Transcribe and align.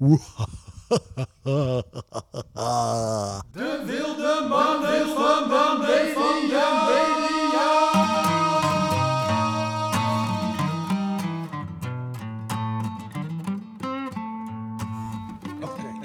De 0.00 0.16
wilde 3.86 4.46
mannen 4.48 5.08
van 5.14 5.48
de 5.48 5.76
media. 5.78 6.88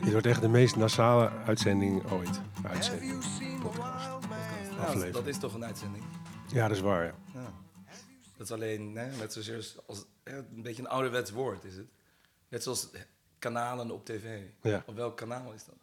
Dit 0.02 0.12
wordt 0.12 0.28
echt 0.28 0.42
de 0.42 0.48
meest 0.48 0.76
nasale 0.76 1.30
uitzending 1.30 2.12
ooit. 2.12 2.42
Uitzending. 2.64 3.24
Ja, 3.24 4.82
Aflevering. 4.82 5.14
dat 5.14 5.28
is 5.28 5.38
toch 5.38 5.54
een 5.54 5.66
uitzending. 5.66 6.04
Ja, 6.48 6.68
dat 6.68 6.78
is 6.78 6.84
waar. 6.84 7.06
Ja. 7.06 7.14
Ja. 7.34 7.54
Dat 8.38 8.48
is 8.48 8.52
alleen 8.52 8.96
hè, 8.96 9.16
net 9.18 9.34
zozeer 9.34 9.74
als 9.88 10.06
hè, 10.24 10.38
een 10.38 10.62
beetje 10.62 10.82
een 10.82 10.90
ouderwets 10.90 11.32
woord 11.32 11.64
is 11.64 11.76
het. 11.76 11.88
Net 12.50 12.64
zoals 12.64 12.90
kanalen 13.46 13.92
op 13.92 14.06
tv. 14.06 14.40
Ja. 14.62 14.84
Op 14.86 14.96
welk 14.96 15.18
kanaal 15.18 15.54
is 15.54 15.66
dat? 15.66 15.76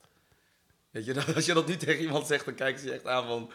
Weet 0.90 1.04
je, 1.04 1.24
als 1.34 1.46
je 1.46 1.54
dat 1.54 1.66
nu 1.66 1.76
tegen 1.76 2.02
iemand 2.02 2.26
zegt, 2.26 2.44
dan 2.44 2.54
kijken 2.54 2.80
ze 2.80 2.86
je 2.86 2.92
echt 2.92 3.06
aan 3.06 3.26
van... 3.26 3.50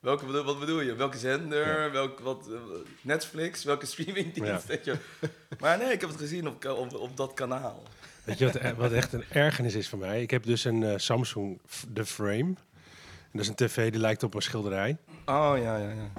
Welke, 0.00 0.42
wat 0.42 0.58
bedoel 0.58 0.80
je? 0.80 0.94
Welke 0.94 1.18
zender? 1.18 1.92
Welk, 1.92 2.20
wat, 2.20 2.48
eh, 2.48 2.60
Netflix? 3.00 3.64
Welke 3.64 3.86
streamingdienst? 3.86 4.68
Ja. 4.68 4.78
Je? 4.84 4.96
Maar 5.58 5.78
nee, 5.78 5.92
ik 5.92 6.00
heb 6.00 6.10
het 6.10 6.18
gezien 6.18 6.48
op, 6.48 6.64
op, 6.64 6.94
op 6.94 7.16
dat 7.16 7.34
kanaal. 7.34 7.82
Weet 8.24 8.38
je 8.38 8.44
wat, 8.44 8.54
e- 8.54 8.74
wat 8.74 8.92
echt 8.92 9.12
een 9.12 9.24
ergernis 9.28 9.74
is 9.74 9.88
voor 9.88 9.98
mij? 9.98 10.22
Ik 10.22 10.30
heb 10.30 10.42
dus 10.42 10.64
een 10.64 10.82
eh, 10.82 10.98
Samsung 10.98 11.60
The 11.94 12.04
Frame. 12.04 12.54
En 13.32 13.32
dat 13.32 13.40
is 13.40 13.48
een 13.48 13.54
tv 13.54 13.90
die 13.90 14.00
lijkt 14.00 14.22
op 14.22 14.34
een 14.34 14.42
schilderij. 14.42 14.96
Oh, 15.26 15.54
ja, 15.56 15.76
ja, 15.76 15.90
ja. 15.90 16.12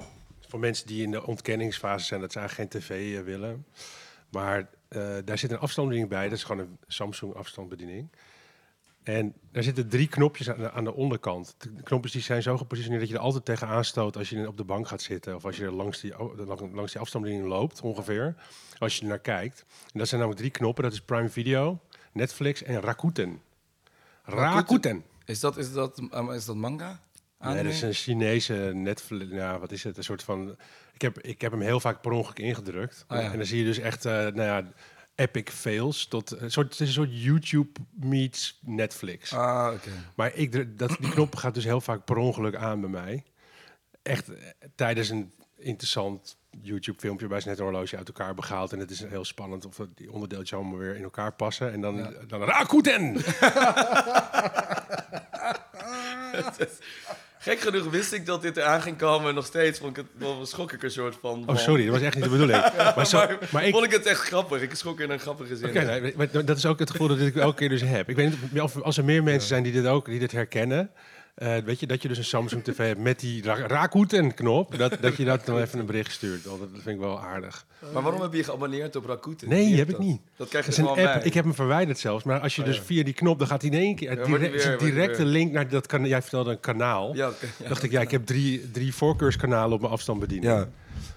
Voor 0.48 0.58
mensen 0.58 0.86
die 0.86 1.02
in 1.02 1.10
de 1.10 1.26
ontkenningsfase 1.26 2.06
zijn 2.06 2.20
dat 2.20 2.32
ze 2.32 2.38
eigenlijk 2.38 2.72
geen 2.72 2.80
tv 2.80 3.18
eh, 3.18 3.24
willen. 3.24 3.66
Maar 4.28 4.68
eh, 4.94 5.16
daar 5.24 5.38
zit 5.38 5.50
een 5.50 5.58
afstandsbediening 5.58 6.08
bij. 6.08 6.28
Dat 6.28 6.38
is 6.38 6.44
gewoon 6.44 6.66
een 6.66 6.78
Samsung 6.86 7.34
afstandsbediening. 7.34 8.08
En 9.02 9.34
daar 9.52 9.62
zitten 9.62 9.88
drie 9.88 10.08
knopjes 10.08 10.50
aan 10.50 10.58
de, 10.58 10.70
aan 10.70 10.84
de 10.84 10.94
onderkant. 10.94 11.56
De 11.58 11.82
knopjes 11.82 12.12
die 12.12 12.22
zijn 12.22 12.42
zo 12.42 12.56
gepositioneerd 12.56 13.00
dat 13.02 13.10
je 13.10 13.16
er 13.16 13.24
altijd 13.24 13.44
tegenaan 13.44 13.84
stoot 13.84 14.16
als 14.16 14.28
je 14.28 14.48
op 14.48 14.56
de 14.56 14.64
bank 14.64 14.88
gaat 14.88 15.02
zitten. 15.02 15.34
Of 15.34 15.44
als 15.44 15.56
je 15.56 15.70
langs 15.70 16.00
die, 16.00 16.14
langs 16.72 16.92
die 16.92 17.00
afstandsbediening 17.00 17.48
loopt, 17.48 17.80
ongeveer. 17.80 18.34
Als 18.78 18.96
je 18.96 19.02
er 19.02 19.08
naar 19.08 19.18
kijkt. 19.18 19.64
En 19.92 19.98
dat 19.98 20.08
zijn 20.08 20.20
namelijk 20.20 20.40
drie 20.42 20.50
knoppen. 20.58 20.84
Dat 20.84 20.92
is 20.92 21.00
Prime 21.00 21.28
Video, 21.28 21.80
Netflix 22.12 22.62
en 22.62 22.80
Rakuten. 22.80 23.40
Rakuten. 24.22 25.04
Is 25.24 25.40
dat, 25.40 25.56
is 25.56 25.72
dat, 25.72 25.98
um, 25.98 26.30
is 26.30 26.44
dat 26.44 26.56
manga? 26.56 27.00
Nee, 27.44 27.52
Anime? 27.52 27.68
dat 27.68 27.72
is 27.72 27.82
een 27.82 27.94
Chinese 28.14 28.54
Netflix. 28.74 29.30
Ja, 29.30 29.58
wat 29.58 29.72
is 29.72 29.84
het? 29.84 29.96
Een 29.96 30.04
soort 30.04 30.22
van. 30.22 30.56
Ik 30.94 31.02
heb, 31.02 31.20
ik 31.20 31.40
heb 31.40 31.50
hem 31.52 31.60
heel 31.60 31.80
vaak 31.80 32.00
per 32.00 32.10
ongeluk 32.10 32.38
ingedrukt. 32.38 33.04
Ja. 33.08 33.20
En 33.20 33.36
dan 33.36 33.46
zie 33.46 33.58
je 33.58 33.64
dus 33.64 33.78
echt, 33.78 34.04
eh, 34.04 34.12
nou 34.12 34.42
ja, 34.42 34.64
epic 35.14 35.50
fails. 35.50 36.06
Tot 36.06 36.40
een 36.40 36.50
soort, 36.50 36.70
het 36.70 36.80
is 36.80 36.86
een 36.86 36.94
soort 36.94 37.22
YouTube 37.22 37.80
meets 37.92 38.58
Netflix. 38.62 39.32
Ah, 39.32 39.72
oké. 39.74 39.90
Maar 40.14 40.34
ik, 40.34 40.78
dat, 40.78 40.96
die 41.00 41.10
knop 41.10 41.36
gaat 41.36 41.54
dus 41.54 41.64
heel 41.64 41.80
vaak 41.80 42.04
per 42.04 42.16
ongeluk 42.16 42.54
aan 42.54 42.80
bij 42.80 42.90
mij. 42.90 43.24
Echt 44.02 44.28
eh, 44.28 44.42
tijdens 44.74 45.08
een 45.08 45.32
interessant 45.56 46.36
YouTube-filmpje 46.60 47.26
bij 47.26 47.40
ze 47.40 47.48
net 47.48 47.58
een 47.58 47.64
horloge 47.64 47.96
uit 47.96 48.08
elkaar 48.08 48.26
hebben 48.26 48.44
gehaald. 48.44 48.72
En 48.72 48.78
het 48.78 48.90
is 48.90 49.04
heel 49.04 49.24
spannend 49.24 49.66
of 49.66 49.80
die 49.94 50.12
onderdeeltjes 50.12 50.58
allemaal 50.58 50.78
weer 50.78 50.96
in 50.96 51.02
elkaar 51.02 51.32
passen. 51.32 51.72
En 51.72 51.80
dan, 51.80 52.14
dan 52.26 52.42
Rakuten! 52.42 53.16
Gek 57.44 57.60
genoeg 57.60 57.90
wist 57.90 58.12
ik 58.12 58.26
dat 58.26 58.42
dit 58.42 58.56
eraan 58.56 58.82
ging 58.82 58.96
komen 58.96 59.28
en 59.28 59.34
nog 59.34 59.46
steeds 59.46 59.78
vond 59.78 59.90
ik 59.90 59.96
het, 59.96 60.06
wel 60.18 60.46
schrok 60.46 60.72
ik 60.72 60.82
een 60.82 60.90
soort 60.90 61.16
van. 61.20 61.44
Oh, 61.46 61.56
sorry, 61.56 61.84
dat 61.84 61.92
was 61.92 62.02
echt 62.02 62.14
niet 62.14 62.24
de 62.24 62.30
bedoeling. 62.30 62.62
Maar, 62.96 63.06
zo, 63.06 63.16
maar, 63.16 63.38
maar 63.50 63.64
ik, 63.64 63.72
vond 63.72 63.84
ik 63.84 63.90
het 63.90 64.06
echt 64.06 64.20
grappig. 64.20 64.62
Ik 64.62 64.74
schrok 64.74 65.00
in 65.00 65.10
een 65.10 65.18
grappige 65.18 65.56
zin. 65.56 65.68
Oké, 65.68 66.00
nee, 66.00 66.14
maar 66.16 66.44
dat 66.44 66.56
is 66.56 66.66
ook 66.66 66.78
het 66.78 66.90
gevoel 66.90 67.08
dat 67.08 67.18
ik 67.18 67.36
elke 67.36 67.56
keer 67.56 67.68
dus 67.68 67.80
heb. 67.80 68.08
Ik 68.08 68.16
weet 68.16 68.52
niet 68.52 68.60
of 68.60 68.82
als 68.82 68.96
er 68.96 69.04
meer 69.04 69.22
mensen 69.22 69.48
zijn 69.48 69.62
die 69.62 69.72
dit 69.72 69.86
ook 69.86 70.06
die 70.06 70.18
dit 70.18 70.32
herkennen. 70.32 70.90
Eh, 71.34 71.56
weet 71.56 71.80
je, 71.80 71.86
dat 71.86 72.02
je 72.02 72.08
dus 72.08 72.18
een 72.18 72.24
Samsung 72.24 72.64
TV 72.64 72.76
hebt 72.76 73.00
met 73.00 73.20
die 73.20 73.42
Ra- 73.42 73.66
Rakuten-knop. 73.66 74.78
Dat, 74.78 74.96
dat 75.00 75.16
je 75.16 75.24
dat 75.24 75.46
dan 75.46 75.58
even 75.60 75.78
een 75.78 75.86
bericht 75.86 76.12
stuurt. 76.12 76.44
Dat 76.44 76.58
dat 76.58 76.68
vind 76.72 76.86
ik 76.86 76.98
wel 76.98 77.20
aardig. 77.20 77.66
Maar 77.92 78.02
waarom 78.02 78.20
heb 78.20 78.30
je 78.32 78.36
je 78.36 78.44
geabonneerd 78.44 78.96
op 78.96 79.04
Rakuten? 79.04 79.48
Nee, 79.48 79.74
heb 79.76 79.88
ik 79.88 79.96
dat? 79.96 80.04
niet. 80.04 80.20
Dat 80.36 80.48
krijg 80.48 80.64
je 80.64 80.70
Dat 80.70 80.78
is 80.80 80.84
een 80.84 80.94
gewoon 80.94 81.06
app. 81.08 81.18
bij. 81.18 81.26
Ik 81.26 81.34
heb 81.34 81.44
hem 81.44 81.54
verwijderd 81.54 81.98
zelfs. 81.98 82.24
Maar 82.24 82.40
als 82.40 82.54
je 82.56 82.60
Oh, 82.62 82.66
dus 82.68 82.76
ja. 82.76 82.82
via 82.82 83.04
die 83.04 83.14
knop, 83.14 83.38
dan 83.38 83.48
gaat 83.48 83.62
hij 83.62 83.70
in 83.70 83.76
één 83.78 83.94
keer. 83.94 84.10
Ja, 84.10 84.16
hij 84.38 84.38
direct, 84.76 85.16
weer, 85.16 85.20
een 85.20 85.26
link 85.32 85.52
naar 85.52 85.68
dat 85.68 85.86
kan. 85.86 86.06
Jij 86.06 86.20
vertelde 86.22 86.50
een 86.50 86.60
kanaal. 86.60 87.14
Ja, 87.14 87.28
oké, 87.28 87.46
ja. 87.62 87.68
dacht 87.68 87.82
ik, 87.82 87.90
ja, 87.90 88.00
ik 88.00 88.10
heb 88.10 88.26
drie, 88.26 88.70
drie 88.70 88.94
voorkeurskanalen 88.94 89.72
op 89.74 89.80
mijn 89.80 89.92
afstandsbediening. 89.92 90.52
Ja. 90.52 90.68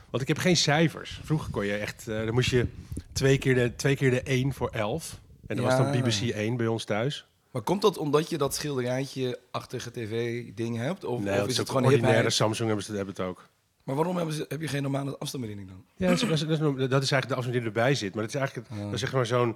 Want 0.09 0.21
ik 0.21 0.27
heb 0.27 0.37
geen 0.37 0.57
cijfers. 0.57 1.19
Vroeger 1.23 1.51
kon 1.51 1.65
je 1.65 1.73
echt, 1.73 2.07
eh, 2.07 2.15
dan 2.25 2.33
moest 2.33 2.49
je 2.49 2.65
twee 3.11 3.37
keer 3.37 3.55
de, 3.55 3.75
twee 3.75 3.95
keer 3.95 4.09
de 4.11 4.21
1 4.23 4.53
voor 4.53 4.69
11. 4.69 5.19
En 5.47 5.55
dat 5.55 5.65
was 5.65 5.77
dan. 5.77 5.91
BBC 5.91 6.21
1 6.35 6.57
bij 6.57 6.67
ons 6.67 6.83
thuis. 6.83 7.25
Maar 7.57 7.65
komt 7.65 7.81
dat 7.81 7.97
omdat 7.97 8.29
je 8.29 8.37
dat 8.37 8.55
schilderijtje 8.55 9.39
achtige 9.51 9.91
tv-ding 9.91 10.77
hebt? 10.77 11.03
Of, 11.05 11.21
Nee, 11.21 11.41
of 11.41 11.47
is 11.47 11.57
het 11.57 11.67
gewoon 11.69 11.85
ordinaire? 11.85 12.29
Samsung 12.29 12.67
hebben 12.67 12.85
ze 12.85 12.91
hebben 12.95 13.13
het 13.15 13.23
ook. 13.25 13.47
Maar 13.83 13.95
waarom 13.95 14.15
hebben 14.17 14.35
ze, 14.35 14.45
heb 14.49 14.61
je 14.61 14.67
geen 14.67 14.81
normale 14.81 15.17
afstandsbediening 15.17 15.67
dan? 15.69 15.83
Ja, 15.95 16.07
dat 16.07 16.15
is, 16.15 16.21
dat 16.21 16.31
is, 16.31 16.59
dat 16.59 16.77
is, 16.77 16.89
dat 16.89 17.03
is 17.03 17.11
eigenlijk 17.11 17.27
de 17.27 17.35
afstand 17.35 17.53
die 17.57 17.61
erbij 17.65 17.95
zit. 17.95 18.13
Maar 18.13 18.23
dat 18.23 18.33
is 18.33 18.39
eigenlijk 18.39 18.69
dat 18.83 18.93
is 18.93 18.99
zeg 18.99 19.13
maar 19.13 19.25
zo'n 19.25 19.55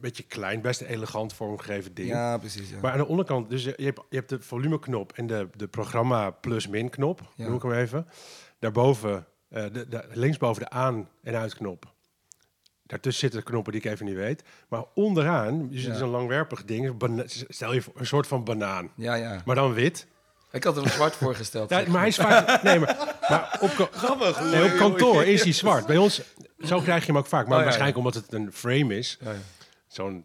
beetje 0.00 0.22
klein, 0.22 0.60
best 0.60 0.80
elegant 0.80 1.32
vormgegeven 1.32 1.94
ding. 1.94 2.08
Ja, 2.08 2.38
precies. 2.38 2.70
Ja. 2.70 2.76
Maar 2.82 2.92
aan 2.92 2.98
de 2.98 3.06
onderkant, 3.06 3.50
dus 3.50 3.64
je 3.64 3.74
hebt, 3.76 4.00
je 4.10 4.16
hebt 4.16 4.28
de 4.28 4.40
volumeknop 4.40 5.12
en 5.12 5.26
de, 5.26 5.48
de 5.56 5.66
programma 5.68 6.30
plus-min 6.30 6.90
knop, 6.90 7.20
Ja. 7.34 7.44
noem 7.46 7.54
ik 7.56 7.62
hem 7.62 7.72
even. 7.72 8.06
Daarboven, 8.58 9.26
eh, 9.48 9.64
de, 9.72 9.88
de, 9.88 10.04
linksboven 10.12 10.62
de 10.62 10.70
aan- 10.70 11.08
en 11.22 11.34
uitknop. 11.34 11.92
Daartussen 12.88 13.20
zitten 13.20 13.42
knoppen 13.42 13.72
die 13.72 13.80
ik 13.82 13.90
even 13.90 14.06
niet 14.06 14.14
weet. 14.14 14.42
Maar 14.68 14.84
onderaan, 14.94 15.66
Ja. 15.70 15.94
zo'n 15.94 16.08
langwerpig 16.08 16.64
ding, 16.64 16.96
bana- 16.98 17.22
stel 17.26 17.72
je 17.74 17.82
voor, 17.82 17.92
een 17.96 18.06
soort 18.06 18.26
van 18.26 18.44
banaan. 18.44 18.90
ja, 18.96 19.14
ja. 19.14 19.42
Maar 19.44 19.54
dan 19.54 19.72
wit. 19.72 20.06
Ik 20.52 20.64
had 20.64 20.76
hem 20.76 20.86
zwart 20.88 21.16
voorgesteld. 21.16 21.70
Ja, 21.70 21.82
maar 21.88 21.98
hij 21.98 22.08
is 22.08 22.16
vaak... 22.16 22.62
Nee, 22.62 22.78
maar, 22.78 23.16
maar 23.28 23.58
op, 23.60 23.74
ka- 23.76 23.88
Grappig. 23.98 24.40
nee, 24.50 24.64
op 24.64 24.76
kantoor 24.76 25.24
is 25.24 25.42
hij 25.42 25.52
zwart. 25.52 25.86
Bij 25.86 25.96
ons, 25.96 26.20
zo 26.64 26.80
krijg 26.80 27.00
je 27.00 27.06
hem 27.06 27.18
ook 27.18 27.26
vaak. 27.26 27.42
Maar 27.44 27.52
Oh, 27.52 27.58
ja, 27.58 27.62
waarschijnlijk 27.64 27.98
omdat 27.98 28.14
het 28.14 28.32
een 28.32 28.52
frame 28.52 28.96
is. 28.98 29.18
Ja, 29.20 29.30
ja. 29.30 29.38
Zo'n 29.88 30.24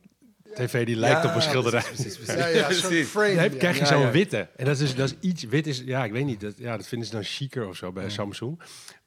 tv 0.56 0.86
die 0.86 0.96
lijkt 0.96 1.24
Ja, 1.24 1.30
op 1.30 1.36
een 1.36 1.42
schilderij. 1.42 1.82
Precies, 1.82 2.18
precies, 2.18 2.28
Ja, 2.28 2.34
precies. 2.36 2.60
ja, 2.60 2.72
zo'n 2.74 2.90
Precies. 2.90 3.08
frame. 3.10 3.36
Dan 3.50 3.58
krijg 3.58 3.76
je 3.76 3.82
Ja, 3.82 3.88
zo'n 3.88 4.00
ja. 4.02 4.12
witte. 4.12 4.48
En 4.56 4.66
dat 4.66 4.80
is, 4.80 4.96
dat 4.96 5.10
is 5.10 5.30
iets... 5.30 5.44
Wit 5.44 5.68
is... 5.68 5.82
Ja, 5.86 6.04
ik 6.06 6.12
weet 6.12 6.26
niet. 6.26 6.42
Dat, 6.42 6.54
ja, 6.58 6.78
dat 6.78 6.88
vinden 6.88 7.08
ze 7.08 7.14
dan 7.14 7.24
chiquer 7.24 7.68
of 7.68 7.76
zo 7.76 7.92
bij 7.92 8.10
Samsung. 8.10 8.62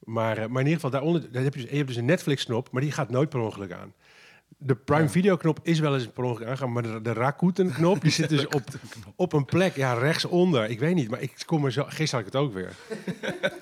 Maar, 0.06 0.38
eh, 0.38 0.46
maar 0.46 0.62
in 0.62 0.68
ieder 0.68 0.72
geval, 0.74 0.90
daaronder 0.90 1.32
daar 1.32 1.42
heb 1.42 1.54
je, 1.54 1.60
dus, 1.60 1.70
je 1.70 1.76
hebt 1.76 1.88
dus 1.88 1.96
een 1.96 2.04
Netflix-knop, 2.04 2.70
maar 2.70 2.82
die 2.82 2.92
gaat 2.92 3.10
nooit 3.10 3.28
per 3.28 3.40
ongeluk 3.40 3.72
aan. 3.72 3.94
De 4.58 4.76
Prime 4.76 5.08
Video-knop 5.08 5.58
is 5.62 5.78
wel 5.78 5.94
eens 5.94 6.06
per 6.06 6.24
ongeluk 6.24 6.48
aangaan, 6.48 6.72
maar 6.72 6.82
de, 6.82 7.02
de 7.02 7.12
Rakuten-knop, 7.12 8.00
die 8.00 8.10
zit 8.10 8.28
dus 8.28 8.46
op, 8.56 8.62
op 9.16 9.32
een 9.32 9.44
plek, 9.44 9.76
ja, 9.76 9.92
rechtsonder. 9.92 10.70
Ik 10.70 10.78
weet 10.78 10.94
niet, 10.94 11.10
maar 11.10 11.20
ik 11.20 11.32
kom 11.46 11.64
er 11.64 11.72
zo... 11.72 11.84
Gisteren 11.88 12.10
had 12.24 12.26
ik 12.26 12.32
het 12.32 12.42
ook 12.42 12.52
weer. 12.54 12.70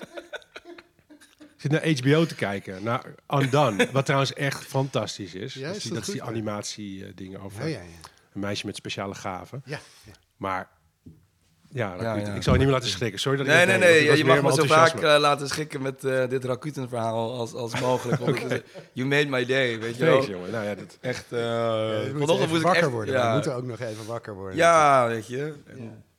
Ik 1.55 1.71
zit 1.71 1.71
naar 1.71 1.97
HBO 2.13 2.25
te 2.25 2.35
kijken, 2.35 2.83
naar 2.83 3.05
Undone, 3.29 3.91
wat 3.91 4.05
trouwens 4.05 4.33
echt 4.33 4.65
fantastisch 4.65 5.33
is. 5.33 5.53
Ja, 5.53 5.67
dat 5.67 5.75
is 5.75 5.81
die, 5.81 5.91
dat 5.91 5.99
dat 5.99 6.07
is 6.07 6.13
die 6.13 6.21
goed? 6.23 6.31
animatie-dingen 6.31 7.41
over 7.41 7.61
Ja, 7.61 7.67
ja, 7.67 7.81
ja. 7.81 8.09
een 8.33 8.39
meisje 8.39 8.65
met 8.65 8.75
speciale 8.75 9.15
gaven. 9.15 9.61
ja, 9.65 9.79
ja. 10.05 10.11
Maar 10.37 10.69
ja, 11.75 11.87
Rakuten. 11.89 12.21
Ja, 12.21 12.27
ja. 12.29 12.33
ik 12.35 12.41
zal 12.43 12.53
je 12.53 12.59
niet 12.59 12.67
meer 12.67 12.77
laten 12.77 12.89
schrikken. 12.93 13.19
Sorry 13.19 13.37
dat 13.37 13.47
ik 13.47 13.53
Nee, 13.53 13.65
dat 13.65 13.79
nee, 13.79 13.89
nee. 13.89 14.05
want 14.07 14.17
Je 14.17 14.25
mag 14.25 14.41
me 14.41 14.53
zo 14.53 14.63
vaak 14.63 14.93
eh, 14.93 15.15
laten 15.19 15.47
schrikken 15.47 15.81
met 15.81 16.03
eh, 16.03 16.27
dit 16.29 16.43
Rakuten-verhaal 16.45 17.33
als, 17.39 17.53
als 17.53 17.79
mogelijk. 17.79 18.21
Want 18.21 18.41
het 18.41 18.51
is- 18.51 18.61
you 18.93 19.07
made 19.07 19.27
my 19.29 19.45
day, 19.45 19.79
weet 19.79 19.95
je 19.97 20.05
wel. 20.05 20.25
Jongen. 20.29 20.51
Nou 20.51 20.65
ja, 20.65 20.75
dat, 20.75 20.97
Echt, 21.01 21.25
eh 21.31 21.39
vanochtend 22.17 22.53
ik 22.55 22.61
wakker 22.61 22.81
echt... 22.83 22.91
worden. 22.91 23.13
Ja, 23.13 23.27
We 23.27 23.33
moeten 23.33 23.55
ook 23.55 23.63
nog 23.65 23.79
even 23.79 24.05
wakker 24.05 24.33
worden. 24.35 24.57
ja, 24.57 25.07
weet 25.07 25.27
je. 25.27 25.53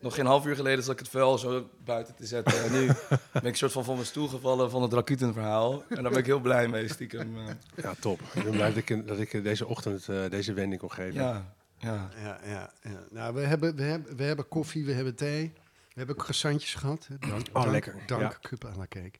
Nog 0.01 0.15
geen 0.15 0.27
half 0.27 0.47
uur 0.47 0.57
geleden 0.57 0.85
zat 0.85 0.93
ik 0.93 0.99
het 0.99 1.09
vuil 1.09 1.39
zo 1.39 1.67
buiten 1.85 2.15
te 2.15 2.27
zetten. 2.27 2.65
En 2.65 2.73
nu 2.73 2.87
ben 3.33 3.43
ik 3.43 3.43
een 3.45 3.55
soort 3.57 3.73
van 3.73 3.85
van 3.85 3.95
mijn 3.95 4.07
stoel 4.07 4.29
gevallen 4.29 4.71
van 4.71 4.83
het 4.83 4.93
Rakuten-verhaal. 4.93 5.83
En 5.89 6.03
daar 6.03 6.11
ben 6.11 6.19
ik 6.21 6.27
heel 6.27 6.41
blij 6.41 6.69
mee, 6.69 6.89
stiekem. 6.89 7.37
eh. 7.37 7.83
ja, 7.85 7.95
top. 8.01 8.21
Ik 8.35 8.43
ben 8.43 8.53
blij 8.53 8.69
dat 8.69 8.77
ik, 8.77 9.07
dat 9.09 9.19
ik 9.19 9.43
deze 9.45 9.67
ochtend 9.67 10.09
eh, 10.09 10.17
deze 10.31 10.53
wending 10.53 10.81
kon 10.81 10.93
geven. 10.93 11.15
ja, 11.15 11.55
ja. 11.79 12.11
Ja, 12.17 12.41
ja, 12.45 12.73
ja. 12.83 13.07
Nou, 13.11 13.35
we 13.35 13.41
hebben, 13.41 13.77
we, 13.77 13.83
hebben, 13.83 14.17
we 14.17 14.23
hebben 14.23 14.49
koffie, 14.49 14.85
we 14.85 14.93
hebben 14.93 15.15
thee. 15.15 15.53
We 15.89 16.03
hebben 16.03 16.17
croissantjes 16.17 16.75
gehad. 16.75 17.07
hè. 17.07 17.19
Dank, 17.19 17.47
Oh, 17.49 17.55
dank, 17.55 17.71
lekker. 17.71 17.95
Dank, 18.07 18.21
Ja. 18.23 18.39
cup 18.43 18.65
à 18.65 18.77
la 18.77 18.87
cake. 18.89 19.19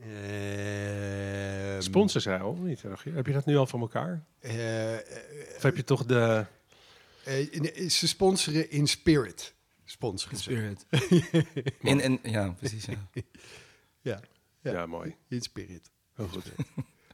Ehm, 0.00 1.80
Sponsors 1.80 2.24
zijn 2.24 2.40
al 2.40 2.54
niet, 2.54 2.82
Rogier? 2.82 3.14
Heb 3.14 3.26
je 3.26 3.32
dat 3.32 3.46
nu 3.46 3.56
al 3.56 3.66
van 3.66 3.80
elkaar? 3.80 4.24
eh, 4.38 4.94
eh, 4.94 5.00
Of 5.56 5.62
heb 5.62 5.76
je 5.76 5.84
toch 5.84 6.04
de... 6.06 6.46
eh, 7.24 7.88
ze 7.88 8.08
sponsoren 8.08 8.70
in 8.70 8.86
spirit. 8.86 9.54
Sponsoren 9.84 10.36
ze. 10.36 10.42
Spirit. 10.42 10.86
In, 11.80 12.00
en, 12.00 12.18
ja, 12.22 12.50
precies, 12.50 12.84
ja. 12.84 13.08
Ja, 14.00 14.20
Ja, 14.60 14.72
Ja. 14.72 14.86
mooi. 14.86 15.16
in 15.28 15.40
spirit. 15.40 15.90
Heel 16.14 16.28
goed. 16.28 16.44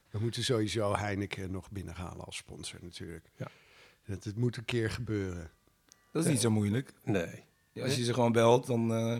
We 0.09 0.19
moeten 0.19 0.43
sowieso 0.43 0.95
Heineken 0.95 1.51
nog 1.51 1.71
binnenhalen 1.71 2.25
als 2.25 2.37
sponsor 2.37 2.79
natuurlijk. 2.81 3.29
Ja. 3.37 3.47
Dat, 4.07 4.23
het 4.23 4.35
moet 4.35 4.57
een 4.57 4.65
keer 4.65 4.89
gebeuren. 4.91 5.49
Dat 6.11 6.25
is 6.25 6.31
niet 6.31 6.41
zo 6.41 6.49
moeilijk. 6.51 6.93
Nee. 7.03 7.43
Als 7.83 7.95
je 7.95 8.03
ze 8.03 8.13
gewoon 8.13 8.31
belt, 8.31 8.67
dan... 8.67 8.93
eh, 8.93 9.17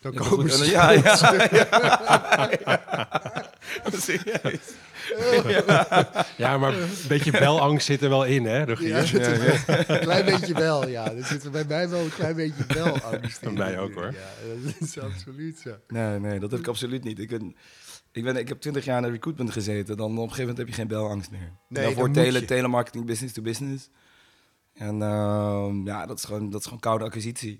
Dan 0.00 0.12
Ja, 0.12 0.28
komen 0.28 0.50
ze. 0.52 0.70
ja, 0.70 0.90
ja, 0.90 1.00
ja. 2.64 2.80
Serieus. 3.92 4.72
Ja, 6.36 6.58
maar 6.58 6.74
een 6.78 6.88
beetje 7.08 7.30
belangst 7.30 7.86
zit 7.86 8.02
er 8.02 8.08
wel 8.08 8.24
in, 8.24 8.44
hè, 8.44 8.64
Rogier? 8.64 8.88
Ja, 8.88 9.84
een 9.86 9.98
klein 10.00 10.24
beetje 10.24 10.54
wel, 10.54 10.88
ja. 10.88 11.12
Er 11.12 11.24
zit 11.24 11.44
er 11.44 11.50
bij 11.50 11.64
mij 11.64 11.88
wel 11.88 12.00
een 12.00 12.10
klein 12.14 12.36
beetje 12.36 12.64
wel 12.68 12.98
angst 13.00 13.42
in. 13.42 13.54
Bij 13.54 13.64
mij 13.64 13.78
ook, 13.78 13.94
hoor. 13.94 14.12
Ja, 14.12 14.54
dat 14.64 14.74
is 14.80 14.98
absoluut 14.98 15.58
zo. 15.58 15.70
Nee, 15.88 16.18
nee, 16.18 16.38
dat 16.38 16.50
heb 16.50 16.60
ik 16.60 16.68
absoluut 16.68 17.04
niet. 17.04 17.18
Ik, 17.18 17.28
ben, 17.28 17.56
ik, 18.12 18.24
ben, 18.24 18.36
ik 18.36 18.48
heb 18.48 18.60
twintig 18.60 18.84
jaar 18.84 18.96
in 18.96 19.02
de 19.02 19.10
recruitment 19.10 19.50
gezeten. 19.50 19.96
Dan 19.96 20.10
op 20.10 20.16
een 20.16 20.22
gegeven 20.22 20.40
moment 20.40 20.58
heb 20.58 20.68
je 20.68 20.74
geen 20.74 20.88
belangst 20.88 21.30
meer. 21.30 21.40
Nee, 21.40 21.50
Nee, 21.68 21.84
voor 21.84 21.94
dan 21.94 22.04
moet 22.12 22.14
tele, 22.24 22.40
je. 22.40 22.44
telemarketing, 22.44 23.06
business 23.06 23.34
to 23.34 23.42
business. 23.42 23.90
En 24.74 25.02
ehm, 25.02 25.86
ja, 25.86 26.06
dat 26.06 26.18
is, 26.18 26.24
gewoon, 26.24 26.50
dat 26.50 26.60
is 26.60 26.64
gewoon 26.66 26.80
koude 26.80 27.04
acquisitie. 27.04 27.58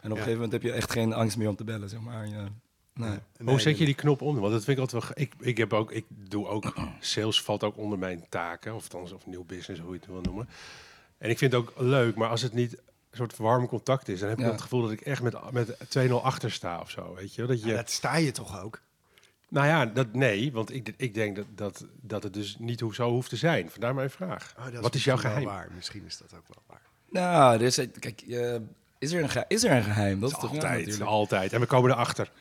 En 0.00 0.10
op 0.10 0.16
een 0.16 0.22
gegeven 0.22 0.32
moment 0.32 0.52
heb 0.52 0.62
je 0.62 0.72
echt 0.72 0.92
geen 0.92 1.12
angst 1.12 1.36
meer 1.36 1.48
om 1.48 1.56
te 1.56 1.64
bellen, 1.64 1.88
zeg 1.88 2.00
maar. 2.00 2.28
Ja. 2.28 2.48
Nee. 2.94 3.18
Hoe 3.44 3.60
zet 3.60 3.78
je 3.78 3.84
die 3.84 3.94
knop 3.94 4.22
om? 4.22 4.38
Want 4.40 4.52
dat 4.52 4.64
vind 4.64 4.76
ik 4.78 4.82
altijd 4.82 5.02
wel. 5.02 5.12
Ik, 5.14 5.34
ik, 5.40 5.56
heb 5.56 5.72
ook, 5.72 5.92
ik 5.92 6.04
doe 6.08 6.46
ook. 6.46 6.74
Sales 7.00 7.42
valt 7.42 7.64
ook 7.64 7.76
onder 7.76 7.98
mijn 7.98 8.24
taken. 8.28 8.74
Of 8.74 8.82
althans, 8.82 9.12
of 9.12 9.26
nieuw 9.26 9.44
business, 9.44 9.80
hoe 9.80 9.92
je 9.92 9.98
het 9.98 10.06
wil 10.06 10.20
noemen. 10.20 10.48
En 11.18 11.30
ik 11.30 11.38
vind 11.38 11.52
het 11.52 11.60
ook 11.60 11.72
leuk, 11.76 12.14
maar 12.14 12.28
als 12.28 12.42
het 12.42 12.52
niet 12.52 12.72
een 12.72 13.16
soort 13.16 13.36
warm 13.36 13.66
contact 13.66 14.08
is, 14.08 14.20
dan 14.20 14.28
heb 14.28 14.38
ik 14.38 14.44
Ja. 14.44 14.50
het 14.50 14.60
gevoel 14.60 14.82
dat 14.82 14.90
ik 14.90 15.00
echt 15.00 15.22
met, 15.22 15.52
met 15.52 15.76
2-0 16.08 16.12
achter 16.22 16.50
sta 16.50 16.80
of 16.80 16.90
zo. 16.90 17.14
Weet 17.14 17.34
je? 17.34 17.46
Dat 17.46 17.60
je, 17.62 17.68
Ja, 17.68 17.76
dat 17.76 17.90
sta 17.90 18.16
je 18.16 18.30
toch 18.32 18.62
ook? 18.62 18.80
Nou 19.50 19.66
ja, 19.66 19.86
dat, 19.86 20.12
nee, 20.12 20.52
want 20.52 20.74
ik, 20.74 20.94
ik 20.96 21.14
denk 21.14 21.36
dat, 21.36 21.46
dat, 21.54 21.86
dat 22.00 22.22
het 22.22 22.34
dus 22.34 22.56
niet 22.58 22.80
hoe, 22.80 22.94
zo 22.94 23.10
hoeft 23.10 23.28
te 23.28 23.36
zijn. 23.36 23.70
Vandaar 23.70 23.94
mijn 23.94 24.10
vraag. 24.10 24.54
Oh, 24.58 24.80
Wat 24.80 24.94
is 24.94 25.04
jouw 25.04 25.16
geheim? 25.16 25.44
Waar. 25.44 25.68
Misschien 25.74 26.04
is 26.06 26.18
dat 26.18 26.34
ook 26.34 26.44
wel 26.48 26.62
waar. 26.66 26.82
Nou, 27.10 27.54
er 27.54 27.62
is, 27.62 27.74
kijk, 27.98 28.20
eh, 28.20 28.54
is, 28.98 29.12
er 29.12 29.22
een 29.22 29.28
geheim, 29.28 29.46
is 29.48 29.64
er 29.64 29.76
een 29.76 29.82
geheim? 29.82 30.20
Dat 30.20 30.30
is 30.30 30.38
toch 30.38 30.50
Altijd, 30.50 30.78
natuurlijk. 30.78 31.10
altijd. 31.10 31.52
En 31.52 31.60
we 31.60 31.66
komen 31.66 31.90
erachter. 31.90 32.32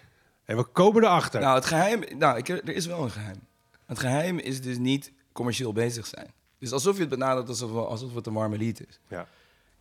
En 0.46 0.58
we 0.58 0.64
komen 0.64 1.04
erachter. 1.04 1.42
Nou, 1.42 1.56
het 1.56 1.66
geheim, 1.66 2.04
nou, 2.18 2.38
ik, 2.38 2.48
er 2.48 2.70
is 2.70 2.86
wel 2.86 3.04
een 3.04 3.12
geheim. 3.12 3.40
Het 3.86 4.00
geheim 4.00 4.40
is 4.40 4.62
dus 4.62 4.78
niet 4.78 5.12
commercieel 5.32 5.74
bezig 5.74 6.06
zijn. 6.06 6.32
Dus 6.60 6.72
alsof 6.72 6.94
je 6.96 7.02
het 7.02 7.10
benadert 7.10 7.48
alsof, 7.48 7.72
alsof 7.72 8.16
het 8.16 8.28
een 8.28 8.34
warme 8.34 8.58
lied 8.58 8.88
is. 8.88 9.00
ja. 9.08 9.28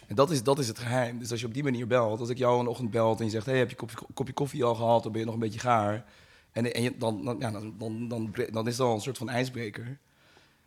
En 0.07 0.15
dat 0.15 0.31
is, 0.31 0.43
dat 0.43 0.59
is 0.59 0.69
het 0.69 0.79
geheim. 0.79 1.19
Dus 1.19 1.31
als 1.31 1.41
je 1.41 1.47
op 1.47 1.55
die 1.55 1.63
manier 1.63 1.87
belt, 1.87 2.21
als 2.21 2.29
ik 2.29 2.39
jou 2.39 2.61
een 2.61 2.67
ochtend 2.67 2.91
belt 2.91 3.19
en 3.19 3.25
je 3.25 3.31
zegt: 3.31 3.47
hey, 3.47 3.59
heb 3.59 3.71
je 3.71 3.77
kopje, 3.77 3.97
kopje 4.15 4.33
koffie 4.33 4.65
al 4.65 4.75
gehad? 4.75 5.03
Dan 5.03 5.13
ben 5.13 5.21
je 5.21 5.27
nog 5.27 5.35
een 5.35 5.41
beetje 5.41 5.61
gaar. 5.61 6.05
En, 6.53 6.75
en 6.75 6.95
dan, 6.99 7.25
dan, 7.25 7.37
ja, 7.39 7.51
dan, 7.51 7.75
dan, 8.09 8.33
dan, 8.51 8.67
is 8.67 8.77
dat 8.77 8.87
al 8.87 8.95
een 8.95 9.01
soort 9.01 9.19
van 9.19 9.29
ijsbreker. 9.29 9.99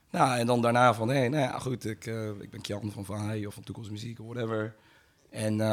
Nou, 0.09 0.37
en 0.37 0.45
dan 0.47 0.61
daarna 0.61 0.93
van: 0.93 1.09
hé, 1.09 1.17
hey, 1.17 1.29
nou 1.29 1.43
ja, 1.43 1.59
goed, 1.59 1.85
ik, 1.85 2.05
eh, 2.05 2.29
ik 2.39 2.49
ben 2.49 2.61
Kjan 2.61 2.91
van 3.03 3.21
Heij 3.21 3.45
of 3.45 3.53
van 3.53 3.63
Toekomstmuziek 3.63 4.19
of 4.19 4.25
whatever. 4.25 4.75
En 5.29 5.61
eh, 5.61 5.67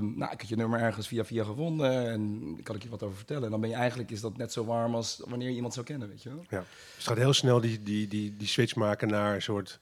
nou, 0.00 0.32
ik 0.32 0.40
had 0.40 0.48
je 0.48 0.56
nummer 0.56 0.80
ergens 0.80 1.08
via 1.08 1.24
via 1.24 1.44
gevonden 1.44 2.10
en 2.10 2.56
kan 2.62 2.76
ik 2.76 2.82
je 2.82 2.88
wat 2.88 3.02
over 3.02 3.16
vertellen. 3.16 3.44
En 3.44 3.50
dan 3.50 3.60
ben 3.60 3.70
je 3.70 3.76
eigenlijk, 3.76 4.10
is 4.10 4.20
dat 4.20 4.36
net 4.36 4.52
zo 4.52 4.64
warm 4.64 4.94
als 4.94 5.22
wanneer 5.26 5.48
je 5.48 5.54
iemand 5.54 5.74
zou 5.74 5.86
kennen, 5.86 6.08
weet 6.08 6.22
je 6.22 6.28
wel? 6.28 6.44
ja. 6.48 6.58
Dus 6.58 6.94
het 6.96 7.06
gaat 7.06 7.16
heel 7.16 7.32
snel 7.32 7.60
die, 7.60 7.82
die, 7.82 8.08
die, 8.08 8.36
die 8.36 8.48
switch 8.48 8.74
maken 8.74 9.08
naar 9.08 9.34
een 9.34 9.42
soort 9.42 9.80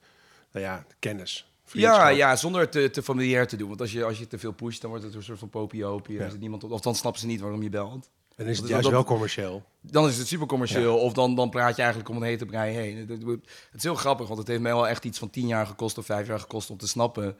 nou 0.51 0.65
ja, 0.65 0.85
kennis. 0.99 1.45
Ja, 1.71 2.07
ja, 2.07 2.35
zonder 2.35 2.61
het 2.61 2.71
te, 2.71 2.89
te 2.89 3.03
familiair 3.03 3.47
te 3.47 3.55
doen. 3.55 3.67
Want 3.67 3.81
als 3.81 3.91
je, 3.91 4.03
als 4.03 4.19
je 4.19 4.27
te 4.27 4.39
veel 4.39 4.51
pusht, 4.51 4.81
dan 4.81 4.89
wordt 4.89 5.05
het 5.05 5.15
een 5.15 5.23
soort 5.23 5.39
van 5.39 5.49
popiopie. 5.49 6.17
Ja. 6.17 6.25
Ja. 6.25 6.33
niemand, 6.39 6.63
of 6.63 6.81
dan 6.81 6.95
snappen 6.95 7.21
ze 7.21 7.27
niet 7.27 7.39
waarom 7.39 7.63
je 7.63 7.69
belt. 7.69 8.09
En 8.35 8.45
is 8.47 8.57
het 8.57 8.67
juist 8.67 8.83
dat- 8.83 8.91
wel 8.91 9.03
commercieel. 9.03 9.63
Dan 9.81 10.07
is 10.07 10.17
het 10.17 10.27
super 10.27 10.47
commercieel. 10.47 10.97
Of 10.97 11.13
dan, 11.13 11.35
dan 11.35 11.49
praat 11.49 11.75
je 11.75 11.81
eigenlijk 11.81 12.11
om 12.11 12.15
een 12.17 12.23
hete 12.23 12.45
brei 12.45 12.73
heen. 12.75 12.97
Het, 12.97 13.09
het 13.09 13.39
is 13.77 13.83
heel 13.83 13.95
grappig, 13.95 14.27
want 14.27 14.39
het 14.39 14.47
heeft 14.47 14.61
mij 14.61 14.73
wel 14.73 14.87
echt 14.87 15.05
iets 15.05 15.19
van 15.19 15.29
tien 15.29 15.47
jaar 15.47 15.65
gekost 15.67 15.97
of 15.97 16.05
vijf 16.05 16.27
jaar 16.27 16.39
gekost 16.39 16.69
om 16.69 16.77
te 16.77 16.87
snappen. 16.87 17.37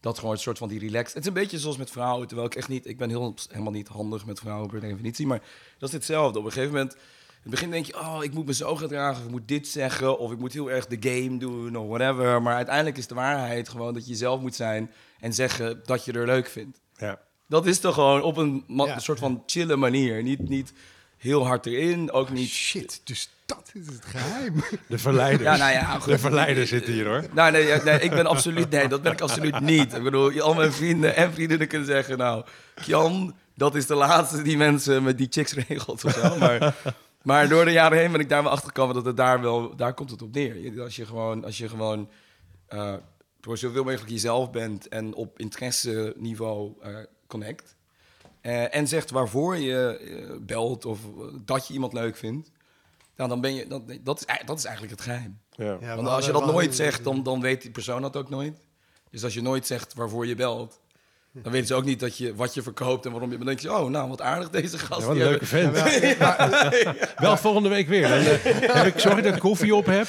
Dat 0.00 0.18
gewoon 0.18 0.34
een 0.34 0.40
soort 0.40 0.58
van 0.58 0.68
die 0.68 0.78
relaxed. 0.78 1.14
Het 1.14 1.22
is 1.22 1.28
een 1.28 1.34
beetje 1.34 1.58
zoals 1.58 1.76
met 1.76 1.90
vrouwen. 1.90 2.26
Terwijl 2.26 2.48
ik 2.48 2.54
echt 2.54 2.68
niet. 2.68 2.86
Ik 2.86 2.96
ben 2.98 3.08
heel, 3.08 3.34
helemaal 3.50 3.72
niet 3.72 3.88
handig 3.88 4.26
met 4.26 4.38
vrouwen 4.38 4.68
per 4.70 4.80
definitie. 4.80 5.26
Maar 5.26 5.42
dat 5.78 5.88
is 5.88 5.94
hetzelfde. 5.94 6.38
Op 6.38 6.44
een 6.44 6.52
gegeven 6.52 6.72
moment. 6.74 6.92
In 6.94 7.50
het 7.50 7.60
begin 7.60 7.70
denk 7.70 7.86
je, 7.86 8.00
oh, 8.00 8.18
ik 8.22 8.34
moet 8.34 8.46
me 8.46 8.54
zo 8.54 8.76
gedragen, 8.76 9.18
of 9.20 9.24
ik 9.24 9.30
moet 9.30 9.48
dit 9.48 9.68
zeggen, 9.68 10.18
of 10.18 10.32
ik 10.32 10.38
moet 10.38 10.52
heel 10.52 10.70
erg 10.70 10.86
de 10.86 11.10
game 11.10 11.36
doen, 11.38 11.76
of 11.76 11.88
whatever. 11.88 12.42
Maar 12.42 12.54
uiteindelijk 12.54 12.96
is 12.96 13.06
de 13.06 13.14
waarheid 13.14 13.68
gewoon 13.68 13.94
dat 13.94 14.04
je 14.04 14.10
jezelf 14.10 14.40
moet 14.40 14.54
zijn 14.54 14.90
en 15.20 15.34
zeggen 15.34 15.80
dat 15.84 16.04
je 16.04 16.12
er 16.12 16.26
leuk 16.26 16.46
vindt. 16.48 16.80
Ja. 16.96 17.20
Dat 17.54 17.66
is 17.66 17.78
toch 17.78 17.94
gewoon 17.94 18.22
op 18.22 18.36
een 18.36 18.64
Ja. 18.66 18.98
soort 18.98 19.18
van 19.18 19.42
chille 19.46 19.76
manier. 19.76 20.22
Niet, 20.22 20.48
niet 20.48 20.72
heel 21.16 21.46
hard 21.46 21.66
erin, 21.66 22.12
ook 22.12 22.30
niet... 22.30 22.48
Shit, 22.48 23.00
dus 23.04 23.30
dat 23.46 23.70
is 23.72 23.86
het 23.86 24.04
geheim. 24.04 24.64
De 24.88 24.98
verleiders. 24.98 25.42
Ja, 25.42 25.56
nou 25.56 25.72
ja, 25.72 25.98
goed. 25.98 26.12
De 26.12 26.18
verleiders 26.18 26.68
zitten 26.68 26.92
hier 26.92 27.06
hoor. 27.06 27.24
Nou, 27.32 27.52
nee, 27.52 27.66
ja, 27.66 27.82
nee, 27.82 28.00
ik 28.00 28.10
ben 28.10 28.26
absoluut... 28.26 28.70
Nee, 28.70 28.88
dat 28.88 29.02
ben 29.02 29.12
ik 29.12 29.20
absoluut 29.20 29.60
niet. 29.60 29.94
Ik 29.94 30.02
bedoel, 30.02 30.40
al 30.40 30.54
mijn 30.54 30.72
vrienden 30.72 31.16
en 31.16 31.32
vriendinnen 31.32 31.68
kunnen 31.68 31.86
zeggen... 31.86 32.18
Nou, 32.18 32.44
Jan, 32.84 33.34
dat 33.54 33.74
is 33.74 33.86
de 33.86 33.94
laatste 33.94 34.42
die 34.42 34.56
mensen 34.56 35.02
met 35.02 35.18
die 35.18 35.28
chicks 35.30 35.52
regelt 35.52 36.04
of 36.04 36.12
zo. 36.12 36.36
Maar, 36.38 36.74
maar 37.22 37.48
door 37.48 37.64
de 37.64 37.70
jaren 37.72 37.98
heen 37.98 38.12
ben 38.12 38.20
ik 38.20 38.28
daar 38.28 38.42
wel 38.42 38.52
achter 38.52 38.68
gekomen 38.68 38.94
dat 38.94 39.04
het 39.04 39.16
daar 39.16 39.40
wel... 39.40 39.76
Daar 39.76 39.94
komt 39.94 40.10
het 40.10 40.22
op 40.22 40.34
neer. 40.34 40.82
Als 40.82 40.96
je 40.96 41.06
gewoon... 41.06 41.44
Als 41.44 41.58
je 41.58 41.68
gewoon 41.68 42.08
eh, 42.66 42.94
voor 43.40 43.58
zoveel 43.58 43.84
mogelijk 43.84 44.10
jezelf 44.10 44.50
bent 44.50 44.88
en 44.88 45.14
op 45.14 45.38
interesse-niveau 45.38 46.72
eh, 46.82 46.96
connect... 47.26 47.76
eh, 48.40 48.74
en 48.74 48.88
zegt 48.88 49.10
waarvoor 49.10 49.56
je 49.56 49.98
eh, 49.98 50.36
belt 50.40 50.84
of 50.84 50.98
eh, 51.04 51.24
dat 51.44 51.66
je 51.66 51.72
iemand 51.74 51.92
leuk 51.92 52.16
vindt... 52.16 52.50
Nou, 53.16 53.28
dan 53.28 53.40
ben 53.40 53.54
je... 53.54 53.66
Dat, 53.66 53.82
dat, 54.02 54.18
is, 54.18 54.46
dat 54.46 54.58
is 54.58 54.64
eigenlijk 54.64 54.96
het 54.96 55.04
geheim. 55.04 55.40
Ja. 55.50 55.76
Ja, 55.80 55.96
Want 55.96 56.08
als 56.08 56.26
je 56.26 56.32
dat 56.32 56.46
nooit 56.46 56.74
zegt, 56.74 57.04
dan, 57.04 57.22
dan 57.22 57.40
weet 57.40 57.62
die 57.62 57.70
persoon 57.70 58.02
dat 58.02 58.16
ook 58.16 58.30
nooit. 58.30 58.60
Dus 59.10 59.24
als 59.24 59.34
je 59.34 59.42
nooit 59.42 59.66
zegt 59.66 59.94
waarvoor 59.94 60.26
je 60.26 60.34
belt, 60.34 60.80
dan 61.42 61.52
weten 61.52 61.66
ze 61.66 61.74
ook 61.74 61.84
niet 61.84 62.00
dat 62.00 62.16
je, 62.16 62.34
wat 62.34 62.54
je 62.54 62.62
verkoopt 62.62 63.06
en 63.06 63.10
waarom 63.10 63.30
je... 63.30 63.36
Dan 63.36 63.46
denk 63.46 63.58
je, 63.58 63.72
oh, 63.72 63.90
nou, 63.90 64.08
wat 64.08 64.20
aardig 64.20 64.50
deze 64.50 64.78
gast. 64.78 65.00
Ja, 65.00 65.06
wat 65.06 65.16
een 65.16 65.22
leuke 65.22 65.46
vent. 65.46 65.76
Wel 67.20 67.36
volgende 67.36 67.68
week 67.68 67.88
weer. 67.88 68.08
Dan, 68.08 68.18
eh, 68.18 68.74
heb 68.74 68.86
ik, 68.86 68.98
zorg 68.98 69.22
dat 69.22 69.34
ik 69.34 69.40
koffie 69.40 69.74
op 69.74 69.86
heb. 69.86 70.08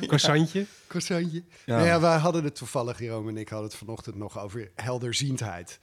Croissantje. 0.00 0.66
Croissantje. 0.86 1.42
Ja. 1.64 1.76
Nou 1.76 1.86
ja, 1.86 2.00
wij 2.00 2.16
hadden 2.16 2.44
het 2.44 2.54
toevallig, 2.54 2.98
Jerome 2.98 3.30
en 3.30 3.36
ik 3.36 3.48
hadden 3.48 3.68
het 3.68 3.78
vanochtend 3.78 4.16
nog 4.16 4.38
over 4.38 4.70
helderziendheid. 4.74 5.78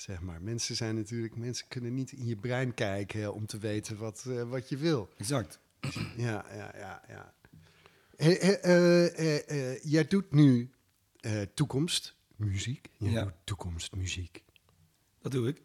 Zeg 0.00 0.20
maar, 0.20 0.42
mensen 0.42 0.76
zijn 0.76 0.94
natuurlijk, 0.94 1.36
mensen 1.36 1.68
kunnen 1.68 1.94
niet 1.94 2.12
in 2.12 2.26
je 2.26 2.36
brein 2.36 2.74
kijken 2.74 3.34
om 3.34 3.46
te 3.46 3.58
weten 3.58 3.96
wat, 3.96 4.24
eh, 4.28 4.42
wat 4.48 4.68
je 4.68 4.76
wil. 4.76 5.08
Exact. 5.16 5.58
Ja, 6.16 6.44
ja, 6.54 6.72
ja, 6.76 7.02
ja. 7.08 7.34
Hey, 8.16 8.38
eh, 8.60 9.72
eh, 9.72 9.82
jij 9.82 10.06
doet 10.06 10.32
nu 10.32 10.70
toekomstmuziek. 11.54 12.88
Jij 12.96 13.10
Ja. 13.10 13.22
doet 13.24 13.32
toekomstmuziek. 13.44 14.42
Dat 15.22 15.32
doe 15.32 15.48
ik. 15.48 15.62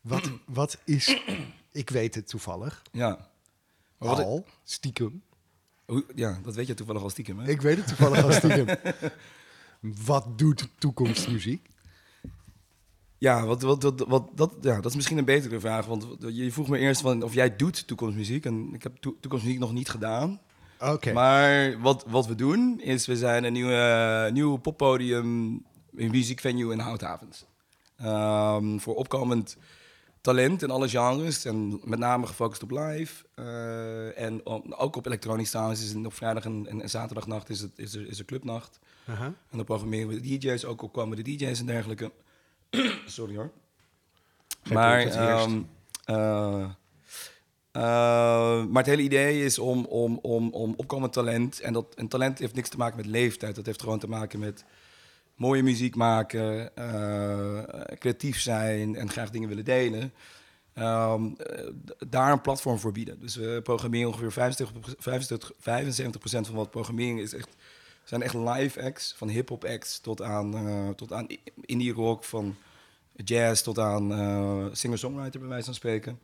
Wat, 0.00 0.30
wat 0.46 0.78
is, 0.84 1.22
ik 1.72 1.90
weet 1.90 2.14
het 2.14 2.28
toevallig, 2.28 2.82
Ja. 2.92 3.30
Maar 3.98 4.08
wat, 4.08 4.18
al, 4.18 4.46
stiekem. 4.64 5.22
hoe, 5.84 6.04
ja, 6.14 6.40
dat 6.42 6.54
weet 6.54 6.66
je 6.66 6.74
toevallig 6.74 7.02
al 7.02 7.10
stiekem, 7.10 7.38
hè? 7.38 7.48
Ik 7.48 7.60
weet 7.60 7.76
het 7.76 7.86
toevallig 7.86 8.22
al 8.24 8.32
stiekem. 8.32 8.66
Wat 10.06 10.38
doet 10.38 10.68
toekomstmuziek? 10.78 11.68
Ja, 13.22 13.46
wat, 13.46 13.62
wat, 13.62 13.82
wat, 13.82 14.04
wat, 14.08 14.28
dat, 14.34 14.54
ja, 14.60 14.74
dat 14.74 14.90
is 14.90 14.94
misschien 14.94 15.18
een 15.18 15.24
betere 15.24 15.60
vraag. 15.60 15.86
Want 15.86 16.06
je 16.18 16.52
vroeg 16.52 16.68
me 16.68 16.78
eerst 16.78 17.00
van 17.00 17.22
of 17.22 17.34
jij 17.34 17.56
doet 17.56 17.86
toekomstmuziek. 17.86 18.44
En 18.44 18.74
ik 18.74 18.82
heb 18.82 18.96
toe- 19.00 19.14
toekomstmuziek 19.20 19.60
nog 19.60 19.72
niet 19.72 19.88
gedaan. 19.88 20.40
Oké. 20.80 21.12
Maar 21.12 21.80
wat, 21.80 22.04
wat 22.08 22.26
we 22.26 22.34
doen 22.34 22.80
is, 22.80 23.06
we 23.06 23.16
zijn 23.16 23.44
een 23.44 23.52
nieuwe, 23.52 24.30
nieuw 24.32 24.56
poppodium, 24.56 25.26
een 25.96 26.10
muziekvenue 26.10 26.72
in 26.72 26.78
Houthavens. 26.78 27.44
Ehm, 27.96 28.78
voor 28.78 28.94
opkomend 28.94 29.56
talent 30.20 30.62
in 30.62 30.70
alle 30.70 30.88
genres 30.88 31.44
en 31.44 31.80
met 31.84 31.98
name 31.98 32.26
gefocust 32.26 32.62
op 32.62 32.70
live. 32.70 33.24
Eh, 33.34 34.22
en 34.24 34.46
ook 34.78 34.96
op 34.96 35.06
elektronisch 35.06 35.50
trouwens. 35.50 35.82
Is 35.82 35.94
op 35.94 36.14
vrijdag 36.14 36.44
en, 36.44 36.66
en, 36.68 36.82
en 36.82 36.90
zaterdagnacht 36.90 37.48
is, 37.48 37.60
het, 37.60 37.72
is, 37.76 37.94
er, 37.94 38.08
is 38.08 38.18
er 38.18 38.24
clubnacht. 38.24 38.78
En 39.50 39.56
dan 39.56 39.64
programmeren 39.64 40.08
we 40.08 40.20
de 40.20 40.38
DJ's, 40.38 40.64
ook 40.64 40.80
al 40.80 40.88
komen 40.88 41.16
de 41.16 41.22
DJ's 41.22 41.60
en 41.60 41.66
dergelijke. 41.66 42.12
Sorry 43.06 43.36
hoor. 43.36 43.50
Geen 44.62 44.74
maar, 44.74 45.06
eh, 47.72 48.64
maar 48.64 48.82
het 48.82 48.86
hele 48.86 49.02
idee 49.02 49.44
is 49.44 49.58
om, 49.58 49.84
om, 49.84 50.18
om, 50.22 50.50
om 50.50 50.74
opkomend 50.76 51.12
talent. 51.12 51.60
En, 51.60 51.72
dat, 51.72 51.94
en 51.94 52.08
talent 52.08 52.38
heeft 52.38 52.54
niks 52.54 52.68
te 52.68 52.76
maken 52.76 52.96
met 52.96 53.06
leeftijd. 53.06 53.54
Dat 53.54 53.66
heeft 53.66 53.82
gewoon 53.82 53.98
te 53.98 54.08
maken 54.08 54.38
met 54.38 54.64
mooie 55.36 55.62
muziek 55.62 55.94
maken, 55.94 56.76
eh, 56.76 57.62
creatief 57.98 58.40
zijn 58.40 58.96
en 58.96 59.10
graag 59.10 59.30
dingen 59.30 59.48
willen 59.48 59.64
delen. 59.64 60.12
Ehm, 60.74 61.26
eh, 61.36 61.68
daar 62.08 62.32
een 62.32 62.40
platform 62.40 62.78
voor 62.78 62.92
bieden. 62.92 63.20
Dus 63.20 63.36
we 63.36 63.60
programmeren 63.62 64.08
ongeveer 64.08 64.32
75, 64.32 64.94
75, 64.98 65.52
75% 65.58 66.46
van 66.46 66.56
wat 66.56 66.70
programmering 66.70 67.20
is 67.20 67.34
echt, 67.34 67.56
zijn 68.04 68.22
echt 68.22 68.34
live 68.34 68.82
acts. 68.82 69.14
Van 69.16 69.28
hip-hop 69.28 69.64
acts 69.64 70.00
tot 70.00 70.22
aan, 70.22 70.56
eh, 70.56 70.88
tot 70.88 71.12
aan 71.12 71.26
indie 71.60 71.92
rock, 71.92 72.24
van 72.24 72.56
jazz 73.16 73.62
tot 73.62 73.78
aan 73.78 74.12
eh, 74.12 74.66
singer-songwriter, 74.72 75.40
bij 75.40 75.48
wijze 75.48 75.64
van 75.64 75.74
spreken. 75.74 76.20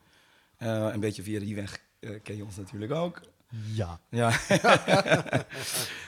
Eh, 0.56 0.88
een 0.92 1.00
beetje 1.00 1.22
via 1.22 1.38
die 1.38 1.54
weg 1.54 1.80
ken 2.22 2.36
je 2.36 2.44
ons 2.44 2.56
natuurlijk 2.56 2.92
ook. 2.92 3.20
Ja. 3.72 4.00
Ja. 4.08 4.30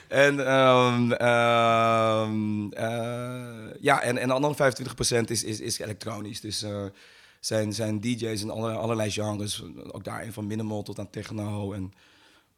en, 0.07 0.45
ehm, 0.47 1.11
ehm, 1.11 2.71
eh, 2.71 3.81
ja, 3.81 4.01
en, 4.01 4.17
en 4.17 4.27
de 4.27 4.33
andere 4.33 4.53
25% 4.53 5.29
is, 5.29 5.43
is, 5.43 5.59
is 5.59 5.79
elektronisch. 5.79 6.41
Dus 6.41 6.65
zijn, 7.39 7.73
zijn 7.73 7.99
DJ's 7.99 8.41
in 8.41 8.49
alle, 8.49 8.71
allerlei 8.71 9.11
genres. 9.11 9.63
Ook 9.91 10.03
daarin 10.03 10.33
van 10.33 10.47
minimal 10.47 10.83
tot 10.83 10.99
aan 10.99 11.09
techno 11.09 11.73
en 11.73 11.93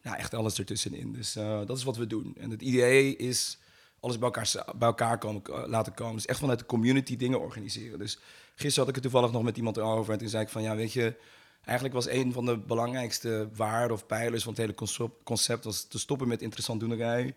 ja, 0.03 0.17
echt 0.17 0.33
alles 0.33 0.60
ertussenin. 0.60 1.13
Dus 1.13 1.36
eh, 1.36 1.65
dat 1.65 1.77
is 1.77 1.83
wat 1.83 1.98
we 1.98 2.07
doen. 2.07 2.36
En 2.39 2.50
het 2.50 2.62
idee 2.62 3.15
is 3.15 3.57
alles 4.00 4.17
bij 4.17 4.31
elkaar, 4.31 4.74
bij 4.75 4.88
elkaar 4.88 5.17
komen, 5.17 5.41
eh, 5.43 5.63
laten 5.65 5.93
komen. 5.93 6.15
Dus 6.15 6.25
echt 6.25 6.39
vanuit 6.39 6.60
de 6.60 6.65
community 6.65 7.15
dingen 7.15 7.39
organiseren. 7.39 8.00
Dus 8.00 8.19
gisteren 8.55 8.79
had 8.79 8.88
ik 8.88 8.95
het 8.95 9.03
toevallig 9.03 9.31
nog 9.31 9.43
met 9.43 9.57
iemand 9.57 9.77
erover. 9.77 10.13
En 10.13 10.19
toen 10.19 10.29
zei 10.29 10.43
ik 10.43 10.50
van, 10.50 10.62
ja, 10.62 10.75
weet 10.75 10.93
je... 10.93 11.15
Eigenlijk 11.63 11.95
was 11.95 12.07
een 12.07 12.33
van 12.33 12.45
de 12.45 12.57
belangrijkste 12.57 13.50
waarden 13.55 13.91
of 13.91 14.05
pijlers 14.05 14.43
van 14.43 14.53
het 14.53 14.62
hele 14.62 15.03
concept... 15.24 15.63
was 15.63 15.83
te 15.83 16.00
stoppen 16.00 16.27
met 16.27 16.41
interessant 16.41 16.79
doenerij. 16.79 17.36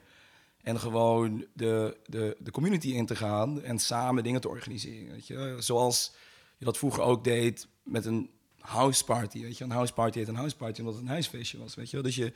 En 0.62 0.80
gewoon 0.80 1.46
de, 1.52 1.96
de, 2.06 2.36
de 2.38 2.50
community 2.50 2.88
in 2.88 3.06
te 3.06 3.16
gaan 3.16 3.62
en 3.62 3.78
samen 3.78 4.22
dingen 4.22 4.40
te 4.40 4.48
organiseren. 4.48 5.12
Weet 5.12 5.26
je? 5.26 5.56
Zoals 5.58 6.12
je 6.56 6.64
dat 6.64 6.78
vroeger 6.78 7.02
ook 7.02 7.24
deed 7.24 7.68
met 7.82 8.04
een 8.04 8.30
house 8.66 9.04
party. 9.04 9.42
Weet 9.42 9.58
je? 9.58 9.64
Een 9.64 9.70
house 9.70 9.92
party 9.92 10.18
heet 10.18 10.28
een 10.28 10.34
house 10.34 10.56
party 10.56 10.80
omdat 10.80 10.94
het 10.94 11.02
een 11.02 11.08
huisfeestje 11.08 11.58
was. 11.58 11.74
Weet 11.74 11.90
je? 11.90 12.02
Dus, 12.02 12.14
je, 12.14 12.32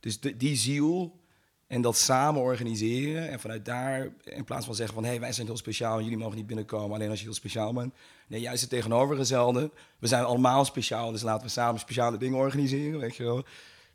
dus 0.00 0.20
die 0.20 0.56
ziel 0.56 1.20
en 1.66 1.82
dat 1.82 1.96
samen 1.96 2.40
organiseren. 2.40 3.28
En 3.28 3.40
vanuit 3.40 3.64
daar, 3.64 4.08
in 4.24 4.44
plaats 4.44 4.66
van 4.66 4.74
zeggen 4.74 4.94
van... 4.94 5.04
hé, 5.04 5.10
hey, 5.10 5.20
wij 5.20 5.32
zijn 5.32 5.46
heel 5.46 5.56
speciaal 5.56 6.02
jullie 6.02 6.16
mogen 6.16 6.36
niet 6.36 6.46
binnenkomen... 6.46 6.96
alleen 6.96 7.10
als 7.10 7.18
je 7.18 7.24
heel 7.24 7.34
speciaal 7.34 7.72
bent. 7.72 7.94
Nee, 8.26 8.40
juist 8.40 8.60
het 8.60 8.70
tegenovergestelde. 8.70 9.70
We 9.98 10.06
zijn 10.06 10.24
allemaal 10.24 10.64
speciaal, 10.64 11.10
dus 11.10 11.22
laten 11.22 11.46
we 11.46 11.52
samen 11.52 11.80
speciale 11.80 12.16
dingen 12.16 12.38
organiseren. 12.38 13.00
Weet 13.00 13.16
je 13.16 13.22
wel. 13.22 13.44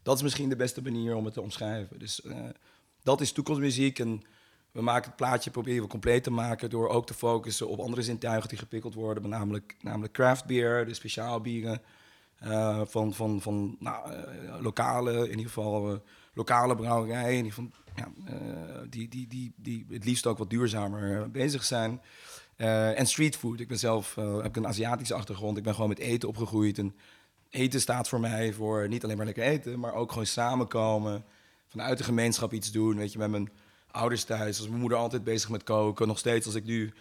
Dat 0.03 0.15
is 0.15 0.21
misschien 0.21 0.49
de 0.49 0.55
beste 0.55 0.81
manier 0.81 1.15
om 1.15 1.25
het 1.25 1.33
te 1.33 1.41
omschrijven. 1.41 1.99
Dus 1.99 2.21
eh, 2.21 2.37
dat 3.03 3.21
is 3.21 3.31
toekomstmuziek. 3.31 3.99
En 3.99 4.23
we 4.73 4.81
maken 4.81 5.05
het 5.05 5.15
plaatje, 5.15 5.51
proberen 5.51 5.83
we 5.83 5.89
compleet 5.89 6.23
te 6.23 6.31
maken... 6.31 6.69
door 6.69 6.89
ook 6.89 7.05
te 7.05 7.13
focussen 7.13 7.67
op 7.67 7.79
andere 7.79 8.01
zintuigen 8.01 8.49
die 8.49 8.57
gepikkeld 8.57 8.93
worden. 8.93 9.29
Namelijk, 9.29 9.75
namelijk 9.81 10.13
craft 10.13 10.45
beer, 10.45 10.85
de 10.85 10.93
speciaal 10.93 11.41
bieren... 11.41 11.81
eh, 12.39 12.81
van 12.85 13.13
van, 13.13 13.41
van 13.41 13.75
nou, 13.79 14.11
eh, 14.11 14.61
lokale, 14.61 15.13
in 15.13 15.29
ieder 15.29 15.45
geval 15.45 15.91
eh, 15.91 15.97
lokale 16.33 16.75
brouwerijen... 16.75 17.37
In 17.37 17.45
ieder 17.45 17.51
geval, 17.51 17.71
ja, 17.95 18.11
die, 18.89 19.07
die, 19.07 19.27
die, 19.27 19.53
die 19.55 19.85
het 19.89 20.05
liefst 20.05 20.27
ook 20.27 20.37
wat 20.37 20.49
duurzamer 20.49 21.31
bezig 21.31 21.63
zijn... 21.63 22.01
En 22.55 23.05
streetfood. 23.05 23.59
Ik 23.59 23.67
ben 23.67 23.79
zelf 23.79 24.15
heb 24.15 24.55
een 24.55 24.67
Aziatische 24.67 25.13
achtergrond. 25.13 25.57
Ik 25.57 25.63
ben 25.63 25.73
gewoon 25.73 25.89
met 25.89 25.99
eten 25.99 26.29
opgegroeid. 26.29 26.77
En 26.77 26.95
eten 27.49 27.81
staat 27.81 28.09
voor 28.09 28.19
mij 28.19 28.53
voor 28.53 28.87
niet 28.87 29.03
alleen 29.03 29.17
maar 29.17 29.25
lekker 29.25 29.43
eten, 29.43 29.79
maar 29.79 29.93
ook 29.93 30.11
gewoon 30.11 30.25
samenkomen. 30.25 31.25
Vanuit 31.67 31.97
de 31.97 32.03
gemeenschap 32.03 32.53
iets 32.53 32.71
doen. 32.71 32.97
Weet 32.97 33.11
je, 33.11 33.17
met 33.17 33.29
mijn 33.29 33.49
ouders 33.93 34.23
thuis. 34.23 34.57
Was 34.57 34.67
mijn 34.67 34.79
moeder 34.79 34.97
altijd 34.97 35.23
bezig 35.23 35.49
met 35.49 35.63
koken. 35.63 36.07
Nog 36.07 36.17
steeds 36.17 36.45
als 36.45 36.55
ik 36.55 36.63
nu 36.63 36.93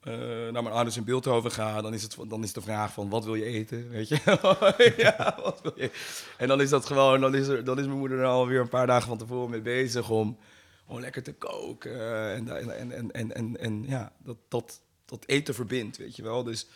eh, 0.00 0.12
naar 0.52 0.62
mijn 0.62 0.74
ouders 0.74 0.96
in 0.96 1.04
Beeldhoven 1.04 1.50
ga, 1.50 1.82
dan 1.82 1.94
is, 1.94 2.02
het, 2.02 2.16
dan 2.28 2.42
is 2.42 2.52
de 2.52 2.60
vraag 2.60 2.92
van 2.92 3.08
wat 3.08 3.24
wil 3.24 3.34
je 3.34 3.44
eten? 3.44 3.88
Weet 3.88 4.08
je? 4.08 4.18
ja, 4.96 5.38
wat 5.42 5.60
wil 5.62 5.72
je? 5.76 5.90
En 6.38 6.48
dan 6.48 6.60
is 6.60 6.70
dat 6.70 6.86
gewoon, 6.86 7.20
dan 7.20 7.34
is, 7.34 7.46
dan 7.46 7.78
is 7.78 7.86
mijn 7.86 7.98
moeder 7.98 8.18
er 8.18 8.26
alweer 8.26 8.60
een 8.60 8.68
paar 8.68 8.86
dagen 8.86 9.08
van 9.08 9.18
tevoren 9.18 9.50
mee 9.50 9.60
bezig 9.60 10.10
om, 10.10 10.38
om 10.86 11.00
lekker 11.00 11.22
te 11.22 11.32
koken. 11.32 12.30
En, 12.34 12.56
en, 12.56 12.92
en, 12.92 13.12
en, 13.12 13.34
en, 13.34 13.56
en, 13.60 13.84
ja, 13.88 14.12
dat, 14.18 14.36
dat, 14.48 14.80
dat 15.04 15.24
eten 15.26 15.54
verbindt, 15.54 15.96
weet 15.96 16.16
je 16.16 16.22
wel. 16.22 16.42
Dus 16.42 16.66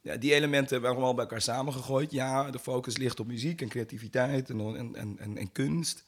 ja, 0.00 0.16
die 0.16 0.34
elementen 0.34 0.72
hebben 0.72 0.90
we 0.90 0.96
allemaal 0.96 1.14
bij 1.14 1.24
elkaar 1.24 1.40
samengegooid. 1.40 2.10
Ja, 2.10 2.50
de 2.50 2.58
focus 2.58 2.96
ligt 2.96 3.20
op 3.20 3.26
muziek 3.26 3.60
en 3.60 3.68
creativiteit 3.68 4.50
en, 4.50 4.76
en, 4.76 5.18
en, 5.18 5.36
en 5.36 5.52
kunst. 5.52 6.04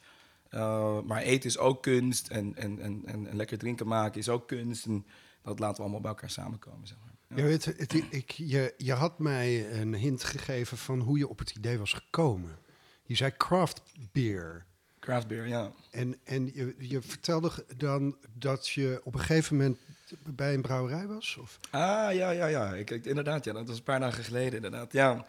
Uh, 0.55 1.01
maar 1.01 1.23
eten 1.23 1.49
is 1.49 1.59
ook 1.59 1.83
kunst 1.83 2.29
en, 2.29 2.57
en, 2.57 2.81
en, 2.81 3.03
en, 3.05 3.37
lekker 3.37 3.59
drinken 3.59 3.87
maken 3.87 4.21
is 4.21 4.29
ook 4.29 4.49
kunst. 4.49 4.87
En 4.87 5.07
dat 5.43 5.59
laten 5.59 5.77
we 5.77 5.83
allemaal 5.83 6.01
bij 6.01 6.11
elkaar 6.11 6.31
samenkomen, 6.31 6.87
zeg 6.87 6.97
maar. 7.05 7.39
Ja. 7.39 7.45
Je, 7.45 7.49
weet, 7.49 7.65
het, 7.65 7.95
ik, 8.11 8.31
je, 8.31 8.75
je 8.77 8.93
had 8.93 9.19
mij 9.19 9.81
een 9.81 9.95
hint 9.95 10.25
gegeven 10.25 10.77
van 10.77 11.01
hoe 11.01 11.19
je 11.19 11.29
op 11.29 11.39
het 11.39 11.51
idee 11.51 11.79
was 11.79 11.93
gekomen. 11.93 12.59
Je 13.03 13.15
zei 13.15 13.33
craft 13.37 13.83
beer. 14.13 14.65
Craft 15.01 15.27
beer, 15.27 15.49
ja. 15.49 15.73
En, 15.91 16.17
en 16.25 16.51
je, 16.55 16.75
je 16.79 17.03
vertelde 17.03 17.51
dan 17.77 18.17
dat 18.35 18.69
je 18.69 19.01
op 19.05 19.15
een 19.15 19.21
gegeven 19.21 19.57
moment 19.57 19.79
bij 20.25 20.55
een 20.55 20.63
brouwerij 20.63 21.07
was? 21.07 21.37
Of? 21.41 21.59
Ah, 21.71 22.15
ja, 22.15 22.31
ja, 22.31 22.47
ja. 22.47 22.75
Ik, 22.75 22.91
ik, 22.91 23.05
inderdaad, 23.05 23.45
ja. 23.45 23.53
Dat 23.53 23.69
was 23.69 23.77
een 23.77 23.83
paar 23.83 24.01
dagen 24.01 24.25
geleden, 24.25 24.55
inderdaad. 24.55 24.93
Ja, 24.93 25.27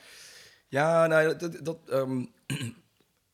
ja 0.67 1.07
nou, 1.07 1.35
dat... 1.35 1.65
dat 1.65 1.79
um, 1.91 2.31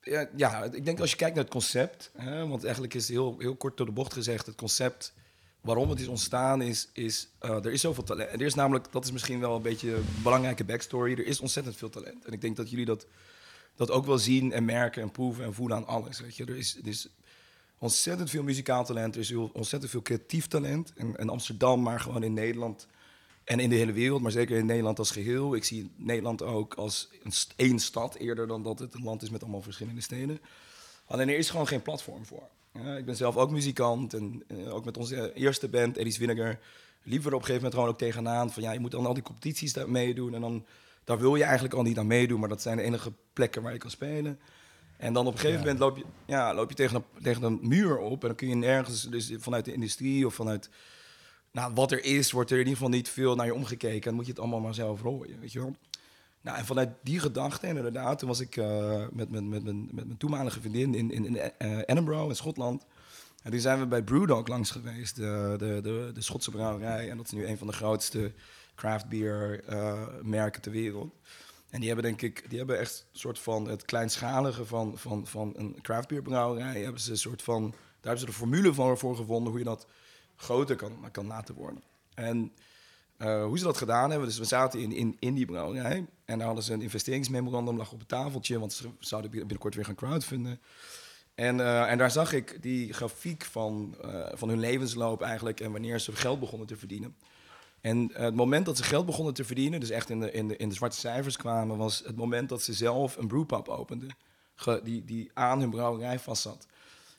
ja, 0.01 0.29
ja, 0.35 0.63
ik 0.63 0.85
denk 0.85 0.99
als 0.99 1.11
je 1.11 1.15
kijkt 1.15 1.35
naar 1.35 1.43
het 1.43 1.53
concept... 1.53 2.11
Hè, 2.17 2.47
want 2.47 2.63
eigenlijk 2.63 2.93
is 2.93 3.09
heel, 3.09 3.35
heel 3.39 3.55
kort 3.55 3.77
door 3.77 3.85
de 3.85 3.91
bocht 3.91 4.13
gezegd... 4.13 4.45
het 4.45 4.55
concept 4.55 5.13
waarom 5.61 5.89
het 5.89 5.99
is 5.99 6.07
ontstaan 6.07 6.61
is... 6.61 6.89
is 6.93 7.27
uh, 7.41 7.65
er 7.65 7.71
is 7.71 7.81
zoveel 7.81 8.03
talent. 8.03 8.31
Er 8.31 8.41
is 8.41 8.53
namelijk, 8.53 8.91
dat 8.91 9.05
is 9.05 9.11
misschien 9.11 9.39
wel 9.39 9.55
een 9.55 9.61
beetje 9.61 9.95
een 9.95 10.05
belangrijke 10.23 10.63
backstory... 10.63 11.11
er 11.11 11.25
is 11.25 11.39
ontzettend 11.39 11.75
veel 11.75 11.89
talent. 11.89 12.25
En 12.25 12.33
ik 12.33 12.41
denk 12.41 12.55
dat 12.55 12.69
jullie 12.69 12.85
dat, 12.85 13.05
dat 13.75 13.91
ook 13.91 14.05
wel 14.05 14.17
zien 14.17 14.51
en 14.51 14.65
merken 14.65 15.01
en 15.01 15.11
proeven 15.11 15.43
en 15.43 15.53
voelen 15.53 15.77
aan 15.77 15.87
alles. 15.87 16.19
Weet 16.19 16.35
je? 16.35 16.45
Er 16.45 16.57
is... 16.57 16.77
Er 16.77 16.87
is 16.87 17.09
ontzettend 17.79 18.29
veel 18.29 18.43
muzikaal 18.43 18.85
talent. 18.85 19.15
Er 19.15 19.21
is 19.21 19.33
ontzettend 19.33 19.91
veel 19.91 20.01
creatief 20.01 20.47
talent. 20.47 20.93
En, 20.95 21.17
en, 21.17 21.29
Amsterdam, 21.29 21.81
maar 21.81 21.99
gewoon 21.99 22.23
in 22.23 22.33
Nederland 22.33 22.87
en 23.49 23.59
in 23.59 23.69
de 23.69 23.75
hele 23.75 23.91
wereld. 23.91 24.21
Maar 24.21 24.31
zeker 24.31 24.57
in 24.57 24.65
Nederland 24.65 24.99
als 24.99 25.11
geheel. 25.11 25.55
Ik 25.55 25.63
zie 25.63 25.91
Nederland 25.95 26.41
ook 26.41 26.73
als 26.73 27.09
een 27.23 27.31
st 27.31 27.53
één 27.55 27.79
stad 27.79 28.15
eerder 28.15 28.47
dan 28.47 28.63
dat 28.63 28.79
het 28.79 28.93
een 28.93 29.03
land 29.03 29.21
is 29.21 29.29
met 29.29 29.41
allemaal 29.41 29.61
verschillende 29.61 30.01
steden. 30.01 30.39
Alleen 31.05 31.29
er 31.29 31.37
is 31.37 31.49
gewoon 31.49 31.67
geen 31.67 31.81
platform 31.81 32.25
voor. 32.25 32.47
Ja, 32.73 32.95
ik 32.95 33.05
ben 33.05 33.15
zelf 33.15 33.37
ook 33.37 33.51
muzikant. 33.51 34.13
En 34.13 34.43
uh, 34.47 34.75
ook 34.75 34.85
met 34.85 34.97
onze 34.97 35.33
eerste 35.33 35.67
band, 35.67 35.97
Eddie's 35.97 36.17
Vinegar, 36.17 36.59
liepen 37.03 37.23
we 37.23 37.29
er 37.29 37.35
op 37.35 37.41
een 37.41 37.45
gegeven 37.45 37.53
moment 37.55 37.73
gewoon 37.73 37.89
ook 37.89 37.97
tegenaan. 37.97 38.51
Van 38.51 38.63
ja, 38.63 38.71
je 38.71 38.79
moet 38.79 38.91
dan 38.91 39.05
al 39.05 39.13
die 39.13 39.23
competities 39.23 39.73
daar 39.73 39.89
meedoen. 39.89 40.33
En 40.33 40.41
dan 40.41 40.65
daar 41.03 41.19
wil 41.19 41.35
je 41.35 41.43
eigenlijk 41.43 41.73
al 41.73 41.83
niet 41.83 41.97
aan 41.97 42.07
meedoen. 42.07 42.39
Maar 42.39 42.49
dat 42.49 42.61
zijn 42.61 42.77
de 42.77 42.83
enige 42.83 43.11
plekken 43.33 43.61
waar 43.61 43.73
je 43.73 43.79
kan 43.79 43.91
spelen. 43.91 44.39
En 44.97 45.13
dan 45.13 45.27
op 45.27 45.33
een 45.33 45.39
gegeven 45.39 45.59
ja. 45.59 45.65
moment 45.65 45.79
loop 45.79 45.97
je, 45.97 46.05
ja, 46.25 46.53
loop 46.53 46.69
je 46.69 46.75
tegen, 46.75 46.95
een, 46.95 47.23
tegen 47.23 47.43
een 47.43 47.59
muur 47.61 47.97
op. 47.97 48.21
En 48.21 48.27
dan 48.27 48.37
kun 48.37 48.47
je 48.47 48.55
nergens, 48.55 49.03
dus 49.03 49.33
vanuit 49.37 49.65
de 49.65 49.73
industrie 49.73 50.25
of 50.25 50.33
vanuit 50.33 50.69
nou, 51.51 51.73
wat 51.73 51.91
er 51.91 52.03
is, 52.03 52.31
wordt 52.31 52.49
er 52.49 52.57
in 52.57 52.63
ieder 52.63 52.77
geval 52.77 52.93
niet 52.93 53.09
veel 53.09 53.35
naar 53.35 53.45
je 53.45 53.53
omgekeken. 53.53 54.01
Dan 54.01 54.13
moet 54.13 54.25
je 54.25 54.31
het 54.31 54.39
allemaal 54.39 54.59
maar 54.59 54.73
zelf 54.73 55.01
rooien, 55.01 55.39
weet 55.39 55.51
je 55.51 55.59
wel. 55.59 55.75
Nou, 56.41 56.57
en 56.57 56.65
vanuit 56.65 56.89
die 57.03 57.19
gedachte, 57.19 57.67
inderdaad, 57.67 58.19
toen 58.19 58.27
was 58.27 58.39
ik 58.39 58.55
uh, 58.55 59.05
met, 59.11 59.29
met, 59.29 59.43
met, 59.43 59.63
mijn 59.93 60.17
toenmalige 60.17 60.59
vriendin 60.59 60.95
in, 60.95 61.11
in, 61.11 61.25
in 61.25 61.51
uh, 61.61 61.77
Edinburgh, 61.85 62.27
in 62.27 62.35
Schotland. 62.35 62.85
En 63.43 63.51
toen 63.51 63.59
zijn 63.59 63.79
we 63.79 63.87
bij 63.87 64.03
Brewdog 64.03 64.47
langs 64.47 64.71
geweest, 64.71 65.15
de, 65.15 65.55
de, 65.57 65.79
de, 65.81 66.11
de 66.13 66.21
Schotse 66.21 66.51
brouwerij. 66.51 67.09
En 67.09 67.17
dat 67.17 67.25
is 67.25 67.31
nu 67.31 67.45
een 67.45 67.57
van 67.57 67.67
de 67.67 67.73
grootste 67.73 68.33
craft 68.75 69.09
beer 69.09 69.63
uh, 69.69 70.03
merken 70.21 70.61
ter 70.61 70.71
wereld. 70.71 71.13
En 71.69 71.79
die 71.79 71.87
hebben 71.87 72.05
denk 72.05 72.21
ik, 72.21 72.49
die 72.49 72.57
hebben 72.57 72.79
echt 72.79 73.05
een 73.11 73.19
soort 73.19 73.39
van 73.39 73.67
het 73.67 73.85
kleinschalige 73.85 74.65
van, 74.65 74.97
van, 74.97 75.27
van 75.27 75.53
een 75.55 75.77
craftbeerbrouwerij. 75.81 76.81
Hebben 76.81 77.01
ze 77.01 77.11
een 77.11 77.17
soort 77.17 77.41
van, 77.41 77.61
daar 77.69 77.79
hebben 78.01 78.19
ze 78.19 78.25
de 78.25 78.33
formule 78.33 78.73
van 78.73 78.97
voor 78.97 79.15
gevonden 79.15 79.49
hoe 79.49 79.59
je 79.59 79.65
dat 79.65 79.87
groter 80.39 80.75
kan, 80.75 81.11
kan 81.11 81.27
laten 81.27 81.55
worden. 81.55 81.83
En 82.13 82.51
uh, 83.17 83.43
hoe 83.43 83.57
ze 83.57 83.63
dat 83.63 83.77
gedaan 83.77 84.09
hebben, 84.09 84.27
dus 84.27 84.37
we 84.37 84.45
zaten 84.45 84.79
in, 84.79 84.91
in, 84.91 85.15
in 85.19 85.33
die 85.33 85.45
brouwerij 85.45 86.05
en 86.25 86.37
daar 86.37 86.47
hadden 86.47 86.63
ze 86.63 86.73
een 86.73 86.81
investeringsmemorandum 86.81 87.77
lag 87.77 87.91
op 87.91 87.99
het 87.99 88.07
tafeltje, 88.07 88.59
want 88.59 88.73
ze 88.73 88.89
zouden 88.99 89.31
binnenkort 89.31 89.75
weer 89.75 89.85
gaan 89.85 89.95
crowdfunden. 89.95 90.61
En, 91.35 91.57
uh, 91.57 91.91
en 91.91 91.97
daar 91.97 92.11
zag 92.11 92.33
ik 92.33 92.61
die 92.61 92.93
grafiek 92.93 93.45
van, 93.45 93.95
uh, 94.05 94.27
van 94.33 94.49
hun 94.49 94.59
levensloop 94.59 95.21
eigenlijk 95.21 95.59
en 95.59 95.71
wanneer 95.71 95.99
ze 95.99 96.15
geld 96.15 96.39
begonnen 96.39 96.67
te 96.67 96.77
verdienen. 96.77 97.15
En 97.81 98.09
het 98.13 98.35
moment 98.35 98.65
dat 98.65 98.77
ze 98.77 98.83
geld 98.83 99.05
begonnen 99.05 99.33
te 99.33 99.43
verdienen, 99.43 99.79
dus 99.79 99.89
echt 99.89 100.09
in 100.09 100.19
de, 100.19 100.31
in 100.31 100.47
de, 100.47 100.57
in 100.57 100.69
de 100.69 100.75
zwarte 100.75 100.97
cijfers 100.97 101.37
kwamen, 101.37 101.77
was 101.77 102.03
het 102.05 102.15
moment 102.15 102.49
dat 102.49 102.61
ze 102.61 102.73
zelf 102.73 103.17
een 103.17 103.27
brewpub 103.27 103.67
openden, 103.67 104.09
die, 104.83 105.05
die 105.05 105.31
aan 105.33 105.59
hun 105.59 105.69
brouwerij 105.69 106.19
vastzat. 106.19 106.67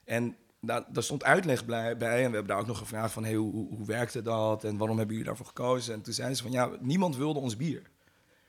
En 0.04 0.36
daar, 0.60 0.84
daar 0.92 1.02
stond 1.02 1.24
uitleg 1.24 1.66
bij, 1.66 1.96
en 1.98 1.98
we 1.98 2.12
hebben 2.14 2.46
daar 2.46 2.58
ook 2.58 2.66
nog 2.66 2.78
gevraagd 2.78 3.12
van, 3.12 3.24
hey, 3.24 3.34
hoe, 3.34 3.52
hoe, 3.52 3.86
werkte 3.86 4.22
dat 4.22 4.64
en 4.64 4.76
waarom 4.76 4.96
hebben 4.96 5.16
jullie 5.16 5.28
daarvoor 5.28 5.46
gekozen? 5.46 5.94
En 5.94 6.02
toen 6.02 6.12
zeiden 6.12 6.36
ze 6.36 6.42
van, 6.42 6.52
ja, 6.52 6.70
niemand 6.80 7.16
wilde 7.16 7.38
ons 7.38 7.56
bier. 7.56 7.82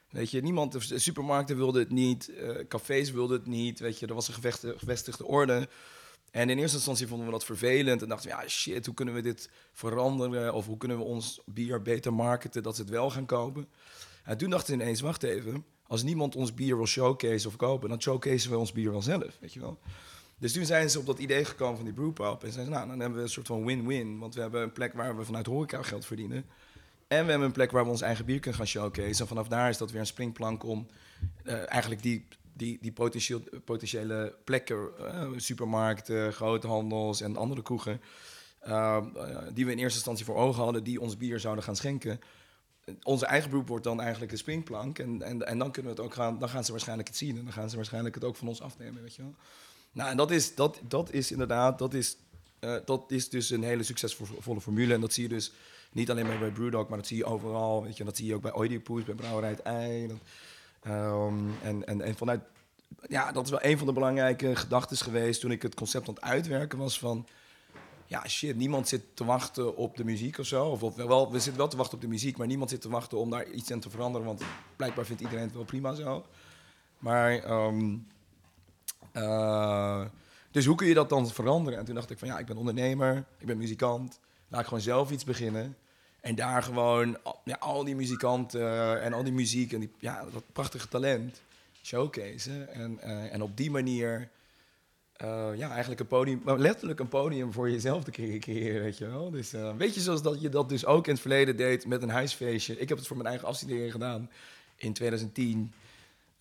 Weet 0.09 0.31
je, 0.31 0.41
niemand, 0.41 0.89
de 0.89 0.99
supermarkten 0.99 1.57
wilden 1.57 1.81
het 1.81 1.91
niet, 1.91 2.29
uh, 2.29 2.49
cafés 2.67 3.11
wilden 3.11 3.37
het 3.37 3.47
niet, 3.47 3.79
weet 3.79 3.99
je, 3.99 4.07
er 4.07 4.13
was 4.13 4.27
een 4.27 4.53
gevestigde, 4.77 5.25
orde. 5.25 5.69
En 6.31 6.49
in 6.49 6.57
eerste 6.57 6.75
instantie 6.75 7.07
vonden 7.07 7.25
we 7.25 7.31
dat 7.31 7.45
vervelend 7.45 8.01
en 8.01 8.07
dachten 8.07 8.29
we, 8.29 8.35
ja 8.35 8.47
shit, 8.47 8.85
hoe 8.85 8.95
kunnen 8.95 9.13
we 9.13 9.21
dit 9.21 9.49
veranderen? 9.71 10.53
Of 10.53 10.65
hoe 10.65 10.77
kunnen 10.77 10.97
we 10.97 11.03
ons 11.03 11.41
bier 11.45 11.81
beter 11.81 12.13
marketen, 12.13 12.63
dat 12.63 12.75
ze 12.75 12.81
het 12.81 12.91
wel 12.91 13.09
gaan 13.09 13.25
kopen? 13.25 13.67
En 14.23 14.37
toen 14.37 14.49
dachten 14.49 14.77
we 14.77 14.83
ineens, 14.83 15.01
wacht 15.01 15.23
even, 15.23 15.65
als 15.87 16.03
niemand 16.03 16.35
ons 16.35 16.53
bier 16.53 16.75
wil 16.75 16.85
showcase 16.85 17.47
of 17.47 17.55
kopen, 17.55 17.89
dan 17.89 18.01
showcaseen 18.01 18.51
we 18.51 18.57
ons 18.57 18.71
bier 18.71 18.91
wel 18.91 19.01
zelf, 19.01 19.37
weet 19.39 19.53
je 19.53 19.59
wel? 19.59 19.79
Dus 20.41 20.53
toen 20.53 20.65
zijn 20.65 20.89
ze 20.89 20.99
op 20.99 21.05
dat 21.05 21.19
idee 21.19 21.45
gekomen 21.45 21.75
van 21.75 21.85
die 21.85 21.93
brewpub 21.93 22.43
en 22.43 22.51
zeiden 22.51 22.65
ze, 22.65 22.79
nou, 22.79 22.87
dan 22.87 22.99
hebben 22.99 23.17
we 23.17 23.23
een 23.23 23.29
soort 23.29 23.47
van 23.47 23.65
win-win, 23.65 24.19
want 24.19 24.35
we 24.35 24.41
hebben 24.41 24.61
een 24.61 24.71
plek 24.71 24.93
waar 24.93 25.17
we 25.17 25.25
vanuit 25.25 25.45
horeca 25.45 25.81
geld 25.81 26.05
verdienen. 26.05 26.45
En 27.07 27.23
we 27.23 27.29
hebben 27.29 27.47
een 27.47 27.53
plek 27.53 27.71
waar 27.71 27.83
we 27.83 27.89
ons 27.89 28.01
eigen 28.01 28.25
bier 28.25 28.39
kunnen 28.39 28.59
gaan 28.59 28.67
showcase. 28.67 29.21
En 29.21 29.27
vanaf 29.27 29.47
daar 29.47 29.69
is 29.69 29.77
dat 29.77 29.91
weer 29.91 29.99
een 29.99 30.05
springplank 30.05 30.63
om 30.63 30.87
uh, 31.43 31.53
eigenlijk 31.71 32.01
die 32.01 32.27
die, 32.53 32.77
die 32.81 32.91
potentieel, 32.91 33.41
potentiële 33.65 34.35
plekken, 34.43 34.89
uh, 34.99 35.29
supermarkten, 35.35 36.33
groothandels 36.33 37.21
en 37.21 37.37
andere 37.37 37.61
kroegen, 37.61 38.01
uh, 38.67 39.05
die 39.53 39.65
we 39.65 39.71
in 39.71 39.77
eerste 39.77 39.97
instantie 39.97 40.25
voor 40.25 40.35
ogen 40.35 40.63
hadden, 40.63 40.83
die 40.83 41.01
ons 41.01 41.17
bier 41.17 41.39
zouden 41.39 41.63
gaan 41.63 41.75
schenken, 41.75 42.19
onze 43.03 43.25
eigen 43.25 43.49
beroep 43.49 43.67
wordt 43.67 43.83
dan 43.83 44.01
eigenlijk 44.01 44.31
de 44.31 44.37
springplank. 44.37 44.99
En, 44.99 45.21
en, 45.21 45.47
en 45.47 45.57
dan 45.57 45.71
kunnen 45.71 45.95
we 45.95 46.01
het 46.01 46.07
ook 46.07 46.15
gaan, 46.15 46.39
dan 46.39 46.49
gaan 46.49 46.65
ze 46.65 46.71
waarschijnlijk 46.71 47.07
het 47.07 47.17
zien. 47.17 47.37
En 47.37 47.43
dan 47.43 47.53
gaan 47.53 47.69
ze 47.69 47.75
waarschijnlijk 47.75 48.15
het 48.15 48.23
ook 48.23 48.35
van 48.35 48.47
ons 48.47 48.61
afnemen, 48.61 49.01
weet 49.01 49.15
je 49.15 49.21
wel. 49.21 49.35
Nou, 49.91 50.09
en 50.09 50.17
dat 50.17 50.31
is, 50.31 50.55
dat, 50.55 50.79
dat 50.87 51.11
is 51.11 51.31
inderdaad, 51.31 51.79
dat 51.79 51.93
is, 51.93 52.17
eh, 52.59 52.75
dat 52.85 53.11
is 53.11 53.29
dus 53.29 53.49
een 53.49 53.63
hele 53.63 53.83
succesvolle 53.83 54.61
formule. 54.61 54.93
En 54.93 55.01
dat 55.01 55.13
zie 55.13 55.23
je 55.23 55.29
dus 55.29 55.51
niet 55.91 56.09
alleen 56.09 56.27
maar 56.27 56.39
bij 56.39 56.51
Brewdog, 56.51 56.87
maar 56.87 56.97
dat 56.97 57.07
zie 57.07 57.17
je 57.17 57.25
overal. 57.25 57.83
Weet 57.83 57.97
je, 57.97 58.03
dat 58.03 58.17
zie 58.17 58.25
je 58.25 58.35
ook 58.35 58.41
bij 58.41 58.55
Oedipus, 58.55 59.03
bij 59.03 59.15
Brouwerij 59.15 59.49
het 59.49 59.61
Ei. 59.61 60.11
Ehm, 60.81 61.49
en, 61.63 61.87
en, 61.87 62.01
en 62.01 62.15
vanuit, 62.15 62.41
ja, 63.07 63.31
dat 63.31 63.43
is 63.45 63.49
wel 63.49 63.63
een 63.63 63.77
van 63.77 63.87
de 63.87 63.93
belangrijke 63.93 64.55
gedachten 64.55 64.97
geweest 64.97 65.41
toen 65.41 65.51
ik 65.51 65.61
het 65.61 65.75
concept 65.75 66.07
aan 66.07 66.13
het 66.13 66.23
uitwerken 66.23 66.77
was 66.77 66.99
van 66.99 67.27
ja, 68.11 68.27
shit, 68.27 68.55
niemand 68.55 68.87
zit 68.87 69.01
te 69.13 69.25
wachten 69.25 69.75
op 69.75 69.97
de 69.97 70.03
muziek 70.03 70.37
of 70.37 70.45
zo. 70.45 70.65
Of, 70.65 70.83
of 70.83 70.95
wel, 70.95 71.31
we 71.31 71.39
zitten 71.39 71.57
wel 71.57 71.67
te 71.67 71.77
wachten 71.77 71.95
op 71.95 72.01
de 72.01 72.07
muziek, 72.07 72.37
maar 72.37 72.47
niemand 72.47 72.69
zit 72.69 72.81
te 72.81 72.89
wachten 72.89 73.17
om 73.17 73.29
daar 73.29 73.49
iets 73.49 73.71
aan 73.71 73.79
te 73.79 73.89
veranderen. 73.89 74.27
Want 74.27 74.43
blijkbaar 74.75 75.05
vindt 75.05 75.21
iedereen 75.21 75.43
het 75.43 75.53
wel 75.53 75.63
prima 75.63 75.93
zo. 75.93 76.25
Maar, 76.97 77.43
ehm, 77.43 77.97
eh, 79.11 80.01
dus 80.51 80.65
hoe 80.65 80.75
kun 80.75 80.87
je 80.87 80.93
dat 80.93 81.09
dan 81.09 81.29
veranderen? 81.29 81.79
En 81.79 81.85
toen 81.85 81.95
dacht 81.95 82.09
ik 82.09 82.17
van 82.17 82.27
ja, 82.27 82.39
ik 82.39 82.45
ben 82.45 82.57
ondernemer, 82.57 83.23
ik 83.37 83.47
ben 83.47 83.57
muzikant. 83.57 84.19
Laat 84.47 84.61
ik 84.61 84.67
gewoon 84.67 84.83
zelf 84.83 85.11
iets 85.11 85.23
beginnen. 85.23 85.75
En 86.21 86.35
daar 86.35 86.63
gewoon 86.63 87.17
ja, 87.43 87.55
al 87.59 87.83
die 87.83 87.95
muzikanten 87.95 89.01
en 89.01 89.13
al 89.13 89.23
die 89.23 89.33
muziek 89.33 89.73
en 89.73 89.79
die, 89.79 89.91
ja, 89.99 90.25
dat 90.33 90.43
prachtige 90.53 90.87
talent 90.87 91.41
showcase. 91.83 92.63
En, 92.63 92.99
uh, 93.03 93.33
en 93.33 93.41
op 93.41 93.57
die 93.57 93.71
manier 93.71 94.29
uh, 95.23 95.49
ja, 95.55 95.69
eigenlijk 95.69 95.99
een 95.99 96.07
podium, 96.07 96.41
letterlijk 96.45 96.99
een 96.99 97.07
podium 97.07 97.53
voor 97.53 97.69
jezelf 97.69 98.03
te 98.03 98.11
creëren, 98.39 98.81
weet 98.81 98.97
je 98.97 99.07
wel. 99.07 99.31
Dus 99.31 99.51
weet 99.77 99.95
je, 99.95 100.01
zoals 100.01 100.21
dat 100.21 100.41
je 100.41 100.49
dat 100.49 100.69
dus 100.69 100.85
ook 100.85 101.05
in 101.05 101.11
het 101.11 101.21
verleden 101.21 101.57
deed 101.57 101.85
met 101.85 102.01
een 102.01 102.09
huisfeestje. 102.09 102.79
Ik 102.79 102.89
heb 102.89 102.97
het 102.97 103.07
voor 103.07 103.17
mijn 103.17 103.29
eigen 103.29 103.47
afstudering 103.47 103.91
gedaan 103.91 104.29
in 104.75 104.93
2010. 104.93 105.73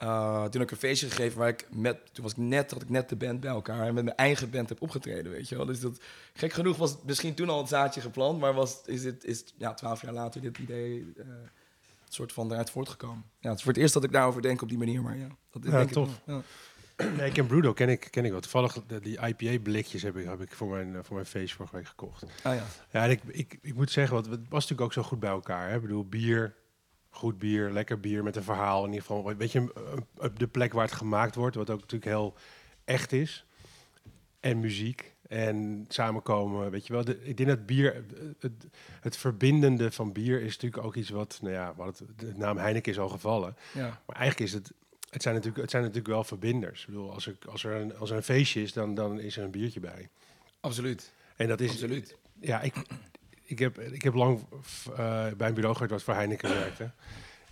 Uh, 0.02 0.42
toen 0.42 0.60
heb 0.60 0.62
ik 0.62 0.70
een 0.70 0.76
feestje 0.76 1.10
gegeven 1.10 1.38
waar 1.38 1.48
ik 1.48 1.66
met, 1.70 1.98
toen 2.12 2.22
was 2.22 2.32
ik 2.32 2.38
net, 2.38 2.70
had 2.70 2.82
ik 2.82 2.88
net 2.88 3.08
de 3.08 3.16
band 3.16 3.40
bij 3.40 3.50
elkaar 3.50 3.86
en 3.86 3.94
met 3.94 4.04
mijn 4.04 4.16
eigen 4.16 4.50
band 4.50 4.68
heb 4.68 4.82
opgetreden, 4.82 5.32
weet 5.32 5.48
je 5.48 5.56
wel. 5.56 5.66
Dus 5.66 5.80
dat, 5.80 6.00
gek 6.34 6.52
genoeg 6.52 6.76
was 6.76 6.90
het 6.90 7.04
misschien 7.04 7.34
toen 7.34 7.48
al 7.48 7.58
het 7.58 7.68
zaadje 7.68 8.00
geplant, 8.00 8.40
maar 8.40 8.54
was, 8.54 8.80
is 8.86 9.04
het, 9.04 9.24
is 9.24 9.44
ja, 9.56 9.74
twaalf 9.74 10.02
jaar 10.02 10.12
later 10.12 10.40
dit 10.40 10.58
idee 10.58 11.12
uh, 11.16 11.24
soort 12.08 12.32
van 12.32 12.52
eruit 12.52 12.70
voortgekomen. 12.70 13.24
Ja, 13.38 13.48
het 13.48 13.58
is 13.58 13.64
voor 13.64 13.72
het 13.72 13.82
eerst 13.82 13.94
dat 13.94 14.04
ik 14.04 14.12
daarover 14.12 14.42
denk 14.42 14.62
op 14.62 14.68
die 14.68 14.78
manier, 14.78 15.02
maar 15.02 15.16
ja, 15.16 15.28
dat 15.50 15.62
Ja, 15.64 15.70
denk 15.70 15.90
tof. 15.90 16.08
ik. 16.08 16.20
Ja. 16.26 16.42
Nee, 17.16 17.26
ik 17.26 17.32
ken 17.32 17.46
Brudo, 17.46 17.72
ken 17.72 17.88
ik, 17.88 18.08
ken 18.10 18.24
ik 18.24 18.30
wel. 18.30 18.40
Toevallig 18.40 18.78
die 19.02 19.18
IPA-blikjes 19.26 20.02
heb 20.02 20.16
ik, 20.16 20.26
heb 20.26 20.40
ik 20.40 20.52
voor, 20.52 20.68
mijn, 20.68 20.96
eh, 20.96 21.00
voor 21.02 21.14
mijn 21.14 21.26
feest 21.26 21.54
vorige 21.54 21.76
week 21.76 21.86
gekocht. 21.86 22.22
Ah 22.42 22.54
ja. 22.54 22.64
Ja, 22.90 23.04
en 23.04 23.10
ik, 23.10 23.20
ik, 23.26 23.58
ik 23.62 23.74
moet 23.74 23.90
zeggen, 23.90 24.14
want 24.14 24.26
het 24.26 24.40
was 24.40 24.50
natuurlijk 24.50 24.80
ook 24.80 24.92
zo 24.92 25.02
goed 25.02 25.20
bij 25.20 25.30
elkaar. 25.30 25.68
Hè? 25.68 25.74
Ik 25.74 25.80
bedoel, 25.82 26.08
bier, 26.08 26.54
goed 27.10 27.38
bier, 27.38 27.70
lekker 27.70 28.00
bier 28.00 28.22
met 28.22 28.36
een 28.36 28.42
verhaal. 28.42 28.80
In 28.84 28.92
ieder 28.92 29.06
geval, 29.06 29.34
weet 29.36 29.52
je, 29.52 29.58
een- 29.58 29.70
een- 29.74 30.06
op 30.18 30.38
de 30.38 30.46
plek 30.46 30.72
waar 30.72 30.84
het 30.84 30.94
gemaakt 30.94 31.34
wordt, 31.34 31.56
wat 31.56 31.70
ook 31.70 31.80
natuurlijk 31.80 32.10
heel 32.10 32.34
echt 32.84 33.12
is. 33.12 33.44
En 34.40 34.60
muziek 34.60 35.14
en 35.28 35.84
samenkomen, 35.88 36.70
weet 36.70 36.86
je 36.86 36.92
wel. 36.92 37.04
De, 37.04 37.22
ik 37.24 37.36
denk 37.36 37.48
dat 37.48 37.66
bier, 37.66 38.04
het, 38.38 38.52
het 39.00 39.16
verbindende 39.16 39.90
van 39.92 40.12
bier 40.12 40.40
is 40.42 40.52
natuurlijk 40.56 40.84
ook 40.84 40.94
iets 40.96 41.10
wat, 41.10 41.38
nou 41.42 41.54
ja, 41.54 41.74
wat 41.76 41.98
het, 41.98 42.18
de 42.18 42.32
naam 42.36 42.56
Heineken 42.56 42.92
is 42.92 42.98
al 42.98 43.08
gevallen. 43.08 43.56
ja. 43.74 44.00
Maar 44.06 44.16
eigenlijk 44.16 44.50
is 44.50 44.52
het, 44.56 44.72
het 45.10 45.22
zijn 45.22 45.34
natuurlijk, 45.34 45.62
het 45.62 45.70
zijn 45.70 45.82
natuurlijk 45.82 46.08
wel 46.14 46.24
verbinders. 46.24 46.80
Ik 46.80 46.86
bedoel, 46.86 47.12
als 47.12 47.26
er, 47.26 47.36
als 47.48 47.64
er, 47.64 47.72
een, 47.74 47.96
als 47.96 48.10
er 48.10 48.16
een 48.16 48.22
feestje 48.22 48.62
is, 48.62 48.72
dan, 48.72 48.94
dan 48.94 49.20
is 49.20 49.36
er 49.36 49.44
een 49.44 49.50
biertje 49.50 49.80
bij. 49.80 50.08
Absoluut. 50.60 51.12
En 51.36 51.48
dat 51.48 51.60
is, 51.60 51.70
Absoluut. 51.70 52.16
ja, 52.40 52.60
ik, 52.60 52.74
ik, 53.50 53.58
heb, 53.58 53.78
ik 53.78 54.02
heb 54.02 54.14
lang 54.14 54.40
eh, 54.96 55.26
bij 55.36 55.48
een 55.48 55.54
bureau 55.54 55.72
gewerkt 55.72 55.92
wat 55.92 56.02
voor 56.02 56.14
Heineken 56.14 56.48
werkte. 56.48 56.90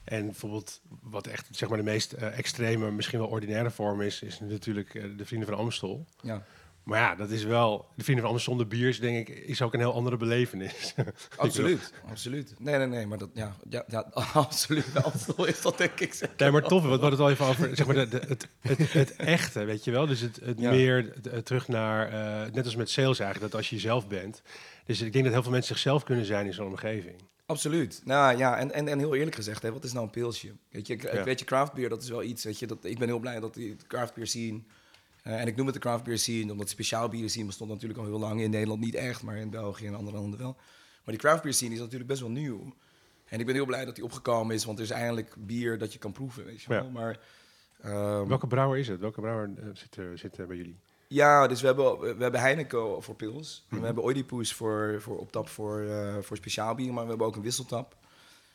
En 0.04 0.24
bijvoorbeeld, 0.24 0.80
wat 1.02 1.26
echt 1.26 1.48
zeg 1.50 1.68
maar, 1.68 1.78
de 1.78 1.84
meest 1.84 2.12
eh, 2.12 2.38
extreme, 2.38 2.90
misschien 2.90 3.18
wel 3.18 3.28
ordinaire 3.28 3.70
vorm 3.70 4.00
is, 4.00 4.22
is 4.22 4.40
natuurlijk 4.40 4.94
eh, 4.94 5.04
de 5.16 5.24
Vrienden 5.24 5.48
van 5.48 5.58
Amstel. 5.58 6.06
Ja. 6.22 6.44
Maar 6.88 6.98
ja, 7.00 7.14
dat 7.14 7.30
is 7.30 7.44
wel, 7.44 7.86
de 7.96 8.02
Vrienden 8.04 8.24
van 8.24 8.32
Amstel 8.34 8.54
zonder 8.54 8.66
bier 8.78 8.88
is 8.88 9.00
denk 9.00 9.28
ik, 9.28 9.38
is 9.38 9.62
ook 9.62 9.74
een 9.74 9.80
heel 9.80 9.92
andere 9.94 10.16
belevenis. 10.16 10.94
Absoluut, 11.36 11.92
absoluut. 12.10 12.54
Nee, 12.58 12.76
nee, 12.76 12.86
nee, 12.86 13.06
maar 13.06 13.18
dat, 13.18 13.28
ja, 13.34 13.56
ja, 13.68 13.84
ja 13.88 14.00
absoluut. 14.32 15.02
Amstel 15.04 15.44
is 15.46 15.60
dat 15.62 15.78
denk 15.78 16.00
ik 16.00 16.14
zeker. 16.14 16.34
Nee, 16.36 16.50
maar 16.50 16.62
tof, 16.62 16.82
we 16.82 16.88
hadden 16.88 17.10
het 17.10 17.20
al 17.20 17.30
even 17.30 17.46
over 17.46 17.76
zeg 17.76 17.86
maar, 17.86 17.94
de, 17.94 18.08
de- 18.08 18.22
het, 18.28 18.48
het, 18.60 18.92
het 18.92 19.16
echte, 19.16 19.64
weet 19.64 19.84
je 19.84 19.90
wel. 19.90 20.06
Dus 20.06 20.20
het, 20.20 20.40
het 20.42 20.60
Ja. 20.60 20.70
meer 20.70 21.12
het- 21.30 21.44
terug 21.46 21.68
naar, 21.68 22.08
eh, 22.08 22.52
net 22.52 22.64
als 22.64 22.76
met 22.76 22.90
sales 22.90 23.18
eigenlijk, 23.18 23.50
dat 23.52 23.60
als 23.60 23.70
je 23.70 23.74
jezelf 23.76 24.08
bent. 24.08 24.42
Dus 24.86 25.00
ik 25.00 25.12
denk 25.12 25.24
dat 25.24 25.32
heel 25.32 25.42
veel 25.42 25.52
mensen 25.52 25.74
zichzelf 25.74 26.04
kunnen 26.04 26.24
zijn 26.24 26.46
in 26.46 26.54
zo'n 26.54 26.66
omgeving. 26.66 27.16
Absoluut. 27.46 28.00
Nou 28.04 28.38
ja, 28.38 28.56
en, 28.58 28.72
en, 28.72 28.88
en 28.88 28.98
heel 28.98 29.14
eerlijk 29.14 29.36
gezegd, 29.36 29.62
hè, 29.62 29.72
wat 29.72 29.84
is 29.84 29.92
nou 29.92 30.04
een 30.04 30.10
pilsje? 30.10 30.52
Weet 30.70 30.86
je, 30.86 31.22
weet 31.24 31.38
je, 31.38 31.44
craft 31.44 31.72
beer, 31.72 31.88
dat 31.88 32.02
is 32.02 32.08
wel 32.08 32.22
iets, 32.22 32.44
weet 32.44 32.58
je, 32.58 32.66
dat, 32.66 32.78
ik 32.84 32.98
ben 32.98 33.08
heel 33.08 33.18
blij 33.18 33.40
dat 33.40 33.54
die 33.54 33.76
craft 33.86 34.14
beer 34.14 34.26
scene, 34.26 34.56
eh, 34.56 34.62
en 35.36 35.46
ik 35.46 35.56
noem 35.56 35.66
het 35.66 35.74
de 35.74 35.80
craft 35.80 36.04
beer 36.04 36.18
scene, 36.18 36.52
omdat 36.52 36.68
speciaal 36.68 37.08
bier 37.08 37.30
scene 37.30 37.46
bestond 37.46 37.70
natuurlijk 37.70 38.00
al 38.00 38.06
heel 38.06 38.18
lang, 38.18 38.40
in 38.40 38.50
Nederland 38.50 38.80
niet 38.80 38.94
echt, 38.94 39.22
maar 39.22 39.36
in 39.36 39.50
België 39.50 39.86
en 39.86 39.94
andere 39.94 40.16
landen 40.16 40.38
wel. 40.38 40.56
Maar 41.04 41.16
die 41.16 41.26
craft 41.26 41.42
beer 41.42 41.54
scene 41.54 41.74
is 41.74 41.80
natuurlijk 41.80 42.08
best 42.08 42.20
wel 42.20 42.30
nieuw. 42.30 42.74
En 43.28 43.40
ik 43.40 43.46
ben 43.46 43.54
heel 43.54 43.66
blij 43.66 43.84
dat 43.84 43.94
die 43.94 44.04
opgekomen 44.04 44.54
is, 44.54 44.64
want 44.64 44.78
er 44.78 44.84
is 44.84 44.90
eigenlijk 44.90 45.34
bier 45.38 45.78
dat 45.78 45.92
je 45.92 45.98
kan 45.98 46.12
proeven, 46.12 46.44
weet 46.44 46.62
je 46.62 46.68
wel. 46.68 46.84
Ja. 46.84 46.90
Maar, 46.90 47.20
ehm, 47.82 48.26
Welke 48.26 48.46
brouwer 48.46 48.78
is 48.78 48.88
het? 48.88 49.00
Welke 49.00 49.20
brouwer 49.20 49.50
eh, 49.56 49.64
zit, 49.72 49.96
er, 49.96 50.18
zit 50.18 50.38
er 50.38 50.46
bij 50.46 50.56
jullie? 50.56 50.78
Ja, 51.08 51.46
dus 51.46 51.60
we 51.60 51.66
hebben, 51.66 52.00
we 52.00 52.22
hebben 52.22 52.40
Heineken 52.40 53.02
voor 53.02 53.14
pils. 53.14 53.66
Mhm. 53.68 53.80
We 53.80 53.86
hebben 53.86 54.04
Oedipus 54.04 54.52
voor, 54.52 54.96
voor 55.00 55.18
op 55.18 55.32
tap 55.32 55.48
voor, 55.48 55.80
eh, 55.80 56.16
voor 56.20 56.36
speciaal 56.36 56.74
bier. 56.74 56.92
Maar 56.92 57.02
we 57.02 57.08
hebben 57.08 57.26
ook 57.26 57.36
een 57.36 57.42
wisseltap. 57.42 57.96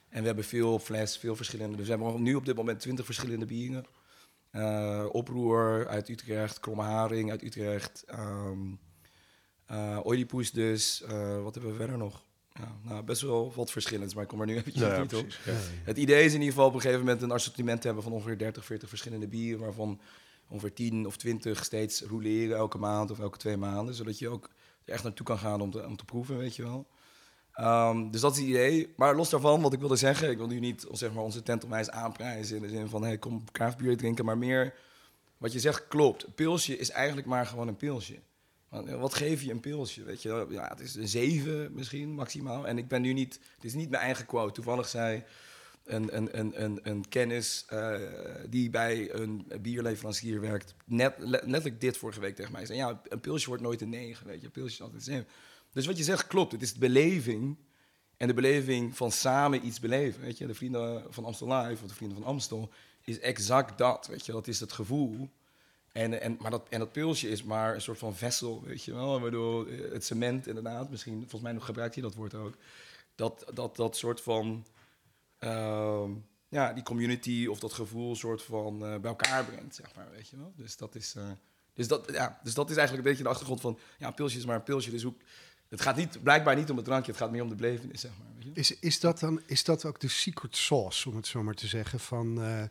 En 0.09 0.19
we 0.19 0.25
hebben 0.25 0.45
veel 0.45 0.79
fles, 0.79 1.17
veel 1.17 1.35
verschillende. 1.35 1.77
Dus 1.77 1.87
we 1.87 1.93
hebben 1.93 2.21
nu 2.21 2.35
op 2.35 2.45
dit 2.45 2.55
moment 2.55 2.79
20 2.79 3.05
verschillende 3.05 3.45
bieren. 3.45 3.85
Eh, 4.53 5.05
oproer 5.11 5.87
uit 5.87 6.09
Utrecht, 6.09 6.59
Kromme 6.59 6.83
Haring 6.83 7.31
uit 7.31 7.43
Utrecht. 7.43 8.03
ehm 8.07 8.59
eh, 9.65 9.99
Oedipus 10.03 10.51
dus. 10.51 11.01
Eh, 11.01 11.43
wat 11.43 11.53
hebben 11.53 11.71
we 11.71 11.77
verder 11.77 11.97
nog? 11.97 12.23
Ja, 12.53 12.77
nou, 12.81 13.03
best 13.03 13.21
wel 13.21 13.53
wat 13.55 13.71
verschillends, 13.71 14.13
maar 14.13 14.23
ik 14.23 14.29
kom 14.29 14.39
er 14.39 14.45
nu 14.45 14.55
eventjes 14.57 14.83
ja, 14.83 15.01
niet 15.01 15.15
op. 15.15 15.29
Ja. 15.45 15.53
Het 15.83 15.97
idee 15.97 16.25
is 16.25 16.33
in 16.33 16.39
ieder 16.39 16.53
geval 16.53 16.67
op 16.67 16.73
een 16.73 16.81
gegeven 16.81 17.03
moment 17.05 17.21
een 17.21 17.31
assortiment 17.31 17.79
te 17.79 17.85
hebben 17.85 18.03
van 18.03 18.13
ongeveer 18.13 18.37
30, 18.37 18.65
40 18.65 18.89
verschillende 18.89 19.27
bieren, 19.27 19.59
waarvan 19.59 19.99
ongeveer 20.47 20.73
10 20.73 21.05
of 21.05 21.17
20 21.17 21.65
steeds 21.65 22.01
roleren 22.01 22.57
elke 22.57 22.77
maand 22.77 23.11
of 23.11 23.19
elke 23.19 23.37
twee 23.37 23.57
maanden, 23.57 23.95
zodat 23.95 24.19
je 24.19 24.29
ook 24.29 24.49
er 24.85 24.93
echt 24.93 25.03
naartoe 25.03 25.25
kan 25.25 25.37
gaan 25.37 25.61
om 25.61 25.71
te, 25.71 25.85
om 25.85 25.95
te 25.95 26.05
proeven, 26.05 26.37
weet 26.37 26.55
je 26.55 26.63
wel. 26.63 26.87
Ehm, 27.53 28.09
dus 28.11 28.21
dat 28.21 28.31
is 28.33 28.39
het 28.39 28.47
idee. 28.47 28.93
Maar 28.97 29.15
los 29.15 29.29
daarvan, 29.29 29.61
wat 29.61 29.73
ik 29.73 29.79
wilde 29.79 29.95
zeggen, 29.95 30.29
ik 30.29 30.37
wil 30.37 30.47
nu 30.47 30.59
niet 30.59 30.85
zeg 30.91 31.13
maar, 31.13 31.23
onze 31.23 31.43
tent 31.43 31.63
onwijs 31.63 31.89
aanprijzen 31.89 32.55
in 32.55 32.61
de 32.61 32.69
zin 32.69 32.87
van 32.89 33.03
hey, 33.03 33.17
kom 33.17 33.43
craftbier 33.51 33.97
drinken, 33.97 34.25
maar 34.25 34.37
meer 34.37 34.73
wat 35.37 35.53
je 35.53 35.59
zegt 35.59 35.87
klopt. 35.87 36.23
Een 36.25 36.33
pilsje 36.33 36.77
is 36.77 36.89
eigenlijk 36.89 37.27
maar 37.27 37.45
gewoon 37.45 37.67
een 37.67 37.75
pilsje. 37.77 38.19
Eh, 38.69 38.99
Wat 38.99 39.13
geef 39.13 39.41
je 39.41 39.51
een 39.51 39.59
pilsje? 39.59 40.03
Weet 40.03 40.21
je, 40.21 40.45
ja, 40.49 40.67
het 40.67 40.79
is 40.79 40.95
een 40.95 41.07
7 41.07 41.73
misschien 41.73 42.13
maximaal. 42.13 42.67
En 42.67 42.77
ik 42.77 42.87
ben 42.87 43.01
nu 43.01 43.13
niet, 43.13 43.39
het 43.55 43.63
is 43.63 43.73
niet 43.73 43.89
mijn 43.89 44.03
eigen 44.03 44.25
quote. 44.25 44.53
Toevallig 44.53 44.87
zei 44.87 45.23
een, 45.83 46.15
een, 46.17 46.39
een, 46.39 46.63
een, 46.63 46.79
een 46.83 47.09
kennis 47.09 47.65
eh, 47.67 47.95
die 48.49 48.69
bij 48.69 49.13
een 49.13 49.51
bierleverancier 49.61 50.41
werkt, 50.41 50.75
net, 50.85 51.13
le- 51.17 51.41
letterlijk 51.43 51.81
dit 51.81 51.97
vorige 51.97 52.19
week 52.19 52.35
tegen 52.35 52.51
mij. 52.51 52.65
Zei, 52.65 52.77
ja, 52.77 53.01
een 53.07 53.19
pilsje 53.19 53.47
wordt 53.47 53.63
nooit 53.63 53.81
een 53.81 53.89
9, 53.89 54.27
weet 54.27 54.39
je, 54.39 54.45
een 54.45 54.51
pilsje 54.51 54.73
is 54.73 54.81
altijd 54.81 55.07
een 55.07 55.13
7. 55.13 55.27
Dus 55.73 55.85
wat 55.85 55.97
je 55.97 56.03
zegt 56.03 56.27
klopt. 56.27 56.51
Het 56.51 56.61
is 56.61 56.73
de 56.73 56.79
beleving 56.79 57.57
en 58.17 58.27
de 58.27 58.33
beleving 58.33 58.97
van 58.97 59.11
samen 59.11 59.65
iets 59.65 59.79
beleven. 59.79 60.21
Weet 60.21 60.37
je, 60.37 60.47
de 60.47 60.53
vrienden 60.53 61.05
van 61.09 61.25
Amstel 61.25 61.53
Live 61.53 61.83
of 61.83 61.89
de 61.89 61.95
vrienden 61.95 62.17
van 62.17 62.27
Amstel 62.27 62.69
is 63.01 63.19
exact 63.19 63.77
dat. 63.77 64.07
Weet 64.07 64.25
je, 64.25 64.31
dat 64.31 64.47
is 64.47 64.59
het 64.59 64.71
gevoel. 64.71 65.29
En, 65.91 66.21
en, 66.21 66.37
maar 66.39 66.51
dat, 66.51 66.67
en 66.69 66.79
dat 66.79 66.91
pilsje 66.91 67.29
is 67.29 67.43
maar 67.43 67.73
een 67.73 67.81
soort 67.81 67.97
van 67.97 68.15
vessel, 68.15 68.63
weet 68.63 68.83
je 68.83 68.93
wel. 68.93 69.19
Bedoel, 69.19 69.67
eh, 69.67 69.91
het 69.91 70.05
cement 70.05 70.47
inderdaad, 70.47 70.89
misschien, 70.89 71.19
volgens 71.19 71.41
mij 71.41 71.59
gebruikt 71.59 71.93
hij 71.93 72.03
dat 72.03 72.15
woord 72.15 72.33
ook. 72.33 72.53
Dat, 73.15 73.45
dat, 73.53 73.75
dat 73.75 73.97
soort 73.97 74.21
van, 74.21 74.65
ehm, 75.37 76.11
ja, 76.47 76.73
die 76.73 76.83
community 76.83 77.47
of 77.49 77.59
dat 77.59 77.73
gevoel 77.73 78.15
soort 78.15 78.41
van 78.41 78.73
eh, 78.85 78.97
bij 78.97 79.09
elkaar 79.09 79.45
brengt, 79.45 79.75
zeg 79.75 79.95
maar, 79.95 80.11
weet 80.11 80.27
je 80.27 80.37
wel. 80.37 80.53
Dus 80.55 80.77
dat 80.77 80.95
is, 80.95 81.15
eh, 81.15 81.31
dus 81.73 81.87
dat, 81.87 82.09
ja, 82.11 82.39
dus 82.43 82.53
dat 82.53 82.69
is 82.69 82.77
eigenlijk 82.77 83.05
een 83.05 83.11
beetje 83.11 83.23
de 83.23 83.33
achtergrond 83.33 83.61
van, 83.61 83.79
ja, 83.97 84.07
een 84.07 84.13
pilsje 84.13 84.37
is 84.37 84.45
maar 84.45 84.55
een 84.55 84.63
pilsje. 84.63 84.91
Dus 84.91 85.03
hoe, 85.03 85.13
het 85.73 85.81
gaat 85.81 85.95
niet, 85.95 86.23
blijkbaar 86.23 86.55
niet 86.55 86.69
om 86.69 86.75
het 86.75 86.85
drankje, 86.85 87.11
het 87.11 87.19
gaat 87.19 87.31
meer 87.31 87.41
om 87.41 87.49
de 87.49 87.55
belevenis, 87.55 88.01
zeg 88.01 88.11
maar. 88.17 88.27
Weet 88.35 88.43
je? 88.43 88.51
Is, 88.53 88.79
is, 88.79 88.99
dat 88.99 89.19
dan, 89.19 89.41
is 89.45 89.63
dat 89.63 89.85
ook 89.85 89.99
de 89.99 90.07
secret 90.07 90.55
sauce, 90.55 91.09
om 91.09 91.15
het 91.15 91.27
zo 91.27 91.43
maar 91.43 91.53
te 91.53 91.67
zeggen? 91.67 91.99
Van, 91.99 92.41
eh, 92.41 92.63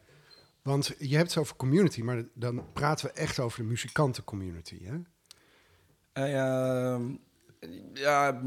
want 0.63 0.95
je 0.99 1.17
hebt 1.17 1.29
het 1.29 1.39
over 1.39 1.57
community, 1.57 2.03
maar 2.03 2.25
dan 2.35 2.73
praten 2.73 3.07
we 3.07 3.13
echt 3.13 3.39
over 3.39 3.63
de 3.63 3.69
muzikantencommunity. 3.69 4.79
Hè? 4.85 4.99
Eh, 6.13 7.01
ja, 7.95 8.43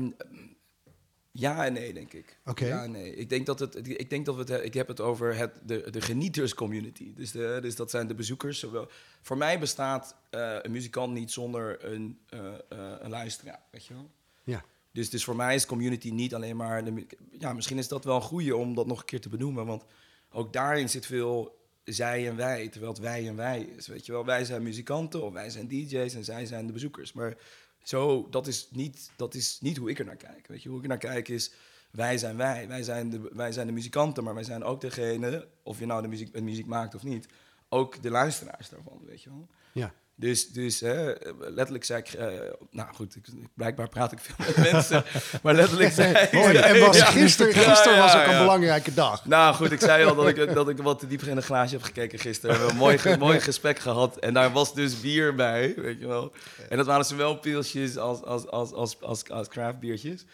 ja 1.32 1.66
en 1.66 1.74
nee, 1.74 1.94
denk 1.94 2.14
ik. 2.14 2.40
Oké. 2.46 2.66
Ja 2.66 2.86
nee. 2.86 3.16
Ik 3.16 3.30
denk 3.30 3.46
dat, 3.46 3.60
het, 3.60 3.88
ik 3.88 4.10
denk 4.10 4.26
dat 4.26 4.36
we 4.36 4.54
het, 4.54 4.66
ik 4.66 4.74
heb 4.74 4.88
het 4.88 5.02
over 5.02 5.36
het, 5.36 5.60
de, 5.64 5.92
de 5.92 6.02
genieterscommunity. 6.02 7.14
Dus, 7.14 7.32
de, 7.32 7.60
dus 7.62 7.76
dat 7.76 7.90
zijn 7.90 8.08
de 8.08 8.16
bezoekers. 8.16 8.60
Zowel. 8.60 8.90
Voor 9.22 9.38
mij 9.38 9.60
bestaat 9.60 10.16
eh, 10.30 10.58
een 10.62 10.72
muzikant 10.72 11.14
niet 11.14 11.32
zonder 11.32 11.86
een, 11.86 12.20
eh, 12.30 12.54
een 13.00 13.10
luisteraar, 13.10 13.62
weet 13.72 13.86
je 13.86 13.94
wel. 13.94 14.12
Ja. 14.46 14.64
Dus, 14.92 15.10
dus 15.10 15.24
voor 15.24 15.36
mij 15.36 15.56
is 15.56 15.66
community 15.66 16.10
niet 16.10 16.36
alleen 16.36 16.56
maar... 16.56 16.84
De, 16.84 17.06
ja, 17.32 17.54
misschien 17.54 17.78
is 17.78 17.88
dat 17.88 18.04
wel 18.04 18.16
een 18.16 18.22
goede 18.22 18.56
om 18.56 18.76
dat 18.76 18.88
nog 18.88 19.00
een 19.00 19.06
keer 19.06 19.22
te 19.22 19.30
benoemen. 19.30 19.66
Want 19.66 19.84
ook 20.32 20.54
daarin 20.54 20.90
zit 20.90 21.06
veel 21.06 21.64
zij 21.84 22.28
en 22.28 22.36
wij, 22.36 22.70
terwijl 22.70 22.92
het 22.92 23.02
wij 23.02 23.28
en 23.28 23.36
wij 23.36 23.62
is. 23.62 23.88
Weet 23.88 24.06
je 24.06 24.12
wel, 24.12 24.26
wij 24.26 24.46
zijn 24.46 24.64
muzikanten 24.64 25.24
of 25.24 25.34
wij 25.34 25.50
zijn 25.50 25.68
DJ's 25.68 26.14
en 26.14 26.24
zij 26.24 26.46
zijn 26.46 26.68
de 26.68 26.74
bezoekers. 26.74 27.14
Maar 27.14 27.38
zo, 27.84 28.28
dat 28.30 28.48
is 28.48 28.68
niet, 28.72 29.12
dat 29.16 29.34
is 29.34 29.58
niet 29.62 29.78
hoe 29.78 29.90
ik 29.90 30.00
er 30.00 30.06
naar 30.06 30.16
kijk. 30.16 30.48
Weet 30.48 30.64
je, 30.64 30.70
hoe 30.70 30.78
ik 30.78 30.84
er 30.84 30.90
naar 30.90 30.98
kijk 30.98 31.28
is, 31.28 31.52
wij 31.92 32.18
zijn 32.18 32.38
wij. 32.38 32.68
Wij 32.68 32.84
zijn 32.84 33.10
de, 33.10 33.30
wij 33.34 33.52
zijn 33.52 33.68
de 33.68 33.74
muzikanten, 33.74 34.24
maar 34.24 34.34
wij 34.34 34.44
zijn 34.44 34.64
ook 34.64 34.82
degene, 34.82 35.48
of 35.64 35.80
je 35.80 35.86
nou 35.86 36.02
de 36.02 36.08
muziek, 36.08 36.34
de 36.34 36.42
muziek 36.42 36.66
maakt 36.66 36.96
of 36.96 37.04
niet, 37.04 37.28
ook 37.70 38.02
de 38.02 38.10
luisteraars 38.10 38.70
daarvan, 38.70 39.02
weet 39.06 39.24
je 39.24 39.30
wel. 39.30 39.48
Ja. 39.72 39.94
Dus, 40.18 40.50
dus 40.50 40.80
hè, 40.80 41.14
letterlijk 41.40 41.84
zei 41.84 42.00
ik, 42.00 42.14
eh, 42.14 42.28
nou 42.72 42.94
goed, 42.94 43.16
ik, 43.16 43.26
blijkbaar 43.54 43.90
praat 43.90 44.12
ik 44.12 44.20
veel 44.20 44.36
met 44.38 44.72
mensen, 44.72 45.04
maar 45.44 45.54
letterlijk 45.54 45.92
zei 45.92 46.10
ik... 46.10 46.32
En, 46.32 46.64
en 46.64 46.80
was 46.80 47.02
gisteren, 47.02 47.54
gisteren 47.54 47.98
ja, 47.98 48.02
was 48.02 48.16
ook 48.16 48.26
een 48.26 48.38
belangrijke 48.38 48.94
dag. 48.94 49.26
Nou 49.26 49.56
goed, 49.56 49.72
ik 49.72 49.80
zei 49.80 50.06
al 50.06 50.16
dat 50.16 50.28
ik, 50.28 50.54
dat 50.54 50.70
ik 50.70 50.78
wat 50.78 51.00
te 51.00 51.08
diep 51.08 51.22
in 51.22 51.38
een 51.38 51.44
glaasje 51.44 51.76
heb 51.76 51.84
gekeken 51.84 52.20
gisteren. 52.20 52.56
We 52.56 52.62
hebben 52.62 52.82
een 52.82 53.02
mooi, 53.02 53.18
mooi 53.28 53.40
gesprek 53.40 53.80
gehad. 53.80 54.18
En 54.18 54.34
daar 54.34 54.52
was 54.52 54.74
dus 54.74 55.00
bier 55.00 55.36
bij, 55.36 55.74
weet 55.78 56.00
je 56.00 56.08
wel. 56.08 56.32
En 56.70 56.78
dat 56.78 56.86
waren 56.86 57.06
zowel 57.06 57.36
pilsjes 57.36 57.98
als, 57.98 58.24
als, 58.24 58.48
als, 58.48 58.74
als, 58.74 59.02
als, 59.02 59.30
als 59.30 59.48
craftbiertjes. 59.48 60.26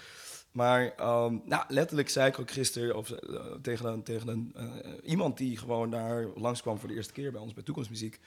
Maar 0.52 0.94
ehm, 0.96 1.38
nou, 1.46 1.64
letterlijk 1.68 2.10
zei 2.10 2.28
ik 2.28 2.40
ook 2.40 2.52
gisteren 2.52 2.96
of, 2.96 3.12
eh, 3.12 3.46
tegen, 3.62 3.86
een, 3.86 4.04
tegen 4.04 4.28
een, 4.28 4.52
eh, 4.56 4.66
iemand 5.04 5.38
die 5.38 5.58
gewoon 5.58 5.90
daar 5.92 6.26
langskwam 6.36 6.80
voor 6.80 6.90
de 6.90 6.96
eerste 6.96 7.14
keer 7.14 7.32
bij 7.32 7.42
ons 7.42 7.54
bij 7.54 7.64
Toekomstmuziek. 7.64 8.20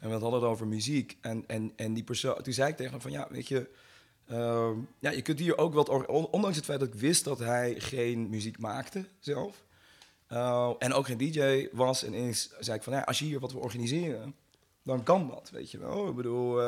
En 0.00 0.06
we 0.06 0.12
hadden 0.12 0.32
het 0.32 0.42
over 0.42 0.66
muziek. 0.66 1.16
En, 1.20 1.44
en, 1.46 1.72
en 1.76 1.94
die 1.94 2.04
persoon, 2.04 2.42
toen 2.42 2.52
zei 2.52 2.70
ik 2.70 2.76
tegen 2.76 2.92
hem 2.92 3.00
van 3.00 3.10
ja, 3.10 3.26
weet 3.30 3.48
je, 3.48 3.68
ehm, 4.26 4.78
ja, 4.98 5.10
je 5.10 5.22
kunt 5.22 5.38
hier 5.38 5.58
ook 5.58 5.74
wat, 5.74 6.06
ondanks 6.08 6.56
het 6.56 6.64
feit 6.64 6.80
dat 6.80 6.88
ik 6.88 7.00
wist 7.00 7.24
dat 7.24 7.38
hij 7.38 7.74
geen 7.80 8.28
muziek 8.28 8.58
maakte 8.58 9.04
zelf. 9.18 9.64
eh, 10.26 10.72
en 10.78 10.92
ook 10.92 11.06
geen 11.06 11.18
DJ 11.18 11.68
was. 11.72 12.04
En 12.04 12.14
eens 12.14 12.50
zei 12.58 12.76
ik 12.76 12.82
van 12.82 12.92
ja, 12.92 13.00
als 13.00 13.18
je 13.18 13.24
hier 13.24 13.40
wat 13.40 13.52
wil 13.52 13.60
organiseren, 13.60 14.34
dan 14.82 15.02
kan 15.02 15.28
dat, 15.28 15.50
weet 15.50 15.70
je 15.70 15.78
wel. 15.78 16.08
Ik 16.08 16.14
bedoel, 16.14 16.62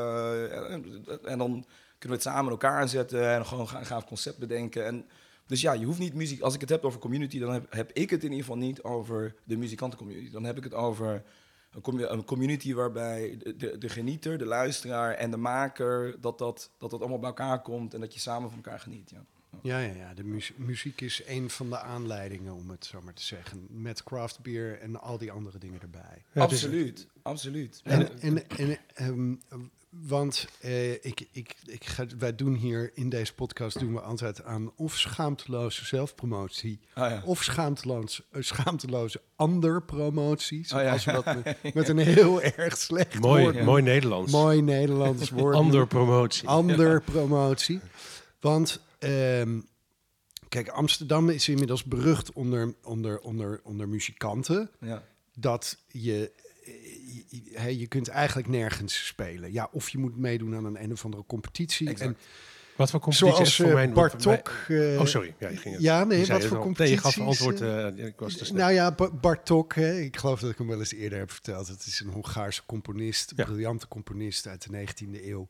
en 1.24 1.38
dan 1.38 1.64
kunnen 2.02 2.18
we 2.18 2.24
het 2.24 2.34
samen 2.34 2.50
elkaar 2.50 2.80
aanzetten 2.80 3.28
en 3.34 3.46
gewoon 3.46 3.68
gaan, 3.68 3.80
een 3.80 3.86
gaaf 3.86 4.04
concept 4.04 4.38
bedenken. 4.38 4.86
En, 4.86 5.06
dus 5.46 5.60
ja, 5.60 5.72
je 5.72 5.84
hoeft 5.84 5.98
niet 5.98 6.14
muziek. 6.14 6.40
Als 6.40 6.54
ik 6.54 6.60
het 6.60 6.68
heb 6.70 6.84
over 6.84 7.00
community, 7.00 7.38
dan 7.38 7.52
heb, 7.52 7.66
heb 7.72 7.90
ik 7.92 8.10
het 8.10 8.24
in 8.24 8.30
ieder 8.30 8.44
geval 8.44 8.58
niet 8.60 8.82
over 8.82 9.34
de 9.44 9.56
muzikantencommunity. 9.56 10.30
Dan 10.30 10.44
heb 10.44 10.56
ik 10.56 10.64
het 10.64 10.74
over 10.74 11.22
een, 11.72 11.80
commu- 11.80 12.04
een 12.06 12.24
community 12.24 12.74
waarbij 12.74 13.36
de, 13.42 13.56
de, 13.56 13.78
de 13.78 13.88
genieter, 13.88 14.38
de 14.38 14.44
luisteraar 14.44 15.14
en 15.14 15.30
de 15.30 15.36
maker, 15.36 16.20
dat 16.20 16.38
dat, 16.38 16.70
dat 16.78 16.90
dat 16.90 17.00
allemaal 17.00 17.18
bij 17.18 17.28
elkaar 17.28 17.62
komt 17.62 17.94
en 17.94 18.00
dat 18.00 18.14
je 18.14 18.20
samen 18.20 18.48
van 18.50 18.58
elkaar 18.64 18.80
geniet. 18.80 19.10
Ja. 19.10 19.24
Ja, 19.62 19.78
ja, 19.78 19.94
ja. 19.94 20.14
De 20.14 20.24
mu- 20.24 20.40
muziek 20.56 21.00
is 21.00 21.22
een 21.26 21.50
van 21.50 21.70
de 21.70 21.80
aanleidingen, 21.80 22.54
om 22.54 22.70
het 22.70 22.84
zo 22.84 23.00
maar 23.02 23.14
te 23.14 23.22
zeggen. 23.22 23.66
Met 23.70 24.02
craft 24.02 24.40
beer 24.40 24.80
en 24.80 25.00
al 25.00 25.18
die 25.18 25.32
andere 25.32 25.58
dingen 25.58 25.80
erbij. 25.80 26.00
Ja, 26.02 26.16
is- 26.32 26.40
absoluut, 26.40 27.06
absoluut. 27.22 27.80
En, 27.84 28.20
en, 28.20 28.48
en, 28.48 28.78
ehm, 28.94 29.34
want 30.00 30.48
eh, 30.60 30.92
ik, 30.92 31.28
ik, 31.32 31.54
ik 31.66 31.84
ga, 31.84 32.06
wij 32.18 32.34
doen 32.34 32.54
hier 32.54 32.90
in 32.94 33.08
deze 33.08 33.34
podcast 33.34 33.78
doen 33.78 33.92
we 33.92 34.00
altijd 34.00 34.44
aan 34.44 34.72
of 34.76 34.98
schaamteloze 34.98 35.84
zelfpromotie 35.84 36.80
Ah, 36.94 37.10
ja. 37.10 37.22
of 37.24 37.42
schaamteloze, 37.42 38.24
eh, 38.30 38.42
schaamteloze 38.42 39.20
anderpromotie. 39.36 40.58
Oh, 40.74 40.82
ja. 40.82 40.98
Zoals 40.98 41.04
we 41.04 41.12
dat 41.12 41.44
met, 41.44 41.74
met 41.74 41.88
een 41.88 41.98
heel 41.98 42.42
erg 42.42 42.76
slecht 42.76 43.18
Mooi, 43.20 43.42
woord, 43.42 43.64
mooi 43.64 43.82
Nederlands. 43.82 44.32
mooi 44.32 44.62
Nederlands 44.62 45.30
woord. 45.40 45.54
Ander 45.54 45.86
promotie. 45.86 46.48
Ander 46.48 47.02
promotie. 47.02 47.80
Want 48.40 48.80
ehm, 48.98 49.60
kijk, 50.48 50.68
Amsterdam 50.68 51.28
is 51.28 51.48
inmiddels 51.48 51.84
berucht 51.84 52.32
onder, 52.32 52.74
onder, 52.82 53.20
onder, 53.20 53.60
onder 53.64 53.88
muzikanten. 53.88 54.70
Ja. 54.80 55.02
Dat 55.34 55.78
je, 55.88 56.32
je, 57.28 57.78
je- 57.78 57.86
kunt 57.86 58.08
eigenlijk 58.08 58.48
nergens 58.48 59.06
spelen. 59.06 59.52
Ja, 59.52 59.68
of 59.72 59.88
je 59.88 59.98
moet 59.98 60.16
meedoen 60.16 60.54
aan 60.54 60.64
een 60.64 60.82
een 60.82 60.92
of 60.92 61.04
andere 61.04 61.24
competitie. 61.26 61.88
Exact. 61.88 62.10
En 62.10 62.16
Wat 62.76 62.90
voor 62.90 63.00
competitie 63.00 63.34
zoals 63.34 63.56
voor 63.56 63.66
eh, 63.66 63.74
mijn... 63.74 63.92
Bartok... 63.92 64.48
eh, 64.68 65.00
Oh, 65.00 65.06
sorry. 65.06 65.34
Ja, 65.38 65.48
je 65.48 65.56
ging 65.56 65.74
het. 65.74 65.82
Ja, 65.84 66.04
nee, 66.04 66.26
wat 66.26 66.44
voor 66.44 66.58
al. 66.58 66.72
Nee, 66.76 66.90
je 66.90 66.98
gaf 66.98 67.20
antwoord. 67.20 67.60
eh, 67.60 67.86
ik 68.06 68.20
was 68.20 68.36
te 68.36 68.44
snel. 68.44 68.58
Nou 68.58 68.72
ja, 68.72 68.92
Ba- 68.92 69.10
Bartok, 69.10 69.74
hè, 69.74 69.98
ik 70.00 70.16
geloof 70.16 70.40
dat 70.40 70.50
ik 70.50 70.58
hem 70.58 70.66
wel 70.66 70.78
eens 70.78 70.92
eerder 70.92 71.18
heb 71.18 71.30
verteld. 71.30 71.68
Het 71.68 71.86
is 71.86 72.00
een 72.00 72.08
Hongaarse 72.08 72.62
componist, 72.66 73.32
Ja. 73.36 73.44
briljante 73.44 73.88
componist 73.88 74.46
uit 74.46 74.62
de 74.70 74.70
19e 74.86 75.24
eeuw. 75.26 75.48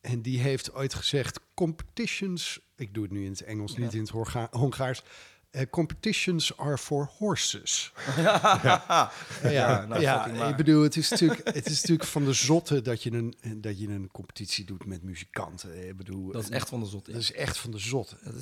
En 0.00 0.22
die 0.22 0.38
heeft 0.40 0.72
ooit 0.74 0.94
gezegd: 0.94 1.40
competitions, 1.54 2.60
ik 2.76 2.94
doe 2.94 3.02
het 3.02 3.12
nu 3.12 3.24
in 3.24 3.30
het 3.30 3.42
Engels, 3.42 3.76
niet 3.76 3.94
in 3.94 4.00
het 4.00 4.08
Honga- 4.08 4.48
Hongaars. 4.50 5.02
Eh, 5.50 5.62
competitions 5.70 6.56
are 6.56 6.78
for 6.78 7.10
horses. 7.18 7.92
Ja, 8.16 9.10
ja, 9.42 9.86
nou, 9.86 10.02
waar. 10.04 10.48
ik 10.48 10.56
bedoel, 10.56 10.82
het 10.82 10.96
is, 10.96 11.10
natuurlijk, 11.10 11.40
het 11.44 11.66
is 11.66 11.80
natuurlijk 11.80 12.08
van 12.08 12.24
de 12.24 12.32
zotte 12.32 12.82
dat 12.82 13.02
je 13.02 13.12
een, 13.12 13.34
dat 13.56 13.78
je 13.80 13.88
een 13.88 14.08
competitie 14.12 14.64
doet 14.64 14.86
met 14.86 15.02
muzikanten. 15.02 15.88
Ik 15.88 15.96
bedoel, 15.96 16.32
Dat 16.32 16.42
is 16.42 16.50
echt 16.50 16.68
van 16.68 16.80
de 16.80 16.86
zot. 16.86 17.06
dat 17.06 17.16
is 17.16 17.32
echt 17.32 17.58
van 17.58 17.70
de 17.70 17.78
zotte. 17.78 18.16
Dat 18.24 18.34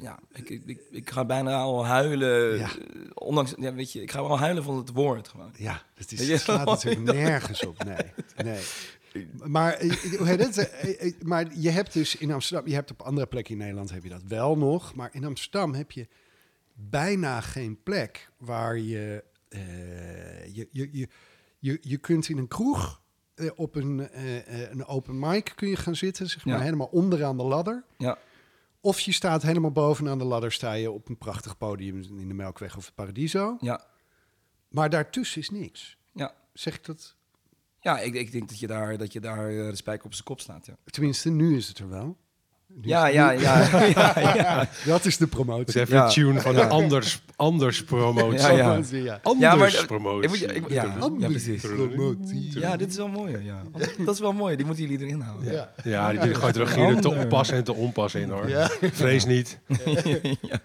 ja, 0.00 0.18
ik, 0.32 0.48
ik, 0.48 0.80
ik, 0.90 1.10
ga 1.10 1.24
bijna 1.24 1.56
al 1.56 1.86
huilen. 1.86 2.58
Ja. 2.58 2.68
eh, 2.68 3.10
Ondanks, 3.14 3.54
ja, 3.58 3.74
weet 3.74 3.92
je, 3.92 4.02
ik 4.02 4.10
ga 4.10 4.22
wel 4.22 4.38
huilen 4.38 4.62
van 4.64 4.76
het 4.76 4.90
woord 4.90 5.28
gewoon. 5.28 5.52
Ja, 5.56 5.82
het, 5.94 6.12
is, 6.12 6.28
het 6.28 6.40
slaat 6.40 6.66
natuurlijk 6.66 7.12
nergens 7.12 7.66
op. 7.66 7.84
Nee, 7.84 8.12
nee. 8.44 8.62
Maar, 9.44 9.72
eh? 9.72 9.90
Eh, 10.20 11.06
eh, 11.06 11.12
maar 11.22 11.46
je 11.54 11.70
hebt 11.70 11.92
dus 11.92 12.16
in 12.16 12.32
Amsterdam, 12.32 12.68
je 12.68 12.74
hebt 12.74 12.90
op 12.90 13.02
andere 13.02 13.26
plekken 13.26 13.52
in 13.52 13.58
Nederland 13.60 13.90
heb 13.90 14.02
je 14.02 14.08
dat 14.08 14.22
wel 14.28 14.56
nog. 14.56 14.94
Maar 14.94 15.08
in 15.12 15.24
Amsterdam 15.24 15.74
heb 15.74 15.90
je 15.92 16.08
bijna 16.80 17.40
geen 17.40 17.82
plek 17.82 18.30
waar 18.38 18.78
je, 18.78 19.24
eh, 19.48 20.54
je, 20.54 20.68
je, 20.72 20.88
je, 20.92 21.08
je, 21.58 21.78
je 21.80 21.96
kunt 21.98 22.28
in 22.28 22.38
een 22.38 22.48
kroeg 22.48 23.02
eh, 23.34 23.50
op 23.54 23.74
een, 23.74 24.08
eh, 24.08 24.70
een 24.70 24.84
open 24.86 25.18
mic 25.18 25.52
kun 25.54 25.68
je 25.68 25.76
gaan 25.76 25.96
zitten, 25.96 26.28
zeg 26.28 26.44
maar 26.44 26.56
Ja. 26.56 26.62
helemaal 26.62 26.86
onderaan 26.86 27.36
de 27.36 27.42
ladder. 27.42 27.84
Ja, 27.98 28.18
Of 28.80 29.00
je 29.00 29.12
staat 29.12 29.42
helemaal 29.42 29.72
bovenaan 29.72 30.18
de 30.18 30.24
ladder, 30.24 30.52
sta 30.52 30.72
je 30.72 30.90
op 30.90 31.08
een 31.08 31.18
prachtig 31.18 31.56
podium 31.56 32.02
in 32.18 32.28
de 32.28 32.34
Melkweg 32.34 32.76
of 32.76 32.84
het 32.86 32.94
Paradiso. 32.94 33.56
ja, 33.60 33.86
Maar 34.68 34.90
daartussen 34.90 35.40
is 35.40 35.50
niks. 35.50 35.96
ja. 36.12 36.34
Zeg 36.52 36.74
ik 36.74 36.84
dat? 36.84 37.16
ja 37.80 37.98
ik, 38.00 38.14
ik 38.14 38.32
denk 38.32 38.48
dat 38.48 38.58
je 38.58 38.66
daar, 38.66 38.98
dat 38.98 39.12
je 39.12 39.20
daar 39.20 39.48
de 39.48 39.76
spijker 39.76 40.04
op 40.06 40.12
zijn 40.12 40.24
kop 40.24 40.40
staat. 40.40 40.66
Ja, 40.66 40.76
Tenminste, 40.84 41.30
nu 41.30 41.56
is 41.56 41.68
het 41.68 41.78
er 41.78 41.88
wel. 41.88 42.16
Ja, 42.82 43.06
ja, 43.18 43.30
ja. 43.30 44.68
Dat 44.84 45.04
is 45.04 45.16
de 45.16 45.26
promotie. 45.26 45.80
even 45.80 45.94
Ja. 45.96 46.04
een 46.04 46.10
tune 46.10 46.40
van 46.40 46.54
de 46.54 46.66
anders, 46.66 47.22
anders 47.36 47.84
promotie. 47.84 48.38
Ja, 48.38 48.50
ja. 48.50 48.64
Promotie, 48.68 49.02
ja. 49.02 49.20
Anders 49.22 49.52
Ja, 49.52 49.58
maar- 49.58 49.86
promotie. 49.86 50.22
ik 50.22 50.28
moet 50.28 50.38
je- 50.38 50.46
ik- 50.54 50.70
ja. 50.70 51.08
Precies. 51.28 51.60
promotie. 51.60 52.60
Ja, 52.60 52.76
dit 52.76 52.90
is 52.90 52.96
wel 52.96 53.08
mooi. 53.08 53.44
Ja. 53.44 53.62
Dat 54.04 54.14
is 54.14 54.20
wel 54.20 54.32
mooi. 54.32 54.56
Die 54.56 54.66
moeten 54.66 54.84
jullie 54.86 55.06
erin 55.06 55.20
houden. 55.20 55.52
Ja. 55.52 55.72
Ja, 55.84 56.12
die 56.12 56.34
gooit 56.34 56.56
er 56.56 56.66
gieren 56.66 57.00
te 57.00 57.14
oppassen 57.14 57.56
en 57.56 57.64
te 57.64 57.74
onpassen 57.74 58.20
in 58.20 58.30
hoor. 58.30 58.48
Ja. 58.48 58.70
Vrees 58.80 59.24
niet. 59.24 59.58
ja. 60.50 60.60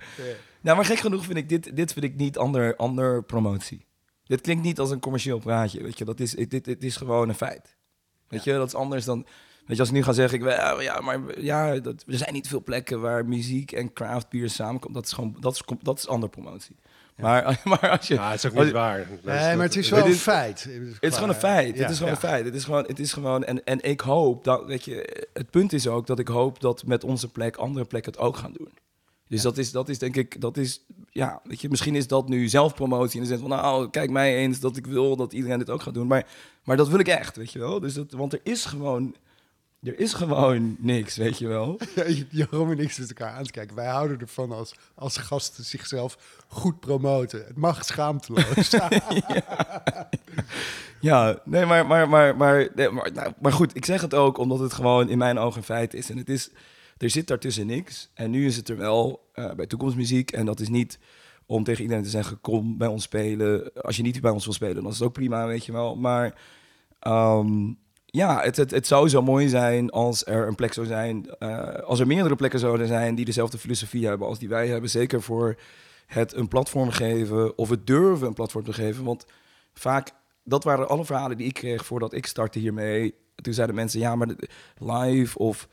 Nou, 0.62 0.76
maar 0.78 0.86
gek 0.86 1.00
genoeg 1.00 1.26
vind 1.26 1.38
ik 1.38 1.50
dit, 1.50 1.76
dit 1.76 1.94
vind 1.94 2.06
ik 2.06 2.16
niet 2.16 2.38
ander, 2.38 2.76
ander 2.76 3.24
promotie. 3.24 3.86
Dit 4.26 4.42
klinkt 4.42 4.64
niet 4.64 4.80
als 4.80 4.92
een 4.92 5.00
commercieel 5.00 5.40
praatje, 5.40 5.84
weet 5.84 5.98
je. 5.98 6.06
Dat 6.06 6.20
is, 6.20 6.32
dit, 6.32 6.66
dit 6.66 6.84
is 6.84 6.96
gewoon 6.98 7.30
een 7.30 7.36
feit. 7.36 7.76
Weet 8.28 8.44
je, 8.44 8.54
dat 8.54 8.68
is 8.68 8.76
anders 8.76 9.06
dan... 9.06 9.26
Weet 9.66 9.76
je, 9.76 9.80
als 9.80 9.90
ik 9.90 9.96
nu 9.96 10.04
ga 10.04 10.14
zeggen, 10.14 10.38
ik, 10.38 10.44
wel, 10.44 10.82
ja, 10.82 11.02
maar 11.02 11.42
ja, 11.42 11.80
dat, 11.80 12.04
er 12.08 12.18
zijn 12.18 12.34
niet 12.34 12.48
veel 12.48 12.64
plekken 12.64 13.02
waar 13.02 13.26
muziek 13.26 13.72
en 13.72 13.94
craft 13.94 14.30
beer 14.30 14.50
samenkomt. 14.50 14.94
Dat 14.94 15.06
is 15.06 15.12
gewoon, 15.12 15.36
dat 15.40 15.54
is, 15.54 15.62
dat 15.82 15.98
is 15.98 16.08
ander 16.08 16.30
promotie. 16.30 16.76
Maar, 17.18 17.62
maar 17.64 17.90
als 17.90 18.08
je... 18.08 18.14
Ja, 18.14 18.32
het 18.32 18.44
is 18.44 18.52
ook 18.52 18.64
niet 18.64 18.72
waar. 18.72 19.08
Nee, 19.24 19.56
maar 19.56 19.66
het 19.66 19.76
is 19.76 19.90
Dit 19.90 20.00
wel 20.00 20.08
een 20.08 20.14
feit. 20.14 20.64
Het 20.64 21.12
is 21.12 21.14
gewoon 21.14 21.30
een 21.30 21.36
feit. 21.36 21.80
het 21.80 21.90
is 21.90 21.98
gewoon 21.98 22.12
een 22.12 22.20
feit. 22.20 22.46
Het 22.46 22.56
is 22.56 22.64
gewoon, 22.64 22.84
het 22.88 23.00
is 23.00 23.14
gewoon 23.14 23.44
en, 23.44 23.64
en 23.64 23.82
ik 23.82 24.02
hoop 24.02 24.44
dat, 24.44 24.66
weet 24.66 24.86
je, 24.86 25.28
het 25.34 25.50
punt 25.50 25.74
is 25.74 25.88
ook 25.88 26.08
dat 26.08 26.20
ik 26.20 26.28
hoop 26.28 26.60
dat 26.60 26.86
met 26.86 27.04
onze 27.04 27.32
plek 27.32 27.56
andere 27.56 27.86
plekken 27.86 28.12
het 28.12 28.22
ook 28.22 28.38
gaan 28.38 28.54
doen. 28.54 28.70
Dus 29.28 29.42
dat, 29.42 29.58
is, 29.58 29.72
dat 29.72 29.90
is 29.90 30.00
denk 30.00 30.16
ik, 30.16 30.42
dat 30.42 30.58
is, 30.58 30.86
ja, 31.10 31.42
weet 31.44 31.62
je, 31.62 31.70
misschien 31.70 31.96
is 31.96 32.08
dat 32.08 32.30
nu 32.30 32.48
zelfpromotie 32.48 33.16
in 33.16 33.22
de 33.22 33.28
zin 33.28 33.40
van, 33.40 33.50
nou, 33.50 33.90
kijk 33.90 34.10
mij 34.10 34.36
eens 34.36 34.60
dat 34.60 34.78
ik 34.78 34.86
wil 34.88 35.16
dat 35.16 35.34
iedereen 35.34 35.58
dit 35.58 35.70
ook 35.70 35.82
gaat 35.82 35.94
doen. 35.94 36.08
Maar, 36.08 36.28
maar 36.64 36.78
dat 36.78 36.90
wil 36.90 37.00
ik 37.00 37.08
echt, 37.08 37.36
weet 37.36 37.52
je 37.52 37.60
wel. 37.60 37.80
Dus 37.80 37.94
dat, 37.94 38.12
want 38.12 38.34
er 38.34 38.40
is 38.44 38.66
gewoon, 38.66 39.16
er 39.86 40.00
is 40.00 40.14
gewoon 40.14 40.76
niks, 40.80 41.16
weet 41.16 41.38
je 41.38 41.48
wel. 41.48 41.80
Jeroen 42.30 42.72
en 42.72 42.80
ik 42.80 42.92
zitten 42.92 43.16
elkaar 43.16 43.36
aan 43.36 43.44
te 43.44 43.52
kijken. 43.52 43.76
Wij 43.76 43.88
houden 43.88 44.20
ervan 44.20 44.52
als, 44.52 44.76
als 44.96 45.18
gasten 45.18 45.64
zichzelf 45.64 46.44
goed 46.48 46.80
promoten. 46.80 47.46
Het 47.46 47.58
mag 47.58 47.86
schaamteloos. 47.86 48.76
Ja, 51.06 51.40
nee, 51.44 51.66
maar, 51.66 51.88
maar, 51.88 52.10
maar, 52.10 52.38
maar, 52.38 52.70
nee, 52.76 52.90
maar, 52.90 53.12
nou, 53.14 53.34
maar 53.42 53.52
goed, 53.52 53.76
ik 53.76 53.86
zeg 53.86 54.02
het 54.02 54.14
ook 54.14 54.38
omdat 54.38 54.60
het 54.60 54.74
gewoon 54.74 55.10
in 55.10 55.18
mijn 55.18 55.38
ogen 55.38 55.58
een 55.58 55.64
feit 55.64 55.94
is. 55.94 56.10
En 56.10 56.18
het 56.18 56.30
is, 56.30 56.50
er 56.98 57.10
zit 57.10 57.28
daartussen 57.28 57.68
niks. 57.68 58.10
En 58.14 58.32
nu 58.32 58.46
is 58.46 58.56
het 58.56 58.70
er 58.70 58.78
wel 58.78 59.30
eh, 59.34 59.54
bij 59.54 59.66
toekomstmuziek. 59.66 60.32
En 60.32 60.46
dat 60.46 60.60
is 60.60 60.70
niet 60.70 61.00
om 61.46 61.64
tegen 61.64 61.82
iedereen 61.82 62.04
te 62.04 62.10
zeggen, 62.10 62.42
kom 62.42 62.78
bij 62.78 62.88
ons 62.88 63.04
spelen. 63.04 63.74
Als 63.74 63.98
je 63.98 64.04
niet 64.04 64.22
bij 64.22 64.32
ons 64.32 64.44
wil 64.44 64.54
spelen, 64.54 64.76
dan 64.76 64.92
is 64.92 65.00
het 65.00 65.08
ook 65.08 65.14
prima, 65.14 65.48
weet 65.48 65.66
je 65.66 65.72
wel. 65.72 65.96
Maar 65.96 66.42
ehm, 67.00 67.72
ja, 68.16 68.42
het, 68.42 68.58
het, 68.58 68.88
zou 68.88 69.10
zo 69.10 69.22
mooi 69.22 69.48
zijn 69.48 69.90
als 69.90 70.26
er 70.26 70.48
een 70.48 70.56
plek 70.56 70.74
zou 70.74 70.88
zijn, 70.88 71.30
eh, 71.40 71.74
als 71.74 72.00
er 72.00 72.08
meerdere 72.08 72.36
plekken 72.36 72.60
zouden 72.60 72.88
zijn 72.88 73.16
die 73.16 73.26
dezelfde 73.26 73.58
filosofie 73.58 74.08
hebben 74.08 74.28
als 74.28 74.40
die 74.40 74.50
wij 74.50 74.68
hebben. 74.68 74.90
Zeker 74.90 75.22
voor 75.22 75.56
het 76.08 76.36
een 76.36 76.48
platform 76.48 76.90
geven 76.90 77.58
of 77.58 77.70
het 77.70 77.88
durven 77.88 78.28
een 78.28 78.34
platform 78.34 78.64
te 78.64 78.74
geven. 78.74 79.04
Want 79.04 79.26
vaak, 79.74 80.12
dat 80.44 80.64
waren 80.64 80.90
alle 80.90 81.06
verhalen 81.06 81.38
die 81.38 81.48
ik 81.48 81.54
kreeg 81.54 81.86
voordat 81.86 82.14
ik 82.14 82.26
startte 82.26 82.60
hiermee. 82.60 83.16
Toen 83.36 83.54
zeiden 83.54 83.76
mensen, 83.76 84.00
ja, 84.00 84.16
maar 84.16 84.36
live 84.78 85.38
of 85.38 85.68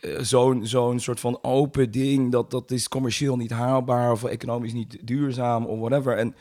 eh, 0.00 0.18
zo'n 0.20 0.66
zo'n 0.66 1.00
soort 1.00 1.20
van 1.20 1.38
open 1.42 1.90
ding, 1.90 2.32
dat, 2.32 2.50
dat 2.50 2.70
is 2.70 2.88
commercieel 2.88 3.36
niet 3.36 3.50
haalbaar 3.50 4.12
of 4.12 4.24
economisch 4.24 4.72
niet 4.72 4.98
duurzaam 5.02 5.64
of 5.64 5.78
whatever. 5.78 6.16
En 6.16 6.34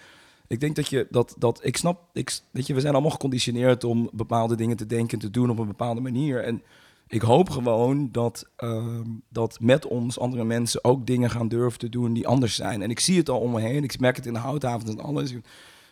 ik 0.54 0.60
denk 0.60 0.76
dat 0.76 0.88
je 0.88 1.08
dat, 1.10 1.36
dat 1.38 1.60
ik 1.64 1.78
snap, 1.78 2.02
ik, 2.14 2.40
weet 2.52 2.68
je, 2.68 2.74
we 2.74 2.80
zijn 2.80 2.94
allemaal 2.94 3.12
geconditioneerd 3.12 3.84
om 3.84 4.10
bepaalde 4.14 4.56
dingen 4.56 4.78
te 4.78 4.86
denken 4.86 5.14
en 5.14 5.26
te 5.26 5.32
doen 5.32 5.50
op 5.50 5.58
een 5.60 5.68
bepaalde 5.68 6.02
manier. 6.02 6.44
En 6.44 6.62
ik 7.08 7.22
hoop 7.22 7.50
gewoon 7.50 8.10
dat, 8.12 8.50
ehm, 8.56 9.08
dat 9.30 9.58
met 9.60 9.86
ons 9.88 10.20
andere 10.20 10.44
mensen 10.44 10.84
ook 10.84 11.06
dingen 11.06 11.30
gaan 11.30 11.48
durven 11.48 11.80
te 11.80 11.90
doen 11.90 12.14
die 12.14 12.28
anders 12.28 12.56
zijn. 12.56 12.82
En 12.82 12.90
ik 12.90 13.00
zie 13.00 13.18
het 13.18 13.30
al 13.30 13.40
om 13.40 13.52
me 13.52 13.62
heen. 13.62 13.84
Ik 13.84 14.00
merk 14.00 14.16
het 14.16 14.26
in 14.26 14.34
de 14.34 14.40
houthavens 14.40 14.92
en 14.92 15.00
alles. 15.00 15.34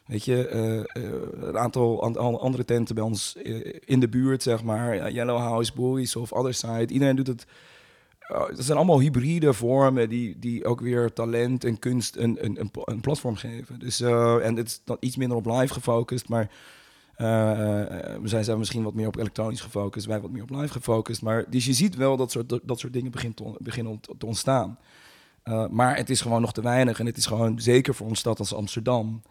Weet 0.06 0.26
je, 0.26 0.48
eh, 0.48 0.80
eh, 0.80 0.86
een 1.42 1.58
aantal 1.58 2.04
an- 2.04 2.18
an- 2.18 2.40
andere 2.40 2.66
tenten 2.66 2.96
bij 2.96 3.04
ons 3.04 3.36
eh, 3.36 3.74
in 3.86 4.00
de 4.00 4.10
buurt, 4.10 4.44
zeg 4.44 4.64
maar. 4.64 5.12
Yellow 5.12 5.38
House, 5.38 5.74
Boys 5.74 6.16
of 6.16 6.32
Other 6.32 6.54
Side. 6.54 6.88
Iedereen 6.94 7.16
doet 7.16 7.28
het. 7.28 7.46
Uh, 8.32 8.48
het 8.48 8.66
zijn 8.66 8.78
allemaal 8.78 9.00
hybride 9.00 9.54
vormen 9.54 10.10
die, 10.10 10.40
die 10.40 10.66
ook 10.66 10.82
weer 10.82 11.14
talent 11.14 11.64
en 11.64 11.80
kunst 11.80 12.16
een, 12.16 12.38
een, 12.46 12.70
een, 12.86 13.02
platform 13.02 13.36
geven. 13.36 13.80
Dus, 13.80 14.02
eh, 14.02 14.46
en 14.46 14.56
het 14.56 14.68
is 14.68 14.82
dan 14.86 14.98
iets 15.00 15.16
minder 15.16 15.38
op 15.38 15.46
live 15.46 15.74
gefocust, 15.74 16.30
maar 16.30 16.52
eh, 17.16 17.82
eh, 17.82 18.22
we 18.22 18.28
zijn, 18.28 18.44
zijn 18.44 18.58
misschien 18.58 18.84
wat 18.84 18.94
meer 18.94 19.08
op 19.08 19.18
elektronisch 19.18 19.62
gefocust, 19.62 20.06
wij 20.06 20.22
wat 20.22 20.32
meer 20.32 20.44
op 20.44 20.50
live 20.50 20.74
gefocust. 20.74 21.22
Maar 21.22 21.46
dus 21.50 21.66
je 21.66 21.74
ziet 21.74 21.96
wel 21.96 22.18
dat 22.18 22.32
soort, 22.32 22.50
dat, 22.50 22.62
dat 22.64 22.80
soort 22.80 22.94
dingen 22.94 23.12
begint 23.12 23.36
te, 23.36 23.56
beginnen 23.58 24.00
te 24.18 24.26
ontstaan. 24.26 24.80
Maar 25.70 25.96
het 25.96 26.10
is 26.10 26.22
gewoon 26.22 26.42
nog 26.42 26.54
te 26.54 26.62
weinig. 26.62 27.00
En 27.00 27.06
het 27.06 27.18
is 27.18 27.26
gewoon, 27.26 27.60
zeker 27.60 27.96
voor 27.96 28.10
een 28.10 28.16
stad 28.16 28.40
als 28.40 28.54
Amsterdam, 28.54 29.22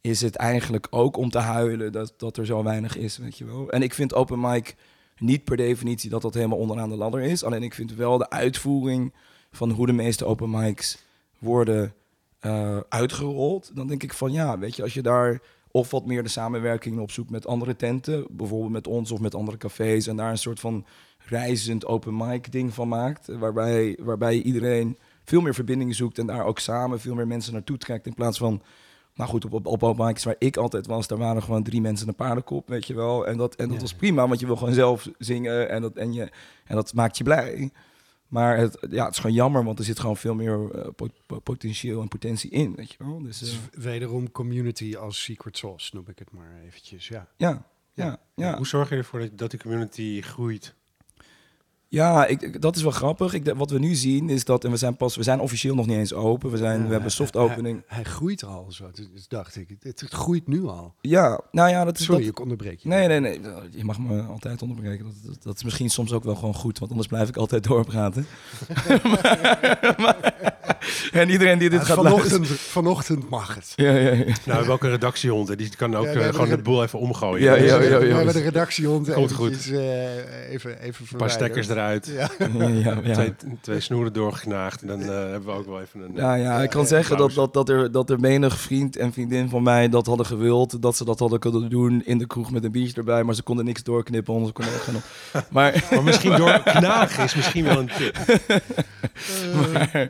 is 0.00 0.20
het 0.20 0.36
eigenlijk 0.36 0.86
ook 0.90 1.16
om 1.16 1.30
te 1.30 1.38
huilen 1.38 1.92
dat, 1.92 2.14
dat 2.16 2.36
er 2.36 2.46
zo 2.46 2.62
weinig 2.62 2.96
is, 2.96 3.18
weet 3.18 3.38
je 3.38 3.44
wel. 3.44 3.70
En 3.70 3.82
ik 3.82 3.94
vind 3.94 4.14
open 4.14 4.40
mic 4.40 4.74
niet 5.18 5.44
per 5.44 5.56
definitie 5.56 6.10
dat 6.10 6.22
dat 6.22 6.34
helemaal 6.34 6.58
onderaan 6.58 6.88
de 6.88 6.96
ladder 6.96 7.20
is. 7.20 7.44
Alleen 7.44 7.62
ik 7.62 7.74
vind 7.74 7.94
wel 7.94 8.18
de 8.18 8.30
uitvoering 8.30 9.12
van 9.50 9.70
hoe 9.70 9.86
de 9.86 9.92
meeste 9.92 10.24
open 10.24 10.50
mics 10.50 10.98
worden 11.38 11.94
uh, 12.40 12.78
uitgerold. 12.88 13.70
Dan 13.74 13.86
denk 13.86 14.02
ik 14.02 14.12
van 14.12 14.32
ja, 14.32 14.58
weet 14.58 14.76
je, 14.76 14.82
als 14.82 14.94
je 14.94 15.02
daar 15.02 15.40
of 15.70 15.90
wat 15.90 16.06
meer 16.06 16.22
de 16.22 16.28
samenwerking 16.28 16.98
op 16.98 17.10
zoekt 17.10 17.30
met 17.30 17.46
andere 17.46 17.76
tenten, 17.76 18.26
bijvoorbeeld 18.30 18.72
met 18.72 18.86
ons 18.86 19.10
of 19.10 19.20
met 19.20 19.34
andere 19.34 19.56
cafés, 19.56 20.06
en 20.06 20.16
daar 20.16 20.30
een 20.30 20.38
soort 20.38 20.60
van 20.60 20.84
reizend 21.18 21.86
open 21.86 22.16
mic 22.16 22.52
ding 22.52 22.74
van 22.74 22.88
maakt, 22.88 23.26
waarbij, 23.26 23.98
waarbij 24.00 24.42
iedereen 24.42 24.98
veel 25.24 25.40
meer 25.40 25.54
verbinding 25.54 25.94
zoekt 25.94 26.18
en 26.18 26.26
daar 26.26 26.44
ook 26.44 26.58
samen 26.58 27.00
veel 27.00 27.14
meer 27.14 27.26
mensen 27.26 27.52
naartoe 27.52 27.78
trekt 27.78 28.06
in 28.06 28.14
plaats 28.14 28.38
van 28.38 28.62
nou 29.14 29.30
goed, 29.30 29.44
op, 29.44 29.52
op, 29.52 29.66
op 29.66 29.82
open 29.82 30.06
mics 30.06 30.24
waar 30.24 30.36
ik 30.38 30.56
altijd 30.56 30.86
was, 30.86 31.06
daar 31.06 31.18
waren 31.18 31.42
gewoon 31.42 31.62
drie 31.62 31.80
mensen 31.80 32.08
een 32.08 32.14
paardenkop, 32.14 32.68
weet 32.68 32.86
je 32.86 32.94
wel. 32.94 33.26
En 33.26 33.36
dat, 33.36 33.54
en 33.54 33.66
dat 33.66 33.76
ja. 33.76 33.82
was 33.82 33.94
prima, 33.94 34.28
want 34.28 34.40
je 34.40 34.46
wil 34.46 34.56
gewoon 34.56 34.74
zelf 34.74 35.08
zingen 35.18 35.68
en 35.68 35.82
dat, 35.82 35.96
en 35.96 36.12
je, 36.12 36.30
en 36.64 36.74
dat 36.74 36.94
maakt 36.94 37.18
je 37.18 37.24
blij. 37.24 37.70
Maar 38.28 38.56
het, 38.56 38.86
ja, 38.90 39.04
het 39.04 39.12
is 39.12 39.20
gewoon 39.20 39.36
jammer, 39.36 39.64
want 39.64 39.78
er 39.78 39.84
zit 39.84 39.98
gewoon 40.00 40.16
veel 40.16 40.34
meer 40.34 40.58
uh, 40.74 40.86
pot, 40.96 41.12
potentieel 41.42 42.00
en 42.00 42.08
potentie 42.08 42.50
in, 42.50 42.74
weet 42.74 42.90
je 42.90 42.96
wel. 42.98 43.22
Dus, 43.22 43.42
uh, 43.42 43.48
dus 43.48 43.82
wederom 43.84 44.30
community 44.30 44.96
als 44.96 45.22
secret 45.22 45.56
sauce, 45.56 45.94
noem 45.94 46.08
ik 46.08 46.18
het 46.18 46.30
maar 46.30 46.60
eventjes, 46.66 47.08
ja. 47.08 47.28
Ja, 47.36 47.66
ja, 47.92 48.04
ja. 48.04 48.18
ja. 48.34 48.56
Hoe 48.56 48.66
zorg 48.66 48.88
je 48.88 48.96
ervoor 48.96 49.20
dat, 49.20 49.38
dat 49.38 49.50
die 49.50 49.60
community 49.60 50.20
groeit? 50.22 50.74
Ja, 51.94 52.26
ik, 52.26 52.62
dat 52.62 52.76
is 52.76 52.82
wel 52.82 52.90
grappig. 52.90 53.34
Ik, 53.34 53.52
wat 53.56 53.70
we 53.70 53.78
nu 53.78 53.94
zien 53.94 54.28
is 54.30 54.44
dat, 54.44 54.64
en 54.64 54.70
we 54.70 54.76
zijn 54.76 54.96
pas, 54.96 55.16
we 55.16 55.22
zijn 55.22 55.40
officieel 55.40 55.74
nog 55.74 55.86
niet 55.86 55.96
eens 55.96 56.12
open. 56.12 56.50
We, 56.50 56.56
zijn, 56.56 56.80
Ja, 56.80 56.86
we 56.86 56.92
hebben 56.92 57.10
soft 57.10 57.36
opening. 57.36 57.82
Hij, 57.86 57.96
hij 58.02 58.12
groeit 58.12 58.44
al 58.44 58.66
zo, 58.68 58.90
dus 59.12 59.28
dacht 59.28 59.56
ik. 59.56 59.68
Het, 59.80 60.00
het 60.00 60.10
groeit 60.12 60.46
nu 60.46 60.64
al. 60.66 60.94
Ja, 61.00 61.40
nou 61.50 61.68
ja, 61.70 61.84
dat 61.84 61.98
is 61.98 62.04
Sorry, 62.04 62.20
dat, 62.20 62.30
ik 62.30 62.40
onderbreek 62.40 62.78
je. 62.80 62.88
Nee, 62.88 63.08
nee, 63.08 63.20
nee. 63.20 63.40
Je 63.70 63.84
mag 63.84 63.98
me 63.98 64.22
altijd 64.22 64.62
onderbreken. 64.62 65.04
Dat, 65.04 65.14
dat, 65.24 65.42
dat 65.42 65.56
is 65.56 65.64
misschien 65.64 65.90
soms 65.90 66.12
ook 66.12 66.24
wel 66.24 66.34
gewoon 66.34 66.54
goed, 66.54 66.78
want 66.78 66.90
anders 66.90 67.08
blijf 67.08 67.28
ik 67.28 67.36
altijd 67.36 67.64
doorpraten. 67.64 68.26
maar, 69.02 69.38
maar- 70.02 70.32
en 71.12 71.30
iedereen 71.30 71.58
die 71.58 71.70
dit 71.70 71.80
Ja, 71.80 71.86
gaat 71.86 71.96
vanochtend, 71.96 72.30
luisteren- 72.32 72.56
vanochtend 72.58 73.28
mag 73.30 73.54
het. 73.54 73.72
Ja, 73.76 73.90
ja, 73.90 73.98
ja. 74.10 74.10
Nou, 74.24 74.24
we 74.44 74.52
hebben 74.52 74.72
ook 74.72 74.82
een 74.84 74.90
redactiehond 74.90 75.58
die 75.58 75.76
kan 75.76 75.96
ook 75.96 76.04
Ja, 76.04 76.12
eh, 76.12 76.28
gewoon 76.28 76.48
de 76.48 76.58
boel 76.58 76.82
even 76.82 76.98
omgooien. 76.98 77.42
Ja, 77.44 77.54
Dus, 77.56 77.70
ja, 77.70 77.78
eh, 77.78 77.90
ja, 77.90 77.98
we 77.98 78.06
ja. 78.06 78.14
hebben 78.16 78.34
de 78.34 78.40
redactiehond 78.40 79.12
Komt 79.12 79.30
eventjes, 79.30 79.70
eh, 79.70 80.50
even, 80.52 80.80
even 80.80 81.06
Een 81.10 81.16
paar 81.16 81.30
stekkers 81.30 81.68
eruit, 81.68 81.83
ja, 81.90 82.28
ja, 82.58 82.98
ja. 83.04 83.12
Twee, 83.14 83.34
twee 83.60 83.80
snoeren 83.80 84.12
doorgeknaagd 84.12 84.80
en 84.82 84.86
dan 84.86 85.00
eh, 85.02 85.06
hebben 85.08 85.44
we 85.44 85.50
ook 85.50 85.66
wel 85.66 85.80
even 85.80 86.00
een... 86.00 86.10
eh, 86.10 86.16
Ja, 86.22 86.34
ja, 86.34 86.62
ik 86.62 86.70
kan 86.70 86.80
ja, 86.80 86.86
zeggen 86.86 87.16
dat, 87.16 87.32
dat, 87.32 87.52
dat, 87.54 87.68
er, 87.68 87.92
dat 87.92 88.10
er 88.10 88.20
menig 88.20 88.58
vriend 88.60 88.96
en 88.96 89.12
vriendin 89.12 89.48
van 89.48 89.62
mij 89.62 89.88
dat 89.88 90.06
hadden 90.06 90.26
gewild. 90.26 90.82
Dat 90.82 90.96
ze 90.96 91.04
dat 91.04 91.18
hadden 91.18 91.38
kunnen 91.38 91.70
doen 91.70 92.02
in 92.04 92.18
de 92.18 92.26
kroeg 92.26 92.50
met 92.50 92.64
een 92.64 92.72
biertje 92.72 92.96
erbij. 92.96 93.22
Maar 93.22 93.34
ze 93.34 93.42
konden 93.42 93.64
niks 93.64 93.82
doorknippen, 93.82 94.34
anders 94.34 94.52
we 94.54 94.62
gewoon... 94.62 95.00
Maar, 95.50 95.84
Maar 95.90 96.02
misschien 96.04 96.36
door 96.36 96.62
knagen 96.78 97.24
is 97.24 97.34
misschien 97.34 97.64
wel 97.64 97.78
een 97.78 97.90
tip. 97.98 98.16
maar, 99.72 100.08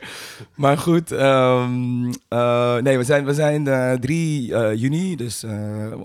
maar 0.54 0.78
goed, 0.78 1.12
ehm, 1.12 2.12
eh, 2.28 2.76
nee, 2.76 2.98
we 2.98 3.04
zijn, 3.04 3.24
we 3.24 3.34
zijn 3.34 3.66
eh, 3.68 3.92
3 3.92 4.54
eh, 4.54 4.74
juni, 4.80 5.16
dus 5.16 5.42
eh, 5.42 5.86
eh, 5.92 5.98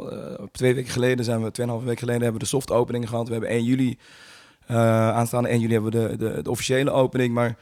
twee 0.52 0.76
weken 0.76 0.92
geleden 0.92 1.26
zijn 1.26 1.44
we, 1.44 1.52
tweeënhalve 1.52 1.86
weken 1.86 2.00
geleden 2.00 2.22
hebben 2.22 2.40
we 2.40 2.46
de 2.46 2.52
soft 2.52 2.72
opening 2.72 3.10
gehad. 3.10 3.26
We 3.28 3.32
hebben 3.32 3.50
1 3.50 3.64
juli, 3.64 3.90
eh, 3.90 3.98
aanstaande 4.76 5.50
1 5.50 5.60
juli 5.60 5.74
hebben 5.74 5.92
we 5.92 6.08
de, 6.08 6.18
de, 6.18 6.42
de 6.42 6.50
officiële 6.50 6.92
opening, 6.92 7.34
maar... 7.34 7.58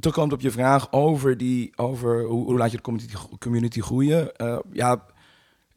Terugkomend 0.00 0.32
op 0.32 0.40
je 0.40 0.50
vraag 0.50 0.92
over, 0.92 1.36
die, 1.36 1.72
over 1.76 2.24
hoe, 2.24 2.56
laat 2.56 2.70
je 2.70 2.76
de 2.76 2.82
community, 2.82 3.14
community 3.38 3.80
groeien. 3.80 4.36
Eh, 4.36 4.58
ja, 4.72 5.06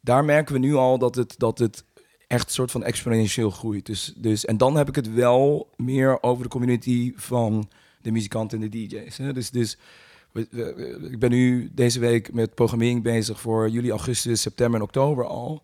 daar 0.00 0.24
merken 0.24 0.54
we 0.54 0.60
nu 0.60 0.74
al 0.74 0.98
dat 0.98 1.14
het, 1.14 1.34
dat 1.38 1.58
het 1.58 1.84
echt 2.26 2.50
soort 2.50 2.70
van 2.70 2.84
exponentieel 2.84 3.50
groeit. 3.50 3.86
Dus, 3.86 4.12
dus, 4.16 4.44
en 4.44 4.56
dan 4.56 4.76
heb 4.76 4.88
ik 4.88 4.94
het 4.94 5.14
wel 5.14 5.68
meer 5.76 6.22
over 6.22 6.42
de 6.42 6.48
community 6.48 7.12
van 7.16 7.68
de 8.02 8.10
muzikanten 8.10 8.62
en 8.62 8.70
de 8.70 8.86
DJ's. 8.86 9.16
Hè. 9.16 9.32
Dus, 9.32 9.50
dus 9.50 9.78
ik 11.10 11.18
ben 11.18 11.30
nu 11.30 11.70
deze 11.74 12.00
week 12.00 12.32
met 12.32 12.54
programmering 12.54 13.02
bezig 13.02 13.40
voor 13.40 13.68
juli, 13.68 13.90
augustus, 13.90 14.40
september 14.40 14.80
en 14.80 14.86
oktober 14.86 15.26
al. 15.26 15.62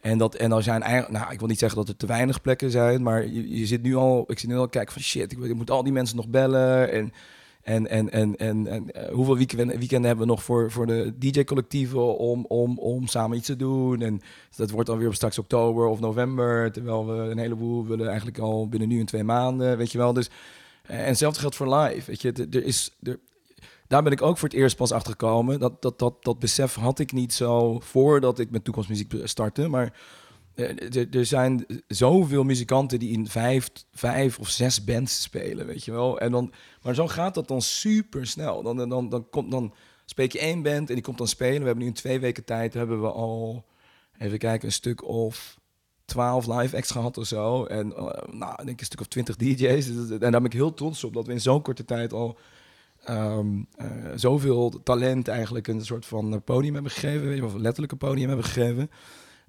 En, 0.00 0.18
dat, 0.18 0.34
en 0.34 0.50
dan 0.50 0.62
zijn 0.62 0.82
eigenlijk, 0.82 1.18
nou, 1.18 1.32
ik 1.32 1.38
wil 1.38 1.48
niet 1.48 1.58
zeggen 1.58 1.78
dat 1.78 1.88
er 1.88 1.96
te 1.96 2.06
weinig 2.06 2.40
plekken 2.40 2.70
zijn, 2.70 3.02
maar 3.02 3.26
je, 3.26 3.58
je 3.58 3.66
zit 3.66 3.82
nu 3.82 3.96
al, 3.96 4.24
ik 4.26 4.38
zit 4.38 4.50
nu 4.50 4.56
al 4.56 4.68
kijken 4.68 4.92
van 4.92 5.02
shit, 5.02 5.32
ik, 5.32 5.54
moet 5.54 5.70
al 5.70 5.82
die 5.82 5.92
mensen 5.92 6.16
nog 6.16 6.28
bellen. 6.28 6.92
En, 6.92 7.12
en, 7.62 7.88
en, 7.88 8.10
en, 8.10 8.36
en, 8.36 8.66
en 8.66 8.90
eh, 8.90 9.12
hoeveel 9.14 9.36
weekenden, 9.36 9.78
weekenden 9.78 10.06
hebben 10.06 10.26
we 10.26 10.32
nog 10.32 10.42
voor, 10.42 10.70
voor 10.70 10.86
de 10.86 11.14
DJ-collectieven 11.18 12.18
om, 12.18 12.44
om, 12.44 12.78
om 12.78 13.06
samen 13.06 13.36
iets 13.36 13.46
te 13.46 13.56
doen? 13.56 14.02
En 14.02 14.20
dat 14.56 14.70
wordt 14.70 14.88
dan 14.88 14.98
weer 14.98 15.08
op 15.08 15.14
straks 15.14 15.38
oktober 15.38 15.86
of 15.86 16.00
november, 16.00 16.72
terwijl 16.72 17.06
we 17.06 17.12
een 17.12 17.38
heleboel 17.38 17.86
willen 17.86 18.06
eigenlijk 18.06 18.38
al 18.38 18.68
binnen 18.68 18.88
nu 18.88 19.00
en 19.00 19.06
twee 19.06 19.24
maanden, 19.24 19.76
weet 19.76 19.92
je 19.92 19.98
wel. 19.98 20.12
Dus, 20.12 20.30
eh, 20.82 20.98
en 20.98 21.06
hetzelfde 21.06 21.40
geldt 21.40 21.56
voor 21.56 21.74
live, 21.74 22.10
weet 22.10 22.22
je. 22.22 22.46
Er 22.50 22.64
is, 22.64 22.96
er, 23.02 23.18
daar 23.88 24.02
ben 24.02 24.12
ik 24.12 24.22
ook 24.22 24.38
voor 24.38 24.48
het 24.48 24.56
eerst 24.58 24.76
pas 24.76 24.92
achter 24.92 25.10
gekomen. 25.10 25.58
Dat, 25.60 25.82
dat, 25.82 25.98
dat, 25.98 26.24
dat 26.24 26.38
besef 26.38 26.74
had 26.74 26.98
ik 26.98 27.12
niet 27.12 27.32
zo 27.32 27.78
voordat 27.80 28.38
ik 28.38 28.50
met 28.50 28.64
toekomstmuziek 28.64 29.14
startte. 29.24 29.68
Maar 29.68 29.98
eh, 30.54 31.14
er- 31.14 31.26
zijn 31.26 31.66
zoveel 31.86 32.44
muzikanten 32.44 32.98
die 32.98 33.12
in 33.12 33.26
vijf, 33.28 33.68
vijf 33.92 34.38
of 34.38 34.48
zes 34.48 34.84
bands 34.84 35.22
spelen, 35.22 35.66
weet 35.66 35.84
je 35.84 35.90
wel. 35.92 36.20
En 36.20 36.30
dan, 36.32 36.52
maar 36.82 36.94
zo 36.94 37.06
gaat 37.08 37.34
dat 37.34 37.48
dan 37.48 37.62
super 37.62 38.26
snel. 38.26 38.62
Dan, 38.62 38.88
dan, 38.88 39.08
dan, 39.08 39.26
komt, 39.30 39.50
dan 39.50 39.74
spreek 40.04 40.32
je 40.32 40.38
één 40.38 40.62
band 40.62 40.88
en 40.88 40.94
die 40.94 41.04
komt 41.04 41.18
dan 41.18 41.28
spelen. 41.28 41.58
We 41.60 41.64
hebben 41.66 41.82
nu 41.84 41.86
in 41.90 41.94
twee 41.96 42.20
weken 42.20 42.44
tijd 42.44 42.74
hebben 42.74 43.00
we 43.00 43.10
al, 43.10 43.64
even 44.18 44.38
kijken, 44.38 44.66
een 44.66 44.72
stuk 44.74 45.04
of 45.04 45.58
12 46.04 46.46
live 46.46 46.76
acts 46.76 46.90
gehad 46.90 47.18
of 47.18 47.26
zo. 47.26 47.64
En 47.64 47.96
eh, 47.96 48.06
nou, 48.32 48.68
ik 48.68 48.80
een 48.80 48.86
stuk 48.86 49.00
of 49.00 49.06
20 49.06 49.36
DJ's. 49.36 49.86
Dus- 49.86 50.10
En 50.10 50.18
daar 50.18 50.30
ben 50.30 50.44
ik 50.44 50.52
heel 50.52 50.74
trots 50.74 51.04
op 51.04 51.14
dat 51.14 51.26
we 51.26 51.32
in 51.32 51.40
zo'n 51.40 51.62
korte 51.62 51.84
tijd 51.84 52.12
al 52.12 52.38
eh, 53.08 53.38
zoveel 54.14 54.82
talent 54.82 55.28
eigenlijk 55.28 55.66
een 55.66 55.84
soort 55.84 56.06
van 56.06 56.42
podium 56.44 56.74
hebben 56.74 56.92
gegeven. 56.92 57.44
Of 57.44 57.54
letterlijk 57.54 57.92
een 57.92 57.98
podium 57.98 58.28
hebben 58.28 58.46
gegeven. 58.46 58.90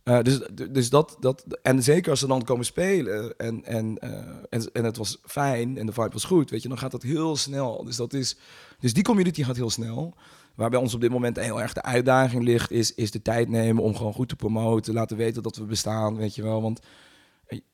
Eh, 0.03 0.21
dus, 0.21 0.39
dus 0.71 0.89
dat, 0.89 1.17
dat, 1.19 1.45
en 1.61 1.83
zeker 1.83 2.09
als 2.09 2.19
ze 2.19 2.27
dan 2.27 2.43
komen 2.43 2.65
spelen 2.65 3.37
en, 3.37 3.65
en, 3.65 3.97
eh, 3.97 4.11
en, 4.49 4.71
en 4.73 4.83
het 4.83 4.97
was 4.97 5.17
fijn 5.25 5.77
en 5.77 5.85
de 5.85 5.91
vibe 5.91 6.13
was 6.13 6.23
goed, 6.23 6.49
weet 6.49 6.61
je, 6.61 6.67
dan 6.67 6.77
gaat 6.77 6.91
dat 6.91 7.03
heel 7.03 7.35
snel. 7.35 7.83
Dus, 7.83 7.95
dat 7.95 8.13
is, 8.13 8.37
dus 8.79 8.93
die 8.93 9.03
community 9.03 9.43
gaat 9.43 9.55
heel 9.55 9.69
snel. 9.69 10.13
Waar 10.55 10.69
bij 10.69 10.79
ons 10.79 10.93
op 10.93 11.01
dit 11.01 11.11
moment 11.11 11.39
heel 11.39 11.61
erg 11.61 11.73
de 11.73 11.81
uitdaging 11.81 12.43
ligt, 12.43 12.71
is, 12.71 12.95
is 12.95 13.11
de 13.11 13.21
tijd 13.21 13.49
nemen 13.49 13.83
om 13.83 13.95
gewoon 13.95 14.13
goed 14.13 14.29
te 14.29 14.35
promoten, 14.35 14.93
laten 14.93 15.17
weten 15.17 15.43
dat 15.43 15.55
we 15.55 15.63
bestaan, 15.63 16.15
weet 16.15 16.35
je 16.35 16.43
wel. 16.43 16.61
Want 16.61 16.79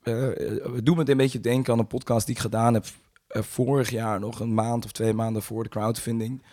we 0.04 0.80
doen 0.84 0.98
me 0.98 1.10
een 1.10 1.18
beetje 1.18 1.40
denken 1.40 1.74
aan 1.74 1.80
een 1.80 1.88
podcast 1.88 2.26
die 2.26 2.36
ik 2.36 2.42
gedaan 2.42 2.74
heb 2.74 2.86
vorig 3.44 3.90
jaar, 3.90 4.20
nog 4.20 4.40
een 4.40 4.54
maand 4.54 4.86
of 4.86 4.92
twee 4.92 5.14
maanden 5.14 5.42
voor 5.42 5.64
de 5.64 5.70
crowdfunding. 5.70 6.44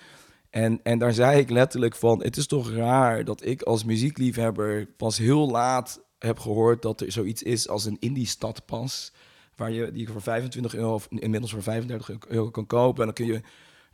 En, 0.50 0.80
en 0.82 0.98
daar 0.98 1.12
zei 1.12 1.38
ik 1.38 1.50
letterlijk 1.50 1.94
van, 1.94 2.22
het 2.22 2.36
is 2.36 2.46
toch 2.46 2.70
raar 2.70 3.24
dat 3.24 3.44
ik 3.44 3.62
als 3.62 3.84
muziekliefhebber 3.84 4.86
pas 4.86 5.18
heel 5.18 5.50
laat 5.50 6.02
heb 6.18 6.38
gehoord 6.38 6.82
dat 6.82 7.00
er 7.00 7.12
zoiets 7.12 7.42
is 7.42 7.68
als 7.68 7.84
een 7.84 7.96
indie 8.00 8.26
stadpas. 8.26 9.12
Waar 9.56 9.72
je 9.72 9.92
die 9.92 10.08
voor 10.08 10.22
25 10.22 10.74
euro 10.74 10.94
of 10.94 11.06
inmiddels 11.10 11.52
voor 11.52 11.62
35 11.62 12.28
euro 12.28 12.50
kan 12.50 12.66
kopen. 12.66 13.00
En 13.00 13.04
dan 13.04 13.26
kun 13.26 13.34
je 13.34 13.40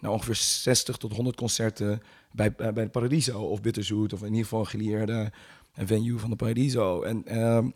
nou, 0.01 0.14
ongeveer 0.14 0.35
60 0.35 0.96
tot 0.96 1.12
100 1.12 1.37
concerten 1.37 2.03
bij, 2.33 2.55
bij, 2.55 2.88
Paradiso 2.88 3.40
of 3.40 3.61
Bitterzoet. 3.61 4.12
Of 4.12 4.20
in 4.20 4.27
ieder 4.27 4.42
geval 4.42 4.61
een 4.61 4.66
gelieerde 4.66 5.33
venue 5.74 6.18
van 6.18 6.31
de 6.31 6.37
Paradiso. 6.37 7.03
En, 7.03 7.27
ehm, 7.27 7.70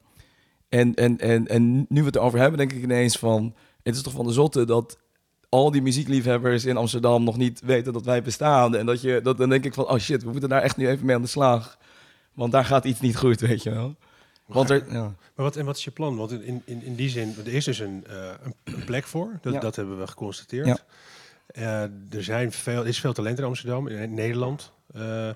en, 0.68 0.94
en, 0.94 1.18
en, 1.18 1.46
en 1.48 1.86
nu 1.88 2.00
we 2.00 2.06
het 2.06 2.16
erover 2.16 2.38
hebben, 2.38 2.58
denk 2.58 2.72
ik 2.72 2.82
ineens 2.82 3.18
van... 3.18 3.54
Het 3.82 3.94
is 3.94 4.02
toch 4.02 4.12
van 4.12 4.26
de 4.26 4.32
zotte 4.32 4.64
dat 4.64 4.98
al 5.52 5.70
die 5.70 5.82
muziekliefhebbers 5.82 6.64
in 6.64 6.76
Amsterdam 6.76 7.24
nog 7.24 7.36
niet 7.36 7.60
weten 7.64 7.92
dat 7.92 8.04
wij 8.04 8.22
bestaan. 8.22 8.76
En 8.76 8.86
dat 8.86 9.00
je, 9.00 9.20
dat, 9.22 9.38
dan 9.38 9.48
denk 9.48 9.64
ik 9.64 9.74
van, 9.74 9.88
oh 9.88 9.98
shit, 9.98 10.22
we 10.22 10.30
moeten 10.30 10.48
daar 10.48 10.62
echt 10.62 10.76
nu 10.76 10.88
even 10.88 11.06
mee 11.06 11.16
aan 11.16 11.22
de 11.22 11.28
slag. 11.28 11.78
Want 12.32 12.52
daar 12.52 12.64
gaat 12.64 12.84
iets 12.84 13.00
niet 13.00 13.16
goed, 13.16 13.40
weet 13.40 13.62
je 13.62 13.70
wel. 13.70 13.96
Want 14.46 14.70
er, 14.70 14.84
ja. 14.92 15.02
Maar 15.02 15.44
wat, 15.44 15.56
en 15.56 15.64
wat 15.64 15.76
is 15.76 15.84
je 15.84 15.90
plan? 15.90 16.16
Want 16.16 16.30
in, 16.30 16.62
in, 16.64 16.82
in 16.82 16.94
die 16.94 17.08
zin, 17.08 17.34
er 17.44 17.54
is 17.54 17.64
dus 17.64 17.78
een, 17.78 18.04
eh, 18.08 18.30
een, 18.64 18.84
plek 18.84 19.04
voor. 19.04 19.38
Dat, 19.40 19.52
Ja. 19.52 19.60
dat 19.60 19.76
hebben 19.76 19.98
we 19.98 20.06
geconstateerd. 20.06 20.66
Ja. 20.66 20.78
Eh, 21.46 21.82
er 22.16 22.24
zijn 22.24 22.52
veel, 22.52 22.82
is 22.82 23.00
veel 23.00 23.12
talent 23.12 23.38
in 23.38 23.44
Amsterdam, 23.44 23.88
in 23.88 24.14
Nederland. 24.14 24.72
Eh, 24.94 25.30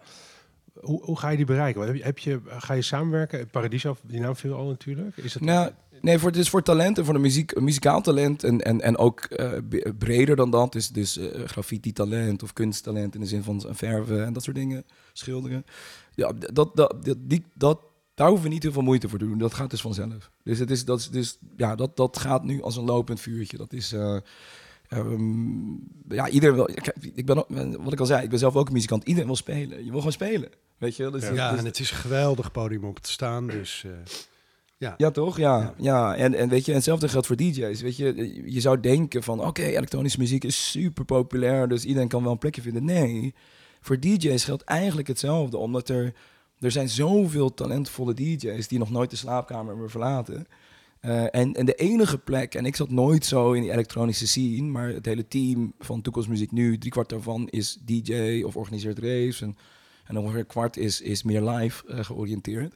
hoe, 0.81 1.03
hoe 1.03 1.19
ga 1.19 1.29
je 1.29 1.37
die 1.37 1.47
bereiken? 1.47 1.83
Heb 1.83 1.95
je, 1.97 2.03
heb 2.03 2.19
je, 2.19 2.41
ga 2.47 2.75
je 2.75 2.83
samenwerken? 2.83 3.49
Paradiso, 3.49 3.97
die 4.03 4.21
naam 4.21 4.37
viel 4.37 4.55
al 4.55 4.67
natuurlijk. 4.67 5.17
Is 5.17 5.35
het, 5.35 5.43
Nou, 5.43 5.71
nee, 6.01 6.19
voor, 6.19 6.29
het 6.31 6.39
is 6.39 6.49
voor 6.49 6.63
talent 6.63 6.99
en 6.99 7.05
voor 7.05 7.15
de 7.15 7.21
muziek, 7.21 7.61
muzikaal 7.61 8.01
talent 8.03 8.45
en, 8.45 8.61
en, 8.61 8.81
en 8.81 8.97
ook 8.97 9.21
eh, 9.21 9.53
breder 9.99 10.37
dan 10.37 10.51
dat. 10.51 10.73
Dus, 10.73 10.89
dus 10.89 11.17
eh, 11.19 11.45
graffiti-talent 11.45 12.43
of 12.43 12.53
kunsttalent 12.53 13.15
in 13.15 13.21
de 13.21 13.27
zin 13.27 13.43
van 13.43 13.63
verven 13.71 14.25
en 14.25 14.33
dat 14.33 14.43
soort 14.43 14.57
dingen, 14.57 14.85
schilderen. 15.13 15.65
Ja, 16.15 16.33
dat, 16.33 16.71
dat, 16.77 16.77
dat, 17.05 17.17
die, 17.19 17.45
dat, 17.55 17.81
daar 18.15 18.29
hoeven 18.29 18.47
we 18.47 18.53
niet 18.53 18.63
heel 18.63 18.73
veel 18.73 18.83
moeite 18.83 19.09
voor 19.09 19.19
te 19.19 19.27
doen. 19.27 19.39
Dat 19.39 19.55
gaat 19.55 19.71
dus 19.71 19.81
vanzelf. 19.81 20.31
Dus, 20.43 20.59
het 20.59 20.71
is, 20.71 20.85
dat, 20.85 20.99
is, 20.99 21.09
dus, 21.11 21.39
ja, 21.57 21.75
dat, 21.75 21.97
dat 21.97 22.19
gaat 22.19 22.45
nu 22.45 22.63
als 22.63 22.77
een 22.77 22.85
lopend 22.85 23.21
vuurtje. 23.21 23.57
Dat 23.57 23.73
is... 23.73 23.93
eh, 23.93 24.17
ehm, 24.89 25.71
ja, 26.09 26.29
iedereen 26.29 26.55
wil. 26.55 26.65
Kijk, 26.65 26.97
ik 27.15 27.27
ben, 27.27 27.37
ook- 27.39 27.77
wat 27.85 27.93
ik 27.93 28.01
al 28.01 28.07
zei, 28.07 28.23
ik 28.23 28.31
ben 28.31 28.39
zelf 28.39 28.57
ook 28.57 28.67
een 28.67 28.73
muzikant. 28.73 29.05
Iedereen 29.05 29.27
wil 29.27 29.37
spelen. 29.37 29.79
Je 29.85 29.91
wil 29.91 29.99
gewoon 29.99 30.13
spelen. 30.13 30.49
Weet 30.79 30.97
je? 30.97 31.11
Dus, 31.11 31.29
Ja, 31.29 31.51
dus- 31.51 31.59
en 31.59 31.65
het 31.65 31.79
is 31.81 31.91
een 31.91 31.97
geweldig 31.97 32.53
podium 32.53 32.85
om 32.85 33.01
te 33.01 33.11
staan. 33.11 33.47
Dus 33.47 33.83
eh, 33.87 33.91
ja. 34.79 34.95
Ja, 34.97 35.11
toch? 35.11 35.37
Ja, 35.37 35.59
Ja. 35.59 35.75
ja. 35.79 36.17
En, 36.17 36.35
en 36.35 36.49
weet 36.49 36.65
je, 36.65 36.71
en 36.71 36.77
hetzelfde 36.77 37.09
geldt 37.09 37.27
voor 37.27 37.37
DJ's. 37.37 37.81
Weet 37.81 37.97
je, 37.97 38.43
je 38.53 38.61
zou 38.61 38.81
denken 38.81 39.23
van, 39.23 39.47
oké, 39.47 39.63
elektronische 39.63 40.19
muziek 40.19 40.45
is 40.45 40.71
super 40.71 41.05
populair, 41.05 41.69
dus 41.69 41.85
iedereen 41.85 42.09
kan 42.09 42.23
wel 42.23 42.33
een 42.33 42.39
plekje 42.39 42.63
vinden. 42.63 42.85
Nee, 42.85 43.35
voor 43.81 44.01
DJ's 44.01 44.45
geldt 44.45 44.63
eigenlijk 44.63 45.09
hetzelfde, 45.09 45.57
omdat 45.57 45.89
er, 45.89 46.15
er 46.59 46.71
zijn 46.71 46.89
zoveel 46.89 47.55
talentvolle 47.55 48.15
DJ's 48.15 48.69
die 48.69 48.79
nog 48.79 48.91
nooit 48.91 49.11
de 49.11 49.17
slaapkamer 49.17 49.73
hebben 49.73 49.91
verlaten. 49.91 50.47
Eh, 51.01 51.23
en, 51.35 51.55
en 51.55 51.67
de 51.67 51.75
enige 51.75 52.19
plek, 52.19 52.55
en 52.55 52.67
ik 52.67 52.77
zat 52.77 52.91
nooit 52.91 53.25
zo 53.25 53.53
in 53.53 53.63
die 53.63 53.73
elektronische 53.73 54.27
scene, 54.27 54.69
maar 54.69 54.89
het 54.89 55.07
hele 55.07 55.29
team 55.29 55.73
van 55.79 56.03
Toekomstmuziek 56.03 56.53
nu, 56.53 56.79
driekwart 56.79 57.09
daarvan 57.09 57.49
is 57.49 57.79
DJ 57.85 58.43
of 58.43 58.57
organiseert 58.57 58.99
raves. 58.99 59.41
En, 59.41 59.57
en 60.05 60.19
ongeveer 60.19 60.39
een 60.39 60.47
kwart 60.47 60.77
is, 60.77 61.01
is 61.01 61.23
meer 61.23 61.43
live 61.43 61.87
eh, 61.87 62.05
georiënteerd. 62.05 62.75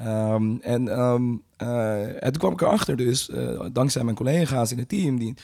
Ehm, 0.00 0.56
en, 0.60 0.88
ehm, 0.88 1.36
eh, 1.56 2.24
en 2.24 2.32
toen 2.32 2.38
kwam 2.38 2.52
ik 2.52 2.60
erachter 2.60 2.96
dus, 2.96 3.30
eh, 3.30 3.66
dankzij 3.72 4.04
mijn 4.04 4.16
collega's 4.16 4.72
in 4.72 4.78
het 4.78 4.88
team, 4.88 5.18
die, 5.18 5.34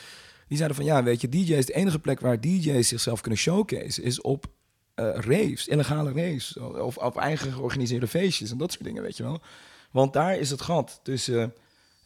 die 0.48 0.56
zeiden 0.56 0.76
van 0.76 0.86
ja, 0.86 1.02
weet 1.02 1.20
je, 1.20 1.28
DJ 1.28 1.52
is 1.52 1.66
de 1.66 1.72
enige 1.72 1.98
plek 1.98 2.20
waar 2.20 2.40
DJ's 2.40 2.88
zichzelf 2.88 3.20
kunnen 3.20 3.38
showcase, 3.38 4.02
is 4.02 4.20
op 4.20 4.46
eh 4.94 5.14
raves, 5.14 5.68
illegale 5.68 6.12
raves, 6.12 6.58
of 6.58 6.96
op 6.96 7.16
eigen 7.16 7.52
georganiseerde 7.52 8.06
feestjes 8.06 8.50
en 8.50 8.58
dat 8.58 8.72
soort 8.72 8.84
dingen, 8.84 9.02
weet 9.02 9.16
je 9.16 9.22
wel. 9.22 9.40
Want 9.90 10.12
daar 10.12 10.38
is 10.38 10.50
het 10.50 10.60
gat 10.60 11.00
tussen, 11.02 11.54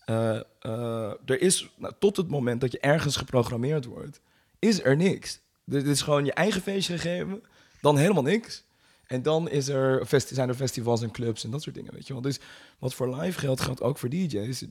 er 0.04 1.40
is, 1.40 1.70
nou, 1.76 1.94
tot 1.98 2.16
het 2.16 2.28
moment 2.28 2.60
dat 2.60 2.72
je 2.72 2.80
ergens 2.80 3.16
geprogrammeerd 3.16 3.84
wordt, 3.84 4.20
is 4.58 4.84
er 4.84 4.96
niks. 4.96 5.40
Dit 5.64 5.86
is 5.86 6.02
gewoon 6.02 6.24
je 6.24 6.32
eigen 6.32 6.62
feestje 6.62 6.98
gegeven, 6.98 7.42
dan 7.80 7.96
helemaal 7.96 8.22
niks. 8.22 8.64
En 9.10 9.22
dan 9.22 9.48
is 9.48 9.68
er 9.68 10.06
zijn 10.26 10.48
er 10.48 10.54
festivals 10.54 11.02
en 11.02 11.10
clubs 11.10 11.44
en 11.44 11.50
dat 11.50 11.62
soort 11.62 11.74
dingen, 11.74 11.92
weet 11.94 12.06
je 12.06 12.12
wel. 12.12 12.22
Dus 12.22 12.40
wat 12.78 12.94
voor 12.94 13.16
live 13.16 13.38
geldt, 13.38 13.60
geldt 13.60 13.82
ook 13.82 13.98
voor 13.98 14.08
DJ's. 14.08 14.64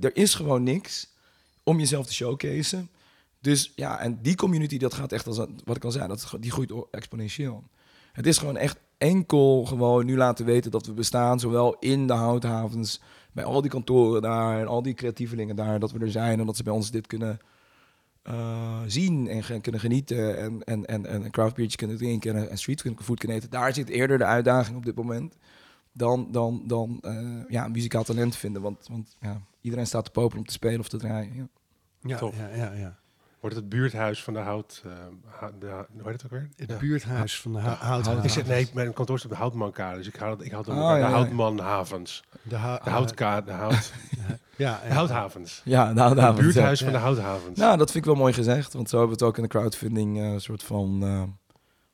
Er, 0.00 0.16
is 0.16 0.34
gewoon 0.34 0.62
niks 0.62 1.12
om 1.62 1.78
jezelf 1.78 2.06
te 2.06 2.14
showcaseen. 2.14 2.88
Dus 3.38 3.72
ja, 3.76 3.98
en 3.98 4.18
die 4.22 4.34
community, 4.34 4.78
dat 4.78 4.94
gaat 4.94 5.12
echt 5.12 5.26
als 5.26 5.36
wat 5.64 5.76
ik 5.76 5.84
al 5.84 5.90
zei, 5.90 6.08
dat, 6.08 6.36
die 6.40 6.50
groeit 6.50 6.72
exponentieel. 6.90 7.64
Het 8.12 8.26
is 8.26 8.38
gewoon 8.38 8.56
echt 8.56 8.78
enkel 8.98 9.64
gewoon 9.64 10.06
nu 10.06 10.16
laten 10.16 10.44
weten 10.44 10.70
dat 10.70 10.86
we 10.86 10.92
bestaan, 10.92 11.40
zowel 11.40 11.76
in 11.78 12.06
de 12.06 12.12
houthavens, 12.12 13.00
bij 13.32 13.44
al 13.44 13.60
die 13.60 13.70
kantoren 13.70 14.22
daar 14.22 14.60
en 14.60 14.66
al 14.66 14.82
die 14.82 14.94
creatievelingen 14.94 15.56
daar, 15.56 15.78
dat 15.78 15.92
we 15.92 15.98
er 15.98 16.10
zijn 16.10 16.40
en 16.40 16.46
dat 16.46 16.56
ze 16.56 16.62
bij 16.62 16.72
ons 16.72 16.90
dit 16.90 17.06
kunnen 17.06 17.38
eh, 18.22 18.80
zien 18.86 19.28
en 19.28 19.60
kunnen 19.60 19.80
genieten 19.80 20.38
en, 20.38 20.62
en, 20.64 20.86
en, 20.86 21.06
en 21.06 21.24
een 21.24 21.30
craft 21.30 21.76
kunnen 21.76 21.96
drinken 21.96 22.36
en, 22.36 22.50
en 22.50 22.58
street 22.58 22.80
food 23.02 23.18
kunnen 23.18 23.36
eten. 23.36 23.50
Daar 23.50 23.74
zit 23.74 23.88
eerder 23.88 24.18
de 24.18 24.24
uitdaging 24.24 24.76
op 24.76 24.84
dit 24.84 24.94
moment 24.96 25.36
dan, 25.92 26.28
dan, 26.32 26.62
dan 26.66 26.98
eh, 27.02 27.48
ja, 27.48 27.68
muzikaal 27.68 28.04
talent 28.04 28.36
vinden. 28.36 28.62
Want, 28.62 28.86
want 28.90 29.16
ja, 29.20 29.40
iedereen 29.60 29.86
staat 29.86 30.04
te 30.04 30.10
popelen 30.10 30.38
om 30.38 30.46
te 30.46 30.52
spelen 30.52 30.80
of 30.80 30.88
te 30.88 30.96
draaien. 30.96 31.34
Ja. 31.34 31.48
Ja, 32.02 32.16
Tof. 32.18 32.36
ja, 32.36 32.48
ja, 32.48 32.72
ja. 32.72 32.98
Wordt 33.40 33.56
het 33.56 33.68
buurthuis 33.68 34.22
van 34.22 34.32
de 34.34 34.38
hout... 34.40 34.82
eh, 34.84 34.92
ha- 35.26 35.50
de, 35.58 35.66
hoe 35.92 36.02
heet 36.02 36.12
het 36.12 36.24
ook 36.24 36.30
weer? 36.30 36.48
Het 36.56 36.70
Ja. 36.70 36.76
buurthuis 36.76 37.40
van 37.40 37.52
de 37.52 37.58
hou- 37.58 38.02
hout. 38.02 38.24
Ik 38.24 38.30
zit, 38.30 38.46
nee, 38.46 38.68
mijn 38.74 38.92
kantoor 38.92 39.16
is 39.16 39.24
op 39.24 39.30
de 39.30 39.36
Houtmankade, 39.36 39.96
dus 39.96 40.06
ik 40.06 40.16
houd, 40.16 40.42
ik 40.44 40.52
Oh, 40.52 40.64
de. 40.64 40.70
Houtmanhavens. 41.02 42.24
De, 42.42 42.48
De 42.48 42.56
Houtka, 42.90 43.40
de, 43.40 43.50
hout, 43.52 43.92
Ja, 44.60 44.80
de 44.82 44.88
ja. 44.88 44.94
Houthavens. 44.94 45.62
Ja, 45.64 45.92
nou, 45.92 46.08
Het 46.08 46.18
nou, 46.18 46.36
buurthuis 46.40 46.78
ja. 46.78 46.84
van 46.84 46.94
de 46.94 47.00
Houthavens. 47.00 47.58
Nou, 47.58 47.76
dat 47.78 47.90
vind 47.90 48.04
ik 48.04 48.10
wel 48.10 48.20
mooi 48.20 48.32
gezegd. 48.32 48.72
Want 48.72 48.88
zo 48.88 48.98
hebben 48.98 49.16
we 49.18 49.24
het 49.24 49.30
ook 49.32 49.36
in 49.36 49.42
de 49.42 49.48
crowdfunding 49.58 50.18
eh, 50.18 50.32
een 50.32 50.40
soort 50.40 50.62
van... 50.62 51.02
eh, 51.02 51.22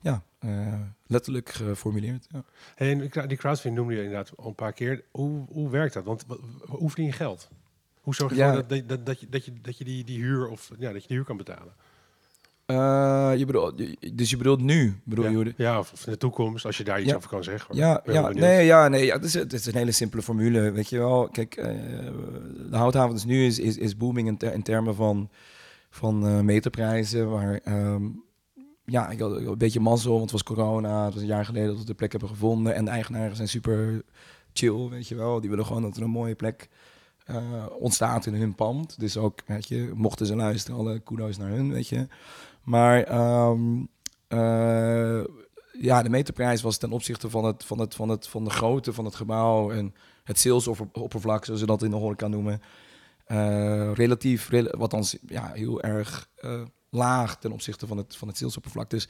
ja, 0.01 0.23
eh, 0.39 0.81
letterlijk 1.07 1.49
geformuleerd. 1.49 2.27
Ja. 2.31 2.45
Hey, 2.75 2.91
en 2.93 2.99
die 2.99 3.09
crowd- 3.09 3.29
die 3.29 3.39
crowdfunding 3.39 3.77
noemde 3.83 3.95
je 4.01 4.03
inderdaad 4.07 4.37
al 4.37 4.49
een 4.49 4.55
paar 4.55 4.73
keer. 4.73 5.05
Hoe, 5.11 5.45
hoe 5.49 5.71
werkt 5.71 5.95
dat? 5.95 6.05
Want 6.05 6.25
wa- 6.27 6.37
wa- 6.67 6.77
hoe 6.77 6.89
verdien 6.89 7.07
je 7.07 7.13
geld? 7.13 7.49
Hoe 8.01 8.15
zorg 8.15 8.33
je 8.33 8.39
Ja. 8.39 8.47
ervoor 8.49 8.67
dat, 8.67 8.89
dat, 8.89 9.07
dat, 9.07 9.21
je, 9.21 9.29
dat, 9.29 9.45
je, 9.45 9.53
dat 9.63 9.79
je 9.79 9.85
die, 9.85 10.05
die 10.05 10.19
huur 10.23 10.49
of 10.49 10.71
ja, 10.79 10.93
dat 10.93 11.03
je 11.03 11.09
die 11.09 11.17
huur 11.17 11.27
kan 11.27 11.37
betalen? 11.37 11.73
Eh, 12.67 13.33
je 13.37 13.45
bedoelt, 13.47 13.83
dus 14.17 14.31
je 14.31 14.37
bedoelt 14.37 14.61
nu, 14.63 15.01
bedoel 15.05 15.25
ja. 15.25 15.31
je? 15.45 15.55
ja, 15.57 15.79
of 15.79 16.07
in 16.07 16.13
de 16.13 16.19
toekomst, 16.19 16.65
als 16.65 16.77
je 16.79 16.85
daar 16.85 17.01
iets 17.01 17.11
Ja. 17.11 17.17
over 17.17 17.29
kan 17.29 17.45
zeggen. 17.45 17.77
Ja, 17.77 18.03
ja, 18.05 18.29
nee, 18.29 18.65
ja, 18.67 18.89
nee, 18.89 19.05
ja, 19.05 19.15
het, 19.15 19.25
is, 19.25 19.35
het 19.35 19.53
is 19.53 19.67
een 19.67 19.75
hele 19.77 19.93
simpele 19.93 20.23
formule, 20.23 20.71
weet 20.71 20.89
je 20.89 20.99
wel. 20.99 21.29
Kijk, 21.29 21.55
eh, 21.57 21.67
de 22.71 22.77
houthavens 22.77 23.25
nu 23.25 23.45
is, 23.47 23.59
is, 23.59 23.77
is 23.77 23.97
booming 23.97 24.29
in, 24.29 24.37
ter- 24.37 24.53
in 24.53 24.63
termen 24.63 24.95
van, 24.95 25.31
van 25.91 26.27
eh, 26.27 26.41
meterprijzen, 26.41 27.31
waar... 27.31 27.61
ehm, 27.65 28.05
ja, 28.85 29.11
ik 29.11 29.19
had 29.21 29.31
een 29.37 29.59
beetje 29.59 29.81
mazzel, 29.81 30.11
want 30.11 30.23
het 30.23 30.33
was 30.33 30.43
corona. 30.43 31.05
Het 31.05 31.13
was 31.13 31.23
een 31.23 31.29
jaar 31.29 31.45
geleden 31.45 31.69
dat 31.69 31.79
we 31.79 31.85
de 31.85 31.95
plek 31.95 32.11
hebben 32.11 32.29
gevonden. 32.29 32.75
En 32.75 32.85
de 32.85 32.91
eigenaren 32.91 33.37
zijn 33.37 33.49
super 33.49 34.03
chill, 34.53 34.89
weet 34.89 35.09
je 35.09 35.15
wel. 35.15 35.41
Die 35.41 35.51
willen 35.51 35.67
gewoon 35.67 35.83
dat 35.83 35.97
er 35.97 36.03
een 36.03 36.11
mooie 36.11 36.35
plek 36.35 36.69
ontstaat 37.79 38.27
in 38.27 38.35
hun 38.35 38.55
pand. 38.55 39.01
Dus 39.01 39.17
ook, 39.17 39.41
weet 39.47 39.69
je, 39.69 39.91
mochten 39.95 40.27
ze 40.27 40.37
luisteren, 40.37 40.79
alle 40.79 40.99
kudos 40.99 41.37
naar 41.39 41.49
hun, 41.51 41.73
weet 41.73 41.89
je. 41.89 42.07
Maar 42.67 43.03
ehm, 43.03 43.85
eh, 44.29 45.25
ja, 45.81 46.03
de 46.03 46.09
meterprijs 46.09 46.63
was 46.63 46.77
ten 46.77 46.93
opzichte 46.93 47.31
van, 47.31 47.45
het, 47.45 47.65
van, 47.65 47.79
het, 47.79 47.95
van, 47.95 48.09
het, 48.09 48.29
van 48.29 48.45
de 48.45 48.51
grootte 48.51 48.93
van 48.93 49.05
het 49.05 49.15
gebouw 49.15 49.71
en 49.71 49.95
het 50.25 50.39
salesoppervlak, 50.39 51.45
zoals 51.45 51.61
ze 51.61 51.67
dat 51.67 51.83
in 51.83 51.91
de 51.91 51.97
horeca 51.97 52.29
noemen, 52.29 52.61
eh, 53.25 53.93
relatief, 53.93 54.49
rela- 54.49 54.77
wat 54.79 54.91
dan 54.91 55.05
ja, 55.27 55.53
heel 55.53 55.83
erg 55.83 56.29
eh, 56.37 56.63
laag 56.91 57.39
ten 57.39 57.53
opzichte 57.53 57.87
van 57.87 57.97
het, 57.97 58.17
van 58.17 58.29
het 58.29 58.37
salesoppervlak. 58.37 58.91
Dus 58.91 59.09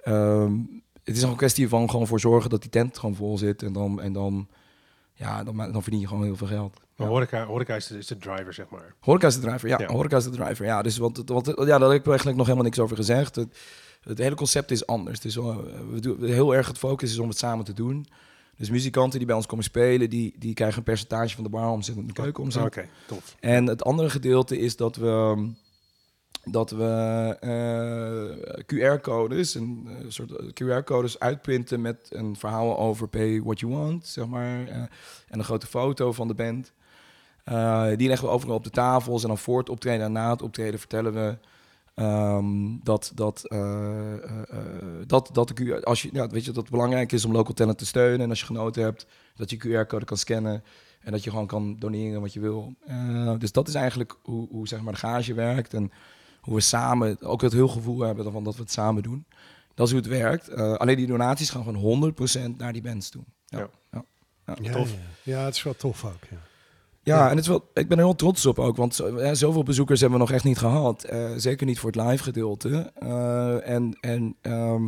ehm, 0.00 0.58
het 1.04 1.16
is 1.16 1.22
nog 1.22 1.30
een 1.30 1.36
kwestie 1.36 1.68
van 1.68 1.90
gewoon 1.90 2.06
voor 2.06 2.20
zorgen 2.20 2.50
dat 2.50 2.60
die 2.60 2.70
tent 2.70 2.98
gewoon 2.98 3.14
vol 3.14 3.38
zit 3.38 3.62
en 3.62 3.72
dan, 3.72 4.00
en 4.00 4.12
dan, 4.12 4.48
ja, 5.20 5.44
dan, 5.44 5.56
dan 5.56 5.82
verdien 5.82 6.00
je 6.00 6.06
gewoon 6.06 6.24
heel 6.24 6.36
veel 6.36 6.46
geld. 6.46 6.80
Maar 6.96 7.06
Ja. 7.06 7.12
horeca, 7.12 7.46
horeca 7.46 7.74
is, 7.74 7.86
de, 7.86 7.98
is 7.98 8.06
de 8.06 8.18
driver, 8.18 8.54
zeg 8.54 8.68
maar. 8.68 8.94
Horeca 9.00 9.26
is 9.26 9.34
de 9.34 9.40
driver, 9.40 9.68
ja. 9.68 9.78
Ja. 9.78 9.86
Horeca 9.86 10.16
is 10.16 10.24
de 10.24 10.30
driver, 10.30 10.64
ja. 10.64 10.82
Dus 10.82 10.98
want, 10.98 11.22
want, 11.26 11.46
ja, 11.46 11.78
daar 11.78 11.90
heb 11.90 12.00
ik 12.00 12.06
eigenlijk 12.06 12.36
nog 12.36 12.46
helemaal 12.46 12.64
niks 12.66 12.78
over 12.78 12.96
gezegd. 12.96 13.34
Het, 13.36 13.58
het 14.02 14.18
hele 14.18 14.34
concept 14.34 14.70
is 14.70 14.86
anders. 14.86 15.16
Het 15.16 15.24
is 15.26 15.34
wel, 15.34 15.64
we 15.90 16.00
doen, 16.00 16.24
heel 16.24 16.54
erg 16.54 16.66
het 16.68 16.78
focus 16.78 17.10
is 17.10 17.18
om 17.18 17.28
het 17.28 17.38
samen 17.38 17.64
te 17.64 17.72
doen. 17.72 18.06
Dus 18.56 18.70
muzikanten 18.70 19.18
die 19.18 19.26
bij 19.26 19.36
ons 19.36 19.46
komen 19.46 19.64
spelen, 19.64 20.10
die, 20.10 20.34
die 20.38 20.54
krijgen 20.54 20.78
een 20.78 20.84
percentage 20.84 21.34
van 21.34 21.44
de 21.44 21.50
baromzet 21.50 21.96
en 21.96 22.06
de 22.06 22.12
keukenomzet. 22.12 22.64
Oké, 22.64 22.88
tof. 23.06 23.36
En 23.40 23.66
het 23.66 23.84
andere 23.84 24.10
gedeelte 24.10 24.58
is 24.58 24.76
dat 24.76 24.96
we, 24.96 25.48
dat 26.44 26.70
we 26.70 27.36
eh, 27.40 28.62
QR-codes, 28.66 29.54
een 29.54 29.88
eh, 29.88 30.04
soort 30.08 30.32
QR-codes 30.62 31.18
uitprinten 31.18 31.80
met 31.80 32.08
een 32.10 32.36
verhaal 32.36 32.78
over 32.78 33.08
pay 33.08 33.42
what 33.42 33.60
you 33.60 33.72
want, 33.72 34.06
zeg 34.06 34.26
maar. 34.26 34.66
eh, 34.68 34.76
en 35.28 35.38
een 35.38 35.44
grote 35.44 35.66
foto 35.66 36.12
van 36.12 36.28
de 36.28 36.34
band. 36.34 36.72
Eh, 37.44 37.88
die 37.96 38.08
leggen 38.08 38.28
we 38.28 38.34
overal 38.34 38.56
op 38.56 38.64
de 38.64 38.70
tafels 38.70 39.22
en 39.22 39.28
dan 39.28 39.38
voor 39.38 39.58
het 39.58 39.68
optreden 39.68 40.06
en 40.06 40.12
na 40.12 40.30
het 40.30 40.42
optreden 40.42 40.78
vertellen 40.78 41.12
we 41.12 41.36
Ehm, 42.00 42.76
dat, 42.82 43.12
dat, 43.14 43.44
eh, 43.44 43.58
eh, 43.58 44.42
eh, 44.48 44.58
dat, 45.06 45.30
dat, 45.32 45.48
de 45.48 45.54
QR, 45.54 45.84
als 45.84 46.02
je, 46.02 46.28
weet 46.30 46.44
je, 46.44 46.52
dat 46.52 46.62
het 46.62 46.70
belangrijk 46.70 47.12
is 47.12 47.24
om 47.24 47.32
local 47.32 47.54
talent 47.54 47.78
te 47.78 47.86
steunen. 47.86 48.20
En 48.20 48.28
als 48.28 48.40
je 48.40 48.46
genoten 48.46 48.82
hebt, 48.82 49.06
dat 49.36 49.50
je 49.50 49.56
QR-code 49.56 50.04
kan 50.04 50.16
scannen. 50.16 50.62
En 51.00 51.12
dat 51.12 51.24
je 51.24 51.30
gewoon 51.30 51.46
kan 51.46 51.76
doneren 51.78 52.20
wat 52.20 52.32
je 52.32 52.40
wil. 52.40 52.74
Eh, 52.86 53.34
dus 53.38 53.52
dat 53.52 53.68
is 53.68 53.74
eigenlijk 53.74 54.16
hoe, 54.22 54.48
hoe 54.50 54.68
zeg 54.68 54.80
maar, 54.80 54.92
de 54.92 54.98
gage 54.98 55.34
werkt. 55.34 55.74
En 55.74 55.92
hoe 56.40 56.54
we 56.54 56.60
samen 56.60 57.16
ook 57.22 57.42
het 57.42 57.52
heel 57.52 57.68
gevoel 57.68 58.00
hebben 58.00 58.32
van 58.32 58.44
dat 58.44 58.56
we 58.56 58.62
het 58.62 58.72
samen 58.72 59.02
doen. 59.02 59.24
Dat 59.74 59.86
is 59.86 59.92
hoe 59.92 60.02
het 60.02 60.10
werkt. 60.10 60.48
Eh, 60.48 60.72
alleen 60.74 60.96
die 60.96 61.06
donaties 61.06 61.50
gaan 61.50 61.64
gewoon 61.64 62.12
100% 62.54 62.56
naar 62.56 62.72
die 62.72 62.82
bands 62.82 63.08
toe. 63.10 63.22
Ja, 63.46 63.58
Ja. 63.58 63.68
ja. 63.92 64.04
ja. 64.46 64.54
Ja, 64.62 64.72
Tof. 64.72 64.90
Ja. 64.92 64.98
ja, 65.38 65.44
het 65.44 65.54
is 65.54 65.62
wel 65.62 65.76
tof 65.76 66.04
ook. 66.04 66.24
Ja. 66.30 66.36
Ja, 67.02 67.24
en 67.24 67.30
het 67.30 67.38
is 67.38 67.48
wel, 67.48 67.70
ik 67.74 67.88
ben 67.88 67.98
er 67.98 68.04
heel 68.04 68.14
trots 68.14 68.46
op 68.46 68.58
ook, 68.58 68.76
want 68.76 68.94
zo- 68.94 69.20
ja, 69.22 69.34
zoveel 69.34 69.62
bezoekers 69.62 70.00
hebben 70.00 70.18
we 70.18 70.24
nog 70.24 70.34
echt 70.34 70.44
niet 70.44 70.58
gehad. 70.58 71.04
Eh, 71.04 71.30
zeker 71.36 71.66
niet 71.66 71.78
voor 71.78 71.90
het 71.90 72.00
live 72.06 72.22
gedeelte. 72.22 72.92
Eh, 72.94 73.68
en 73.68 73.96
en 74.00 74.36
ehm, 74.40 74.86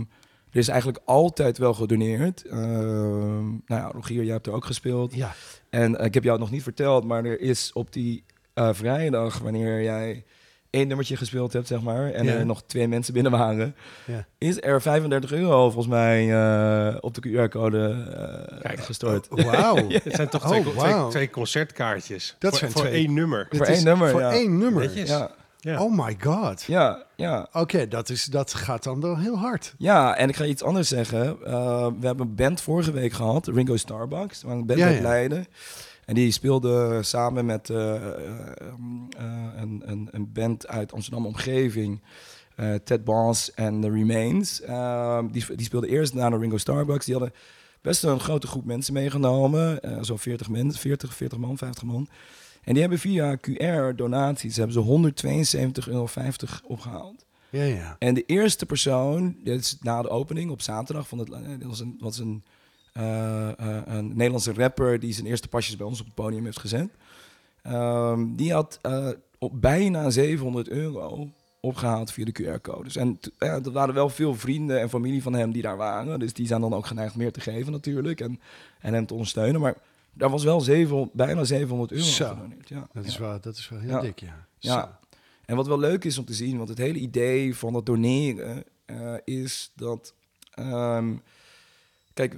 er 0.50 0.58
is 0.58 0.68
eigenlijk 0.68 1.00
altijd 1.04 1.58
wel 1.58 1.74
gedoneerd. 1.74 2.44
Ehm, 2.46 3.46
nou 3.48 3.60
ja, 3.66 3.90
Rogier, 3.92 4.22
jij 4.24 4.32
hebt 4.32 4.46
er 4.46 4.52
ook 4.52 4.64
gespeeld. 4.64 5.14
Ja. 5.14 5.34
En 5.70 5.94
ik 6.04 6.14
heb 6.14 6.22
jou 6.22 6.30
het 6.36 6.40
nog 6.44 6.50
niet 6.50 6.62
verteld, 6.62 7.04
maar 7.04 7.24
er 7.24 7.40
is 7.40 7.72
op 7.72 7.92
die 7.92 8.24
eh, 8.54 8.68
vrijdag, 8.72 9.38
wanneer 9.38 9.82
jij 9.82 10.24
één 10.72 10.86
nummertje 10.88 11.16
gespeeld 11.16 11.52
hebt, 11.52 11.66
zeg 11.66 11.80
maar, 11.82 12.10
en 12.10 12.24
Ja. 12.24 12.32
er 12.32 12.46
nog 12.46 12.62
twee 12.66 12.88
mensen 12.88 13.12
binnen 13.12 13.32
waren, 13.32 13.74
Ja. 14.06 14.26
is 14.38 14.62
er 14.62 14.82
35 14.82 15.32
euro 15.32 15.64
volgens 15.70 15.86
mij 15.94 16.32
eh, 16.32 16.96
op 17.00 17.14
de 17.14 17.20
QR-code 17.20 18.06
eh, 18.62 18.84
gestort. 18.84 19.26
Wauw. 19.30 19.76
Het 19.88 20.14
zijn 20.14 20.28
toch 20.28 20.46
twee, 20.46 20.66
Oh, 20.68 20.76
twee- 20.78 21.08
twee 21.10 21.30
concertkaartjes. 21.30 22.36
Dat 22.38 22.50
voor, 22.50 22.58
zijn 22.58 22.70
voor 22.70 22.80
twee. 22.80 22.94
één 22.94 23.14
nummer. 23.14 23.46
Dit 23.50 23.58
Voor 23.58 23.66
één 23.66 23.84
nummer, 23.84 24.10
Voor 24.10 24.20
ja. 24.20 24.30
één 24.32 24.58
nummer. 24.58 24.90
Ja, 25.06 25.30
Ja. 25.60 25.82
Oh 25.82 26.04
my 26.06 26.16
god. 26.20 26.62
ja, 26.62 27.02
ja. 27.16 27.48
Oké, 27.52 27.88
dat 27.88 28.08
is 28.08 28.24
dat 28.24 28.54
gaat 28.54 28.82
dan 28.82 29.00
wel 29.00 29.18
heel 29.18 29.36
hard. 29.38 29.74
Ja, 29.78 30.16
en 30.16 30.28
ik 30.28 30.36
ga 30.36 30.44
iets 30.44 30.62
anders 30.62 30.88
zeggen. 30.88 31.36
Uh, 31.46 31.86
we 32.00 32.06
hebben 32.06 32.26
een 32.26 32.34
band 32.34 32.60
vorige 32.60 32.92
week 32.92 33.12
gehad, 33.12 33.46
Ringo 33.46 33.76
Starbucks. 33.76 34.40
We 34.40 34.46
waren 34.46 34.60
een 34.60 34.66
band 34.66 34.78
Ja, 34.78 34.86
uit 34.86 34.96
ja. 34.96 35.02
Leiden. 35.02 35.46
En 36.12 36.18
die 36.18 36.30
speelde 36.30 37.02
samen 37.02 37.46
met 37.46 37.70
eh, 37.70 37.94
eh, 37.94 38.02
eh, 38.08 39.26
een, 39.56 39.82
een, 39.84 40.08
een 40.10 40.32
band 40.32 40.68
uit 40.68 40.92
Amsterdam 40.92 41.26
omgeving. 41.26 42.00
Ted 42.84 43.04
Boss 43.04 43.54
en 43.54 43.80
The 43.80 43.90
Remains. 43.90 44.62
Uh, 44.62 45.18
die, 45.30 45.44
die 45.56 45.64
speelden 45.64 45.90
eerst 45.90 46.14
na 46.14 46.30
de 46.30 46.38
Ringo 46.38 46.56
Starbucks. 46.56 47.04
Die 47.04 47.14
hadden 47.14 47.34
best 47.80 48.02
een 48.02 48.20
grote 48.20 48.46
groep 48.46 48.64
mensen 48.64 48.94
meegenomen. 48.94 49.78
Uh, 49.82 49.98
Zo'n 50.00 50.18
40 50.18 50.48
mensen, 50.48 50.80
40, 50.80 51.14
40 51.14 51.38
man, 51.38 51.58
50 51.58 51.82
man. 51.82 52.08
En 52.64 52.72
die 52.72 52.80
hebben 52.80 52.98
via 52.98 53.36
QR 53.36 53.94
donaties 53.96 54.56
hebben 54.56 54.74
ze 54.74 55.12
172,50 55.86 55.88
euro 55.88 56.08
opgehaald. 56.66 57.26
Ja, 57.50 57.62
ja. 57.62 57.96
En 57.98 58.14
de 58.14 58.24
eerste 58.26 58.66
persoon, 58.66 59.36
dit 59.44 59.60
is 59.60 59.78
na 59.80 60.02
de 60.02 60.08
opening 60.08 60.50
op 60.50 60.60
zaterdag, 60.62 61.08
van 61.08 61.18
het, 61.18 61.28
dit 61.58 61.68
was 61.68 61.80
een, 61.80 61.96
was 61.98 62.18
een, 62.18 62.44
een 62.92 64.08
Nederlandse 64.08 64.52
rapper 64.52 64.98
die 64.98 65.12
zijn 65.12 65.26
eerste 65.26 65.48
pasjes 65.48 65.76
bij 65.76 65.86
ons 65.86 66.00
op 66.00 66.06
het 66.06 66.14
podium 66.14 66.44
heeft 66.44 66.60
gezet. 66.60 66.88
Um, 67.66 68.36
die 68.36 68.52
had 68.52 68.78
uh, 68.82 69.08
op 69.38 69.60
bijna 69.60 70.10
700 70.10 70.68
euro 70.68 71.30
opgehaald 71.60 72.12
via 72.12 72.24
de 72.24 72.42
QR-codes. 72.42 72.96
En 72.96 73.18
ja, 73.38 73.60
er 73.64 73.72
waren 73.72 73.94
wel 73.94 74.08
veel 74.08 74.34
vrienden 74.34 74.80
en 74.80 74.88
familie 74.88 75.22
van 75.22 75.32
hem 75.32 75.52
die 75.52 75.62
daar 75.62 75.76
waren. 75.76 76.18
Dus 76.18 76.32
die 76.32 76.46
zijn 76.46 76.60
dan 76.60 76.74
ook 76.74 76.86
geneigd 76.86 77.16
meer 77.16 77.32
te 77.32 77.40
geven 77.40 77.72
natuurlijk 77.72 78.20
en, 78.20 78.40
en 78.80 78.94
hem 78.94 79.06
te 79.06 79.12
ondersteunen. 79.12 79.60
Maar 79.60 79.76
daar 80.12 80.30
was 80.30 80.44
wel 80.44 80.60
700, 80.60 81.12
bijna 81.12 81.44
700 81.44 81.92
euro 81.92 82.04
Zo. 82.04 82.38
Ja, 82.64 82.88
Dat, 82.92 83.04
is 83.04 83.18
wel, 83.18 83.40
dat 83.40 83.56
is 83.56 83.68
wel 83.68 83.78
heel 83.78 83.90
Ja. 83.90 84.00
dik, 84.00 84.20
ja. 84.20 84.46
Ja. 84.58 84.98
En 85.44 85.56
wat 85.56 85.66
wel 85.66 85.78
leuk 85.78 86.04
is 86.04 86.18
om 86.18 86.24
te 86.24 86.34
zien, 86.34 86.56
want 86.56 86.68
het 86.68 86.78
hele 86.78 86.98
idee 86.98 87.56
van 87.56 87.72
dat 87.72 87.86
doneren 87.86 88.64
uh, 88.86 89.14
is 89.24 89.72
dat. 89.76 90.14
Um, 90.58 91.22
kijk, 92.14 92.34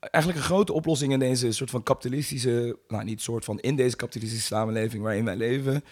eigenlijk 0.00 0.38
een 0.38 0.44
grote 0.44 0.72
oplossing 0.72 1.12
in 1.12 1.18
deze 1.18 1.52
soort 1.52 1.70
van 1.70 1.82
kapitalistische, 1.82 2.78
nou 2.88 3.04
niet 3.04 3.20
soort 3.20 3.44
van 3.44 3.60
in 3.60 3.76
deze 3.76 3.96
kapitalistische 3.96 4.46
samenleving 4.46 5.02
waarin 5.02 5.24
wij 5.24 5.36
leven. 5.36 5.84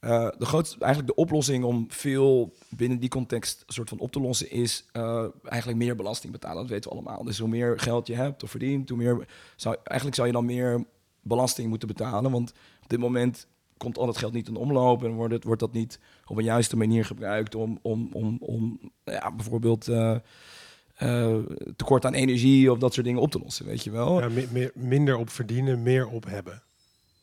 Uh, 0.00 0.28
de 0.38 0.46
grootste, 0.46 0.78
eigenlijk 0.78 1.14
de 1.14 1.20
oplossing 1.20 1.64
om 1.64 1.86
veel 1.88 2.52
binnen 2.68 2.98
die 2.98 3.08
context 3.08 3.62
soort 3.66 3.88
van 3.88 3.98
op 3.98 4.12
te 4.12 4.20
lossen 4.20 4.50
is 4.50 4.84
uh, 4.92 5.24
eigenlijk 5.44 5.78
meer 5.78 5.96
belasting 5.96 6.32
betalen. 6.32 6.56
Dat 6.56 6.70
weten 6.70 6.90
we 6.90 6.96
allemaal. 6.96 7.24
Dus 7.24 7.38
hoe 7.38 7.48
meer 7.48 7.80
geld 7.80 8.06
je 8.06 8.14
hebt 8.14 8.42
of 8.42 8.50
verdient, 8.50 8.88
hoe 8.88 8.98
meer 8.98 9.28
zou, 9.56 9.76
eigenlijk 9.84 10.16
zou 10.16 10.28
je 10.28 10.34
dan 10.34 10.44
meer 10.44 10.84
belasting 11.20 11.68
moeten 11.68 11.88
betalen. 11.88 12.30
Want 12.30 12.52
op 12.82 12.88
dit 12.88 12.98
moment 12.98 13.46
komt 13.76 13.98
al 13.98 14.06
dat 14.06 14.18
geld 14.18 14.32
niet 14.32 14.48
in 14.48 14.56
omloop 14.56 15.04
en 15.04 15.12
wordt, 15.12 15.34
het, 15.34 15.44
wordt 15.44 15.60
dat 15.60 15.72
niet 15.72 15.98
op 16.26 16.36
een 16.36 16.44
juiste 16.44 16.76
manier 16.76 17.04
gebruikt 17.04 17.54
om, 17.54 17.78
om, 17.82 18.08
om, 18.12 18.36
om 18.40 18.92
ja, 19.04 19.32
bijvoorbeeld 19.32 19.88
uh, 19.88 20.16
uh, 21.02 21.36
tekort 21.76 22.04
aan 22.04 22.14
energie 22.14 22.72
of 22.72 22.78
dat 22.78 22.94
soort 22.94 23.06
dingen 23.06 23.20
op 23.20 23.30
te 23.30 23.38
lossen, 23.42 23.66
weet 23.66 23.84
je 23.84 23.90
wel. 23.90 24.20
Ja, 24.20 24.28
meer, 24.52 24.70
minder 24.74 25.16
op 25.16 25.30
verdienen, 25.30 25.82
meer 25.82 26.08
op 26.08 26.24
hebben. 26.28 26.62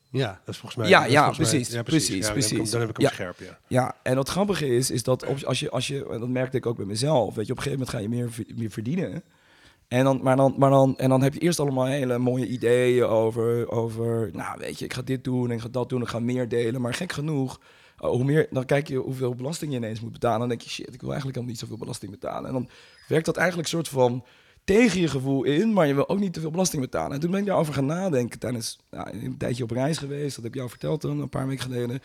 Ja, 0.10 0.28
dat 0.46 0.54
is 0.54 0.60
volgens 0.60 0.76
mij. 0.82 0.90
Ja, 0.90 1.06
ja, 1.06 1.24
volgens 1.26 1.38
mij- 1.38 1.48
precies, 1.60 1.74
ja, 1.76 1.84
precies, 1.84 2.26
Ja, 2.28 2.32
precies. 2.32 2.70
Dan 2.72 2.80
heb 2.80 2.90
ik 2.90 2.98
hem, 2.98 3.06
Ja. 3.06 3.12
scherp, 3.12 3.40
ja. 3.40 3.58
Ja, 3.68 3.96
en 4.04 4.16
wat 4.16 4.30
grappige 4.30 4.68
is, 4.76 4.92
is 4.92 5.04
dat 5.04 5.26
op, 5.26 5.44
als 5.44 5.60
je, 5.60 5.70
als 5.70 5.88
je, 5.88 6.08
en 6.10 6.20
dat 6.20 6.30
merkte 6.30 6.58
ik 6.58 6.66
ook 6.66 6.78
bij 6.78 6.86
mezelf, 6.86 7.36
weet 7.36 7.46
je, 7.46 7.52
op 7.52 7.58
een 7.58 7.64
gegeven 7.64 7.86
moment 7.88 7.90
ga 7.90 7.98
je 8.00 8.10
meer, 8.46 8.58
meer 8.58 8.72
verdienen. 8.72 9.24
En 9.88 10.04
dan, 10.04 10.20
maar 10.24 10.36
dan, 10.36 10.54
maar 10.58 10.70
dan, 10.70 10.98
en 10.98 11.10
dan 11.10 11.22
heb 11.22 11.34
je 11.34 11.40
eerst 11.40 11.60
allemaal 11.60 11.86
hele 11.86 12.18
mooie 12.18 12.48
ideeën 12.48 13.04
over, 13.06 13.72
over, 13.72 14.30
nou 14.34 14.58
weet 14.60 14.80
je, 14.80 14.86
ik 14.86 14.94
ga 14.94 15.02
dit 15.02 15.24
doen 15.24 15.50
en 15.50 15.56
ik 15.56 15.62
ga 15.62 15.68
dat 15.72 15.90
doen, 15.90 16.02
ik 16.02 16.08
ga 16.08 16.20
meer 16.20 16.48
delen. 16.50 16.82
Maar 16.82 16.94
gek 16.94 17.12
genoeg, 17.12 17.60
hoe 17.98 18.24
meer, 18.24 18.48
dan 18.50 18.66
kijk 18.66 18.88
je 18.88 18.98
hoeveel 18.98 19.36
belasting 19.36 19.72
je 19.72 19.78
ineens 19.78 20.00
moet 20.00 20.12
betalen. 20.12 20.39
Dan 20.39 20.50
denk 20.50 20.62
je, 20.62 20.70
shit, 20.70 20.93
ik 20.93 21.02
wil 21.02 21.12
eigenlijk 21.12 21.36
helemaal 21.38 21.56
niet 21.56 21.60
zoveel 21.60 21.78
belasting 21.78 22.12
betalen. 22.12 22.48
En 22.48 22.54
dan 22.54 22.70
werkt 23.08 23.26
dat 23.26 23.38
eigenlijk 23.38 23.68
soort 23.68 23.88
van 23.88 24.24
tegen 24.64 25.02
je 25.02 25.08
gevoel 25.08 25.43
in, 25.43 25.74
maar 25.74 25.88
je 25.88 25.93
wil 25.93 26.10
ook 26.10 26.20
niet 26.20 26.34
te 26.34 26.39
veel 26.39 26.52
belasting 26.52 26.82
betalen. 26.82 27.12
En 27.12 27.20
toen 27.20 27.32
ben 27.32 27.39
ik 27.39 27.45
daarover 27.45 27.74
gaan 27.74 27.86
nadenken 27.86 28.39
tijdens 28.39 28.80
nou, 28.89 29.10
een 29.24 29.38
tijdje 29.38 29.64
op 29.64 29.72
reis 29.72 29.98
geweest. 29.98 30.36
Dat 30.36 30.43
heb 30.43 30.54
ik 30.54 30.58
jou 30.58 30.70
verteld 30.70 31.02
toen, 31.02 31.20
een 31.20 31.30
paar 31.30 31.48
weken 31.48 31.64
geleden. 31.64 32.02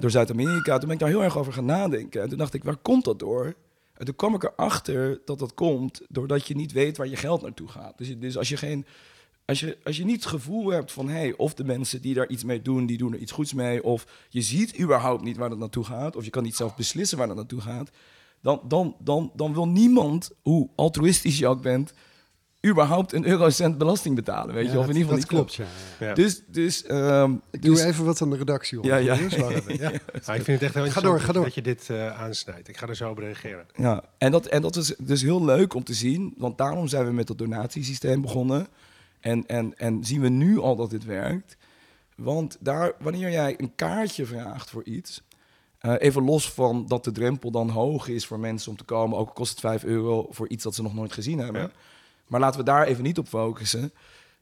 Door 0.00 0.10
Zuid-Amerika. 0.10 0.78
Toen 0.78 0.88
ben 0.88 0.96
ik 0.96 0.98
daar 0.98 1.08
heel 1.08 1.22
erg 1.22 1.38
over 1.38 1.52
gaan 1.52 1.64
nadenken. 1.64 2.22
En 2.22 2.28
toen 2.28 2.38
dacht 2.38 2.54
ik, 2.54 2.64
waar 2.64 2.76
komt 2.76 3.04
dat 3.04 3.18
door? 3.18 3.54
En 3.94 4.04
toen 4.04 4.16
kwam 4.16 4.34
ik 4.34 4.42
erachter 4.42 5.20
dat 5.24 5.38
dat 5.38 5.54
komt 5.54 6.00
doordat 6.08 6.46
je 6.46 6.56
niet 6.56 6.72
weet 6.72 6.96
waar 6.96 7.08
je 7.08 7.16
geld 7.16 7.42
naartoe 7.42 7.68
gaat. 7.68 7.98
Dus, 7.98 8.18
dus 8.18 8.38
als 8.38 8.48
je 8.48 8.56
geen. 8.56 8.86
Als 9.46 9.60
je, 9.60 9.78
als 9.84 9.96
je 9.96 10.04
niet 10.04 10.16
het 10.16 10.26
gevoel 10.26 10.70
hebt 10.70 10.92
van, 10.92 11.08
hé, 11.08 11.18
hey, 11.18 11.34
of 11.36 11.54
de 11.54 11.64
mensen 11.64 12.00
die 12.00 12.14
daar 12.14 12.28
iets 12.28 12.44
mee 12.44 12.62
doen, 12.62 12.86
die 12.86 12.98
doen 12.98 13.12
er 13.12 13.18
iets 13.18 13.32
goeds 13.32 13.52
mee, 13.52 13.84
of 13.84 14.06
je 14.28 14.42
ziet 14.42 14.78
überhaupt 14.80 15.22
niet 15.22 15.36
waar 15.36 15.48
dat 15.48 15.58
naartoe 15.58 15.84
gaat, 15.84 16.16
of 16.16 16.24
je 16.24 16.30
kan 16.30 16.42
niet 16.42 16.56
zelf 16.56 16.76
beslissen 16.76 17.18
waar 17.18 17.26
dat 17.26 17.36
naartoe 17.36 17.60
gaat, 17.60 17.90
dan, 18.40 18.60
dan, 18.68 18.96
dan, 18.98 19.32
dan 19.34 19.52
wil 19.54 19.68
niemand, 19.68 20.30
hoe 20.42 20.68
altruïstisch 20.74 21.38
je 21.38 21.46
ook 21.46 21.62
bent, 21.62 21.92
überhaupt 22.66 23.12
een 23.12 23.26
eurocent 23.26 23.78
belasting 23.78 24.14
betalen, 24.14 24.54
weet 24.54 24.66
je, 24.66 24.72
Ja, 24.72 24.78
of 24.78 24.88
in 24.88 24.96
ieder 24.96 25.02
geval 25.02 25.18
dat 25.20 25.30
niet 25.30 25.38
klopt. 25.38 25.54
Ja, 25.54 25.64
ja. 26.00 26.06
Ja. 26.06 26.14
Dus, 26.14 26.42
dus, 26.46 26.84
um, 26.90 27.42
Ik 27.50 27.62
dus 27.62 27.78
doe 27.78 27.88
even 27.88 28.04
wat 28.04 28.22
aan 28.22 28.30
de 28.30 28.36
redactie 28.36 28.78
op. 28.78 28.84
Ja, 28.94 28.96
ja. 28.96 29.14
ik 29.14 29.20
vind 29.20 30.46
het 30.46 30.62
echt 30.62 30.74
heel 30.74 30.90
Ga 30.90 31.00
door, 31.00 31.14
interessant 31.14 31.22
ga 31.22 31.32
door. 31.32 31.44
dat 31.44 31.54
je 31.54 31.62
dit 31.62 31.90
eh, 31.90 32.20
aansnijdt. 32.20 32.68
Ik 32.68 32.76
ga 32.76 32.86
er 32.86 32.96
zo 32.96 33.10
op 33.10 33.18
reageren. 33.18 33.66
Ja, 33.76 34.04
en 34.18 34.30
dat, 34.30 34.46
en 34.46 34.62
dat 34.62 34.76
is 34.76 34.94
dus 34.98 35.22
heel 35.22 35.44
leuk 35.44 35.74
om 35.74 35.84
te 35.84 35.94
zien, 35.94 36.34
want 36.36 36.58
daarom 36.58 36.88
zijn 36.88 37.06
we 37.06 37.12
met 37.12 37.26
dat 37.26 37.38
donatiesysteem 37.38 38.20
begonnen. 38.20 38.66
En, 39.24 39.46
en, 39.46 39.78
en 39.78 40.04
zien 40.04 40.20
we 40.20 40.28
nu 40.28 40.58
al 40.58 40.76
dat 40.76 40.90
dit 40.90 41.04
werkt. 41.04 41.56
Want 42.16 42.56
daar, 42.60 42.92
wanneer 42.98 43.30
jij 43.30 43.54
een 43.56 43.74
kaartje 43.74 44.26
vraagt 44.26 44.70
voor 44.70 44.84
iets, 44.84 45.22
eh, 45.78 45.94
even 45.98 46.24
los 46.24 46.52
van 46.52 46.86
dat 46.86 47.04
de 47.04 47.12
drempel 47.12 47.50
dan 47.50 47.68
hoog 47.68 48.08
is 48.08 48.26
voor 48.26 48.38
mensen 48.38 48.70
om 48.70 48.76
te 48.76 48.84
komen, 48.84 49.18
ook 49.18 49.34
kost 49.34 49.50
het 49.50 49.60
5 49.60 49.84
euro 49.84 50.26
voor 50.30 50.48
iets 50.48 50.64
dat 50.64 50.74
ze 50.74 50.82
nog 50.82 50.94
nooit 50.94 51.12
gezien 51.12 51.38
hebben. 51.38 51.60
Ja. 51.60 51.70
Maar 52.26 52.40
laten 52.40 52.58
we 52.60 52.66
daar 52.66 52.86
even 52.86 53.02
niet 53.02 53.18
op 53.18 53.28
focussen. 53.28 53.92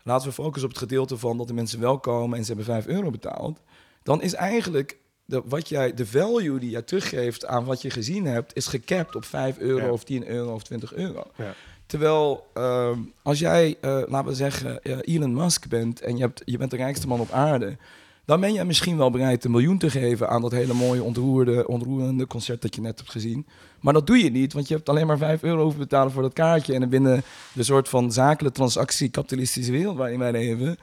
Laten 0.03 0.29
we 0.29 0.35
focussen 0.35 0.65
op 0.65 0.75
het 0.75 0.83
gedeelte 0.83 1.19
van 1.19 1.37
dat 1.39 1.47
de 1.47 1.55
mensen 1.55 1.81
wel 1.81 1.99
komen 1.99 2.39
en 2.39 2.45
ze 2.45 2.55
hebben 2.55 2.67
5 2.75 2.87
euro 2.87 3.11
betaald. 3.11 3.61
Dan 4.03 4.23
is 4.23 4.33
eigenlijk 4.35 4.99
de, 5.25 5.43
wat 5.45 5.69
jij, 5.69 5.95
de 5.95 6.07
value 6.07 6.59
die 6.59 6.71
jij 6.71 6.83
teruggeeft 6.83 7.47
aan 7.47 7.65
wat 7.65 7.83
je 7.83 7.91
gezien 7.91 8.25
hebt, 8.27 8.57
is 8.57 8.67
gecapt 8.67 9.17
op 9.17 9.25
5 9.25 9.59
euro 9.59 9.85
Ja. 9.85 9.93
of 9.93 10.05
10 10.05 10.27
euro 10.27 10.55
of 10.55 10.63
20 10.63 10.95
euro. 10.95 11.23
Ja. 11.37 11.55
Terwijl 11.93 12.47
ehm, 12.55 12.99
als 13.23 13.39
jij, 13.39 13.77
eh, 13.81 14.03
laten 14.07 14.29
we 14.29 14.35
zeggen, 14.35 14.83
eh, 14.83 15.15
Elon 15.15 15.35
Musk 15.35 15.69
bent 15.69 16.01
en 16.01 16.17
je, 16.17 16.23
hebt, 16.23 16.43
je 16.45 16.59
bent 16.59 16.71
de 16.71 16.77
rijkste 16.77 17.07
man 17.07 17.21
op 17.21 17.31
aarde, 17.31 17.77
dan 18.25 18.41
ben 18.41 18.53
je 18.53 18.65
misschien 18.65 18.97
wel 18.97 19.11
bereid 19.11 19.45
een 19.45 19.51
miljoen 19.51 19.79
te 19.79 19.91
geven 19.91 20.29
aan 20.29 20.41
dat 20.41 20.53
hele 20.53 20.73
mooie 20.73 21.03
ontroerde, 21.03 21.69
ontroerende 21.69 22.27
concert 22.27 22.63
dat 22.63 22.75
je 22.75 22.81
net 22.81 22.99
hebt 22.99 23.11
gezien. 23.11 23.47
Maar 23.81 23.93
dat 23.93 24.07
doe 24.07 24.25
je 24.25 24.31
niet, 24.31 24.53
want 24.53 24.69
je 24.69 24.75
hebt 24.75 24.89
alleen 24.89 25.07
maar 25.07 25.19
5 25.19 25.43
euro 25.43 25.63
hoeven 25.63 25.81
betalen 25.81 26.13
voor 26.13 26.23
dat 26.23 26.33
kaartje. 26.33 26.75
En 26.75 26.89
binnen 26.89 27.23
de 27.53 27.63
soort 27.63 27.89
van 27.89 28.13
zakelijke 28.13 28.57
transactie 28.57 29.09
kapitalistische 29.09 29.73
wereld 29.73 29.97
waarin 29.97 30.19
wij 30.19 30.33
leven, 30.33 30.77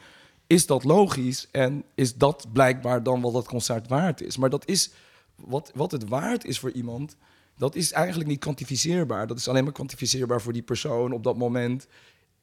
is 0.48 0.66
dat 0.66 0.84
logisch 0.84 1.48
en 1.52 1.84
is 1.96 2.16
dat 2.16 2.46
blijkbaar 2.54 3.04
dan 3.04 3.22
wat 3.22 3.34
dat 3.34 3.48
concert 3.48 3.88
waard 3.88 4.22
is. 4.22 4.38
Maar 4.38 4.50
dat 4.50 4.68
is 4.68 4.92
wat, 5.36 5.72
wat 5.76 5.92
het 5.92 6.08
waard 6.08 6.46
is 6.46 6.60
voor 6.60 6.72
iemand, 6.72 7.16
dat 7.60 7.76
is 7.76 7.92
eigenlijk 7.92 8.30
niet 8.30 8.40
kwantificeerbaar. 8.40 9.28
Dat 9.28 9.38
is 9.38 9.48
alleen 9.48 9.64
maar 9.64 9.74
kwantificeerbaar 9.74 10.42
voor 10.42 10.54
die 10.54 10.62
persoon 10.62 11.12
op 11.12 11.24
dat 11.24 11.38
moment 11.38 11.88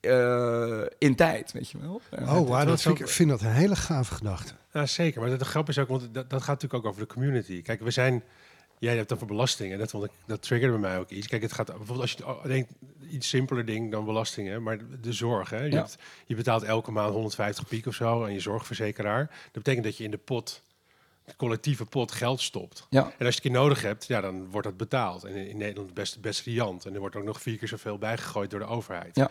eh, 0.01 0.83
in 0.99 1.15
tijd, 1.15 1.53
weet 1.53 1.71
je 1.71 1.79
wel. 1.79 2.01
Oh, 2.11 2.49
wauw, 2.49 2.65
dat 2.65 2.83
vind 2.83 3.01
ik, 3.01 3.09
vind 3.09 3.29
dat 3.29 3.41
een 3.41 3.53
hele 3.53 3.77
gave 3.77 4.15
gedachte. 4.15 4.55
Ja, 4.73 4.87
zeker. 4.87 5.21
Maar 5.21 5.31
de, 5.31 5.37
de 5.37 5.45
grap 5.45 5.69
is 5.69 5.79
ook, 5.79 5.89
want 5.89 6.15
dat, 6.15 6.31
dat 6.31 6.43
gaat 6.43 6.61
natuurlijk 6.61 6.85
ook 6.85 6.91
over 6.91 7.07
de 7.07 7.15
community. 7.15 7.63
Kijk, 7.63 7.81
we 7.81 7.91
zijn 7.91 8.23
Jij 8.79 8.97
hebt 8.97 9.11
het 9.11 9.13
over 9.13 9.27
belastingen. 9.27 9.79
Dat, 9.79 9.91
vond 9.91 10.05
ik, 10.05 10.11
dat 10.27 10.43
triggerde 10.43 10.79
bij 10.79 10.91
mij 10.91 10.99
ook 10.99 11.11
iets. 11.11 11.27
Kijk, 11.27 11.43
het 11.43 11.53
gaat 11.53 11.67
bijvoorbeeld 11.67 12.01
als 12.01 12.13
je 12.13 12.27
oh, 12.27 12.45
denkt, 12.45 12.73
iets 13.11 13.29
simpeler 13.29 13.65
ding 13.65 13.91
dan 13.91 14.05
belastingen, 14.05 14.63
maar 14.63 14.79
de 15.01 15.13
zorg. 15.13 15.51
Hè? 15.51 15.63
Je, 15.63 15.71
Ja. 15.71 15.77
hebt, 15.77 15.99
je 16.27 16.35
betaalt 16.35 16.63
elke 16.63 16.91
maand 16.91 17.13
150 17.13 17.69
piek 17.69 17.87
of 17.87 17.95
zo 17.95 18.25
aan 18.25 18.33
je 18.33 18.41
zorgverzekeraar. 18.41 19.27
Dat 19.27 19.53
betekent 19.53 19.85
dat 19.85 19.97
je 19.97 20.05
in 20.05 20.11
de 20.11 20.17
pot, 20.17 20.63
collectieve 21.37 21.85
pot, 21.85 22.13
geld 22.13 22.41
stopt. 22.41 22.87
Ja, 22.91 23.01
En 23.01 23.07
als 23.07 23.13
je 23.19 23.25
het 23.25 23.35
een 23.35 23.41
keer 23.41 23.51
nodig 23.61 23.83
hebt, 23.83 24.07
ja, 24.07 24.21
dan 24.21 24.51
wordt 24.51 24.67
dat 24.67 24.77
betaald. 24.77 25.25
En 25.25 25.35
in 25.49 25.57
Nederland 25.57 25.95
best, 25.95 26.21
best 26.21 26.45
riant. 26.47 26.85
En 26.87 26.95
er 26.95 27.01
wordt 27.01 27.17
ook 27.17 27.25
nog 27.25 27.41
vier 27.43 27.59
keer 27.59 27.69
zoveel 27.69 27.99
bijgegooid 27.99 28.51
door 28.51 28.61
de 28.61 28.67
overheid. 28.67 29.17
Ja. 29.17 29.31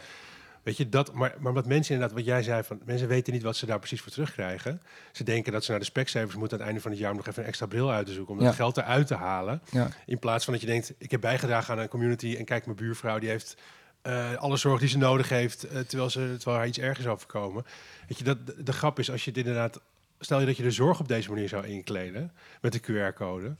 Weet 0.64 0.78
je, 0.78 0.90
dat, 0.90 1.14
maar, 1.14 1.36
maar 1.40 1.54
wat 1.54 1.66
mensen 1.68 1.94
inderdaad, 1.94 2.18
wat 2.18 2.26
jij 2.26 2.44
zei, 2.44 2.64
van 2.64 2.82
mensen 2.86 3.08
weten 3.08 3.34
niet 3.34 3.44
wat 3.44 3.56
ze 3.56 3.66
daar 3.66 3.80
precies 3.80 4.02
voor 4.02 4.12
terugkrijgen. 4.12 4.82
Ze 5.12 5.24
denken 5.24 5.52
dat 5.52 5.64
ze 5.64 5.72
naar 5.72 5.80
de 5.80 5.86
specsavers 5.86 6.36
moeten 6.36 6.52
aan 6.52 6.58
het 6.58 6.66
einde 6.68 6.82
van 6.82 6.92
het 6.92 7.00
jaar 7.00 7.12
om 7.12 7.18
nog 7.18 7.28
even 7.28 7.42
een 7.42 7.48
extra 7.48 7.66
bril 7.66 7.92
uit 7.92 8.06
te 8.06 8.14
zoeken. 8.14 8.34
Om 8.34 8.40
Ja. 8.40 8.46
dat 8.46 8.56
geld 8.56 8.78
eruit 8.78 9.08
te 9.08 9.16
halen. 9.16 9.62
ja, 9.72 9.88
In 10.06 10.20
plaats 10.20 10.44
van 10.44 10.54
dat 10.54 10.62
je 10.62 10.68
denkt, 10.68 10.94
ik 10.98 11.12
heb 11.12 11.22
bijgedragen 11.22 11.74
aan 11.74 11.80
een 11.80 11.88
community 11.88 12.36
en 12.38 12.46
kijk, 12.46 12.66
mijn 12.66 12.78
buurvrouw 12.78 13.20
die 13.20 13.30
heeft 13.30 13.58
eh, 14.02 14.36
alle 14.36 14.58
zorg 14.58 14.80
die 14.80 14.90
ze 14.90 14.98
nodig 14.98 15.30
heeft, 15.30 15.64
eh, 15.64 15.80
terwijl, 15.80 16.10
ze, 16.10 16.20
terwijl 16.36 16.58
haar 16.58 16.68
iets 16.68 16.80
ergens 16.80 17.08
overkomen. 17.08 17.66
Weet 18.08 18.18
je, 18.18 18.24
dat, 18.24 18.48
de, 18.48 18.64
de 18.64 18.74
grap 18.74 19.00
is 19.00 19.12
als 19.12 19.24
je 19.24 19.30
het 19.30 19.40
inderdaad, 19.40 19.80
stel 20.20 20.40
je 20.40 20.46
dat 20.46 20.58
je 20.58 20.64
de 20.64 20.72
zorg 20.72 21.00
op 21.00 21.08
deze 21.08 21.30
manier 21.30 21.50
zou 21.50 21.66
inkleden 21.68 22.32
met 22.62 22.74
de 22.74 22.80
QR-code. 22.80 23.56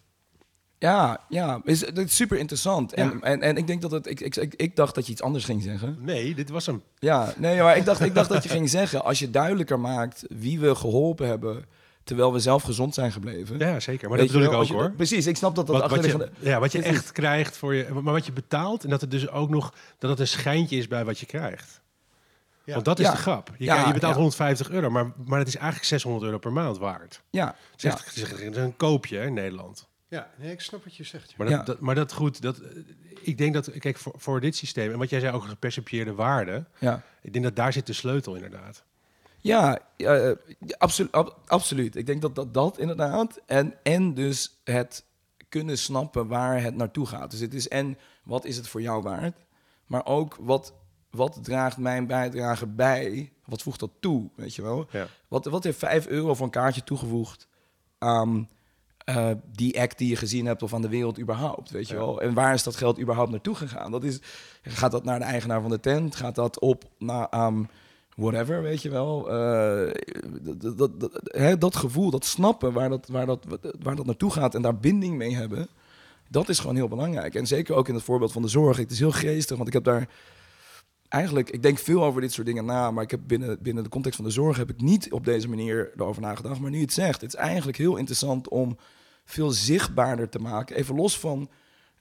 ja, 0.78 1.20
ja. 1.30 1.62
Is, 1.64 1.80
dat 1.80 1.98
is 1.98 2.16
super 2.16 2.38
interessant. 2.38 2.94
En, 2.94 3.06
Ja. 3.06 3.20
en, 3.22 3.42
en 3.42 3.58
ik 3.58 3.68
denk 3.68 3.82
dat 3.82 3.92
het. 3.92 4.08
Ik, 4.08 4.20
ik, 4.20 4.36
ik, 4.36 4.54
ik 4.56 4.76
dacht 4.76 4.96
dat 4.96 5.06
je 5.06 5.12
iets 5.12 5.22
anders 5.22 5.46
ging 5.46 5.64
zeggen. 5.64 5.98
Nee, 6.00 6.36
dit 6.36 6.50
was 6.50 6.66
hem. 6.66 6.84
Ja, 7.00 7.34
nee, 7.38 7.62
maar 7.62 7.78
ik 7.78 7.86
dacht, 7.86 8.02
ik 8.02 8.14
dacht 8.16 8.30
dat 8.30 8.44
je 8.44 8.50
ging 8.50 8.70
zeggen. 8.70 9.04
Als 9.04 9.20
je 9.20 9.30
duidelijker 9.30 9.80
maakt 9.80 10.24
wie 10.30 10.60
we 10.60 10.76
geholpen 10.76 11.28
hebben. 11.28 11.66
terwijl 12.04 12.34
we 12.34 12.40
zelf 12.40 12.64
gezond 12.64 12.94
zijn 12.94 13.12
gebleven. 13.12 13.58
Ja, 13.60 13.80
zeker. 13.80 14.10
Maar 14.10 14.18
dat 14.18 14.28
bedoel 14.28 14.44
ik 14.44 14.52
ook 14.52 14.64
je- 14.66 14.74
hoor. 14.74 14.92
Precies, 14.92 15.26
ik 15.28 15.36
snap 15.38 15.56
dat 15.56 15.68
dat 15.68 15.90
Wat, 15.90 16.06
je, 16.06 16.30
ja, 16.40 16.60
wat 16.60 16.72
je 16.72 16.82
echt 16.82 17.12
krijgt 17.12 17.58
voor 17.58 17.76
je, 17.76 17.88
maar 17.94 18.14
wat 18.14 18.26
je 18.26 18.32
betaalt 18.32 18.84
en 18.84 18.90
dat 18.90 19.02
het 19.02 19.12
dus 19.12 19.30
ook 19.30 19.50
nog 19.50 19.74
dat 20.00 20.10
het 20.10 20.20
een 20.20 20.28
schijntje 20.28 20.78
is 20.78 20.88
bij 20.88 21.06
wat 21.06 21.20
je 21.20 21.26
krijgt. 21.26 21.82
Ja. 22.66 22.74
Want 22.74 22.86
dat 22.86 23.00
is 23.00 23.06
Ja. 23.06 23.12
de 23.12 23.18
grap. 23.18 23.52
Je, 23.58 23.64
Ja, 23.66 23.88
je 23.88 23.94
betaalt 23.94 24.14
ja. 24.14 24.20
150 24.20 24.70
euro, 24.70 24.90
maar, 24.90 25.12
maar 25.26 25.40
het 25.40 25.48
is 25.48 25.56
eigenlijk 25.56 25.86
600 25.86 26.24
euro 26.26 26.38
per 26.38 26.52
maand 26.54 26.78
waard. 26.78 27.22
Ja, 27.30 27.46
Het 27.48 27.56
is, 27.76 27.82
ja. 27.84 27.90
echt- 27.90 28.06
het 28.06 28.16
is 28.16 28.22
echt- 28.22 28.32
het 28.32 28.56
is 28.56 28.58
een 28.58 28.76
koopje 28.78 29.18
hè, 29.18 29.26
in 29.26 29.34
Nederland. 29.34 29.88
Ja, 30.08 30.30
nee, 30.38 30.52
ik 30.52 30.62
snap 30.62 30.84
wat 30.84 30.96
je 30.96 31.04
zegt. 31.04 31.38
Maar 31.38 31.48
dat, 31.48 31.56
Ja. 31.58 31.64
dat, 31.64 31.80
maar 31.80 31.96
dat 31.96 32.14
goed, 32.14 32.42
dat, 32.42 32.62
ik 33.22 33.38
denk 33.38 33.54
dat, 33.54 33.72
kijk, 33.80 33.98
voor, 33.98 34.14
voor 34.18 34.40
dit 34.42 34.56
systeem, 34.56 34.92
en 34.92 34.98
wat 34.98 35.10
jij 35.10 35.20
zei 35.20 35.36
ook 35.36 35.44
gepercipieerde 35.44 36.14
waarde, 36.14 36.66
ja. 36.80 37.02
ik 37.22 37.34
denk 37.34 37.46
dat 37.46 37.56
daar 37.56 37.74
zit 37.74 37.86
de 37.88 37.94
sleutel 37.94 38.36
inderdaad. 38.36 38.84
Ja, 39.40 39.80
eh, 39.98 40.32
absolu- 40.78 41.08
ab- 41.12 41.40
absoluut. 41.46 41.96
Ik 41.96 42.06
denk 42.06 42.22
dat 42.22 42.36
dat, 42.36 42.54
dat 42.54 42.78
inderdaad. 42.80 43.40
En, 43.46 43.74
en 43.84 44.14
dus 44.14 44.60
het 44.64 45.06
kunnen 45.50 45.78
snappen 45.78 46.28
waar 46.28 46.62
het 46.62 46.76
naartoe 46.76 47.06
gaat. 47.08 47.32
Dus 47.32 47.40
het 47.40 47.54
is 47.54 47.68
en 47.68 47.98
wat 48.24 48.46
is 48.46 48.58
het 48.58 48.68
voor 48.68 48.82
jou 48.82 49.02
waard? 49.02 49.46
Maar 49.86 50.06
ook 50.06 50.38
wat, 50.40 50.74
wat 51.16 51.40
draagt 51.42 51.78
mijn 51.78 52.08
bijdrage 52.08 52.66
bij? 52.68 53.32
Wat 53.46 53.62
voegt 53.62 53.80
dat 53.80 53.92
toe? 54.00 54.30
Weet 54.36 54.56
je 54.56 54.62
wel? 54.62 54.88
Ja. 54.92 55.08
Wat, 55.28 55.46
wat 55.46 55.64
heeft 55.64 55.78
5 55.80 56.08
euro 56.08 56.34
voor 56.34 56.46
een 56.46 56.52
kaartje 56.52 56.84
toegevoegd 56.84 57.48
aan 57.98 58.50
eh, 58.98 59.30
die 59.52 59.82
act 59.82 59.98
die 59.98 60.10
je 60.10 60.16
gezien 60.16 60.46
hebt 60.46 60.64
of 60.64 60.74
aan 60.74 60.82
de 60.82 60.90
wereld 60.90 61.20
überhaupt? 61.20 61.70
Weet 61.70 61.88
je 61.88 61.94
Ja. 61.94 62.00
wel? 62.00 62.22
En 62.22 62.34
waar 62.34 62.54
is 62.54 62.64
dat 62.64 62.76
geld 62.76 63.00
überhaupt 63.00 63.32
naartoe 63.32 63.56
gegaan? 63.56 63.92
Dat 63.92 64.04
is, 64.04 64.20
gaat 64.62 64.92
dat 64.92 65.04
naar 65.04 65.20
de 65.20 65.26
eigenaar 65.26 65.62
van 65.62 65.70
de 65.70 65.80
tent? 65.80 66.16
Gaat 66.16 66.36
dat 66.36 66.60
op 66.60 66.84
naar 66.98 67.30
aan 67.30 67.70
whatever, 68.16 68.62
weet 68.62 68.82
je 68.82 68.90
wel? 68.90 69.30
Eh, 69.32 69.94
dat, 70.42 70.78
dat, 70.78 71.00
dat, 71.00 71.12
hè, 71.24 71.58
dat 71.58 71.76
gevoel, 71.76 72.10
dat 72.10 72.26
snappen 72.26 72.74
waar 72.74 72.90
dat, 72.90 73.08
waar, 73.08 73.26
dat, 73.26 73.46
waar 73.82 73.96
dat 73.96 74.06
naartoe 74.06 74.32
gaat 74.32 74.56
en 74.56 74.62
daar 74.62 74.78
binding 74.78 75.16
mee 75.18 75.36
hebben, 75.36 75.68
dat 76.30 76.50
is 76.50 76.60
gewoon 76.60 76.76
heel 76.76 76.88
belangrijk. 76.88 77.36
En 77.36 77.48
zeker 77.48 77.76
ook 77.76 77.88
in 77.88 77.94
het 77.94 78.04
voorbeeld 78.04 78.32
van 78.32 78.42
de 78.42 78.48
zorg. 78.48 78.78
Het 78.78 78.92
is 78.92 79.00
heel 79.00 79.12
geestig, 79.12 79.56
want 79.56 79.68
ik 79.68 79.74
heb 79.74 79.84
daar 79.84 80.10
eigenlijk, 81.10 81.50
ik 81.50 81.62
denk 81.62 81.78
veel 81.78 82.04
over 82.04 82.22
dit 82.22 82.34
soort 82.34 82.48
dingen 82.48 82.66
na, 82.66 82.92
maar 82.92 83.04
ik 83.04 83.12
heb 83.12 83.20
binnen, 83.28 83.58
binnen 83.62 83.84
de 83.84 83.90
context 83.90 84.16
van 84.16 84.26
de 84.26 84.32
zorg 84.32 84.58
heb 84.58 84.70
ik 84.70 84.82
niet 84.82 85.12
op 85.12 85.26
deze 85.26 85.50
manier 85.50 85.92
erover 85.96 86.22
nagedacht. 86.22 86.60
Maar 86.60 86.70
nu 86.70 86.78
je 86.78 86.84
het 86.84 86.94
zegt, 86.94 87.22
het 87.22 87.34
is 87.34 87.40
eigenlijk 87.40 87.78
heel 87.78 87.96
interessant 87.96 88.50
om 88.50 88.78
veel 89.26 89.52
zichtbaarder 89.52 90.30
te 90.30 90.40
maken. 90.40 90.76
Even 90.76 90.96
los 90.96 91.20
van 91.20 91.50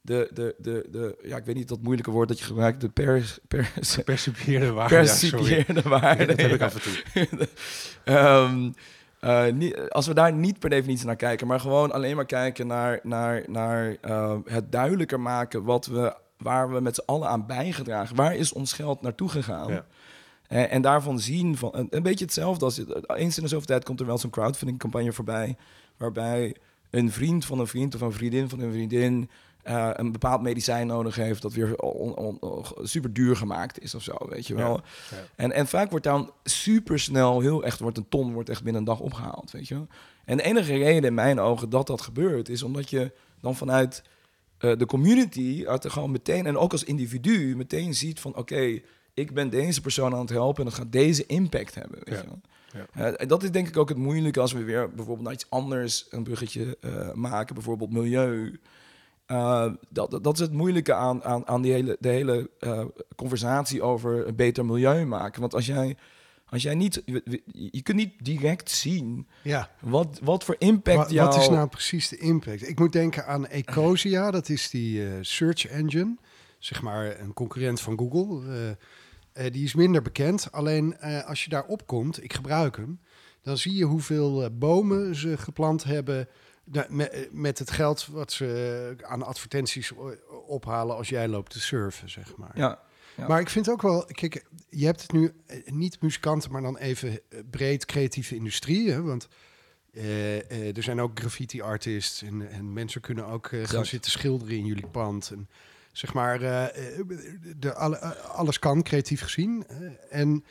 de, 0.01 0.31
de, 0.33 0.55
de, 0.59 0.87
de 0.91 1.17
ja, 1.23 1.37
ik 1.37 1.45
weet 1.45 1.55
niet 1.55 1.69
dat 1.69 1.83
moeilijke 1.83 2.11
woord 2.11 2.29
dat 2.29 2.39
je 2.39 2.45
gebruikt, 2.45 2.81
de 2.81 2.89
pers, 2.89 3.39
pers, 3.49 3.95
Gepercipieerde 3.95 4.73
waarde, 4.73 4.95
ja, 4.95 5.01
percipieerde 5.01 5.83
waarde. 5.83 6.27
Dat 6.27 6.41
heb 6.41 6.53
ik 6.53 6.59
ja. 6.59 6.65
af 6.65 6.75
en 6.75 6.81
toe. 6.83 7.29
Ehm, 8.05 8.71
eh, 9.21 9.53
niet- 9.53 9.91
als 9.91 10.07
we 10.07 10.15
daar 10.15 10.33
niet 10.33 10.59
per 10.59 10.71
definitie 10.71 11.07
naar 11.07 11.17
kijken, 11.17 11.47
maar 11.47 11.61
gewoon 11.61 11.93
alleen 11.93 12.17
maar 12.17 12.27
kijken 12.27 12.67
naar, 12.67 13.01
naar, 13.03 13.45
naar 13.47 13.97
eh, 14.01 14.37
het 14.45 14.73
duidelijker 14.73 15.21
maken 15.21 15.65
wat 15.65 15.87
we, 15.87 16.17
waar 16.39 16.73
we 16.73 16.81
met 16.81 16.95
z'n 16.95 17.03
allen 17.07 17.29
aan 17.29 17.47
bijgedragen. 17.47 18.17
Waar 18.17 18.35
is 18.37 18.53
ons 18.53 18.73
geld 18.73 19.01
naartoe 19.03 19.29
gegaan? 19.29 19.73
Ja. 19.73 19.87
En, 20.49 20.71
en 20.71 20.83
daarvan 20.83 21.21
zien 21.21 21.57
van 21.57 21.71
een, 21.73 21.87
een 21.91 22.03
beetje 22.03 22.25
hetzelfde 22.25 22.65
als 22.65 22.79
eens 23.07 23.37
in 23.37 23.43
de 23.43 23.49
zoveel 23.49 23.67
tijd 23.67 23.85
komt 23.85 24.01
er 24.01 24.07
wel 24.07 24.19
zo'n 24.19 24.31
crowdfunding 24.31 24.79
campagne 24.79 25.13
voorbij, 25.13 25.57
waarbij 25.97 26.57
een 26.91 27.13
vriend 27.13 27.45
van 27.45 27.59
een 27.59 27.67
vriend 27.67 27.95
of 27.95 28.01
een 28.01 28.13
vriendin 28.13 28.49
van 28.49 28.61
een 28.61 28.73
vriendin 28.73 29.31
eh, 29.63 29.91
een 29.93 30.13
bepaald 30.13 30.43
medicijn 30.43 30.87
nodig 30.87 31.15
heeft 31.17 31.43
dat 31.43 31.53
weer 31.53 31.77
on, 31.77 32.15
on- 32.17 32.37
on- 32.41 32.65
super 32.83 33.13
duur 33.13 33.37
gemaakt 33.37 33.81
is 33.81 33.95
of 33.95 34.03
zo, 34.03 34.15
weet 34.29 34.47
je 34.47 34.55
wel. 34.55 34.81
Ja. 35.11 35.17
En, 35.37 35.53
en 35.53 35.67
vaak 35.67 35.91
wordt 35.91 36.05
dan 36.05 36.33
super 36.45 36.99
snel, 36.99 37.41
heel 37.41 37.63
echt, 37.65 37.79
wordt 37.79 37.97
een 37.99 38.09
ton 38.09 38.33
wordt 38.33 38.49
echt 38.49 38.63
binnen 38.63 38.81
een 38.81 38.87
dag 38.89 39.01
opgehaald, 39.01 39.51
weet 39.51 39.69
je 39.69 39.75
wel. 39.75 39.87
En 40.25 40.37
de 40.37 40.43
enige 40.43 40.77
reden 40.77 41.05
in 41.05 41.15
mijn 41.15 41.41
ogen 41.41 41.71
dat 41.71 41.87
dat 41.87 42.01
gebeurt, 42.03 42.49
is 42.49 42.63
omdat 42.63 42.91
je 42.91 43.13
dan 43.41 43.57
vanuit 43.57 44.03
eh, 44.03 44.13
de 44.73 44.87
community, 44.87 45.65
uit 45.67 45.85
er 45.85 45.91
gewoon 45.91 46.11
meteen, 46.11 46.47
en 46.47 46.57
ook 46.59 46.73
als 46.73 46.85
individu, 46.85 47.57
meteen 47.57 47.95
ziet 47.95 48.21
van 48.21 48.37
oké, 48.37 48.81
ik 49.15 49.35
ben 49.35 49.51
deze 49.51 49.81
persoon 49.81 50.13
aan 50.15 50.21
het 50.21 50.31
helpen 50.31 50.59
en 50.65 50.71
dat 50.71 50.79
gaat 50.79 50.93
deze 50.93 51.27
impact 51.27 51.75
hebben, 51.75 51.99
weet 52.05 52.15
Ja. 52.15 52.21
je 52.21 52.27
wel. 52.27 52.41
Ja. 52.73 52.87
Eh, 53.09 53.21
en 53.21 53.29
dat 53.29 53.43
is 53.43 53.51
denk 53.51 53.69
ik 53.69 53.77
ook 53.77 53.89
het 53.89 53.99
moeilijke 53.99 54.41
als 54.41 54.53
we 54.53 54.65
weer 54.65 54.89
bijvoorbeeld 54.89 55.23
naar 55.23 55.33
iets 55.33 55.47
anders 55.51 56.07
een 56.11 56.23
bruggetje 56.23 56.77
eh, 56.81 57.13
maken, 57.13 57.55
bijvoorbeeld 57.55 57.93
milieu. 57.93 58.61
Eh, 59.27 59.73
dat, 59.89 60.19
dat 60.23 60.35
is 60.35 60.41
het 60.41 60.53
moeilijke 60.53 60.95
aan, 60.95 61.25
aan, 61.25 61.47
aan 61.47 61.63
die 61.63 61.73
hele, 61.73 61.97
de 62.01 62.09
hele 62.09 62.51
eh, 62.61 62.85
conversatie 63.17 63.83
over 63.83 64.27
een 64.27 64.37
beter 64.37 64.65
milieu 64.65 65.05
maken. 65.05 65.41
Want 65.41 65.55
als 65.55 65.67
jij, 65.67 65.97
als 66.55 66.63
jij 66.63 66.75
niet, 66.75 67.03
je 67.45 67.83
kunt 67.83 67.97
niet 67.97 68.13
direct 68.25 68.71
zien 68.71 69.27
Ja. 69.43 69.71
wat, 69.81 70.19
wat 70.23 70.45
voor 70.45 70.57
impact 70.59 70.97
Wat, 70.97 71.11
jouw... 71.11 71.27
wat 71.27 71.37
is 71.37 71.49
nou 71.49 71.69
precies 71.69 72.09
de 72.09 72.17
impact? 72.17 72.69
Ik 72.69 72.79
moet 72.79 72.93
denken 72.93 73.27
aan 73.27 73.47
Ecosia, 73.47 74.31
dat 74.39 74.49
is 74.49 74.71
die 74.71 75.07
eh, 75.07 75.13
search 75.21 75.67
engine, 75.67 76.17
zeg 76.59 76.83
maar 76.83 77.21
een 77.21 77.33
concurrent 77.33 77.81
van 77.81 77.99
Google. 77.99 78.53
Eh, 78.53 78.71
eh, 79.47 79.53
die 79.53 79.65
is 79.65 79.75
minder 79.75 80.03
bekend. 80.03 80.53
Alleen 80.53 80.99
als 81.27 81.45
je 81.45 81.51
daar 81.51 81.65
opkomt, 81.67 82.23
ik 82.25 82.33
gebruik 82.33 82.77
hem, 82.77 83.01
dan 83.43 83.59
zie 83.59 83.75
je 83.75 83.85
hoeveel 83.85 84.51
bomen 84.59 85.15
ze 85.15 85.37
geplant 85.39 85.85
hebben. 85.85 86.29
da- 86.65 86.87
me- 86.89 87.09
eh, 87.09 87.31
Met 87.33 87.59
het 87.59 87.71
geld 87.71 88.07
wat 88.07 88.33
ze 88.33 88.97
aan 89.03 89.23
advertenties 89.23 89.93
ophalen 90.47 90.97
als 90.97 91.09
jij 91.09 91.29
loopt 91.29 91.51
te 91.53 91.61
surfen, 91.61 92.11
zeg 92.11 92.37
maar. 92.37 92.53
Ja, 92.55 92.79
Ja. 93.17 93.27
Maar 93.29 93.41
ik 93.41 93.49
vind 93.49 93.71
ook 93.71 93.83
wel, 93.83 94.05
kijk, 94.05 94.45
je 94.69 94.85
hebt 94.85 95.03
het 95.03 95.13
nu 95.13 95.33
eh, 95.47 95.73
niet 95.73 96.01
muzikanten, 96.01 96.53
maar 96.53 96.63
dan 96.63 96.77
even 96.77 97.11
eh, 97.11 97.39
breed 97.51 97.85
creatieve 97.85 98.35
industrie. 98.35 98.91
Hè? 98.91 99.03
Want 99.03 99.29
eh, 99.93 100.77
er 100.77 100.83
zijn 100.83 101.01
ook 101.01 101.19
graffiti 101.19 101.63
artists 101.63 102.23
en, 102.23 102.51
en 102.51 102.73
mensen 102.73 103.01
kunnen 103.01 103.27
ook 103.27 103.51
gaan 103.63 103.87
zitten 103.87 104.11
schilderen 104.11 104.57
in 104.57 104.65
jullie 104.65 104.87
pand. 104.87 105.31
En 105.31 105.49
zeg 105.93 106.15
maar, 106.15 106.39
de, 106.39 107.75
alle, 107.75 107.99
alles 108.17 108.59
kan 108.59 108.83
creatief 108.83 109.21
gezien. 109.21 109.67
en, 110.11 110.45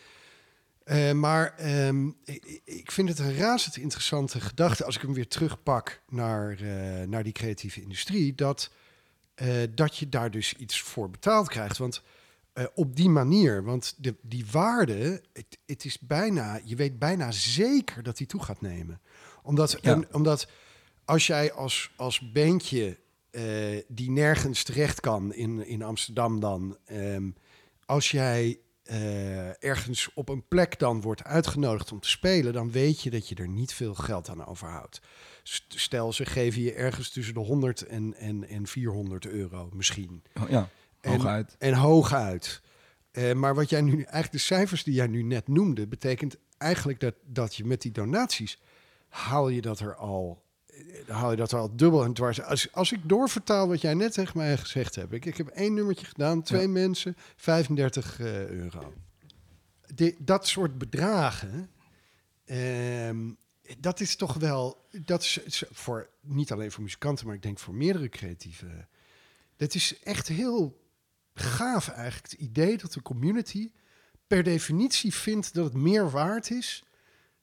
maar 1.20 1.56
ehm, 1.58 2.08
ik, 2.24 2.62
ik 2.66 2.92
vind 2.92 3.10
het 3.10 3.20
een 3.20 3.36
razend 3.36 3.78
interessante 3.78 4.42
gedachte 4.42 4.86
als 4.86 4.96
ik 4.96 5.02
hem 5.02 5.14
weer 5.14 5.28
terugpak 5.28 6.02
naar, 6.10 6.58
naar 7.08 7.24
die 7.24 7.34
creatieve 7.34 7.82
industrie. 7.82 8.36
Dat, 8.36 8.72
dat 9.70 9.98
je 9.98 10.10
daar 10.10 10.32
dus 10.32 10.54
iets 10.54 10.82
voor 10.82 11.10
betaald 11.10 11.48
krijgt. 11.48 11.78
Want 11.78 12.04
eh, 12.54 12.66
op 12.74 12.96
die 12.96 13.10
manier, 13.10 13.64
want 13.64 13.96
de, 13.98 14.16
die 14.22 14.46
waarde, 14.52 15.24
het, 15.34 15.58
het 15.66 15.86
is 15.86 16.00
bijna, 16.00 16.60
je 16.64 16.76
weet 16.76 17.00
bijna 17.00 17.32
zeker 17.32 18.04
dat 18.04 18.18
die 18.18 18.28
toe 18.28 18.44
gaat 18.44 18.62
nemen. 18.62 19.02
Omdat, 19.44 19.78
Ja. 19.82 19.92
en- 19.94 20.14
omdat 20.14 20.48
als 21.06 21.28
jij 21.28 21.52
als, 21.54 21.92
als 21.96 22.32
bandje 22.32 22.98
eh, 23.32 23.44
die 23.88 24.12
nergens 24.12 24.64
terecht 24.64 25.00
kan 25.00 25.34
in, 25.34 25.66
in 25.68 25.82
Amsterdam 25.84 26.40
dan, 26.40 26.78
ehm, 26.86 27.30
als 27.86 28.12
jij 28.12 28.58
eh, 28.84 29.64
ergens 29.64 30.10
op 30.14 30.30
een 30.30 30.48
plek 30.48 30.80
dan 30.80 31.02
wordt 31.02 31.24
uitgenodigd 31.24 31.92
om 31.92 32.00
te 32.00 32.10
spelen, 32.10 32.54
dan 32.54 32.72
weet 32.72 33.02
je 33.02 33.10
dat 33.10 33.30
je 33.30 33.36
er 33.36 33.48
niet 33.48 33.74
veel 33.74 33.94
geld 33.94 34.30
aan 34.30 34.46
overhoudt. 34.46 35.02
Stel, 35.68 36.14
ze 36.14 36.26
geven 36.26 36.62
je 36.62 36.74
ergens 36.74 37.10
tussen 37.10 37.34
de 37.34 37.40
100 37.40 37.82
en, 37.82 38.14
en, 38.14 38.48
en 38.48 38.68
400 38.68 39.26
euro 39.28 39.70
misschien. 39.74 40.24
Oh, 40.42 40.50
ja. 40.50 40.70
En- 41.04 41.12
hooguit. 41.12 41.56
En 41.58 41.74
hooguit. 41.74 42.62
Eh, 43.12 43.34
maar 43.34 43.56
wat 43.56 43.70
jij 43.70 43.82
nu, 43.82 43.92
eigenlijk 43.92 44.32
de 44.32 44.38
cijfers 44.38 44.84
die 44.84 44.94
jij 44.94 45.08
nu 45.08 45.24
net 45.24 45.48
noemde, 45.48 45.88
betekent 45.88 46.38
eigenlijk 46.58 47.00
dat, 47.00 47.16
dat 47.26 47.56
je 47.56 47.66
met 47.66 47.82
die 47.82 47.92
donaties 47.92 48.62
haal 49.10 49.50
je 49.50 49.62
dat 49.62 49.80
er 49.80 49.96
al 49.96 50.44
dan 51.06 51.16
haal 51.16 51.32
je 51.32 51.38
dat 51.38 51.54
al 51.54 51.76
dubbel 51.76 52.04
en 52.04 52.14
dwars. 52.14 52.42
Als, 52.42 52.72
als 52.72 52.92
ik 52.92 53.00
doorvertaal 53.04 53.68
wat 53.68 53.82
jij 53.82 53.94
net 53.94 54.14
tegen 54.14 54.38
mij 54.38 54.58
gezegd 54.58 54.96
hebt. 54.96 55.14
Ik, 55.14 55.26
ik 55.26 55.38
heb 55.38 55.48
één 55.48 55.74
nummertje 55.74 56.06
gedaan, 56.06 56.42
twee 56.42 56.68
mensen, 56.68 57.16
35 57.36 58.20
eh, 58.20 58.46
euro. 58.46 58.94
De, 59.96 60.16
dat 60.20 60.48
soort 60.48 60.78
bedragen, 60.78 61.70
ehm, 62.46 63.32
dat 63.80 64.00
is 64.00 64.16
toch 64.16 64.34
wel, 64.34 64.88
dat 65.06 65.22
is 65.22 65.38
is 65.38 65.64
voor, 65.72 66.10
niet 66.22 66.52
alleen 66.52 66.72
voor 66.72 66.84
muzikanten, 66.84 67.26
maar 67.26 67.36
ik 67.36 67.42
denk 67.42 67.60
voor 67.60 67.74
meerdere 67.74 68.10
creatieve. 68.10 68.88
Dat 69.56 69.76
is 69.76 70.00
echt 70.04 70.28
heel 70.28 70.83
gaaf 71.34 71.88
eigenlijk, 71.88 72.32
het 72.32 72.40
idee 72.40 72.78
dat 72.78 72.94
de 72.94 73.02
community 73.02 73.72
per 74.28 74.44
definitie 74.44 75.14
vindt 75.14 75.54
dat 75.54 75.66
het 75.66 75.74
meer 75.74 76.12
waard 76.12 76.52
is 76.52 76.84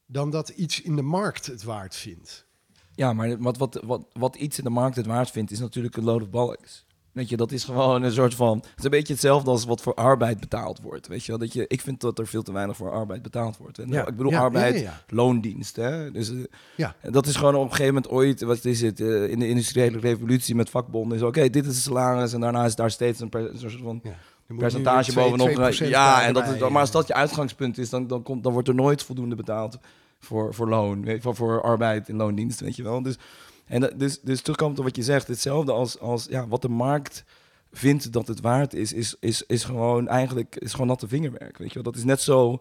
dan 0.07 0.31
dat 0.31 0.49
iets 0.49 0.81
in 0.81 0.97
de 0.97 1.03
markt 1.03 1.47
het 1.47 1.63
waard 1.63 1.97
vindt. 1.97 2.47
Ja, 2.95 3.13
maar 3.13 3.39
wat, 3.39 3.57
wat, 3.57 3.81
wat, 3.85 4.07
wat 4.13 4.37
iets 4.37 4.59
in 4.59 4.65
de 4.65 4.71
markt 4.71 4.97
het 4.97 5.07
waard 5.07 5.31
vindt, 5.31 5.51
is 5.51 5.59
natuurlijk 5.59 5.97
een 5.97 6.05
load 6.05 6.23
of 6.23 6.31
bollocks. 6.31 6.85
Weet 7.13 7.29
je, 7.29 7.37
dat 7.37 7.53
is 7.53 7.65
gewoon 7.65 8.03
een 8.03 8.13
soort 8.13 8.35
van... 8.35 8.57
Het 8.59 8.79
is 8.79 8.85
een 8.85 8.91
beetje 8.91 9.13
hetzelfde 9.13 9.51
als 9.51 9.65
wat 9.65 9.81
voor 9.83 9.95
arbeid 9.95 10.41
betaald 10.41 10.81
wordt. 10.83 11.07
Weet 11.07 11.25
je 11.25 11.31
wel, 11.31 11.39
dat 11.41 11.53
je... 11.53 11.65
Ik 11.69 11.81
vind 11.81 12.01
dat 12.01 12.19
er 12.19 12.27
veel 12.27 12.43
te 12.43 12.53
weinig 12.53 12.77
voor 12.77 12.91
arbeid 12.93 13.23
betaald 13.23 13.57
wordt. 13.57 13.79
En 13.79 13.89
Ja, 13.89 14.07
ik 14.07 14.17
bedoel 14.17 14.31
ja, 14.33 14.41
arbeid, 14.41 14.81
ja, 14.81 15.01
loondienst, 15.09 15.77
hè. 15.77 16.11
Dus 16.11 16.31
eh, 16.31 16.37
Ja. 16.77 16.95
dat 17.11 17.27
is 17.27 17.37
gewoon 17.37 17.55
op 17.55 17.63
een 17.63 17.71
gegeven 17.71 17.95
moment 17.95 18.13
ooit... 18.13 18.41
Wat 18.43 18.65
is 18.65 18.81
het? 18.81 19.01
eh, 19.01 19.29
in 19.29 19.39
de 19.39 19.49
industriële 19.49 19.99
revolutie 19.99 20.55
met 20.55 20.71
vakbonden 20.71 21.17
is... 21.19 21.25
Oké, 21.25 21.51
dit 21.51 21.67
is 21.67 21.75
het 21.75 21.83
salaris 21.85 22.33
en 22.33 22.41
daarna 22.41 22.65
is 22.65 22.75
daar 22.75 22.91
steeds 22.91 23.21
een, 23.21 23.29
per- 23.29 23.51
een 23.51 23.59
soort 23.59 23.79
van... 23.83 24.01
Er 24.47 24.57
percentage 24.57 25.11
twee- 25.11 25.31
bovenop. 25.31 25.73
2% 25.73 25.89
ja, 25.89 26.23
en 26.23 26.35
dat 26.35 26.49
is, 26.49 26.59
maar 26.59 26.81
als 26.81 26.91
dat 26.91 27.07
je 27.07 27.15
uitgangspunt 27.15 27.79
is, 27.79 27.91
dan, 27.91 28.07
dan, 28.07 28.23
komt, 28.23 28.43
dan 28.43 28.53
wordt 28.53 28.69
er 28.69 28.75
nooit 28.75 29.03
voldoende 29.03 29.35
betaald 29.35 29.79
voor, 30.19 30.55
voor 30.55 30.69
loon, 30.69 31.05
weet 31.05 31.17
je, 31.17 31.23
voor, 31.23 31.35
voor 31.37 31.63
arbeid 31.63 32.09
in 32.09 32.17
loondienst, 32.17 32.61
weet 32.61 32.77
je 32.77 32.83
wel. 32.83 33.03
Dus, 33.03 33.17
en 33.71 33.81
dat- 33.81 33.99
dus, 33.99 34.21
dus 34.21 34.41
terugkomend 34.41 34.79
op 34.79 34.85
wat 34.85 34.97
je 34.97 35.03
zegt, 35.03 35.29
hetzelfde 35.29 35.73
als, 35.73 35.99
als 35.99 36.27
ja, 36.31 36.49
wat 36.49 36.63
de 36.63 36.69
markt 36.69 37.25
vindt 37.73 38.13
dat 38.13 38.27
het 38.29 38.41
waard 38.41 38.75
is, 38.75 38.93
is, 38.93 39.17
is, 39.21 39.43
is 39.47 39.65
gewoon 39.65 40.09
eigenlijk 40.09 40.57
is 40.57 40.73
gewoon 40.73 40.87
natte 40.87 41.09
vingerwerk, 41.09 41.59
weet 41.59 41.69
je 41.69 41.75
wel. 41.75 41.83
Dat 41.83 41.97
is 41.97 42.05
net 42.05 42.21
zo 42.21 42.61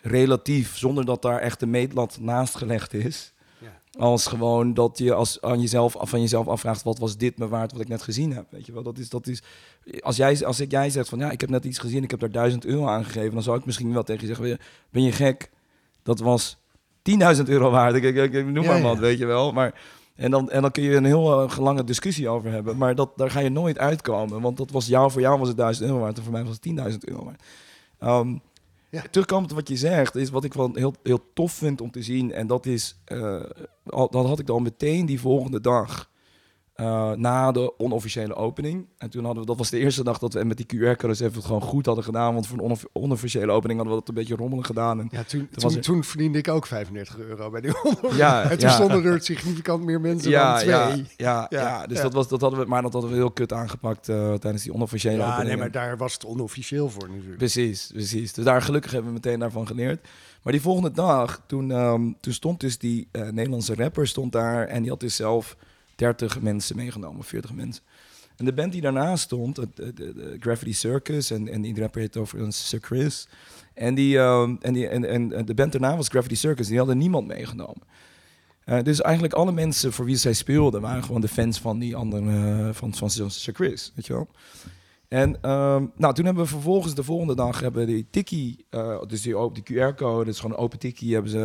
relatief, 0.00 0.76
zonder 0.76 1.04
dat 1.04 1.22
daar 1.22 1.38
echt 1.40 1.62
een 1.62 1.70
meetlat 1.70 2.18
naast 2.20 2.54
gelegd 2.56 2.94
is. 2.94 3.32
Ja. 3.58 3.80
Als 3.98 4.26
gewoon 4.26 4.74
dat 4.74 4.98
je 4.98 5.12
als 5.14 5.40
aan 5.40 5.60
jezelf, 5.60 5.94
van 5.98 6.20
jezelf 6.20 6.46
afvraagt, 6.46 6.82
wat 6.82 6.98
was 6.98 7.16
dit 7.16 7.38
me 7.38 7.48
waard 7.48 7.72
wat 7.72 7.80
ik 7.80 7.88
net 7.88 8.02
gezien 8.02 8.32
heb? 8.32 8.44
Weet 8.50 8.66
je 8.66 8.72
wel, 8.72 8.82
dat 8.82 8.98
is, 8.98 9.08
dat 9.08 9.26
is, 9.26 9.42
als 10.00 10.16
jij, 10.16 10.46
als 10.46 10.60
ik, 10.60 10.70
jij 10.70 10.90
zegt 10.90 11.08
van 11.08 11.18
ja, 11.18 11.30
ik 11.30 11.40
heb 11.40 11.50
net 11.50 11.64
iets 11.64 11.78
gezien, 11.78 12.02
ik 12.02 12.10
heb 12.10 12.20
daar 12.20 12.30
1000 12.30 12.64
euro 12.64 12.86
aan 12.86 13.04
gegeven, 13.04 13.34
dan 13.34 13.42
zou 13.42 13.58
ik 13.58 13.64
misschien 13.64 13.92
wel 13.92 14.02
tegen 14.02 14.20
je 14.28 14.34
zeggen, 14.34 14.58
ben 14.90 15.02
je, 15.02 15.12
gek? 15.12 15.50
Dat 16.02 16.18
was 16.18 16.56
10.000 17.36 17.42
euro 17.44 17.70
waard. 17.70 17.94
Ik, 17.94 18.02
ik, 18.02 18.16
ik, 18.16 18.32
ik 18.32 18.46
noem 18.46 18.64
Ja, 18.64 18.72
maar 18.72 18.82
wat, 18.82 18.94
ja. 18.94 19.00
weet 19.00 19.18
je 19.18 19.26
wel. 19.26 19.52
Maar, 19.52 19.74
en, 20.16 20.30
dan, 20.30 20.50
en 20.50 20.62
dan 20.62 20.70
kun 20.70 20.82
je 20.82 20.94
een 20.94 21.04
heel 21.04 21.48
eh, 21.48 21.58
lange 21.58 21.84
discussie 21.84 22.28
over 22.28 22.50
hebben. 22.50 22.76
Maar 22.76 22.94
dat, 22.94 23.10
daar 23.16 23.30
ga 23.30 23.40
je 23.40 23.50
nooit 23.50 23.78
uitkomen. 23.78 24.40
Want 24.40 24.56
dat 24.56 24.70
was 24.70 24.86
jou, 24.86 25.10
voor 25.10 25.20
jou 25.20 25.38
was 25.38 25.48
het 25.48 25.56
1000 25.56 25.86
euro 25.88 26.00
waard 26.00 26.16
en 26.16 26.22
voor 26.22 26.32
mij 26.32 26.44
was 26.44 26.58
het 26.60 26.92
10.000 26.92 26.98
euro 27.00 27.24
waard. 27.24 27.42
Ehm, 27.98 28.36
Ja. 28.90 29.02
Terugkomend 29.10 29.50
op 29.50 29.56
wat 29.56 29.68
je 29.68 29.76
zegt, 29.76 30.14
is 30.14 30.30
wat 30.30 30.44
ik 30.44 30.54
wel 30.54 30.70
heel, 30.74 30.94
heel 31.02 31.32
tof 31.34 31.52
vind 31.52 31.80
om 31.80 31.90
te 31.90 32.02
zien. 32.02 32.32
En 32.32 32.46
dat 32.46 32.66
is, 32.66 32.96
eh, 33.04 33.40
al, 33.86 34.10
dat 34.10 34.26
had 34.26 34.38
ik 34.38 34.46
dan 34.46 34.62
meteen 34.62 35.06
die 35.06 35.20
volgende 35.20 35.60
dag. 35.60 36.10
Eh, 36.76 37.12
na 37.12 37.52
de 37.52 37.78
onofficiële 37.78 38.34
opening. 38.34 38.86
En 38.98 39.10
toen 39.10 39.24
hadden 39.24 39.40
we, 39.42 39.48
dat 39.48 39.58
was 39.58 39.70
de 39.70 39.78
eerste 39.78 40.04
dag 40.04 40.18
dat 40.18 40.32
we 40.34 40.44
met 40.44 40.56
die 40.56 40.66
QR-codes 40.66 41.20
even 41.20 41.34
het 41.34 41.44
gewoon 41.44 41.60
goed 41.62 41.86
hadden 41.86 42.04
gedaan. 42.04 42.32
Want 42.34 42.46
voor 42.46 42.58
een 42.58 42.64
onof- 42.64 42.84
onofficiële 42.92 43.52
opening 43.52 43.78
hadden 43.78 43.94
we 43.96 44.00
dat 44.04 44.08
een 44.08 44.14
beetje 44.20 44.36
rommelig 44.36 44.66
gedaan. 44.66 45.00
En 45.00 45.08
Ja, 45.10 45.22
toen, 45.22 45.48
was 45.52 45.62
toen, 45.62 45.74
er- 45.74 45.80
toen 45.84 46.04
verdiende 46.04 46.38
ik 46.38 46.48
ook 46.48 46.66
35 46.66 47.18
euro 47.18 47.50
bij 47.50 47.60
die 47.60 47.82
onder. 47.84 48.16
Ja, 48.16 48.42
en 48.42 48.58
toen 48.58 48.68
ja. 48.68 48.74
stonden 48.74 49.04
er 49.04 49.20
significant 49.22 49.84
meer 49.84 50.00
mensen 50.00 50.30
dan 50.30 50.56
twee. 50.56 50.68
Ja, 50.68 50.88
ja, 50.88 50.96
Ja, 51.16 51.46
ja, 51.48 51.86
dus 51.86 51.96
ja. 51.96 52.02
Dat, 52.02 52.12
was, 52.12 52.28
dat 52.28 52.40
hadden 52.40 52.60
we, 52.60 52.66
maar 52.66 52.82
dat 52.82 52.92
hadden 52.92 53.10
we 53.10 53.16
heel 53.16 53.30
kut 53.30 53.52
aangepakt 53.52 54.08
eh, 54.08 54.32
tijdens 54.34 54.62
die 54.62 54.72
onofficiële 54.74 55.16
Ja, 55.16 55.26
opening. 55.26 55.48
nee, 55.48 55.56
maar 55.56 55.70
daar 55.70 55.96
was 55.96 56.12
het 56.12 56.24
onofficieel 56.24 56.90
voor 56.90 57.08
natuurlijk. 57.08 57.36
Precies, 57.36 57.90
precies. 57.92 58.32
Dus 58.32 58.44
daar 58.44 58.62
gelukkig 58.62 58.90
hebben 58.90 59.08
we 59.10 59.14
meteen 59.16 59.38
daarvan 59.38 59.66
geleerd. 59.66 60.08
Maar 60.42 60.52
die 60.54 60.62
volgende 60.62 60.90
dag, 60.90 61.40
toen, 61.46 61.70
ehm, 61.70 62.12
toen 62.20 62.32
stond 62.32 62.60
dus 62.60 62.78
die 62.78 63.08
eh, 63.12 63.22
Nederlandse 63.28 63.74
rapper 63.74 64.06
stond 64.06 64.32
daar 64.32 64.66
en 64.66 64.80
die 64.82 64.90
had 64.90 65.00
dus 65.00 65.16
zelf 65.16 65.56
30 65.96 66.40
mensen 66.40 66.76
meegenomen, 66.76 67.24
40 67.24 67.52
mensen. 67.52 67.82
En 68.36 68.44
de 68.44 68.52
band 68.52 68.72
die 68.72 68.80
daarna 68.80 69.16
stond, 69.16 69.56
het- 69.56 69.76
de, 69.76 70.36
Gravity 70.40 70.72
Circus, 70.72 71.30
en, 71.30 71.48
en 71.48 71.78
rapper 71.78 72.00
heet 72.00 72.16
overigens 72.16 72.68
Sir 72.68 72.80
Chris. 72.82 73.28
En, 73.74 73.94
die, 73.94 74.18
ehm, 74.18 74.56
en, 74.60 74.72
die, 74.72 74.88
en, 74.88 75.04
en 75.32 75.44
de 75.44 75.54
band 75.54 75.72
daarna 75.72 75.96
was 75.96 76.08
Gravity 76.08 76.34
Circus, 76.34 76.66
die 76.68 76.78
hadden 76.78 76.98
niemand 76.98 77.26
meegenomen. 77.26 77.82
Eh, 78.64 78.82
dus 78.82 79.00
eigenlijk 79.00 79.34
alle 79.34 79.52
mensen 79.52 79.92
voor 79.92 80.04
wie 80.04 80.16
zij 80.16 80.32
speelden 80.32 80.80
waren 80.80 81.04
gewoon 81.04 81.20
de 81.20 81.28
fans 81.28 81.58
van 81.60 81.78
die 81.78 81.96
andere, 81.96 82.66
eh, 82.68 82.74
van, 82.74 82.94
van 82.94 83.10
Sir 83.10 83.54
Chris, 83.54 83.92
weet 83.94 84.06
je 84.06 84.12
wel. 84.12 84.28
En 85.08 85.42
ehm, 85.42 85.86
nou, 85.96 86.14
toen 86.14 86.24
hebben 86.24 86.42
we 86.42 86.48
vervolgens 86.50 86.94
de 86.94 87.02
volgende 87.02 87.34
dag 87.34 87.60
hebben 87.60 87.86
die 87.86 88.06
tikkie, 88.10 88.66
eh, 88.70 89.02
dus 89.06 89.22
die, 89.22 89.34
die 89.52 89.62
QR-code, 89.62 90.24
dat 90.24 90.34
is 90.34 90.40
gewoon 90.40 90.56
open 90.56 90.78
tikkie, 90.78 91.12
hebben 91.12 91.30
ze 91.30 91.38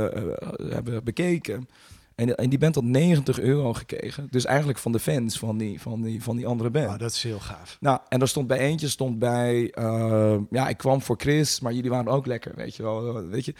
hebben 0.69 1.03
bekeken. 1.03 1.67
En, 2.15 2.35
en 2.35 2.49
die 2.49 2.59
band 2.59 2.75
had 2.75 2.83
90 2.83 3.39
euro 3.39 3.73
gekregen. 3.73 4.27
Dus 4.29 4.45
eigenlijk 4.45 4.79
van 4.79 4.91
de 4.91 4.99
fans 4.99 5.39
van 5.39 5.57
die, 5.57 5.81
van 5.81 6.01
die, 6.01 6.23
van 6.23 6.35
die 6.35 6.47
andere 6.47 6.69
band. 6.69 6.87
Oh, 6.87 6.97
dat 6.97 7.11
is 7.11 7.23
heel 7.23 7.39
gaaf. 7.39 7.77
Nou, 7.79 7.99
en 8.09 8.21
er 8.21 8.27
stond 8.27 8.47
bij 8.47 8.57
eentje, 8.57 8.87
stond 8.87 9.19
bij, 9.19 9.71
eh, 9.71 10.37
ja, 10.49 10.69
ik 10.69 10.77
kwam 10.77 11.01
voor 11.01 11.15
Chris, 11.19 11.59
maar 11.59 11.73
jullie 11.73 11.89
waren 11.89 12.11
ook 12.11 12.25
lekker, 12.25 12.55
weet 12.55 12.75
je 12.75 12.83
wel, 12.83 13.27
weet 13.27 13.45
je. 13.45 13.53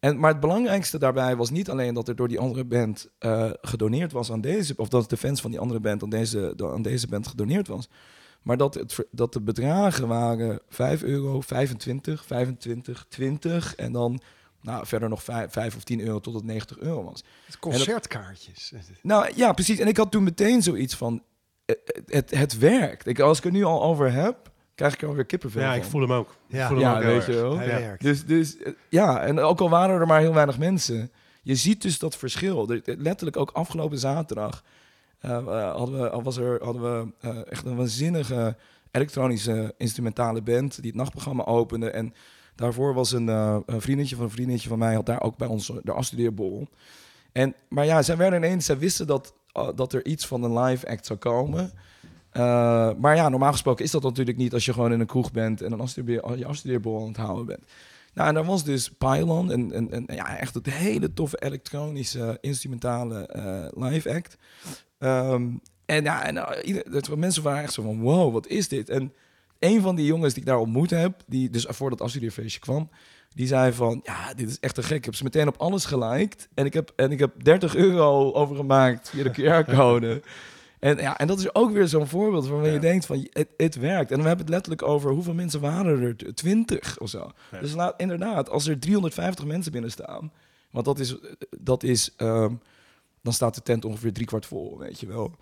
En, 0.00 0.18
maar 0.18 0.30
het 0.30 0.40
belangrijkste 0.40 0.98
daarbij 0.98 1.36
was 1.36 1.50
niet 1.50 1.70
alleen 1.70 1.94
dat 1.94 2.08
er 2.08 2.16
door 2.16 2.28
die 2.28 2.38
andere 2.38 2.64
band 2.64 3.08
eh, 3.18 3.50
gedoneerd 3.60 4.12
was 4.12 4.32
aan 4.32 4.40
deze, 4.40 4.74
of 4.76 4.88
dat 4.88 5.10
de 5.10 5.16
fans 5.16 5.40
van 5.40 5.50
die 5.50 5.60
andere 5.60 5.80
band 5.80 6.02
aan 6.02 6.10
deze, 6.10 6.54
aan 6.56 6.82
deze 6.82 7.08
band 7.08 7.26
gedoneerd 7.26 7.68
was, 7.68 7.88
maar 8.42 8.56
dat, 8.56 8.74
het, 8.74 9.06
dat 9.10 9.32
de 9.32 9.40
bedragen 9.40 10.08
waren 10.08 10.60
5 10.68 11.02
euro, 11.02 11.40
25, 11.40 12.24
25, 12.24 13.06
20 13.08 13.74
en 13.74 13.92
dan 13.92 14.20
nou, 14.60 14.86
verder 14.86 15.08
nog 15.08 15.22
5, 15.22 15.52
5 15.52 15.76
of 15.76 15.84
10 15.84 16.00
euro 16.00 16.20
tot 16.20 16.34
het 16.34 16.44
90 16.44 16.78
euro 16.78 17.04
was. 17.04 17.24
Het 17.46 17.58
concertkaartjes. 17.58 18.72
Nou 19.02 19.30
ja, 19.34 19.52
precies. 19.52 19.78
En 19.78 19.86
ik 19.88 19.96
had 19.96 20.10
toen 20.10 20.22
meteen 20.22 20.62
zoiets 20.62 20.94
van, 20.94 21.22
eh, 21.64 21.76
het, 22.06 22.30
het 22.30 22.58
werkt. 22.58 23.06
Ik, 23.06 23.20
als 23.20 23.38
ik 23.38 23.44
er 23.44 23.50
nu 23.50 23.64
al 23.64 23.82
over 23.82 24.12
heb, 24.12 24.50
krijg 24.74 24.94
ik 24.94 25.02
er 25.02 25.08
alweer 25.08 25.24
kippenvel 25.24 25.62
Ja, 25.62 25.74
ik 25.74 25.84
voel 25.84 26.00
hem 26.00 26.12
ook. 26.12 26.36
Ja. 26.46 26.62
Ik 26.62 26.66
voel 26.68 26.76
hem 26.76 26.86
Ja, 26.86 26.96
ook 26.96 27.02
weet 27.02 27.24
je 27.26 27.32
wel. 27.32 27.56
Hij 27.58 27.66
Ja. 27.68 27.78
werkt. 27.78 28.02
Dus, 28.02 28.24
dus 28.26 28.56
eh, 28.58 28.72
ja, 28.88 29.20
en 29.20 29.38
ook 29.38 29.60
al 29.60 29.70
waren 29.70 30.00
er 30.00 30.06
maar 30.06 30.20
heel 30.20 30.34
weinig 30.34 30.58
mensen, 30.58 31.10
je 31.42 31.54
ziet 31.54 31.82
dus 31.82 31.98
dat 31.98 32.16
verschil. 32.16 32.70
Er- 32.70 32.82
letterlijk 32.98 33.36
ook 33.36 33.50
afgelopen 33.50 33.98
zaterdag 33.98 34.62
eh, 35.18 35.36
eh, 35.36 35.74
hadden 35.76 36.00
we, 36.00 36.22
was 36.22 36.36
er, 36.36 36.64
hadden 36.64 36.82
we 36.82 37.12
eh, 37.20 37.52
echt 37.52 37.64
een 37.66 37.76
waanzinnige 37.76 38.56
elektronische 38.90 39.74
instrumentale 39.76 40.42
band 40.42 40.76
die 40.76 40.86
het 40.90 40.94
nachtprogramma 41.00 41.44
opende. 41.44 41.90
En 41.90 42.14
daarvoor 42.58 42.94
was 42.94 43.12
een, 43.12 43.28
eh, 43.28 43.56
een 43.66 43.80
van 44.08 44.24
een 44.24 44.30
vriendinnetje 44.30 44.68
van 44.68 44.78
mij, 44.78 44.94
had 44.94 45.06
daar 45.06 45.22
ook 45.22 45.36
bij 45.36 45.48
ons 45.48 45.72
de 45.82 45.92
afstudeerborrel. 45.92 46.68
En, 47.32 47.54
maar 47.68 47.84
ja, 47.84 48.02
zij 48.02 48.16
werden 48.16 48.44
ineens, 48.44 48.64
zij 48.64 48.78
wisten 48.78 49.06
dat, 49.06 49.34
eh, 49.52 49.68
dat 49.74 49.92
er 49.92 50.06
iets 50.06 50.26
van 50.26 50.42
een 50.42 50.58
live 50.58 50.88
act 50.88 51.06
zou 51.06 51.18
komen. 51.18 51.72
Eh, 52.30 52.90
maar 52.98 53.16
ja, 53.16 53.28
normaal 53.28 53.52
gesproken 53.52 53.84
is 53.84 53.90
dat 53.90 54.02
natuurlijk 54.02 54.38
niet 54.38 54.52
als 54.52 54.64
je 54.64 54.72
gewoon 54.72 54.92
in 54.92 55.00
een 55.00 55.06
kroeg 55.06 55.32
bent 55.32 55.62
en 55.62 55.72
een 55.72 55.80
afstudeer, 55.80 56.38
je 56.38 56.46
afstudeerborrel 56.46 57.02
aan 57.02 57.08
het 57.08 57.16
houden 57.16 57.46
bent. 57.46 57.64
Nou, 58.14 58.28
en 58.28 58.34
daar 58.34 58.44
was 58.44 58.64
dus 58.64 58.90
Pylon, 58.90 59.50
en, 59.52 59.90
en, 59.90 60.04
ja, 60.06 60.36
echt 60.38 60.54
een 60.54 60.72
hele 60.72 61.12
toffe 61.12 61.42
elektronische 61.42 62.38
instrumentale 62.40 63.26
eh, 63.26 63.88
live 63.88 64.14
act. 64.14 64.36
Ehm, 64.98 65.48
en 65.86 66.02
ja, 66.04 66.24
en, 66.24 66.36
eh, 66.36 66.66
ieder- 66.68 67.18
mensen 67.18 67.42
waren 67.42 67.62
echt 67.62 67.72
zo 67.72 67.82
van, 67.82 68.00
wow, 68.00 68.32
wat 68.32 68.46
is 68.46 68.68
dit? 68.68 68.88
En 68.88 69.12
een 69.58 69.80
van 69.80 69.94
die 69.96 70.06
jongens 70.06 70.34
die 70.34 70.42
ik 70.42 70.48
daar 70.48 70.58
ontmoet 70.58 70.90
heb, 70.90 71.22
die 71.26 71.50
dus 71.50 71.66
voor 71.68 71.90
dat 71.90 72.00
afstudeerfeestje 72.00 72.60
kwam, 72.60 72.90
die 73.34 73.46
zei 73.46 73.72
van, 73.72 74.00
ja, 74.04 74.34
dit 74.34 74.48
is 74.48 74.60
echt 74.60 74.74
te 74.74 74.82
gek. 74.82 74.96
Ik 74.96 75.04
heb 75.04 75.14
ze 75.14 75.22
meteen 75.24 75.48
op 75.48 75.56
alles 75.56 75.84
geliked. 75.84 76.48
En 76.54 76.64
ik 76.64 76.72
heb, 76.74 76.92
en 76.96 77.10
ik 77.12 77.18
heb 77.18 77.44
30 77.44 77.74
euro 77.76 78.32
overgemaakt 78.32 79.08
via 79.10 79.22
de 79.22 79.64
QR-code. 79.64 80.22
En, 80.78 80.96
ja, 80.96 81.18
en 81.18 81.26
dat 81.26 81.38
is 81.38 81.54
ook 81.54 81.70
weer 81.70 81.88
zo'n 81.88 82.06
voorbeeld 82.06 82.46
waarvan 82.48 82.66
je 82.68 82.72
Ja. 82.74 82.78
denkt 82.80 83.06
van, 83.06 83.28
het, 83.56 83.76
werkt. 83.76 84.10
En 84.10 84.16
we 84.20 84.26
hebben 84.26 84.44
het 84.44 84.54
letterlijk 84.54 84.82
over 84.82 85.10
hoeveel 85.10 85.34
mensen 85.34 85.60
waren 85.60 86.00
er? 86.02 86.34
20 86.34 86.98
of 86.98 87.08
zo. 87.08 87.30
Ja. 87.50 87.60
Dus 87.60 87.74
laat, 87.74 88.00
inderdaad, 88.00 88.50
als 88.50 88.66
er 88.66 88.78
350 88.78 89.44
mensen 89.44 89.72
binnen 89.72 89.90
staan, 89.90 90.32
want 90.70 90.84
dat 90.84 90.98
is, 90.98 91.16
dat 91.58 91.82
is 91.82 92.14
ehm, 92.16 92.54
dan 93.22 93.32
staat 93.32 93.54
de 93.54 93.62
tent 93.62 93.84
ongeveer 93.84 94.12
driekwart 94.12 94.46
vol, 94.46 94.78
weet 94.78 95.00
je 95.00 95.06
wel. 95.06 95.36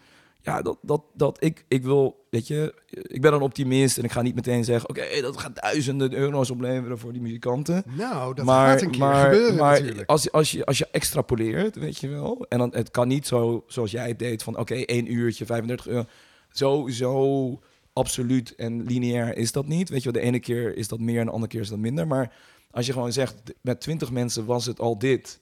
Ja, 0.47 0.63
dat, 0.63 0.79
dat, 0.83 1.03
dat 1.15 1.37
ik, 1.45 1.65
ik 1.69 1.83
wil, 1.83 2.27
weet 2.31 2.47
je, 2.47 2.75
ik 2.91 3.21
ben 3.21 3.33
een 3.33 3.41
optimist 3.41 3.99
en 3.99 4.05
ik 4.05 4.13
ga 4.13 4.23
niet 4.23 4.35
meteen 4.35 4.65
zeggen, 4.65 4.89
oké, 4.89 5.21
dat 5.21 5.37
gaat 5.39 5.61
duizenden 5.63 6.15
euro's 6.15 6.51
opleveren 6.51 6.99
voor 6.99 7.13
die 7.13 7.23
muzikanten. 7.23 7.83
Nou, 7.87 8.35
dat 8.35 8.45
maar, 8.45 8.69
gaat 8.71 8.83
een 8.83 8.91
keer 8.91 9.01
maar, 9.01 9.25
gebeuren 9.25 9.57
maar 9.57 9.79
natuurlijk. 9.81 10.09
Als, 10.11 10.23
je- 10.23 10.31
als, 10.31 10.51
je, 10.51 10.65
als 10.67 10.79
je 10.79 10.89
extrapoleert, 10.91 11.77
weet 11.77 11.99
je 11.99 12.09
wel, 12.09 12.47
en 12.49 12.59
dan, 12.59 12.71
het 12.75 12.91
kan 12.91 13.09
niet 13.09 13.27
zo 13.27 13.65
zoals 13.67 13.91
jij 13.91 14.09
het 14.09 14.19
deed 14.19 14.43
van, 14.43 14.59
oké, 14.59 14.75
één 14.75 15.13
uurtje, 15.13 15.47
35 15.47 15.87
euro. 15.89 16.05
Zo, 16.51 16.89
zo 16.89 17.61
absoluut 17.93 18.55
en 18.55 18.83
lineair 18.85 19.37
is 19.37 19.53
dat 19.53 19.67
niet. 19.67 19.89
Weet 19.89 20.03
je 20.03 20.11
wel, 20.13 20.21
de 20.23 20.27
ene 20.29 20.41
keer 20.41 20.77
is 20.77 20.89
dat 20.89 21.01
meer 21.01 21.19
en 21.21 21.27
de 21.27 21.33
andere 21.33 21.51
keer 21.53 21.61
is 21.61 21.69
dat 21.69 21.79
minder. 21.79 22.07
Maar 22.07 22.33
als 22.71 22.87
je 22.87 22.93
gewoon 22.93 23.13
zegt, 23.13 23.35
met 23.61 23.81
20 23.81 24.11
mensen 24.11 24.45
was 24.45 24.67
het 24.67 24.81
al 24.81 24.99
dit. 24.99 25.41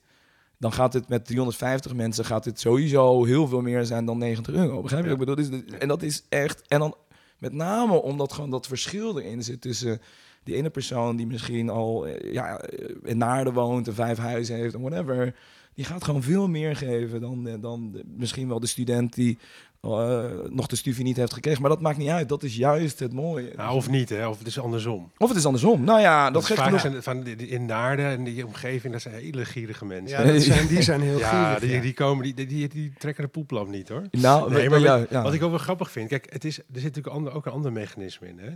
Dan 0.59 0.73
gaat 0.73 0.93
het 0.93 1.07
met 1.07 1.25
350 1.25 1.93
mensen 1.93 2.25
gaat 2.25 2.45
het 2.45 2.59
sowieso 2.59 3.25
heel 3.25 3.47
veel 3.47 3.61
meer 3.61 3.85
zijn 3.85 4.05
dan 4.05 4.17
90 4.17 4.53
euro. 4.53 4.81
Begrijp 4.81 5.03
je? 5.03 5.09
Ja. 5.09 5.15
wat 5.17 5.21
Ik 5.25 5.25
bedoel, 5.25 5.35
Dus 5.35 5.77
en 5.79 5.87
dat 5.87 6.01
is 6.01 6.23
echt. 6.29 6.61
En 6.67 6.79
dan 6.79 6.95
met 7.37 7.53
name 7.53 8.01
omdat 8.01 8.33
gewoon 8.33 8.49
dat 8.49 8.67
verschil 8.67 9.19
erin 9.19 9.43
zit 9.43 9.61
tussen 9.61 10.01
die 10.43 10.55
ene 10.55 10.69
persoon 10.69 11.15
die 11.15 11.27
misschien 11.27 11.69
al 11.69 12.07
eh, 12.07 12.33
ja, 12.33 12.59
eh, 12.59 12.95
in 13.03 13.17
Naarden 13.17 13.53
woont 13.53 13.87
en 13.87 13.93
vijf 13.93 14.17
huizen 14.17 14.55
heeft 14.55 14.73
en 14.73 14.81
whatever. 14.81 15.35
Die 15.73 15.85
gaat 15.85 16.03
gewoon 16.03 16.23
veel 16.23 16.47
meer 16.47 16.75
geven 16.75 17.21
dan, 17.21 17.47
eh, 17.47 17.53
dan 17.59 18.01
misschien 18.05 18.47
wel 18.47 18.59
de 18.59 18.67
student 18.67 19.13
die 19.13 19.37
eh, 19.85 20.23
nog 20.49 20.67
de 20.67 20.75
studie 20.75 21.03
niet 21.03 21.17
heeft 21.17 21.33
gekregen. 21.33 21.61
Maar 21.61 21.69
dat 21.69 21.81
maakt 21.81 21.97
niet 21.97 22.09
uit. 22.09 22.29
Dat 22.29 22.43
is 22.43 22.55
juist 22.55 22.99
het 22.99 23.13
mooie. 23.13 23.51
Nou, 23.55 23.75
of 23.75 23.89
niet, 23.89 24.09
hè? 24.09 24.27
Of 24.27 24.37
het 24.37 24.47
is 24.47 24.59
andersom. 24.59 25.11
Of 25.17 25.27
het 25.27 25.37
is 25.37 25.45
andersom. 25.45 25.83
Nou 25.83 25.99
ja, 25.99 26.23
dat, 26.23 26.33
Dat 26.33 26.41
is 26.41 26.47
geeft 26.47 26.59
vaak 26.59 26.67
genoeg. 26.79 27.01
zijn, 27.03 27.03
van 27.03 27.25
in 27.27 27.65
Naarden 27.65 28.05
en 28.05 28.23
die 28.23 28.45
omgeving, 28.45 28.93
dat 28.93 29.01
zijn 29.01 29.15
hele 29.15 29.45
gierige 29.45 29.85
mensen. 29.85 30.25
Ja, 30.25 30.31
dat 30.33 30.41
zijn, 30.41 30.67
die 30.67 30.81
zijn 30.81 31.01
heel 31.01 31.17
Ja, 31.19 31.29
gierig, 31.43 31.59
die, 31.59 31.71
ja. 31.75 31.81
die, 31.81 31.93
komen, 31.93 32.23
die, 32.23 32.33
die, 32.33 32.45
die, 32.47 32.67
die 32.67 32.93
trekken 32.97 33.23
de 33.23 33.29
poeplamp 33.29 33.69
niet 33.69 33.89
hoor. 33.89 34.03
Nou, 34.11 34.51
Nee, 34.51 34.69
maar, 34.69 34.79
maar 34.79 34.89
ja, 34.89 34.99
wat- 34.99 35.09
ja. 35.09 35.21
wat 35.23 35.33
ik 35.33 35.43
ook 35.43 35.49
wel 35.49 35.59
grappig 35.59 35.91
vind, 35.91 36.09
kijk, 36.09 36.27
het 36.33 36.45
is, 36.45 36.57
er 36.57 36.63
zit 36.73 36.83
natuurlijk 36.83 37.15
ander, 37.15 37.33
ook 37.33 37.45
een 37.45 37.51
ander 37.51 37.71
mechanisme 37.71 38.27
in. 38.27 38.39
Hè? 38.39 38.49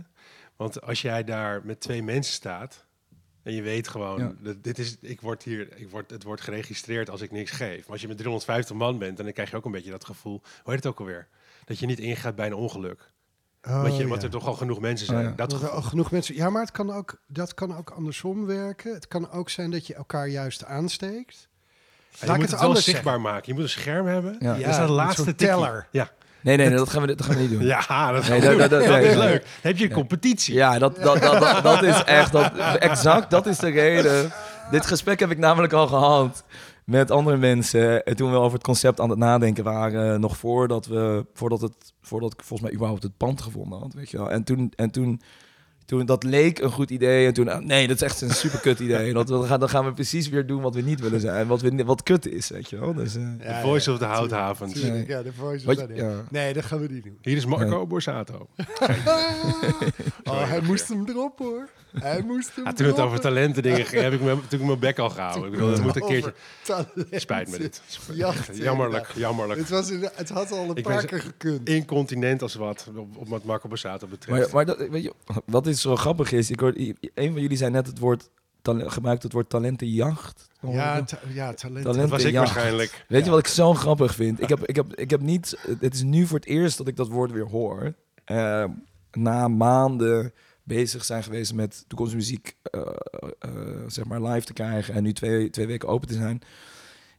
Want 0.56 0.82
als 0.82 1.02
jij 1.02 1.24
daar 1.24 1.60
met 1.64 1.80
twee 1.80 2.02
mensen 2.02 2.34
staat 2.34 2.84
en 3.42 3.52
je 3.54 3.62
weet 3.62 3.88
gewoon, 3.88 4.18
Ja. 4.20 4.32
dat 4.40 4.64
dit 4.64 4.78
is, 4.78 4.96
ik 5.00 5.20
word 5.20 5.42
hier, 5.42 5.76
ik 5.76 5.90
word, 5.90 6.10
het 6.10 6.22
wordt 6.22 6.42
geregistreerd 6.42 7.10
als 7.10 7.20
ik 7.20 7.30
niks 7.30 7.50
geef. 7.50 7.80
Maar 7.82 7.90
als 7.92 8.00
je 8.00 8.08
met 8.08 8.16
350 8.16 8.76
man 8.76 8.98
bent, 8.98 9.16
dan 9.16 9.32
krijg 9.32 9.50
je 9.50 9.56
ook 9.56 9.64
een 9.64 9.72
beetje 9.72 9.90
dat 9.90 10.04
gevoel, 10.04 10.40
hoe 10.62 10.72
heet 10.74 10.84
het 10.84 10.86
ook 10.92 10.98
alweer? 10.98 11.28
Dat 11.64 11.78
je 11.78 11.86
niet 11.86 11.98
ingaat 11.98 12.34
bij 12.34 12.46
een 12.46 12.54
ongeluk. 12.54 13.10
Oh, 13.62 13.82
want, 13.82 13.96
je, 13.96 14.02
ja. 14.02 14.08
want 14.08 14.22
er 14.22 14.30
toch 14.30 14.46
al 14.46 14.54
genoeg 14.54 14.80
mensen 14.80 15.08
Oh, 15.08 15.14
zijn. 15.14 15.26
ja. 15.28 15.34
Dat 15.36 15.52
er 15.52 15.68
al 15.68 15.82
genoeg 15.82 16.10
mensen. 16.10 16.34
Ja, 16.34 16.50
maar 16.50 16.62
het 16.62 16.70
kan 16.70 16.90
ook, 16.92 17.20
dat 17.26 17.54
kan 17.54 17.76
ook 17.76 17.90
andersom 17.90 18.46
werken. 18.46 18.94
Het 18.94 19.08
kan 19.08 19.30
ook 19.30 19.50
zijn 19.50 19.70
dat 19.70 19.86
je 19.86 19.94
elkaar 19.94 20.28
juist 20.28 20.64
aansteekt. 20.64 21.48
Ja, 22.10 22.16
je 22.20 22.26
Laat 22.26 22.36
moet 22.36 22.40
het 22.42 22.50
het 22.50 22.60
wel 22.60 22.68
anders 22.68 22.84
zichtbaar 22.86 23.20
maken. 23.20 23.42
Je 23.46 23.52
moet 23.54 23.62
een 23.62 23.68
scherm 23.68 24.06
hebben. 24.06 24.36
Ja. 24.40 24.54
dat 24.58 24.66
is 24.68 24.76
de 24.76 24.82
laatste 24.92 25.34
teller. 25.34 25.86
Ja, 25.90 26.10
Nee, 26.42 26.56
nee, 26.56 26.70
dat 26.70 26.88
gaan 26.88 27.00
we, 27.06 27.14
dat 27.14 27.26
gaan 27.26 27.34
we 27.34 27.40
niet 27.40 27.50
doen. 27.50 27.62
ja 27.64 28.12
dat, 28.12 28.22
is 28.22 28.28
Nee, 28.28 28.40
goed. 28.40 28.48
dat- 28.48 28.58
dat- 28.58 28.70
dat- 28.70 28.80
Dat 28.80 28.90
nee, 28.98 29.08
is 29.08 29.16
nee. 29.16 29.28
leuk. 29.28 29.46
Heb 29.62 29.76
je 29.78 29.84
een 29.84 29.92
competitie. 29.92 30.54
Ja, 30.54 30.78
dat, 30.78 30.96
dat, 30.96 31.20
dat, 31.22 31.40
dat, 31.40 31.62
dat 31.62 31.82
is 31.82 32.02
echt, 32.04 32.32
dat, 32.32 32.52
exact, 32.78 33.30
dat 33.30 33.46
is 33.46 33.58
de 33.58 33.70
reden. 33.70 34.32
Dit 34.70 34.86
gesprek 34.86 35.20
heb 35.20 35.30
ik 35.30 35.38
namelijk 35.38 35.72
al 35.72 35.86
gehad 35.86 36.44
met 36.84 37.10
andere 37.10 37.36
mensen. 37.36 38.04
En 38.04 38.16
toen 38.16 38.30
we 38.30 38.36
over 38.36 38.52
het 38.52 38.62
concept 38.62 39.00
aan 39.00 39.10
het 39.10 39.18
nadenken 39.18 39.64
waren, 39.64 40.20
nog 40.20 40.36
voordat 40.36 40.86
we, 40.86 41.26
voordat 41.34 41.60
het, 41.60 41.74
voordat 42.02 42.32
ik 42.32 42.38
volgens 42.40 42.60
mij 42.60 42.72
überhaupt 42.72 43.02
het 43.02 43.16
pand 43.16 43.42
gevonden 43.42 43.78
had, 43.78 43.94
weet 43.94 44.10
je 44.10 44.16
wel. 44.16 44.30
En 44.30 44.44
toen, 44.44 44.72
en 44.76 44.90
toen, 44.90 45.20
toen 45.90 46.06
dat 46.06 46.22
leek 46.24 46.58
een 46.58 46.70
goed 46.70 46.90
idee. 46.90 47.26
En 47.26 47.32
toen, 47.32 47.48
ah, 47.48 47.64
nee, 47.64 47.86
dat 47.86 47.96
is 47.96 48.02
echt 48.02 48.20
een 48.20 48.30
super 48.30 48.60
kut 48.60 48.78
idee. 48.80 49.12
Dat, 49.12 49.28
we 49.28 49.42
gaan, 49.42 49.60
dan 49.60 49.68
gaan 49.68 49.84
we 49.84 49.92
precies 49.92 50.28
weer 50.28 50.46
doen 50.46 50.60
wat 50.62 50.74
we 50.74 50.80
niet 50.80 51.00
willen 51.00 51.20
zijn. 51.20 51.46
Wat, 51.46 51.60
we, 51.60 51.84
wat 51.84 52.02
kut 52.02 52.26
is, 52.26 52.48
weet 52.48 52.70
je 52.70 52.78
wel. 52.80 52.94
Dus, 52.94 53.16
eh, 53.16 53.22
De 53.38 53.58
voice 53.62 53.92
of 53.92 53.98
the 53.98 54.04
Houthavens. 54.04 54.74
Nee. 54.82 55.04
Ja, 55.06 55.22
de 55.22 55.32
voice 55.32 55.66
wat, 55.66 55.78
of 55.78 55.86
the- 55.86 55.94
ja. 55.94 56.10
Nee, 56.30 56.52
dat 56.52 56.64
gaan 56.64 56.80
we 56.80 56.86
niet 56.90 57.02
doen. 57.04 57.18
Hier 57.22 57.36
is 57.36 57.46
Marco. 57.46 57.86
Borsato. 57.86 58.48
Oh, 60.24 60.48
hij 60.48 60.60
moest 60.60 60.88
hem 60.88 61.04
erop 61.08 61.38
hoor. 61.38 61.68
Hij 61.98 62.22
moest 62.22 62.54
hem 62.54 62.64
Ja, 62.64 62.72
toen 62.72 62.86
het 62.86 62.98
over 62.98 63.20
talenten 63.20 63.62
dingen 63.62 63.86
ging, 63.86 64.02
heb 64.02 64.12
ik 64.12 64.20
me, 64.20 64.34
natuurlijk 64.34 64.64
mijn 64.64 64.78
bek 64.78 64.98
al 64.98 65.10
gehouden. 65.10 65.44
Ik 65.44 65.50
bedoel, 65.50 65.70
dat 65.70 65.82
moet 65.82 65.96
een 65.96 66.06
keertje... 66.06 66.34
Talenten. 66.64 67.20
Spijt 67.20 67.50
me 67.50 67.58
dit. 67.58 67.82
Jacht, 68.12 68.56
Jammerlijk, 68.66 69.12
jammerlijk. 69.14 69.60
Het, 69.60 69.68
was, 69.68 69.90
het 70.14 70.28
had 70.28 70.52
al 70.52 70.70
een 70.70 70.76
Ik 70.76 70.82
paar 70.82 71.04
keer 71.04 71.20
gekund. 71.20 71.68
Incontinent 71.68 72.42
als 72.42 72.54
wat, 72.54 72.90
op, 72.96 73.16
op 73.16 73.28
wat 73.28 73.44
Marco 73.44 73.68
Borsato 73.68 74.06
betreft. 74.06 74.52
Maar, 74.52 74.66
maar 74.66 74.76
dat, 74.76 74.88
weet 74.88 75.02
je, 75.02 75.12
wat 75.44 75.66
is 75.66 75.80
zo 75.80 75.96
grappig 75.96 76.32
is, 76.32 76.50
ik 76.50 76.60
hoor, 76.60 76.72
een 77.14 77.32
van 77.32 77.40
jullie 77.40 77.56
zei 77.56 77.70
net 77.70 77.86
het 77.86 77.98
woord, 77.98 78.28
gebruikt 78.62 79.22
het 79.22 79.32
woord 79.32 79.48
talentenjacht. 79.48 80.48
Ja, 80.60 81.02
ta- 81.02 81.18
ja 81.32 81.54
talent. 81.54 81.84
Dat 81.84 82.08
was 82.08 82.24
ik 82.24 82.34
waarschijnlijk. 82.34 83.04
Weet 83.08 83.24
je 83.24 83.30
wat 83.30 83.38
ik 83.38 83.46
zo 83.46 83.74
grappig 83.74 84.14
vind? 84.14 84.42
Ik 84.42 84.48
heb, 84.48 84.64
ik, 84.64 84.76
heb, 84.76 84.94
ik 84.94 85.10
heb 85.10 85.20
niet. 85.20 85.58
Het 85.80 85.94
is 85.94 86.02
nu 86.02 86.26
voor 86.26 86.38
het 86.38 86.48
eerst 86.48 86.78
dat 86.78 86.88
ik 86.88 86.96
dat 86.96 87.08
woord 87.08 87.32
weer 87.32 87.46
hoor. 87.46 87.94
Eh, 88.24 88.64
na 89.12 89.48
maanden 89.48 90.32
bezig 90.74 91.04
zijn 91.04 91.22
geweest 91.22 91.54
met 91.54 91.84
toekomstmuziek, 91.88 92.56
eh, 92.62 92.80
eh, 93.38 93.50
zeg 93.86 94.04
maar 94.04 94.22
live 94.22 94.46
te 94.46 94.52
krijgen 94.52 94.94
en 94.94 95.02
nu 95.02 95.12
twee, 95.12 95.50
twee 95.50 95.66
weken 95.66 95.88
open 95.88 96.08
te 96.08 96.14
zijn. 96.14 96.42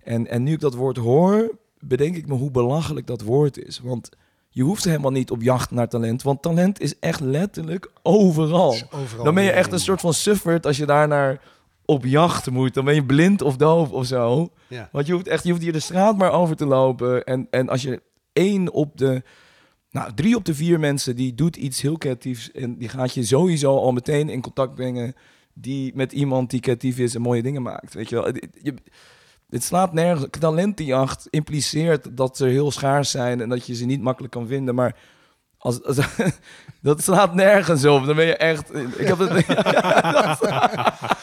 En, 0.03 0.27
en 0.27 0.43
nu 0.43 0.53
ik 0.53 0.59
dat 0.59 0.73
woord 0.73 0.97
hoor, 0.97 1.55
bedenk 1.79 2.15
ik 2.15 2.27
me 2.27 2.33
hoe 2.33 2.51
belachelijk 2.51 3.07
dat 3.07 3.21
woord 3.21 3.57
is. 3.57 3.79
Want 3.79 4.09
je 4.49 4.63
hoeft 4.63 4.83
helemaal 4.83 5.11
niet 5.11 5.31
op 5.31 5.41
jacht 5.41 5.71
naar 5.71 5.87
talent, 5.87 6.21
want 6.21 6.41
talent 6.41 6.79
is 6.79 6.99
echt 6.99 7.19
letterlijk 7.19 7.91
overal. 8.01 8.75
Dan 9.23 9.33
ben 9.33 9.43
je 9.43 9.51
echt 9.51 9.71
een 9.71 9.79
soort 9.79 10.01
van 10.01 10.13
sufferd 10.13 10.65
als 10.65 10.77
je 10.77 10.85
daar 10.85 11.07
naar 11.07 11.41
op 11.85 12.05
jacht 12.05 12.49
moet. 12.49 12.73
Dan 12.73 12.85
ben 12.85 12.95
je 12.95 13.05
blind 13.05 13.41
of 13.41 13.55
doof 13.57 13.91
of 13.91 14.05
zo. 14.05 14.49
Ja. 14.67 14.89
Want 14.91 15.07
je 15.07 15.13
hoeft 15.13 15.27
echt, 15.27 15.43
je 15.43 15.49
hoeft 15.49 15.61
hier 15.61 15.73
de 15.73 15.79
straat 15.79 16.17
maar 16.17 16.31
over 16.31 16.55
te 16.55 16.65
lopen. 16.65 17.23
En, 17.23 17.47
en 17.49 17.69
als 17.69 17.81
je 17.81 18.01
één 18.33 18.71
op 18.71 18.97
de, 18.97 19.23
nou, 19.91 20.13
drie 20.13 20.35
op 20.35 20.45
de 20.45 20.55
vier 20.55 20.79
mensen 20.79 21.15
die 21.15 21.33
doet 21.35 21.55
iets 21.55 21.81
heel 21.81 21.97
creatiefs. 21.97 22.51
En 22.51 22.77
die 22.77 22.89
gaat 22.89 23.13
je 23.13 23.23
sowieso 23.23 23.77
al 23.77 23.91
meteen 23.91 24.29
in 24.29 24.41
contact 24.41 24.75
brengen. 24.75 25.13
Die 25.53 25.91
met 25.95 26.11
iemand 26.11 26.49
die 26.49 26.59
creatief 26.59 26.97
is 26.99 27.15
en 27.15 27.21
mooie 27.21 27.41
dingen 27.41 27.61
maakt. 27.61 27.93
Weet 27.93 28.09
je 28.09 28.15
wel. 28.15 28.25
Het- 28.25 28.47
Je, 28.61 28.73
het 29.49 29.63
slaat 29.63 29.93
nergens. 29.93 30.27
Talentenjacht 30.39 31.27
impliceert 31.29 32.17
dat 32.17 32.37
ze 32.37 32.45
heel 32.45 32.71
schaars 32.71 33.11
zijn 33.11 33.41
en 33.41 33.49
dat 33.49 33.65
je 33.65 33.75
ze 33.75 33.85
niet 33.85 34.01
makkelijk 34.01 34.33
kan 34.33 34.47
vinden. 34.47 34.75
Maar 34.75 34.95
als, 35.61 35.83
als, 35.83 35.97
dat 36.81 37.03
slaat 37.03 37.33
nergens 37.33 37.85
op. 37.85 38.05
Dan 38.05 38.15
ben 38.15 38.25
je 38.25 38.35
echt. 38.35 38.75
Ik 38.75 39.07
heb 39.07 39.17
het. 39.17 39.45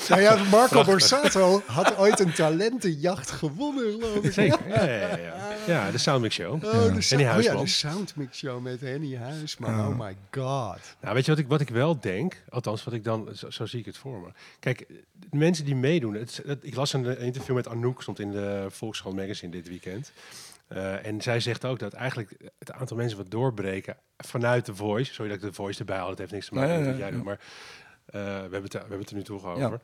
Nou 0.08 0.20
ja, 0.20 0.36
Marco 0.50 0.84
Borsato 0.84 1.62
had 1.66 1.96
ooit 1.96 2.20
een 2.20 2.32
talentenjacht 2.32 3.30
gewonnen, 3.30 3.92
geloof 3.92 4.24
ik. 4.24 4.32
Zeker. 4.32 4.68
Ja, 4.68 4.84
ja, 4.84 4.98
ja, 4.98 5.16
ja. 5.16 5.34
ja 5.66 5.90
de 5.90 5.98
Soundmix 5.98 6.34
Show. 6.34 6.54
Oh, 6.54 6.60
de, 6.60 6.68
Henny 7.08 7.28
oh 7.28 7.42
ja, 7.42 7.54
de 7.56 7.66
Soundmix 7.66 8.38
Show 8.38 8.62
met 8.62 8.80
Henny 8.80 9.16
Huisman. 9.16 9.70
Oh 9.80 9.98
my 9.98 10.16
god. 10.30 10.78
Nou, 11.00 11.14
weet 11.14 11.24
je 11.24 11.30
wat 11.30 11.40
ik, 11.40 11.48
wat 11.48 11.60
ik 11.60 11.68
wel 11.68 12.00
denk? 12.00 12.42
Althans, 12.48 12.84
wat 12.84 12.94
ik 12.94 13.04
dan, 13.04 13.28
zo, 13.34 13.50
zo 13.50 13.66
zie 13.66 13.78
ik 13.78 13.86
het 13.86 13.96
voor 13.96 14.20
me. 14.20 14.28
Kijk, 14.60 14.84
de 15.30 15.36
mensen 15.36 15.64
die 15.64 15.76
meedoen. 15.76 16.14
Het, 16.14 16.42
het- 16.46 16.58
ik 16.64 16.74
las 16.74 16.92
een 16.92 17.18
interview 17.18 17.54
met 17.54 17.68
Anouk, 17.68 18.02
stond 18.02 18.18
in 18.20 18.30
de 18.30 18.66
Volkskrant 18.70 19.16
Magazine 19.16 19.52
dit 19.52 19.68
weekend. 19.68 20.12
Eh, 20.68 21.06
en 21.06 21.20
zij 21.22 21.40
zegt 21.40 21.64
ook 21.64 21.78
dat 21.78 21.92
eigenlijk 21.92 22.50
het 22.58 22.72
aantal 22.72 22.96
mensen 22.96 23.18
wat 23.18 23.30
doorbreken 23.30 23.96
vanuit 24.16 24.66
de 24.66 24.74
Voice. 24.74 25.12
Sorry 25.12 25.30
dat 25.30 25.42
ik 25.42 25.48
de 25.48 25.54
Voice 25.54 25.78
erbij 25.78 25.96
haal, 25.96 26.10
het 26.10 26.18
heeft 26.18 26.32
niks 26.32 26.46
te 26.48 26.54
maken 26.54 26.78
met 26.78 26.86
wat 26.86 26.98
jij 26.98 27.10
doet. 27.10 27.24
Maar 27.24 27.40
eh, 28.06 28.12
we, 28.12 28.18
hebben 28.28 28.62
het, 28.62 28.72
we 28.72 28.78
hebben 28.78 28.98
het 28.98 29.10
er 29.10 29.16
nu 29.16 29.22
toch 29.22 29.44
over. 29.44 29.80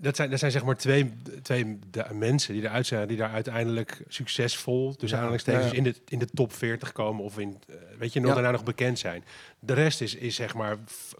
Dat 0.00 0.16
zijn, 0.16 0.30
dat 0.30 0.38
zijn 0.38 0.50
zeg 0.50 0.64
maar 0.64 0.76
twee, 0.76 1.12
twee 1.42 1.78
mensen 2.12 2.54
die 2.54 2.62
eruit 2.62 2.86
zijn, 2.86 3.08
die 3.08 3.16
daar 3.16 3.30
uiteindelijk 3.30 4.02
succesvol, 4.08 4.94
dus 4.96 5.14
aanhalingstekens, 5.14 5.72
in, 5.72 5.82
de, 5.82 5.94
in 6.08 6.18
de 6.18 6.26
top 6.26 6.52
40 6.52 6.92
komen 6.92 7.24
of 7.24 7.38
in, 7.38 7.58
eh, 7.68 7.74
weet 7.98 8.12
je, 8.12 8.20
nog 8.20 8.34
daarna 8.34 8.50
nog 8.50 8.64
bekend 8.64 8.98
zijn. 8.98 9.24
De 9.58 9.72
rest 9.72 10.00
is, 10.00 10.14
is 10.14 10.34
zeg 10.34 10.54
maar, 10.54 10.76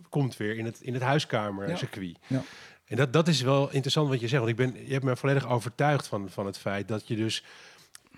komt 0.09 0.37
weer 0.37 0.57
in 0.59 0.65
het, 0.65 0.81
in 0.81 0.95
het 0.95 1.03
huiskamer 1.03 1.69
Ja. 1.69 1.77
circuit. 1.77 2.19
Ja. 2.27 2.43
En 2.85 2.97
dat, 2.97 3.13
dat 3.13 3.29
is 3.29 3.41
wel 3.41 3.71
interessant 3.71 4.09
wat 4.09 4.21
je 4.21 4.29
zegt, 4.29 4.45
want 4.45 4.59
ik 4.59 4.73
ben, 4.73 4.87
je 4.87 4.93
hebt 4.93 5.05
me 5.05 5.17
volledig 5.17 5.49
overtuigd 5.49 6.07
van, 6.07 6.31
van 6.31 6.47
het 6.47 6.59
feit 6.59 6.89
dat 6.89 7.09
je 7.09 7.17
dus, 7.17 7.45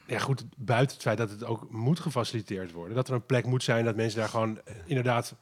ja 0.07 0.18
goed, 0.18 0.44
buiten 0.57 0.94
het 0.94 1.02
feit 1.05 1.18
dat 1.18 1.30
het 1.30 1.44
ook 1.44 1.70
moet 1.70 2.00
gefaciliteerd 2.00 2.72
worden, 2.72 2.94
dat 2.94 3.09
er 3.09 3.14
een 3.14 3.26
plek 3.26 3.46
moet 3.46 3.62
zijn 3.62 3.84
dat 3.84 3.96
mensen 3.96 4.18
daar 4.20 4.28
gewoon 4.28 4.61
eh, 4.64 4.74
inderdaad 4.84 5.34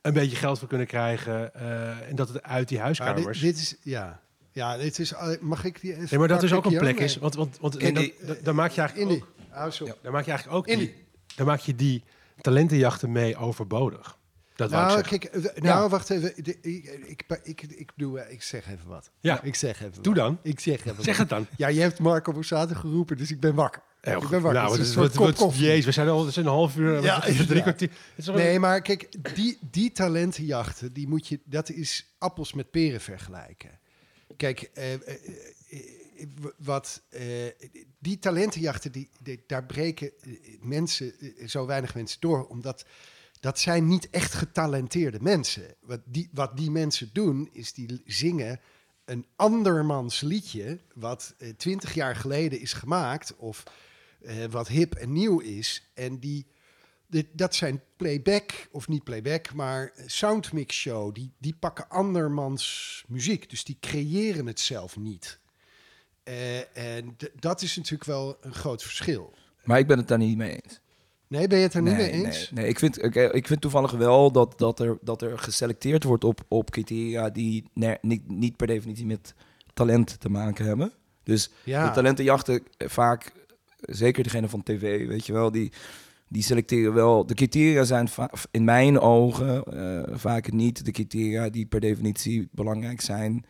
een 0.00 0.12
beetje 0.12 0.36
geld 0.36 0.58
voor 0.58 0.68
kunnen 0.68 0.86
krijgen 0.86 1.54
eh, 1.54 2.08
en 2.08 2.16
dat 2.16 2.28
het 2.28 2.42
uit 2.42 2.68
die 2.68 2.76
Maar 2.76 2.86
huiskamers... 2.86 3.40
dit, 3.40 3.54
dit 3.54 3.56
is, 3.62 3.76
ja. 3.82 4.20
Ja, 4.52 4.76
dit 4.76 4.98
is, 4.98 5.12
eh, 5.12 5.28
mag 5.40 5.64
ik 5.64 5.80
die 5.80 5.90
even 5.94 6.06
Nee, 6.10 6.18
maar 6.18 6.28
dat 6.28 6.40
dus 6.40 6.52
ook 6.52 6.64
een 6.64 6.78
plek 6.78 6.98
is. 6.98 7.16
Want, 7.16 7.34
want, 7.34 7.58
want 7.60 7.78
In 7.78 7.94
dan, 7.94 8.02
die- 8.02 8.14
dan- 8.26 8.36
dan 8.42 8.54
maak 8.54 8.70
je 8.70 8.80
In 8.80 8.86
eigenlijk 8.86 9.24
die. 9.48 9.60
ook, 9.64 9.72
sorry. 9.72 9.94
dan 10.02 10.12
maak 10.12 10.24
je 10.24 10.30
eigenlijk 10.30 10.58
ook 10.58 10.66
In 10.66 10.78
die, 10.78 10.94
dan 11.36 11.46
maak 11.46 11.60
je 11.60 11.74
die 11.74 12.04
talentenjachten 12.40 13.12
mee 13.12 13.36
overbodig. 13.36 14.18
Dat 14.54 14.70
Nou, 14.70 15.00
kijk, 15.02 15.52
nou, 15.62 15.88
wacht 15.88 16.10
even. 16.10 16.44
De- 16.44 16.58
Ik, 16.60 16.84
ik, 17.06 17.24
ik, 17.42 17.62
ik, 17.62 17.90
doe, 17.96 18.26
ik 18.30 18.42
zeg 18.42 18.66
even 18.70 18.88
wat. 18.88 19.10
Ja. 19.20 19.42
Ik 19.42 19.54
zeg 19.54 19.80
even 19.82 20.02
Doe 20.02 20.14
wat. 20.14 20.24
dan. 20.24 20.38
Ik 20.42 20.60
zeg 20.60 20.84
even 20.84 21.04
Zeg 21.04 21.06
wat. 21.06 21.16
het 21.16 21.28
dan. 21.28 21.46
Ja, 21.56 21.68
je 21.68 21.80
hebt 21.80 21.98
Marco 21.98 22.32
Borsato 22.32 22.74
geroepen, 22.74 23.16
dus 23.16 23.30
ik 23.30 23.40
ben 23.40 23.54
wakker. 23.54 23.82
Heel 24.06 24.16
ik 24.16 24.22
goed. 24.22 24.30
ben 24.30 24.40
wakker. 24.42 24.60
Nou, 24.62 24.72
Het 24.72 24.78
het 24.78 24.80
is 24.86 24.88
is, 24.90 24.96
een 24.96 25.02
wat, 25.02 25.12
soort 25.12 25.24
wat, 25.26 25.34
kop 25.36 25.46
koffie. 25.46 25.64
jezus, 25.66 25.84
we 25.84 25.92
zijn 25.92 26.08
al, 26.08 26.26
is 26.26 26.36
een 26.36 26.46
half 26.46 26.76
uur, 26.76 27.02
Ja, 27.02 27.20
drie 27.20 27.62
kwartier. 27.62 27.90
Nee, 28.34 28.58
maar 28.58 28.80
kijk, 28.82 29.34
die, 29.34 29.58
die 29.70 29.92
talentenjachten, 29.92 30.92
die 30.92 31.08
moet 31.08 31.28
je, 31.28 31.40
dat 31.44 31.70
is 31.70 32.14
appels 32.18 32.52
met 32.52 32.70
peren 32.70 33.00
vergelijken. 33.00 33.78
Kijk, 34.36 34.70
eh, 34.74 34.92
eh, 34.92 35.00
eh, 35.68 35.80
wat, 36.58 37.02
eh, 37.08 37.22
die 37.98 38.18
talentenjachten, 38.18 38.92
die, 38.92 39.10
die- 39.22 39.44
daar 39.46 39.64
breken 39.64 40.10
mensen, 40.60 41.12
zo 41.46 41.66
weinig 41.66 41.94
mensen 41.94 42.20
door, 42.20 42.46
omdat 42.46 42.84
dat 43.40 43.58
zijn 43.58 43.86
niet 43.86 44.10
echt 44.10 44.34
getalenteerde 44.34 45.18
mensen. 45.20 45.74
Wat 45.80 46.00
die, 46.04 46.28
wat 46.32 46.56
die 46.56 46.70
mensen 46.70 47.10
doen, 47.12 47.48
is 47.52 47.72
die 47.72 48.02
zingen 48.04 48.60
een 49.04 49.26
andermans 49.36 50.20
liedje, 50.20 50.78
wat 50.94 51.34
twintig 51.56 51.94
jaar 51.94 52.16
geleden 52.16 52.60
is 52.60 52.72
gemaakt, 52.72 53.36
of 53.36 53.62
eh, 54.26 54.44
wat 54.50 54.68
hip 54.68 54.94
en 54.94 55.12
nieuw 55.12 55.38
is, 55.40 55.90
en 55.94 56.18
die 56.18 56.46
dit, 57.06 57.26
dat 57.32 57.54
zijn 57.54 57.82
playback, 57.96 58.68
of 58.70 58.88
niet 58.88 59.04
playback, 59.04 59.54
maar 59.54 59.92
soundmix 60.06 60.76
show. 60.76 61.14
Die, 61.14 61.32
die 61.38 61.54
pakken 61.58 61.88
andermans 61.88 63.04
muziek, 63.08 63.50
dus 63.50 63.64
die 63.64 63.76
creëren 63.80 64.46
het 64.46 64.60
zelf 64.60 64.96
niet. 64.96 65.38
Eh, 66.22 66.96
en 66.96 67.16
dat 67.38 67.62
is 67.62 67.76
natuurlijk 67.76 68.04
wel 68.04 68.36
een 68.40 68.54
groot 68.54 68.82
verschil. 68.82 69.34
Maar 69.64 69.78
ik 69.78 69.86
ben 69.86 69.98
het 69.98 70.08
daar 70.08 70.18
niet 70.18 70.36
mee 70.36 70.60
eens. 70.62 70.80
Nee, 71.28 71.46
ben 71.46 71.58
je 71.58 71.64
het 71.64 71.74
er 71.74 71.82
niet 71.82 71.96
nee, 71.96 72.10
mee 72.10 72.24
eens? 72.24 72.50
Nee, 72.50 72.62
nee. 72.62 72.70
Ik, 72.70 72.78
vind, 72.78 73.02
oké, 73.02 73.20
ik 73.20 73.46
vind 73.46 73.60
toevallig 73.60 73.90
wel 73.90 74.32
dat, 74.32 74.58
dat, 74.58 74.80
er, 74.80 74.98
dat 75.00 75.22
er 75.22 75.38
geselecteerd 75.38 76.04
wordt 76.04 76.24
op, 76.24 76.44
op 76.48 76.70
criteria 76.70 77.30
die 77.30 77.70
niet, 78.00 78.28
niet 78.28 78.56
per 78.56 78.66
definitie 78.66 79.06
met 79.06 79.34
talent 79.74 80.20
te 80.20 80.28
maken 80.28 80.64
hebben. 80.64 80.92
Dus 81.22 81.50
Ja. 81.64 81.86
de 81.86 81.94
talentenjachten 81.94 82.62
eh, 82.76 82.88
vaak, 82.88 83.32
zeker 83.86 84.22
degene 84.22 84.48
van 84.48 84.62
tv, 84.62 85.06
weet 85.06 85.26
je 85.26 85.32
wel, 85.32 85.50
die, 85.50 85.72
die 86.28 86.42
selecteren 86.42 86.94
wel. 86.94 87.26
De 87.26 87.34
criteria 87.34 87.84
zijn 87.84 88.08
in 88.50 88.64
mijn 88.64 89.00
ogen 89.00 89.64
eh, 89.64 90.16
vaak 90.16 90.52
niet 90.52 90.84
de 90.84 90.90
criteria 90.90 91.48
die 91.48 91.66
per 91.66 91.80
definitie 91.80 92.48
belangrijk 92.52 93.00
zijn 93.00 93.44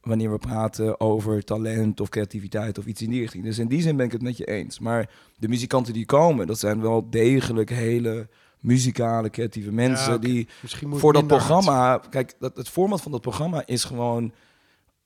wanneer 0.00 0.30
we 0.32 0.38
praten 0.38 1.00
over 1.00 1.44
talent 1.44 2.00
of 2.00 2.08
creativiteit 2.08 2.78
of 2.78 2.86
iets 2.86 3.02
in 3.02 3.10
die 3.10 3.20
richting. 3.20 3.44
Dus 3.44 3.58
in 3.58 3.68
die 3.68 3.80
zin 3.82 3.96
ben 3.96 4.06
ik 4.06 4.12
het 4.12 4.22
met 4.22 4.36
je 4.36 4.44
eens. 4.44 4.78
Maar 4.78 5.10
de 5.38 5.48
muzikanten 5.48 5.92
die 5.92 6.06
komen, 6.06 6.46
dat 6.46 6.58
zijn 6.58 6.80
wel 6.80 7.10
degelijk 7.10 7.70
hele 7.70 8.28
muzikale, 8.60 9.30
creatieve 9.30 9.72
mensen 9.72 10.12
Ja, 10.12 10.18
die 10.18 10.48
voor 10.80 11.12
dat 11.12 11.22
hard. 11.22 11.34
programma. 11.34 11.98
Kijk, 12.10 12.34
dat, 12.38 12.56
het 12.56 12.68
format 12.68 13.00
van 13.00 13.12
dat 13.12 13.20
programma 13.20 13.62
is 13.66 13.84
gewoon, 13.84 14.32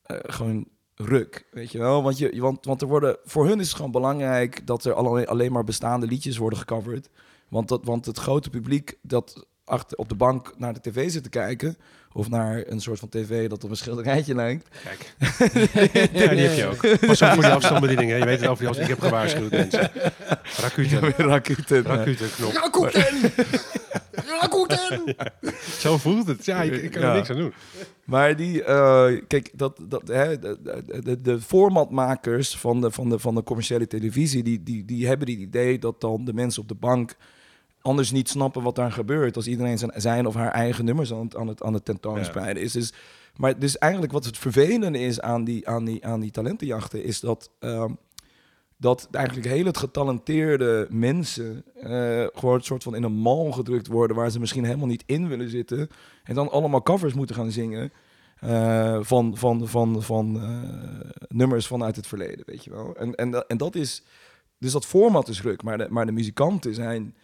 eh, 0.02 0.16
gewoon 0.22 0.66
ruk. 0.98 1.46
Weet 1.50 1.72
je 1.72 1.78
wel? 1.78 2.02
Want, 2.02 2.18
je, 2.18 2.40
want, 2.40 2.64
want 2.64 2.82
er 2.82 2.88
worden, 2.88 3.16
voor 3.24 3.46
hun 3.46 3.60
is 3.60 3.66
het 3.66 3.76
gewoon 3.76 3.90
belangrijk 3.90 4.66
dat 4.66 4.84
er 4.84 4.92
alleen, 4.92 5.26
alleen 5.26 5.52
maar 5.52 5.64
bestaande 5.64 6.06
liedjes 6.06 6.36
worden 6.36 6.58
gecoverd. 6.58 7.08
Want, 7.48 7.68
dat, 7.68 7.84
want 7.84 8.06
het 8.06 8.18
grote 8.18 8.50
publiek 8.50 8.98
dat 9.02 9.46
achter 9.68 9.98
op 9.98 10.08
de 10.08 10.14
bank 10.14 10.52
naar 10.56 10.72
de 10.72 10.80
tv 10.80 11.10
zit 11.10 11.22
te 11.22 11.28
kijken. 11.28 11.76
Of 12.12 12.28
naar 12.28 12.62
een 12.66 12.80
soort 12.80 12.98
van 12.98 13.08
tv 13.08 13.48
dat 13.48 13.64
op 13.64 13.70
een 13.70 13.76
schilderijtje 13.76 14.34
lijkt. 14.34 14.68
Kijk. 14.84 15.14
ja, 16.12 16.26
die 16.28 16.40
heb 16.46 16.56
je 16.56 16.66
ook. 16.66 16.80
Pas 17.06 17.22
op 17.22 17.28
voor 17.32 17.42
die 17.42 17.52
afstandsbediening. 17.52 18.10
Hè. 18.10 18.16
Je 18.16 18.24
weet 18.24 18.40
het 18.40 18.58
die 18.58 18.68
afstand. 18.68 18.78
Ik 18.78 18.86
heb 18.86 19.00
gewaarschuwd, 19.00 19.50
mensen. 19.50 19.90
Rakuten. 20.60 21.00
Rakuten. 21.30 21.82
Rakuten 21.82 22.30
knop. 22.36 22.52
Rakuten! 22.52 23.32
Rakuten! 24.40 25.14
Zo 25.78 25.96
voelt 25.98 26.26
het. 26.26 26.44
Ja, 26.44 26.62
ik, 26.62 26.72
ik 26.82 26.90
kan 26.90 27.02
er 27.02 27.08
Ja. 27.08 27.14
niks 27.14 27.30
aan 27.30 27.36
doen. 27.36 27.52
Maar 28.04 28.36
die, 28.36 28.62
eh, 28.64 29.20
kijk, 29.26 29.50
dat, 29.54 29.80
dat, 29.88 30.08
hè, 30.08 30.38
de, 30.38 30.58
de, 30.62 31.02
de, 31.02 31.20
de 31.20 31.40
formatmakers 31.40 32.56
van 32.56 32.80
de, 32.80 32.90
van, 32.90 33.08
de, 33.08 33.18
van 33.18 33.34
de 33.34 33.42
commerciële 33.42 33.86
televisie, 33.86 34.42
die, 34.42 34.62
die, 34.62 34.84
die 34.84 35.06
hebben 35.06 35.30
het 35.30 35.38
idee 35.38 35.78
dat 35.78 36.00
dan 36.00 36.24
de 36.24 36.32
mensen 36.32 36.62
op 36.62 36.68
de 36.68 36.74
bank 36.74 37.14
anders 37.88 38.10
niet 38.10 38.28
snappen 38.28 38.62
wat 38.62 38.74
daar 38.76 38.92
gebeurt. 38.92 39.36
Als 39.36 39.46
iedereen 39.46 39.78
zijn, 39.78 39.92
zijn 39.96 40.26
of 40.26 40.34
haar 40.34 40.50
eigen 40.52 40.84
nummers 40.84 41.12
aan 41.12 41.20
het, 41.24 41.36
aan 41.36 41.48
het, 41.48 41.62
aan 41.62 41.74
het 41.74 41.84
tentoonspreiden 41.84 42.62
is. 42.62 42.72
Dus, 42.72 42.92
maar 43.36 43.58
dus 43.58 43.78
eigenlijk 43.78 44.12
wat 44.12 44.24
het 44.24 44.38
vervelende 44.38 44.98
is 44.98 45.20
aan 45.20 45.44
die, 45.44 45.68
aan 45.68 45.84
die, 45.84 46.06
aan 46.06 46.20
die 46.20 46.30
talentenjachten, 46.30 47.04
is 47.04 47.20
dat, 47.20 47.50
ehm, 47.58 47.92
dat 48.76 49.08
eigenlijk 49.10 49.46
hele 49.46 49.74
getalenteerde 49.74 50.86
mensen 50.90 51.64
eh, 51.74 52.26
gewoon 52.34 52.54
een 52.54 52.62
soort 52.62 52.82
van 52.82 52.94
in 52.94 53.02
een 53.02 53.12
mal 53.12 53.52
gedrukt 53.52 53.86
worden 53.86 54.16
waar 54.16 54.30
ze 54.30 54.40
misschien 54.40 54.64
helemaal 54.64 54.86
niet 54.86 55.02
in 55.06 55.28
willen 55.28 55.50
zitten. 55.50 55.88
En 56.24 56.34
dan 56.34 56.50
allemaal 56.50 56.82
covers 56.82 57.14
moeten 57.14 57.36
gaan 57.36 57.50
zingen 57.50 57.92
eh, 58.40 58.98
van, 59.00 59.36
van, 59.36 59.68
van, 59.68 60.02
van 60.02 60.40
eh, 60.42 61.10
nummers 61.28 61.66
vanuit 61.66 61.96
het 61.96 62.06
verleden, 62.06 62.42
weet 62.46 62.64
je 62.64 62.70
wel. 62.70 62.96
En, 62.96 63.14
en, 63.14 63.30
dat- 63.30 63.46
en 63.46 63.56
dat 63.56 63.74
is, 63.74 64.02
dus 64.58 64.72
dat 64.72 64.86
format 64.86 65.28
is 65.28 65.42
ruk, 65.42 65.62
maar 65.62 65.78
de, 65.78 65.86
maar 65.90 66.06
de 66.06 66.12
muzikanten 66.12 66.74
zijn 66.74 67.14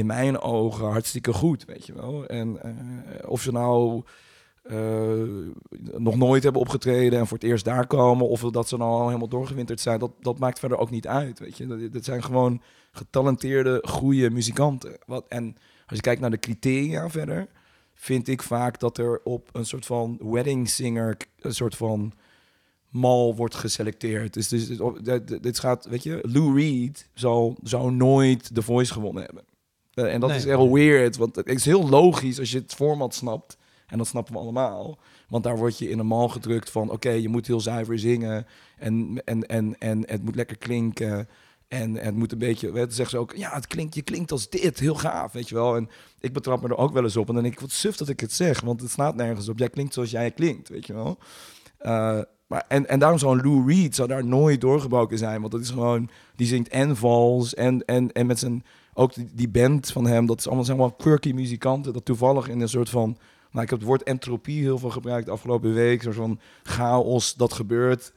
in 0.00 0.06
mijn 0.06 0.40
ogen 0.40 0.86
hartstikke 0.86 1.32
goed, 1.32 1.64
weet 1.64 1.86
je 1.86 1.92
wel. 1.92 2.26
En 2.26 2.62
eh, 2.62 3.30
of 3.30 3.42
ze 3.42 3.52
nou 3.52 4.02
eh, 4.62 5.22
nog 5.96 6.16
nooit 6.16 6.42
hebben 6.42 6.60
opgetreden 6.60 7.18
en 7.18 7.26
voor 7.26 7.38
het 7.38 7.46
eerst 7.46 7.64
daar 7.64 7.86
komen, 7.86 8.28
of 8.28 8.40
dat 8.40 8.68
ze 8.68 8.76
nou 8.76 8.90
al 8.90 9.06
helemaal 9.06 9.28
doorgewinterd 9.28 9.80
zijn, 9.80 9.98
dat, 9.98 10.12
dat 10.20 10.38
maakt 10.38 10.58
verder 10.58 10.78
ook 10.78 10.90
niet 10.90 11.06
uit, 11.06 11.38
weet 11.38 11.56
je. 11.56 11.88
Dat, 11.90 12.04
zijn 12.04 12.22
gewoon 12.22 12.62
getalenteerde, 12.92 13.82
goede 13.86 14.30
muzikanten. 14.30 14.98
Wat, 15.06 15.24
en 15.28 15.56
als 15.86 15.96
je 15.96 16.00
kijkt 16.00 16.20
naar 16.20 16.30
de 16.30 16.38
criteria 16.38 17.10
verder, 17.10 17.48
vind 17.94 18.28
ik 18.28 18.42
vaak 18.42 18.78
dat 18.78 18.98
er 18.98 19.20
op 19.24 19.48
een 19.52 19.66
soort 19.66 19.86
van 19.86 20.18
wedding 20.22 20.68
singer, 20.68 21.16
een 21.40 21.54
soort 21.54 21.76
van 21.76 22.12
mal 22.88 23.36
wordt 23.36 23.54
geselecteerd. 23.54 24.34
Dus, 24.34 24.48
dus, 24.48 24.68
dit 25.40 25.58
gaat, 25.58 25.86
weet 25.86 26.02
je, 26.02 26.18
Lou 26.22 26.60
Reed 26.60 27.08
zou, 27.14 27.54
zou 27.62 27.92
nooit 27.92 28.54
The 28.54 28.62
Voice 28.62 28.92
gewonnen 28.92 29.22
hebben. 29.22 29.44
Eh, 29.94 30.12
en 30.12 30.20
dat 30.20 30.28
Nee. 30.28 30.38
is 30.38 30.44
heel 30.44 30.72
weird, 30.72 31.16
want 31.16 31.36
het 31.36 31.48
is 31.48 31.64
heel 31.64 31.88
logisch 31.88 32.38
als 32.38 32.50
je 32.50 32.58
het 32.58 32.74
format 32.74 33.14
snapt. 33.14 33.56
En 33.86 33.98
dat 33.98 34.06
snappen 34.06 34.32
we 34.32 34.38
allemaal. 34.38 34.98
Want 35.28 35.44
daar 35.44 35.56
word 35.56 35.78
je 35.78 35.90
in 35.90 35.98
een 35.98 36.06
mal 36.06 36.28
gedrukt 36.28 36.70
van... 36.70 36.90
oké, 36.90 37.10
je 37.10 37.28
moet 37.28 37.46
heel 37.46 37.60
zuiver 37.60 37.98
zingen 37.98 38.46
en, 38.78 39.22
en, 39.24 39.46
en, 39.46 39.76
en 39.78 40.02
het 40.06 40.24
moet 40.24 40.34
lekker 40.36 40.58
klinken... 40.58 41.28
En 41.68 41.94
het 41.94 42.14
moet 42.16 42.32
een 42.32 42.38
beetje, 42.38 42.72
weet, 42.72 42.94
zeggen 42.94 43.10
ze 43.10 43.18
ook, 43.18 43.36
ja, 43.36 43.54
het 43.54 43.66
klinkt, 43.66 43.94
je 43.94 44.02
klinkt 44.02 44.32
als 44.32 44.48
dit, 44.48 44.78
heel 44.78 44.94
gaaf, 44.94 45.32
weet 45.32 45.48
je 45.48 45.54
wel. 45.54 45.76
En 45.76 45.88
ik 46.20 46.32
betrap 46.32 46.62
me 46.62 46.68
er 46.68 46.76
ook 46.76 46.92
wel 46.92 47.02
eens 47.02 47.16
op. 47.16 47.28
En 47.28 47.34
dan 47.34 47.42
denk 47.42 47.54
ik, 47.54 47.60
wat 47.60 47.70
suf 47.70 47.96
dat 47.96 48.08
ik 48.08 48.20
het 48.20 48.32
zeg, 48.32 48.60
want 48.60 48.80
het 48.80 48.90
staat 48.90 49.14
nergens 49.14 49.48
op. 49.48 49.58
Jij 49.58 49.68
klinkt 49.70 49.94
zoals 49.94 50.10
jij 50.10 50.30
klinkt, 50.30 50.68
weet 50.68 50.86
je 50.86 50.92
wel. 50.92 51.18
Eh, 51.78 52.18
maar 52.46 52.64
en, 52.68 52.88
en 52.88 52.98
daarom 52.98 53.18
zou 53.18 53.42
Lou 53.42 53.72
Reed 53.72 53.94
zou 53.94 54.08
daar 54.08 54.24
nooit 54.24 54.60
doorgebroken 54.60 55.18
zijn. 55.18 55.40
Want 55.40 55.52
dat 55.52 55.60
is 55.60 55.70
gewoon, 55.70 56.10
die 56.36 56.46
zingt 56.46 56.68
en 56.68 56.96
vals 56.96 57.54
en, 57.54 57.84
en, 57.84 58.12
en 58.12 58.26
met 58.26 58.38
zijn, 58.38 58.64
ook 58.94 59.12
die, 59.36 59.48
band 59.48 59.92
van 59.92 60.06
hem, 60.06 60.26
dat 60.26 60.38
is 60.38 60.46
allemaal, 60.46 60.64
zijn 60.64 60.78
allemaal 60.78 60.96
quirky 60.96 61.32
muzikanten. 61.32 61.92
Dat 61.92 62.04
toevallig 62.04 62.48
in 62.48 62.60
een 62.60 62.68
soort 62.68 62.90
van, 62.90 63.18
nou 63.50 63.64
ik 63.64 63.70
heb 63.70 63.78
het 63.78 63.88
woord 63.88 64.02
entropie 64.02 64.62
heel 64.62 64.78
veel 64.78 64.90
gebruikt 64.90 65.26
de 65.26 65.32
afgelopen 65.32 65.74
week. 65.74 66.02
Soort 66.02 66.14
van 66.14 66.40
chaos 66.62 67.34
dat 67.34 67.52
gebeurt. 67.52 68.12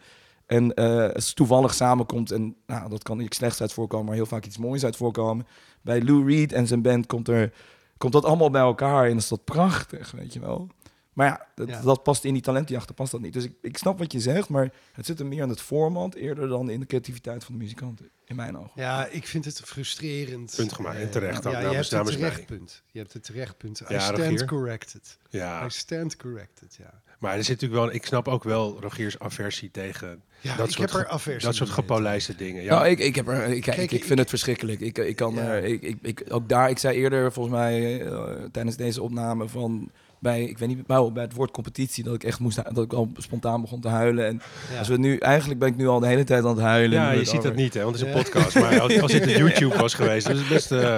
En 0.45 0.73
eh, 0.73 0.97
het 0.97 1.35
toevallig 1.35 1.73
samenkomt. 1.73 2.31
En 2.31 2.55
nou, 2.65 2.89
dat 2.89 3.03
kan 3.03 3.17
niet 3.17 3.35
slechts 3.35 3.61
uit 3.61 3.73
voorkomen, 3.73 4.05
maar 4.05 4.15
heel 4.15 4.25
vaak 4.25 4.45
iets 4.45 4.57
moois 4.57 4.85
uit 4.85 4.95
voorkomen. 4.95 5.47
Bij 5.81 6.01
Lou 6.01 6.27
Reed 6.27 6.53
en 6.53 6.67
zijn 6.67 6.81
band 6.81 7.05
komt, 7.05 7.27
er, 7.27 7.53
komt 7.97 8.13
dat 8.13 8.25
allemaal 8.25 8.49
bij 8.49 8.61
elkaar. 8.61 9.09
En 9.09 9.17
is 9.17 9.27
dat 9.27 9.43
prachtig, 9.43 10.11
weet 10.11 10.33
je 10.33 10.39
wel. 10.39 10.67
Maar 11.13 11.27
ja, 11.27 11.47
dat, 11.55 11.67
Ja. 11.67 11.81
dat 11.81 12.03
past 12.03 12.23
in 12.23 12.33
die 12.33 12.41
talentjachten, 12.41 12.95
past 12.95 13.11
dat 13.11 13.21
niet. 13.21 13.33
Dus 13.33 13.43
ik, 13.43 13.53
ik 13.61 13.77
snap 13.77 13.97
wat 13.99 14.11
je 14.11 14.19
zegt, 14.19 14.49
maar 14.49 14.71
het 14.93 15.05
zit 15.05 15.19
er 15.19 15.25
meer 15.25 15.41
aan 15.43 15.49
het 15.49 15.61
format 15.61 16.13
eerder 16.15 16.47
dan 16.47 16.69
in 16.69 16.79
de 16.79 16.85
creativiteit 16.85 17.43
van 17.43 17.53
de 17.53 17.59
muzikanten, 17.61 18.09
in 18.25 18.35
mijn 18.35 18.57
ogen. 18.57 18.71
Ja, 18.75 19.07
ik 19.07 19.27
vind 19.27 19.45
het 19.45 19.61
frustrerend. 19.65 20.53
Punt 20.55 20.73
gemaakt. 20.73 20.97
En 20.99 21.09
terecht 21.11 21.43
Ja, 21.43 21.49
je 21.49 21.55
namens- 21.55 21.73
hebt 21.75 21.83
het 21.89 21.91
namens 21.99 22.17
mij. 22.17 22.29
terecht 22.29 22.47
punt. 22.47 22.83
Je 22.91 22.99
hebt 22.99 23.13
het 23.13 23.23
terecht 23.23 23.57
punt. 23.57 23.79
I 23.79 23.85
Ja, 23.93 23.99
stand 23.99 24.17
Rogier? 24.19 24.45
corrected. 24.45 25.17
Ja, 25.29 25.65
I 25.65 25.69
stand 25.69 26.15
corrected, 26.17 26.75
ja. 26.79 27.01
maar 27.19 27.35
er 27.37 27.43
zit 27.43 27.61
natuurlijk 27.61 27.81
wel... 27.85 27.93
Ik 27.95 28.05
snap 28.05 28.27
ook 28.27 28.43
wel 28.43 28.77
Rogiers 28.81 29.19
aversie 29.19 29.71
tegen 29.71 30.23
Ja, 30.41 30.55
dat 30.55 30.67
ik 30.67 30.73
soort, 30.73 30.91
heb 30.91 31.01
er 31.01 31.07
aversie 31.07 31.45
dat 31.45 31.55
soort 31.55 31.69
gepolijste 31.69 32.35
dingen. 32.35 32.63
Ja, 32.63 32.75
Nou, 32.75 32.87
ik, 32.87 32.99
ik, 32.99 33.15
heb 33.15 33.27
er, 33.27 33.43
ik, 33.47 33.61
kijk, 33.61 33.77
ik 33.77 33.91
ik- 33.91 34.03
vind 34.03 34.19
het 34.19 34.29
verschrikkelijk. 34.29 34.79
Ik, 34.79 34.97
ik 34.97 35.15
kan 35.15 35.33
Ja. 35.33 35.41
er, 35.41 35.63
ik, 35.63 35.81
ik, 35.81 35.97
ik, 36.01 36.23
ook 36.29 36.49
daar, 36.49 36.69
ik 36.69 36.77
zei 36.77 36.97
eerder 36.97 37.31
volgens 37.33 37.55
mij 37.55 38.01
eh, 38.05 38.43
tijdens 38.51 38.75
deze 38.75 39.01
opname 39.01 39.47
van 39.47 39.91
bij, 40.23 40.43
ik 40.43 40.57
weet 40.57 40.67
niet, 40.67 40.85
bij 40.87 41.11
het 41.13 41.33
woord 41.33 41.51
competitie 41.51 42.03
dat 42.03 42.13
ik 42.13 42.23
echt 42.23 42.39
moest, 42.39 42.61
dat 42.73 42.83
ik 42.83 42.93
al 42.93 43.11
spontaan 43.17 43.61
begon 43.61 43.79
te 43.81 43.87
huilen. 43.87 44.25
En 44.27 44.41
Ja. 44.71 44.77
als 44.79 44.87
we 44.87 44.97
nu, 44.97 45.17
eigenlijk 45.17 45.59
ben 45.59 45.69
ik 45.69 45.75
nu 45.75 45.87
al 45.87 45.99
de 45.99 46.07
hele 46.07 46.23
tijd 46.23 46.43
aan 46.43 46.49
het 46.49 46.59
huilen. 46.59 46.99
ja 46.99 47.11
je 47.11 47.17
het 47.17 47.27
ziet 47.27 47.37
over- 47.37 47.49
dat 47.49 47.59
niet, 47.59 47.73
hè, 47.73 47.83
want 47.83 47.99
het 47.99 48.07
is 48.07 48.11
een 48.13 48.17
Ja. 48.17 48.23
podcast. 48.23 48.55
Maar 48.55 48.79
als, 48.79 49.01
als 49.01 49.11
dit 49.11 49.23
een 49.27 49.37
YouTube 49.37 49.77
was 49.77 49.93
geweest, 49.93 50.25
dan 50.27 50.35
is 50.35 50.39
het 50.41 50.49
best... 50.49 50.71
eh, 50.71 50.97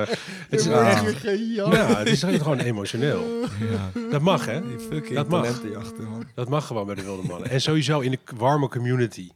het 0.50 0.60
is 0.60 0.66
Ja. 0.66 0.94
gejammer. 0.96 1.78
Ja, 1.78 1.98
het 1.98 2.08
is 2.08 2.24
gewoon 2.24 2.60
emotioneel. 2.60 3.24
Ja. 3.60 4.02
Dat 4.12 4.22
mag, 4.22 4.46
hè? 4.46 4.60
Dat 5.14 5.28
mag. 5.28 5.64
man. 5.64 6.24
Dat 6.36 6.50
mag 6.50 6.68
gewoon 6.68 6.86
bij 6.86 6.96
de 6.96 7.04
wilde 7.04 7.28
mannen. 7.28 7.50
En 7.50 7.62
sowieso 7.62 8.00
in 8.00 8.12
een 8.12 8.20
k- 8.24 8.32
warme 8.38 8.70
community. 8.70 9.30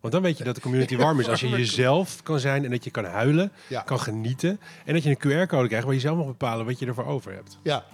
Want 0.00 0.12
dan 0.18 0.22
weet 0.22 0.38
je 0.38 0.44
dat 0.44 0.54
de 0.54 0.60
community 0.60 0.96
warm 1.06 1.20
is 1.20 1.28
als 1.28 1.40
je 1.40 1.48
jezelf 1.48 2.22
kan 2.22 2.40
zijn 2.40 2.64
en 2.64 2.70
dat 2.70 2.84
je 2.84 2.90
kan 2.90 3.04
huilen, 3.04 3.52
Ja. 3.68 3.80
kan 3.80 4.00
genieten. 4.00 4.60
En 4.84 4.94
dat 4.94 5.02
je 5.02 5.10
een 5.10 5.16
QR-code 5.18 5.66
krijgt 5.68 5.84
waar 5.86 5.94
je 5.94 6.00
zelf 6.00 6.16
mag 6.16 6.26
bepalen 6.26 6.66
wat 6.66 6.78
je 6.78 6.86
ervoor 6.86 7.06
over 7.06 7.32
hebt. 7.32 7.58
Ja, 7.62 7.84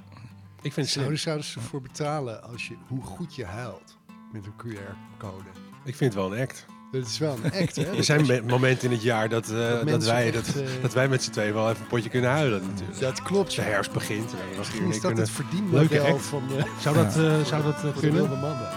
ik 0.63 0.73
vind 0.73 0.89
Zouden, 0.89 1.19
zouden 1.19 1.45
ze 1.45 1.59
ervoor 1.59 1.81
betalen 1.81 2.43
als 2.43 2.69
je, 2.69 2.75
hoe 2.89 3.03
goed 3.03 3.35
je 3.35 3.45
huilt 3.45 3.97
met 4.33 4.47
een 4.47 4.53
QR-code? 4.53 5.49
Ik 5.85 5.97
vind 5.97 6.15
het 6.15 6.23
wel 6.23 6.35
een 6.35 6.41
act. 6.41 6.67
Dat 6.93 7.07
is 7.07 7.19
wel 7.19 7.37
een 7.43 7.53
act, 7.53 7.77
hè? 7.77 7.85
Er 7.97 8.05
zijn 8.05 8.45
momenten 8.47 8.89
in 8.89 8.95
het 8.95 9.03
jaar 9.03 9.29
dat, 9.29 9.51
uh, 9.51 9.85
dat, 9.85 10.05
wij, 10.05 10.31
dat, 10.31 10.47
eh, 10.47 10.67
dat 10.83 10.93
wij 10.93 11.09
met 11.09 11.23
z'n 11.23 11.31
tweeën 11.31 11.55
wel 11.55 11.71
even 11.71 11.83
een 11.83 11.89
potje 11.89 12.09
kunnen 12.09 12.31
huilen. 12.31 12.63
Natuurlijk. 12.67 13.01
Dat 13.01 13.23
klopt. 13.23 13.57
De 13.57 13.63
herfst 13.63 13.93
begint. 13.93 14.35
Misschien 14.59 14.89
is 14.89 14.95
dat 14.95 15.01
kunnen... 15.01 15.19
het 15.19 15.31
verdienmodel 15.31 16.19
van... 16.19 16.43
Eh, 16.57 16.65
zou 16.83 16.97
dat, 16.97 17.13
zou 17.47 17.63
dat 17.63 17.81
kunnen? 17.81 18.01
De 18.01 18.11
wilde 18.11 18.37
mannen. 18.37 18.69